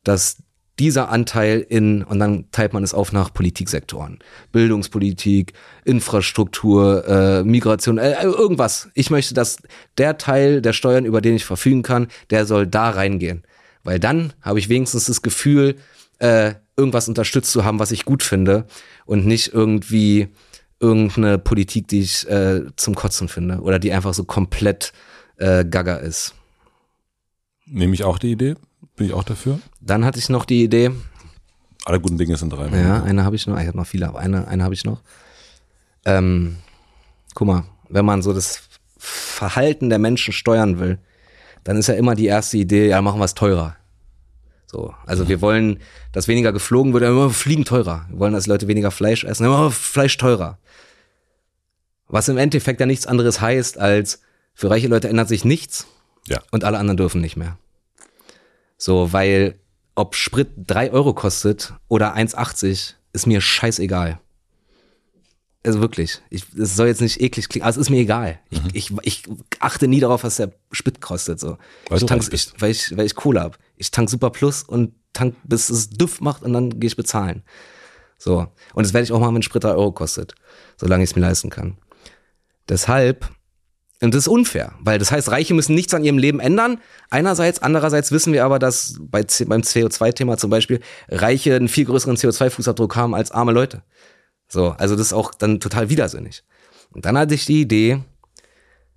dass 0.04 0.38
dieser 0.78 1.08
Anteil 1.08 1.64
in, 1.68 2.04
und 2.04 2.18
dann 2.18 2.50
teilt 2.52 2.72
man 2.72 2.84
es 2.84 2.94
auf 2.94 3.12
nach 3.12 3.32
Politiksektoren. 3.32 4.20
Bildungspolitik, 4.52 5.52
Infrastruktur, 5.84 7.06
äh, 7.06 7.42
Migration, 7.42 7.98
äh, 7.98 8.22
irgendwas. 8.22 8.88
Ich 8.94 9.10
möchte, 9.10 9.34
dass 9.34 9.58
der 9.98 10.18
Teil 10.18 10.62
der 10.62 10.72
Steuern, 10.72 11.04
über 11.04 11.20
den 11.20 11.34
ich 11.34 11.44
verfügen 11.44 11.82
kann, 11.82 12.08
der 12.30 12.46
soll 12.46 12.66
da 12.66 12.90
reingehen. 12.90 13.42
Weil 13.82 13.98
dann 13.98 14.32
habe 14.40 14.58
ich 14.58 14.68
wenigstens 14.68 15.06
das 15.06 15.22
Gefühl, 15.22 15.76
äh, 16.20 16.54
irgendwas 16.76 17.08
unterstützt 17.08 17.50
zu 17.50 17.64
haben, 17.64 17.80
was 17.80 17.90
ich 17.90 18.04
gut 18.04 18.22
finde 18.22 18.66
und 19.08 19.24
nicht 19.24 19.54
irgendwie 19.54 20.28
irgendeine 20.80 21.38
Politik, 21.38 21.88
die 21.88 22.00
ich 22.00 22.28
äh, 22.28 22.60
zum 22.76 22.94
Kotzen 22.94 23.28
finde 23.28 23.60
oder 23.60 23.78
die 23.78 23.90
einfach 23.90 24.12
so 24.12 24.24
komplett 24.24 24.92
äh, 25.38 25.64
gaga 25.64 25.96
ist. 25.96 26.34
Nehme 27.64 27.94
ich 27.94 28.04
auch 28.04 28.18
die 28.18 28.32
Idee. 28.32 28.54
Bin 28.96 29.06
ich 29.06 29.14
auch 29.14 29.24
dafür. 29.24 29.60
Dann 29.80 30.04
hatte 30.04 30.18
ich 30.18 30.28
noch 30.28 30.44
die 30.44 30.62
Idee, 30.62 30.90
Alle 31.86 32.00
guten 32.00 32.18
Dinge 32.18 32.36
sind 32.36 32.52
drei. 32.52 32.68
ja, 32.78 33.02
eine 33.02 33.24
habe 33.24 33.34
ich 33.34 33.46
noch, 33.46 33.58
ich 33.58 33.66
habe 33.66 33.78
noch 33.78 33.86
viele, 33.86 34.08
aber 34.08 34.18
eine, 34.18 34.46
eine 34.46 34.62
habe 34.62 34.74
ich 34.74 34.84
noch. 34.84 35.00
Ähm, 36.04 36.56
guck 37.34 37.46
mal, 37.48 37.64
wenn 37.88 38.04
man 38.04 38.20
so 38.20 38.34
das 38.34 38.60
Verhalten 38.98 39.88
der 39.88 39.98
Menschen 39.98 40.34
steuern 40.34 40.78
will, 40.78 40.98
dann 41.64 41.78
ist 41.78 41.86
ja 41.86 41.94
immer 41.94 42.14
die 42.14 42.26
erste 42.26 42.58
Idee, 42.58 42.88
ja, 42.88 43.00
machen 43.00 43.20
wir 43.20 43.24
es 43.24 43.34
teurer. 43.34 43.76
So, 44.70 44.94
also 45.06 45.28
wir 45.28 45.40
wollen, 45.40 45.80
dass 46.12 46.28
weniger 46.28 46.52
geflogen 46.52 46.92
wird, 46.92 47.02
immer 47.02 47.30
fliegen 47.30 47.64
teurer. 47.64 48.04
Wir 48.10 48.18
wollen, 48.18 48.34
dass 48.34 48.46
Leute 48.46 48.68
weniger 48.68 48.90
Fleisch 48.90 49.24
essen, 49.24 49.46
immer 49.46 49.70
Fleisch 49.70 50.16
teurer. 50.18 50.58
Was 52.06 52.28
im 52.28 52.36
Endeffekt 52.36 52.78
ja 52.80 52.86
nichts 52.86 53.06
anderes 53.06 53.40
heißt, 53.40 53.78
als 53.78 54.20
für 54.54 54.70
reiche 54.70 54.88
Leute 54.88 55.08
ändert 55.08 55.28
sich 55.28 55.44
nichts 55.44 55.86
Ja. 56.26 56.40
und 56.50 56.64
alle 56.64 56.78
anderen 56.78 56.98
dürfen 56.98 57.20
nicht 57.22 57.36
mehr. 57.36 57.56
So, 58.76 59.12
weil 59.12 59.58
ob 59.94 60.14
Sprit 60.14 60.48
drei 60.66 60.92
Euro 60.92 61.14
kostet 61.14 61.72
oder 61.88 62.14
1,80, 62.14 62.94
ist 63.12 63.26
mir 63.26 63.40
scheißegal. 63.40 64.20
Also 65.64 65.80
wirklich, 65.80 66.20
ich, 66.30 66.44
es 66.56 66.76
soll 66.76 66.86
jetzt 66.86 67.00
nicht 67.00 67.20
eklig 67.20 67.48
klingen, 67.48 67.66
also 67.66 67.80
es 67.80 67.86
ist 67.88 67.90
mir 67.90 68.00
egal. 68.00 68.38
Ich, 68.50 68.60
ich, 68.72 68.92
ich 69.02 69.22
achte 69.58 69.88
nie 69.88 70.00
darauf, 70.00 70.24
was 70.24 70.36
der 70.36 70.52
Sprit 70.72 71.00
kostet. 71.00 71.40
So. 71.40 71.52
Mhm. 71.52 71.56
Weil 71.88 71.96
ich 71.96 72.00
du 72.00 72.06
tank, 72.06 72.22
reich 72.22 72.30
bist. 72.30 72.52
ich, 72.54 72.62
weil, 72.62 72.70
ich, 72.70 72.96
weil 72.96 73.06
ich 73.06 73.14
Kohle 73.14 73.40
hab. 73.40 73.58
Ich 73.78 73.90
tank 73.90 74.10
Super 74.10 74.30
Plus 74.30 74.62
und 74.62 74.94
tank, 75.12 75.34
bis 75.44 75.70
es 75.70 75.90
Duft 75.90 76.20
macht 76.20 76.42
und 76.42 76.52
dann 76.52 76.78
gehe 76.80 76.88
ich 76.88 76.96
bezahlen. 76.96 77.42
So. 78.18 78.48
Und 78.74 78.86
das 78.86 78.92
werde 78.92 79.04
ich 79.04 79.12
auch 79.12 79.20
machen, 79.20 79.34
wenn 79.34 79.42
Sprit 79.42 79.64
drei 79.64 79.70
Euro 79.70 79.92
kostet, 79.92 80.34
solange 80.76 81.04
ich 81.04 81.10
es 81.10 81.16
mir 81.16 81.22
leisten 81.22 81.50
kann. 81.50 81.78
Deshalb, 82.68 83.30
und 84.00 84.12
das 84.12 84.24
ist 84.24 84.28
unfair, 84.28 84.74
weil 84.80 84.98
das 84.98 85.10
heißt, 85.10 85.30
Reiche 85.30 85.54
müssen 85.54 85.74
nichts 85.74 85.94
an 85.94 86.04
ihrem 86.04 86.18
Leben 86.18 86.40
ändern. 86.40 86.80
Einerseits, 87.10 87.62
andererseits 87.62 88.12
wissen 88.12 88.32
wir 88.32 88.44
aber, 88.44 88.58
dass 88.58 88.96
bei, 89.00 89.24
beim 89.46 89.62
CO2-Thema 89.62 90.36
zum 90.36 90.50
Beispiel 90.50 90.80
Reiche 91.08 91.54
einen 91.54 91.68
viel 91.68 91.86
größeren 91.86 92.16
CO2-Fußabdruck 92.16 92.94
haben 92.96 93.14
als 93.14 93.30
arme 93.30 93.52
Leute. 93.52 93.82
So, 94.48 94.70
also 94.70 94.96
das 94.96 95.08
ist 95.08 95.12
auch 95.12 95.34
dann 95.34 95.60
total 95.60 95.88
widersinnig. 95.88 96.44
Und 96.90 97.06
dann 97.06 97.16
hatte 97.18 97.34
ich 97.34 97.46
die 97.46 97.60
Idee, 97.60 98.00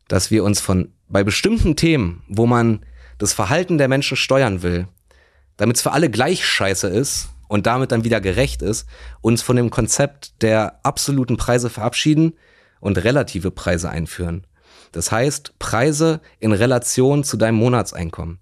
dass 0.07 0.31
wir 0.31 0.43
uns 0.43 0.59
von 0.59 0.93
bei 1.07 1.23
bestimmten 1.23 1.75
Themen, 1.75 2.23
wo 2.27 2.45
man 2.45 2.85
das 3.21 3.33
Verhalten 3.33 3.77
der 3.77 3.87
Menschen 3.87 4.17
steuern 4.17 4.63
will, 4.63 4.87
damit 5.57 5.75
es 5.75 5.83
für 5.83 5.91
alle 5.91 6.09
gleich 6.09 6.43
scheiße 6.43 6.87
ist 6.87 7.29
und 7.47 7.67
damit 7.67 7.91
dann 7.91 8.03
wieder 8.03 8.19
gerecht 8.19 8.63
ist, 8.63 8.87
uns 9.21 9.43
von 9.43 9.55
dem 9.55 9.69
Konzept 9.69 10.41
der 10.41 10.79
absoluten 10.81 11.37
Preise 11.37 11.69
verabschieden 11.69 12.33
und 12.79 12.97
relative 12.97 13.51
Preise 13.51 13.91
einführen. 13.91 14.47
Das 14.91 15.11
heißt, 15.11 15.59
Preise 15.59 16.19
in 16.39 16.51
Relation 16.51 17.23
zu 17.23 17.37
deinem 17.37 17.57
Monatseinkommen. 17.57 18.39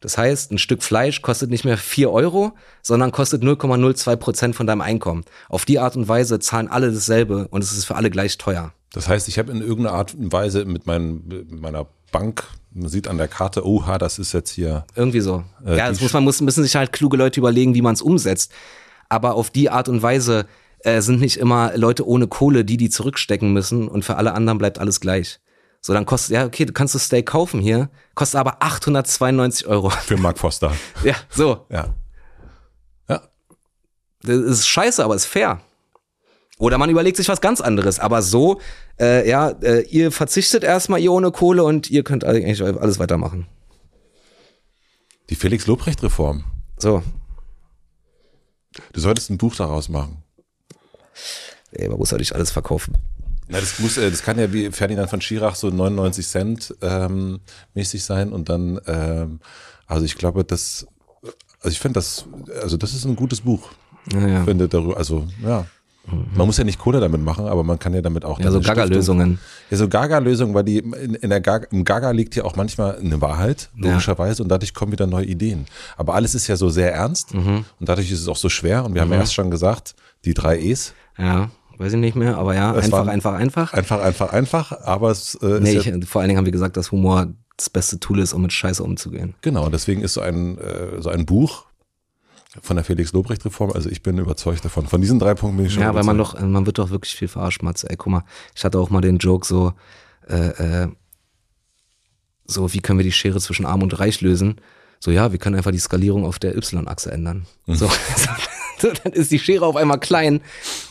Das 0.00 0.16
heißt, 0.16 0.50
ein 0.50 0.58
Stück 0.58 0.82
Fleisch 0.82 1.20
kostet 1.20 1.50
nicht 1.50 1.66
mehr 1.66 1.76
4 1.76 2.10
Euro, 2.10 2.52
sondern 2.80 3.12
kostet 3.12 3.42
0,02 3.42 4.16
Prozent 4.16 4.56
von 4.56 4.66
deinem 4.66 4.80
Einkommen. 4.80 5.24
Auf 5.50 5.66
die 5.66 5.78
Art 5.78 5.94
und 5.94 6.08
Weise 6.08 6.38
zahlen 6.38 6.68
alle 6.68 6.90
dasselbe 6.90 7.48
und 7.48 7.62
es 7.62 7.72
ist 7.72 7.84
für 7.84 7.96
alle 7.96 8.08
gleich 8.08 8.38
teuer. 8.38 8.72
Das 8.92 9.08
heißt, 9.08 9.28
ich 9.28 9.38
habe 9.38 9.52
in 9.52 9.60
irgendeiner 9.60 9.96
Art 9.96 10.14
und 10.14 10.32
Weise 10.32 10.64
mit, 10.64 10.86
mein, 10.86 11.22
mit 11.26 11.60
meiner 11.60 11.86
Bank, 12.12 12.44
man 12.76 12.88
sieht 12.88 13.08
an 13.08 13.18
der 13.18 13.28
Karte, 13.28 13.66
oha, 13.66 13.98
das 13.98 14.18
ist 14.18 14.32
jetzt 14.32 14.50
hier. 14.50 14.84
Irgendwie 14.94 15.20
so. 15.20 15.44
Äh, 15.64 15.78
ja, 15.78 15.88
das 15.88 16.00
muss 16.00 16.12
man 16.12 16.24
muss, 16.24 16.40
müssen 16.40 16.62
sich 16.62 16.76
halt 16.76 16.92
kluge 16.92 17.16
Leute 17.16 17.40
überlegen, 17.40 17.74
wie 17.74 17.82
man 17.82 17.94
es 17.94 18.02
umsetzt. 18.02 18.52
Aber 19.08 19.34
auf 19.34 19.50
die 19.50 19.70
Art 19.70 19.88
und 19.88 20.02
Weise 20.02 20.46
äh, 20.80 21.00
sind 21.00 21.20
nicht 21.20 21.38
immer 21.38 21.76
Leute 21.76 22.06
ohne 22.06 22.26
Kohle, 22.26 22.64
die 22.64 22.76
die 22.76 22.90
zurückstecken 22.90 23.52
müssen 23.52 23.88
und 23.88 24.04
für 24.04 24.16
alle 24.16 24.34
anderen 24.34 24.58
bleibt 24.58 24.78
alles 24.78 25.00
gleich. 25.00 25.40
So, 25.80 25.92
dann 25.92 26.04
kostet, 26.04 26.32
ja, 26.34 26.44
okay, 26.44 26.64
du 26.64 26.72
kannst 26.72 26.94
das 26.94 27.04
Steak 27.04 27.26
kaufen 27.26 27.60
hier, 27.60 27.88
kostet 28.14 28.40
aber 28.40 28.62
892 28.62 29.66
Euro. 29.68 29.90
Für 30.04 30.16
Mark 30.16 30.38
Foster. 30.38 30.72
ja, 31.04 31.14
so. 31.30 31.64
Ja. 31.70 31.94
Ja. 33.08 33.22
Das 34.22 34.36
ist 34.36 34.66
scheiße, 34.66 35.04
aber 35.04 35.14
ist 35.14 35.26
fair. 35.26 35.60
Oder 36.58 36.78
man 36.78 36.88
überlegt 36.88 37.18
sich 37.18 37.28
was 37.28 37.40
ganz 37.40 37.60
anderes. 37.60 37.98
Aber 37.98 38.22
so, 38.22 38.60
äh, 38.98 39.28
ja, 39.28 39.50
äh, 39.62 39.82
ihr 39.82 40.10
verzichtet 40.10 40.64
erstmal 40.64 41.00
ihr 41.00 41.12
ohne 41.12 41.30
Kohle 41.30 41.64
und 41.64 41.90
ihr 41.90 42.02
könnt 42.02 42.24
eigentlich 42.24 42.62
alles 42.62 42.98
weitermachen. 42.98 43.46
Die 45.28 45.34
Felix 45.34 45.66
Lobrecht-Reform. 45.66 46.44
So. 46.78 47.02
Du 48.92 49.00
solltest 49.00 49.30
ein 49.30 49.38
Buch 49.38 49.54
daraus 49.54 49.88
machen. 49.88 50.22
Ey, 51.72 51.88
man 51.88 51.98
muss 51.98 52.10
ja 52.10 52.18
nicht 52.18 52.34
alles 52.34 52.50
verkaufen. 52.50 52.96
Na, 53.48 53.60
das 53.60 53.78
muss, 53.78 53.96
äh, 53.96 54.10
das 54.10 54.22
kann 54.22 54.38
ja 54.38 54.52
wie 54.52 54.70
Ferdinand 54.70 55.10
von 55.10 55.20
Schirach 55.20 55.54
so 55.54 55.68
99 55.68 56.26
Cent 56.26 56.74
ähm, 56.82 57.40
mäßig 57.74 58.02
sein 58.02 58.32
und 58.32 58.48
dann, 58.48 58.80
ähm, 58.86 59.40
also 59.86 60.04
ich 60.04 60.16
glaube, 60.16 60.44
das, 60.44 60.86
also 61.60 61.68
ich 61.68 61.78
finde 61.78 61.98
das, 61.98 62.26
also 62.62 62.76
das 62.76 62.92
ist 62.92 63.04
ein 63.04 63.14
gutes 63.14 63.42
Buch. 63.42 63.70
Ja, 64.12 64.26
ja. 64.26 64.44
Finde 64.44 64.68
darüber, 64.68 64.96
also 64.96 65.26
ja. 65.42 65.66
Man 66.06 66.46
muss 66.46 66.56
ja 66.56 66.64
nicht 66.64 66.78
Kohle 66.78 67.00
damit 67.00 67.20
machen, 67.20 67.46
aber 67.46 67.64
man 67.64 67.78
kann 67.78 67.92
ja 67.92 68.00
damit 68.00 68.24
auch. 68.24 68.38
Ja, 68.38 68.50
so 68.50 68.60
Gaga-Lösungen. 68.60 69.38
Ja, 69.70 69.76
so 69.76 69.88
Gaga-Lösungen, 69.88 70.54
weil 70.54 70.64
die 70.64 70.78
in, 70.78 71.14
in 71.14 71.30
der 71.30 71.40
Gaga, 71.40 71.66
im 71.70 71.84
Gaga 71.84 72.10
liegt 72.12 72.36
ja 72.36 72.44
auch 72.44 72.54
manchmal 72.56 72.98
eine 72.98 73.20
Wahrheit, 73.20 73.70
logischerweise, 73.76 74.38
ja. 74.38 74.42
und 74.44 74.48
dadurch 74.48 74.72
kommen 74.72 74.92
wieder 74.92 75.06
neue 75.06 75.26
Ideen. 75.26 75.66
Aber 75.96 76.14
alles 76.14 76.34
ist 76.34 76.46
ja 76.46 76.56
so 76.56 76.68
sehr 76.68 76.94
ernst 76.94 77.34
mhm. 77.34 77.64
und 77.80 77.88
dadurch 77.88 78.10
ist 78.10 78.20
es 78.20 78.28
auch 78.28 78.36
so 78.36 78.48
schwer. 78.48 78.84
Und 78.84 78.94
wir 78.94 79.02
mhm. 79.02 79.06
haben 79.06 79.12
ja 79.14 79.20
erst 79.20 79.34
schon 79.34 79.50
gesagt, 79.50 79.94
die 80.24 80.34
drei 80.34 80.58
E's. 80.60 80.94
Ja. 81.18 81.50
Weiß 81.78 81.92
ich 81.92 81.98
nicht 81.98 82.16
mehr, 82.16 82.38
aber 82.38 82.54
ja, 82.54 82.74
es 82.74 82.86
einfach, 82.86 83.06
einfach, 83.06 83.34
einfach. 83.34 83.72
Einfach, 83.74 84.00
einfach, 84.00 84.32
einfach, 84.32 84.80
aber 84.82 85.10
es 85.10 85.34
äh, 85.36 85.60
nee, 85.60 85.76
ich, 85.76 86.08
vor 86.08 86.22
allen 86.22 86.28
Dingen 86.28 86.38
haben 86.38 86.46
wir 86.46 86.52
gesagt, 86.52 86.78
dass 86.78 86.90
Humor 86.90 87.26
das 87.58 87.68
beste 87.68 88.00
Tool 88.00 88.18
ist, 88.20 88.32
um 88.32 88.42
mit 88.42 88.52
Scheiße 88.52 88.82
umzugehen. 88.82 89.34
Genau, 89.42 89.68
deswegen 89.68 90.02
ist 90.02 90.14
so 90.14 90.22
ein, 90.22 90.56
äh, 90.58 91.00
so 91.00 91.10
ein 91.10 91.26
Buch 91.26 91.65
von 92.62 92.76
der 92.76 92.84
Felix-Lobrecht-Reform, 92.84 93.72
also 93.72 93.88
ich 93.88 94.02
bin 94.02 94.18
überzeugt 94.18 94.64
davon. 94.64 94.86
Von 94.86 95.00
diesen 95.00 95.18
drei 95.18 95.34
Punkten 95.34 95.58
bin 95.58 95.66
ich 95.66 95.74
schon 95.74 95.82
Ja, 95.82 95.94
weil 95.94 96.04
man 96.04 96.18
doch, 96.18 96.40
man 96.40 96.66
wird 96.66 96.78
doch 96.78 96.90
wirklich 96.90 97.14
viel 97.14 97.28
verarscht, 97.28 97.62
Matze. 97.62 97.88
Ey, 97.90 97.96
guck 97.96 98.12
mal, 98.12 98.24
ich 98.54 98.64
hatte 98.64 98.78
auch 98.78 98.90
mal 98.90 99.00
den 99.00 99.18
Joke 99.18 99.46
so, 99.46 99.72
äh, 100.28 100.82
äh, 100.84 100.88
so, 102.46 102.72
wie 102.72 102.80
können 102.80 102.98
wir 102.98 103.04
die 103.04 103.12
Schere 103.12 103.40
zwischen 103.40 103.66
Arm 103.66 103.82
und 103.82 103.98
Reich 103.98 104.20
lösen? 104.20 104.60
So, 105.00 105.10
ja, 105.10 105.32
wir 105.32 105.38
können 105.38 105.56
einfach 105.56 105.72
die 105.72 105.78
Skalierung 105.78 106.24
auf 106.24 106.38
der 106.38 106.56
Y-Achse 106.56 107.10
ändern. 107.10 107.46
Mhm. 107.66 107.74
So, 107.74 107.90
so, 108.78 108.92
dann 109.02 109.12
ist 109.12 109.30
die 109.30 109.38
Schere 109.38 109.66
auf 109.66 109.76
einmal 109.76 110.00
klein 110.00 110.40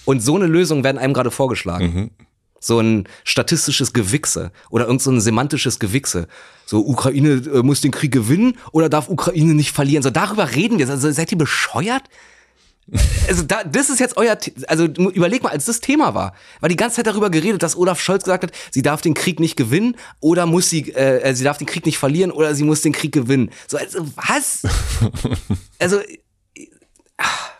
und 0.05 0.21
so 0.21 0.35
eine 0.35 0.47
Lösung 0.47 0.83
werden 0.83 0.97
einem 0.97 1.13
gerade 1.13 1.31
vorgeschlagen. 1.31 1.85
Mhm. 1.93 2.11
So 2.59 2.79
ein 2.79 3.07
statistisches 3.23 3.93
Gewichse 3.93 4.51
oder 4.69 4.85
irgend 4.85 5.01
so 5.01 5.11
ein 5.11 5.21
semantisches 5.21 5.79
Gewichse. 5.79 6.27
So, 6.65 6.85
Ukraine 6.85 7.41
äh, 7.53 7.63
muss 7.63 7.81
den 7.81 7.91
Krieg 7.91 8.11
gewinnen 8.11 8.57
oder 8.71 8.89
darf 8.89 9.09
Ukraine 9.09 9.53
nicht 9.53 9.71
verlieren? 9.71 10.03
So, 10.03 10.09
darüber 10.09 10.55
reden 10.55 10.79
wir. 10.79 10.89
Also, 10.89 11.11
seid 11.11 11.31
ihr 11.31 11.37
bescheuert? 11.37 12.03
Also 13.27 13.41
da, 13.41 13.63
das 13.63 13.89
ist 13.89 13.99
jetzt 13.99 14.15
euer, 14.15 14.37
also 14.67 14.85
überleg 14.85 15.41
mal, 15.41 15.49
als 15.49 15.65
das 15.65 15.79
Thema 15.79 16.13
war, 16.13 16.35
war 16.59 16.69
die 16.69 16.75
ganze 16.75 16.97
Zeit 16.97 17.07
darüber 17.07 17.31
geredet, 17.31 17.63
dass 17.63 17.75
Olaf 17.75 17.99
Scholz 17.99 18.25
gesagt 18.25 18.43
hat, 18.43 18.51
sie 18.69 18.83
darf 18.83 19.01
den 19.01 19.15
Krieg 19.15 19.39
nicht 19.39 19.55
gewinnen 19.55 19.95
oder 20.19 20.45
muss 20.45 20.69
sie, 20.69 20.91
äh, 20.93 21.33
sie 21.33 21.43
darf 21.43 21.57
den 21.57 21.65
Krieg 21.65 21.87
nicht 21.87 21.97
verlieren 21.97 22.29
oder 22.29 22.53
sie 22.53 22.63
muss 22.63 22.81
den 22.81 22.93
Krieg 22.93 23.11
gewinnen. 23.11 23.49
So, 23.67 23.77
also 23.77 24.05
was? 24.15 24.61
also, 25.79 25.99
ach. 27.17 27.51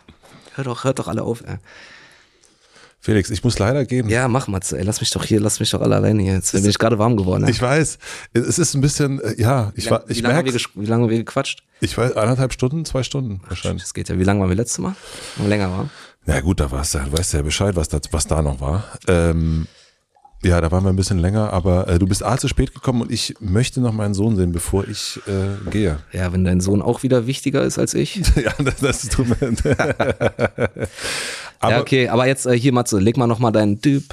Hört 0.54 0.68
doch, 0.68 0.84
hört 0.84 0.98
doch 1.00 1.08
alle 1.08 1.22
auf, 1.22 1.42
ey. 1.42 1.56
Felix, 3.06 3.30
ich 3.30 3.44
muss 3.44 3.56
leider 3.60 3.84
gehen. 3.84 4.08
Ja, 4.08 4.26
mach 4.26 4.48
mal, 4.48 4.58
ey, 4.72 4.82
lass 4.82 5.00
mich 5.00 5.10
doch 5.10 5.24
hier, 5.24 5.38
lass 5.38 5.60
mich 5.60 5.70
doch 5.70 5.80
alle 5.80 5.94
alleine 5.94 6.24
hier. 6.24 6.32
Jetzt 6.32 6.50
bin 6.50 6.68
ich 6.68 6.76
gerade 6.76 6.98
warm 6.98 7.16
geworden. 7.16 7.44
Ja. 7.44 7.48
Ich 7.50 7.62
weiß, 7.62 7.98
es 8.32 8.58
ist 8.58 8.74
ein 8.74 8.80
bisschen, 8.80 9.20
äh, 9.20 9.40
ja, 9.40 9.72
ich 9.76 9.88
war, 9.92 10.02
ich 10.10 10.24
merke. 10.24 10.52
Wie 10.52 10.86
lange 10.86 11.04
haben 11.04 11.10
wir 11.10 11.18
gequatscht? 11.18 11.62
Ich 11.80 11.96
weiß, 11.96 12.16
eineinhalb 12.16 12.52
Stunden, 12.52 12.84
zwei 12.84 13.04
Stunden 13.04 13.42
wahrscheinlich. 13.46 13.84
Das 13.84 13.94
geht 13.94 14.08
ja. 14.08 14.18
Wie 14.18 14.24
lange 14.24 14.40
waren 14.40 14.48
wir 14.48 14.56
letztes 14.56 14.78
Mal? 14.78 14.96
Noch 15.36 15.46
länger 15.46 15.70
war? 15.70 15.88
Na 16.24 16.40
gut, 16.40 16.58
da 16.58 16.72
war's 16.72 16.94
ja, 16.94 17.04
du 17.04 17.16
weißt 17.16 17.34
ja 17.34 17.42
Bescheid, 17.42 17.76
was 17.76 17.88
da, 17.88 18.00
was 18.10 18.26
da 18.26 18.42
noch 18.42 18.60
war. 18.60 18.82
Ähm, 19.06 19.68
ja, 20.42 20.60
da 20.60 20.70
waren 20.70 20.84
wir 20.84 20.90
ein 20.90 20.96
bisschen 20.96 21.18
länger, 21.18 21.52
aber 21.52 21.88
äh, 21.88 21.98
du 21.98 22.06
bist 22.06 22.24
A 22.24 22.36
zu 22.36 22.48
spät 22.48 22.74
gekommen 22.74 23.02
und 23.02 23.10
ich 23.10 23.34
möchte 23.40 23.80
noch 23.80 23.92
meinen 23.92 24.14
Sohn 24.14 24.36
sehen, 24.36 24.52
bevor 24.52 24.86
ich 24.86 25.20
äh, 25.26 25.70
gehe. 25.70 25.98
Ja, 26.12 26.32
wenn 26.32 26.44
dein 26.44 26.60
Sohn 26.60 26.82
auch 26.82 27.02
wieder 27.02 27.26
wichtiger 27.26 27.62
ist 27.62 27.78
als 27.78 27.94
ich. 27.94 28.16
ja, 28.36 28.52
das, 28.58 28.76
das 28.76 29.08
tut 29.08 29.28
mir. 29.28 29.54
aber, 31.60 31.72
ja, 31.72 31.80
okay, 31.80 32.08
aber 32.08 32.26
jetzt 32.26 32.46
äh, 32.46 32.58
hier, 32.58 32.72
Matze, 32.72 32.98
leg 32.98 33.16
mal 33.16 33.26
nochmal 33.26 33.52
deinen 33.52 33.80
Typ, 33.80 34.04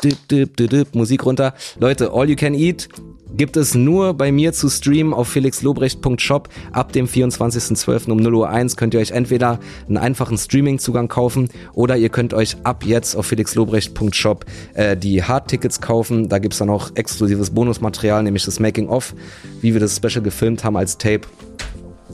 Typ, 0.00 0.16
Typ, 0.28 0.56
Typ, 0.56 0.70
Typ, 0.70 0.94
Musik 0.94 1.24
runter. 1.24 1.54
Leute, 1.78 2.12
All 2.12 2.28
You 2.28 2.36
Can 2.36 2.54
Eat 2.54 2.88
gibt 3.36 3.56
es 3.56 3.74
nur 3.74 4.14
bei 4.14 4.32
mir 4.32 4.52
zu 4.52 4.68
streamen 4.68 5.14
auf 5.14 5.28
felixlobrecht.shop. 5.28 6.48
Ab 6.72 6.92
dem 6.92 7.06
24.12. 7.06 8.10
um 8.10 8.18
0 8.18 8.34
Uhr 8.34 8.48
1 8.48 8.76
könnt 8.76 8.94
ihr 8.94 9.00
euch 9.00 9.12
entweder 9.12 9.58
einen 9.88 9.96
einfachen 9.96 10.36
Streaming-Zugang 10.36 11.08
kaufen 11.08 11.48
oder 11.72 11.96
ihr 11.96 12.08
könnt 12.08 12.34
euch 12.34 12.56
ab 12.64 12.84
jetzt 12.84 13.14
auf 13.14 13.26
felixlobrecht.shop 13.26 14.44
äh, 14.74 14.96
die 14.96 15.22
Hard-Tickets 15.22 15.80
kaufen. 15.80 16.28
Da 16.28 16.38
gibt's 16.38 16.58
dann 16.58 16.70
auch 16.70 16.90
exklusives 16.94 17.50
Bonusmaterial, 17.50 18.22
nämlich 18.22 18.44
das 18.44 18.60
Making-of, 18.60 19.14
wie 19.60 19.72
wir 19.72 19.80
das 19.80 19.96
Special 19.96 20.22
gefilmt 20.22 20.64
haben 20.64 20.76
als 20.76 20.98
Tape 20.98 21.22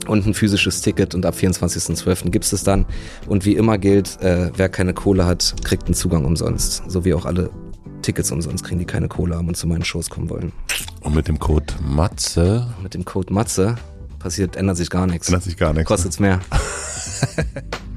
und 0.09 0.25
ein 0.25 0.33
physisches 0.33 0.81
Ticket 0.81 1.15
und 1.15 1.25
ab 1.25 1.35
24.12. 1.35 2.29
gibt 2.29 2.51
es 2.51 2.63
dann. 2.63 2.85
Und 3.27 3.45
wie 3.45 3.55
immer 3.55 3.77
gilt, 3.77 4.21
äh, 4.21 4.51
wer 4.55 4.69
keine 4.69 4.93
Kohle 4.93 5.25
hat, 5.25 5.55
kriegt 5.63 5.85
einen 5.85 5.93
Zugang 5.93 6.25
umsonst. 6.25 6.83
So 6.87 7.05
wie 7.05 7.13
auch 7.13 7.25
alle 7.25 7.49
Tickets 8.01 8.31
umsonst 8.31 8.63
kriegen, 8.63 8.79
die 8.79 8.85
keine 8.85 9.07
Kohle 9.07 9.35
haben 9.35 9.47
und 9.47 9.55
zu 9.55 9.67
meinen 9.67 9.83
Shows 9.83 10.09
kommen 10.09 10.29
wollen. 10.29 10.51
Und 11.01 11.15
mit 11.15 11.27
dem 11.27 11.39
Code 11.39 11.73
Matze? 11.81 12.67
Mit 12.81 12.93
dem 12.93 13.05
Code 13.05 13.33
Matze 13.33 13.75
passiert, 14.19 14.55
ändert 14.55 14.77
sich 14.77 14.89
gar 14.89 15.07
nichts. 15.07 15.27
Ändert 15.27 15.43
sich 15.43 15.57
gar 15.57 15.73
nichts. 15.73 15.87
Kostet's 15.87 16.19
mehr. 16.19 16.39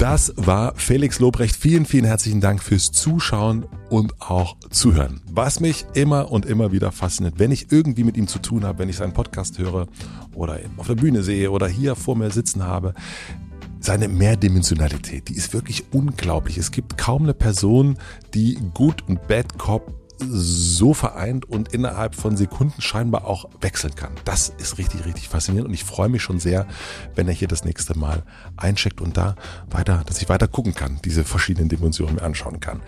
Das 0.00 0.32
war 0.34 0.72
Felix 0.76 1.18
Lobrecht. 1.18 1.54
Vielen, 1.54 1.84
vielen 1.84 2.06
herzlichen 2.06 2.40
Dank 2.40 2.62
fürs 2.62 2.90
Zuschauen 2.90 3.66
und 3.90 4.18
auch 4.18 4.56
Zuhören. 4.70 5.20
Was 5.30 5.60
mich 5.60 5.84
immer 5.92 6.32
und 6.32 6.46
immer 6.46 6.72
wieder 6.72 6.90
fasziniert, 6.90 7.34
wenn 7.36 7.50
ich 7.50 7.70
irgendwie 7.70 8.04
mit 8.04 8.16
ihm 8.16 8.26
zu 8.26 8.38
tun 8.38 8.64
habe, 8.64 8.78
wenn 8.78 8.88
ich 8.88 8.96
seinen 8.96 9.12
Podcast 9.12 9.58
höre 9.58 9.88
oder 10.34 10.58
auf 10.78 10.86
der 10.86 10.94
Bühne 10.94 11.22
sehe 11.22 11.50
oder 11.50 11.68
hier 11.68 11.96
vor 11.96 12.16
mir 12.16 12.30
sitzen 12.30 12.64
habe, 12.64 12.94
seine 13.80 14.08
Mehrdimensionalität, 14.08 15.28
die 15.28 15.34
ist 15.36 15.52
wirklich 15.52 15.84
unglaublich. 15.92 16.56
Es 16.56 16.70
gibt 16.70 16.96
kaum 16.96 17.24
eine 17.24 17.34
Person, 17.34 17.98
die 18.32 18.58
Good 18.72 19.06
und 19.06 19.28
Bad 19.28 19.58
Cop 19.58 19.99
so 20.28 20.94
vereint 20.94 21.48
und 21.48 21.72
innerhalb 21.72 22.14
von 22.14 22.36
Sekunden 22.36 22.80
scheinbar 22.80 23.26
auch 23.26 23.48
wechseln 23.60 23.94
kann. 23.94 24.12
Das 24.24 24.52
ist 24.58 24.78
richtig, 24.78 25.04
richtig 25.04 25.28
faszinierend 25.28 25.68
und 25.68 25.74
ich 25.74 25.84
freue 25.84 26.08
mich 26.08 26.22
schon 26.22 26.40
sehr, 26.40 26.66
wenn 27.14 27.28
er 27.28 27.34
hier 27.34 27.48
das 27.48 27.64
nächste 27.64 27.98
Mal 27.98 28.22
eincheckt 28.56 29.00
und 29.00 29.16
da 29.16 29.34
weiter, 29.70 30.02
dass 30.06 30.20
ich 30.22 30.28
weiter 30.28 30.48
gucken 30.48 30.74
kann, 30.74 31.00
diese 31.04 31.24
verschiedenen 31.24 31.68
Dimensionen 31.68 32.16
mir 32.16 32.22
anschauen 32.22 32.60
kann. 32.60 32.80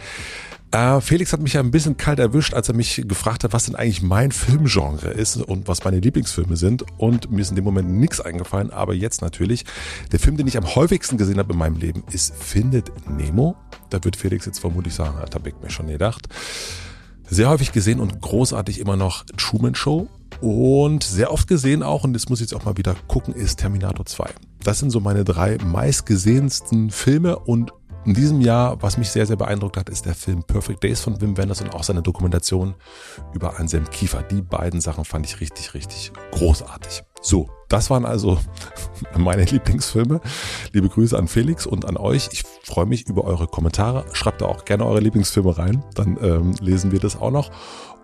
Äh, 0.72 1.02
Felix 1.02 1.34
hat 1.34 1.40
mich 1.40 1.52
ja 1.52 1.60
ein 1.60 1.70
bisschen 1.70 1.98
kalt 1.98 2.18
erwischt, 2.18 2.54
als 2.54 2.68
er 2.68 2.74
mich 2.74 3.02
gefragt 3.06 3.44
hat, 3.44 3.52
was 3.52 3.66
denn 3.66 3.74
eigentlich 3.74 4.00
mein 4.00 4.32
Filmgenre 4.32 5.10
ist 5.10 5.36
und 5.36 5.68
was 5.68 5.84
meine 5.84 6.00
Lieblingsfilme 6.00 6.56
sind. 6.56 6.84
Und 6.96 7.30
mir 7.30 7.42
ist 7.42 7.50
in 7.50 7.56
dem 7.56 7.64
Moment 7.64 7.90
nichts 7.90 8.20
eingefallen, 8.20 8.70
aber 8.70 8.94
jetzt 8.94 9.20
natürlich. 9.20 9.66
Der 10.12 10.18
Film, 10.18 10.38
den 10.38 10.46
ich 10.46 10.56
am 10.56 10.74
häufigsten 10.74 11.18
gesehen 11.18 11.38
habe 11.38 11.52
in 11.52 11.59
meinem 11.59 11.76
Leben, 11.76 12.02
ist 12.10 12.34
Findet 12.34 12.90
Nemo. 13.06 13.54
Da 13.90 14.02
wird 14.02 14.16
Felix 14.16 14.46
jetzt 14.46 14.60
vermutlich 14.60 14.94
sagen, 14.94 15.18
hat 15.18 15.34
habe 15.34 15.50
ich 15.50 15.54
mir 15.62 15.68
schon 15.68 15.88
gedacht. 15.88 16.26
Sehr 17.32 17.48
häufig 17.48 17.72
gesehen 17.72 17.98
und 17.98 18.20
großartig 18.20 18.78
immer 18.78 18.94
noch 18.94 19.24
Truman 19.38 19.74
Show. 19.74 20.06
Und 20.42 21.02
sehr 21.02 21.32
oft 21.32 21.48
gesehen 21.48 21.82
auch, 21.82 22.04
und 22.04 22.12
das 22.12 22.28
muss 22.28 22.42
ich 22.42 22.50
jetzt 22.50 22.54
auch 22.54 22.66
mal 22.66 22.76
wieder 22.76 22.94
gucken, 23.09 23.32
ist 23.32 23.59
Terminator 23.59 24.04
2. 24.04 24.28
Das 24.62 24.80
sind 24.80 24.90
so 24.90 25.00
meine 25.00 25.24
drei 25.24 25.56
meistgesehensten 25.64 26.90
Filme 26.90 27.38
und 27.38 27.72
in 28.04 28.12
diesem 28.12 28.42
Jahr, 28.42 28.82
was 28.82 28.98
mich 28.98 29.09
sehr, 29.09 29.24
sehr 29.24 29.36
beeindruckt 29.36 29.78
hat, 29.78 29.88
ist 29.88 30.04
der 30.04 30.14
Film 30.14 30.42
Perfect 30.42 30.84
Days 30.84 31.00
von 31.00 31.22
Wim 31.22 31.38
Wenders 31.38 31.62
und 31.62 31.74
auch 31.74 31.84
seine 31.84 32.02
Dokumentation 32.02 32.74
über 33.32 33.59
Anselm 33.59 33.88
Kiefer. 33.88 34.22
Die 34.24 34.42
beiden 34.42 34.82
Sachen 34.82 35.06
fand 35.06 35.24
ich 35.24 35.40
richtig, 35.40 35.72
richtig 35.72 36.12
großartig. 36.32 37.02
So, 37.23 37.49
das 37.69 37.89
waren 37.89 38.05
also 38.05 38.39
meine 39.16 39.44
Lieblingsfilme. 39.44 40.20
Liebe 40.73 40.89
Grüße 40.89 41.16
an 41.16 41.28
Felix 41.28 41.66
und 41.66 41.86
an 41.86 41.97
euch. 41.97 42.28
Ich 42.32 42.43
freue 42.65 42.86
mich 42.86 43.09
über 43.09 43.24
eure 43.24 43.47
Kommentare. 43.47 44.05
Schreibt 44.12 44.43
da 44.43 44.47
auch 44.47 44.65
gerne 44.65 44.85
eure 44.85 45.01
Lieblingsfilme 45.01 45.57
rein. 45.57 45.85
Dann 45.94 46.19
ähm, 46.20 46.55
lesen 46.61 46.93
wir 46.93 46.99
das 46.99 47.16
auch 47.16 47.31
noch. 47.31 47.51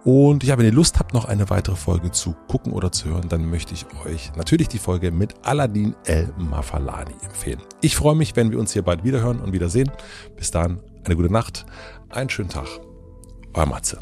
Und 0.04 0.44
ja, 0.44 0.56
wenn 0.56 0.64
ihr 0.64 0.72
Lust 0.72 0.98
habt, 1.00 1.12
noch 1.12 1.24
eine 1.24 1.50
weitere 1.50 1.76
Folge 1.76 2.12
zu 2.12 2.34
gucken 2.46 2.72
oder 2.72 2.92
zu 2.92 3.08
hören, 3.08 3.28
dann 3.28 3.50
möchte 3.50 3.74
ich 3.74 3.84
euch 4.06 4.32
natürlich 4.36 4.68
die 4.68 4.78
Folge 4.78 5.10
mit 5.10 5.34
Aladdin 5.42 5.94
El 6.04 6.32
Mafalani 6.38 7.14
empfehlen. 7.24 7.60
Ich 7.80 7.96
freue 7.96 8.14
mich, 8.14 8.36
wenn 8.36 8.50
wir 8.52 8.60
uns 8.60 8.72
hier 8.72 8.82
bald 8.82 9.04
wiederhören 9.04 9.40
und 9.40 9.52
wiedersehen. 9.52 9.90
Bis 10.36 10.50
dann, 10.52 10.80
eine 11.04 11.16
gute 11.16 11.32
Nacht, 11.32 11.66
einen 12.10 12.30
schönen 12.30 12.48
Tag. 12.48 12.68
Euer 13.54 13.66
Matze. 13.66 13.98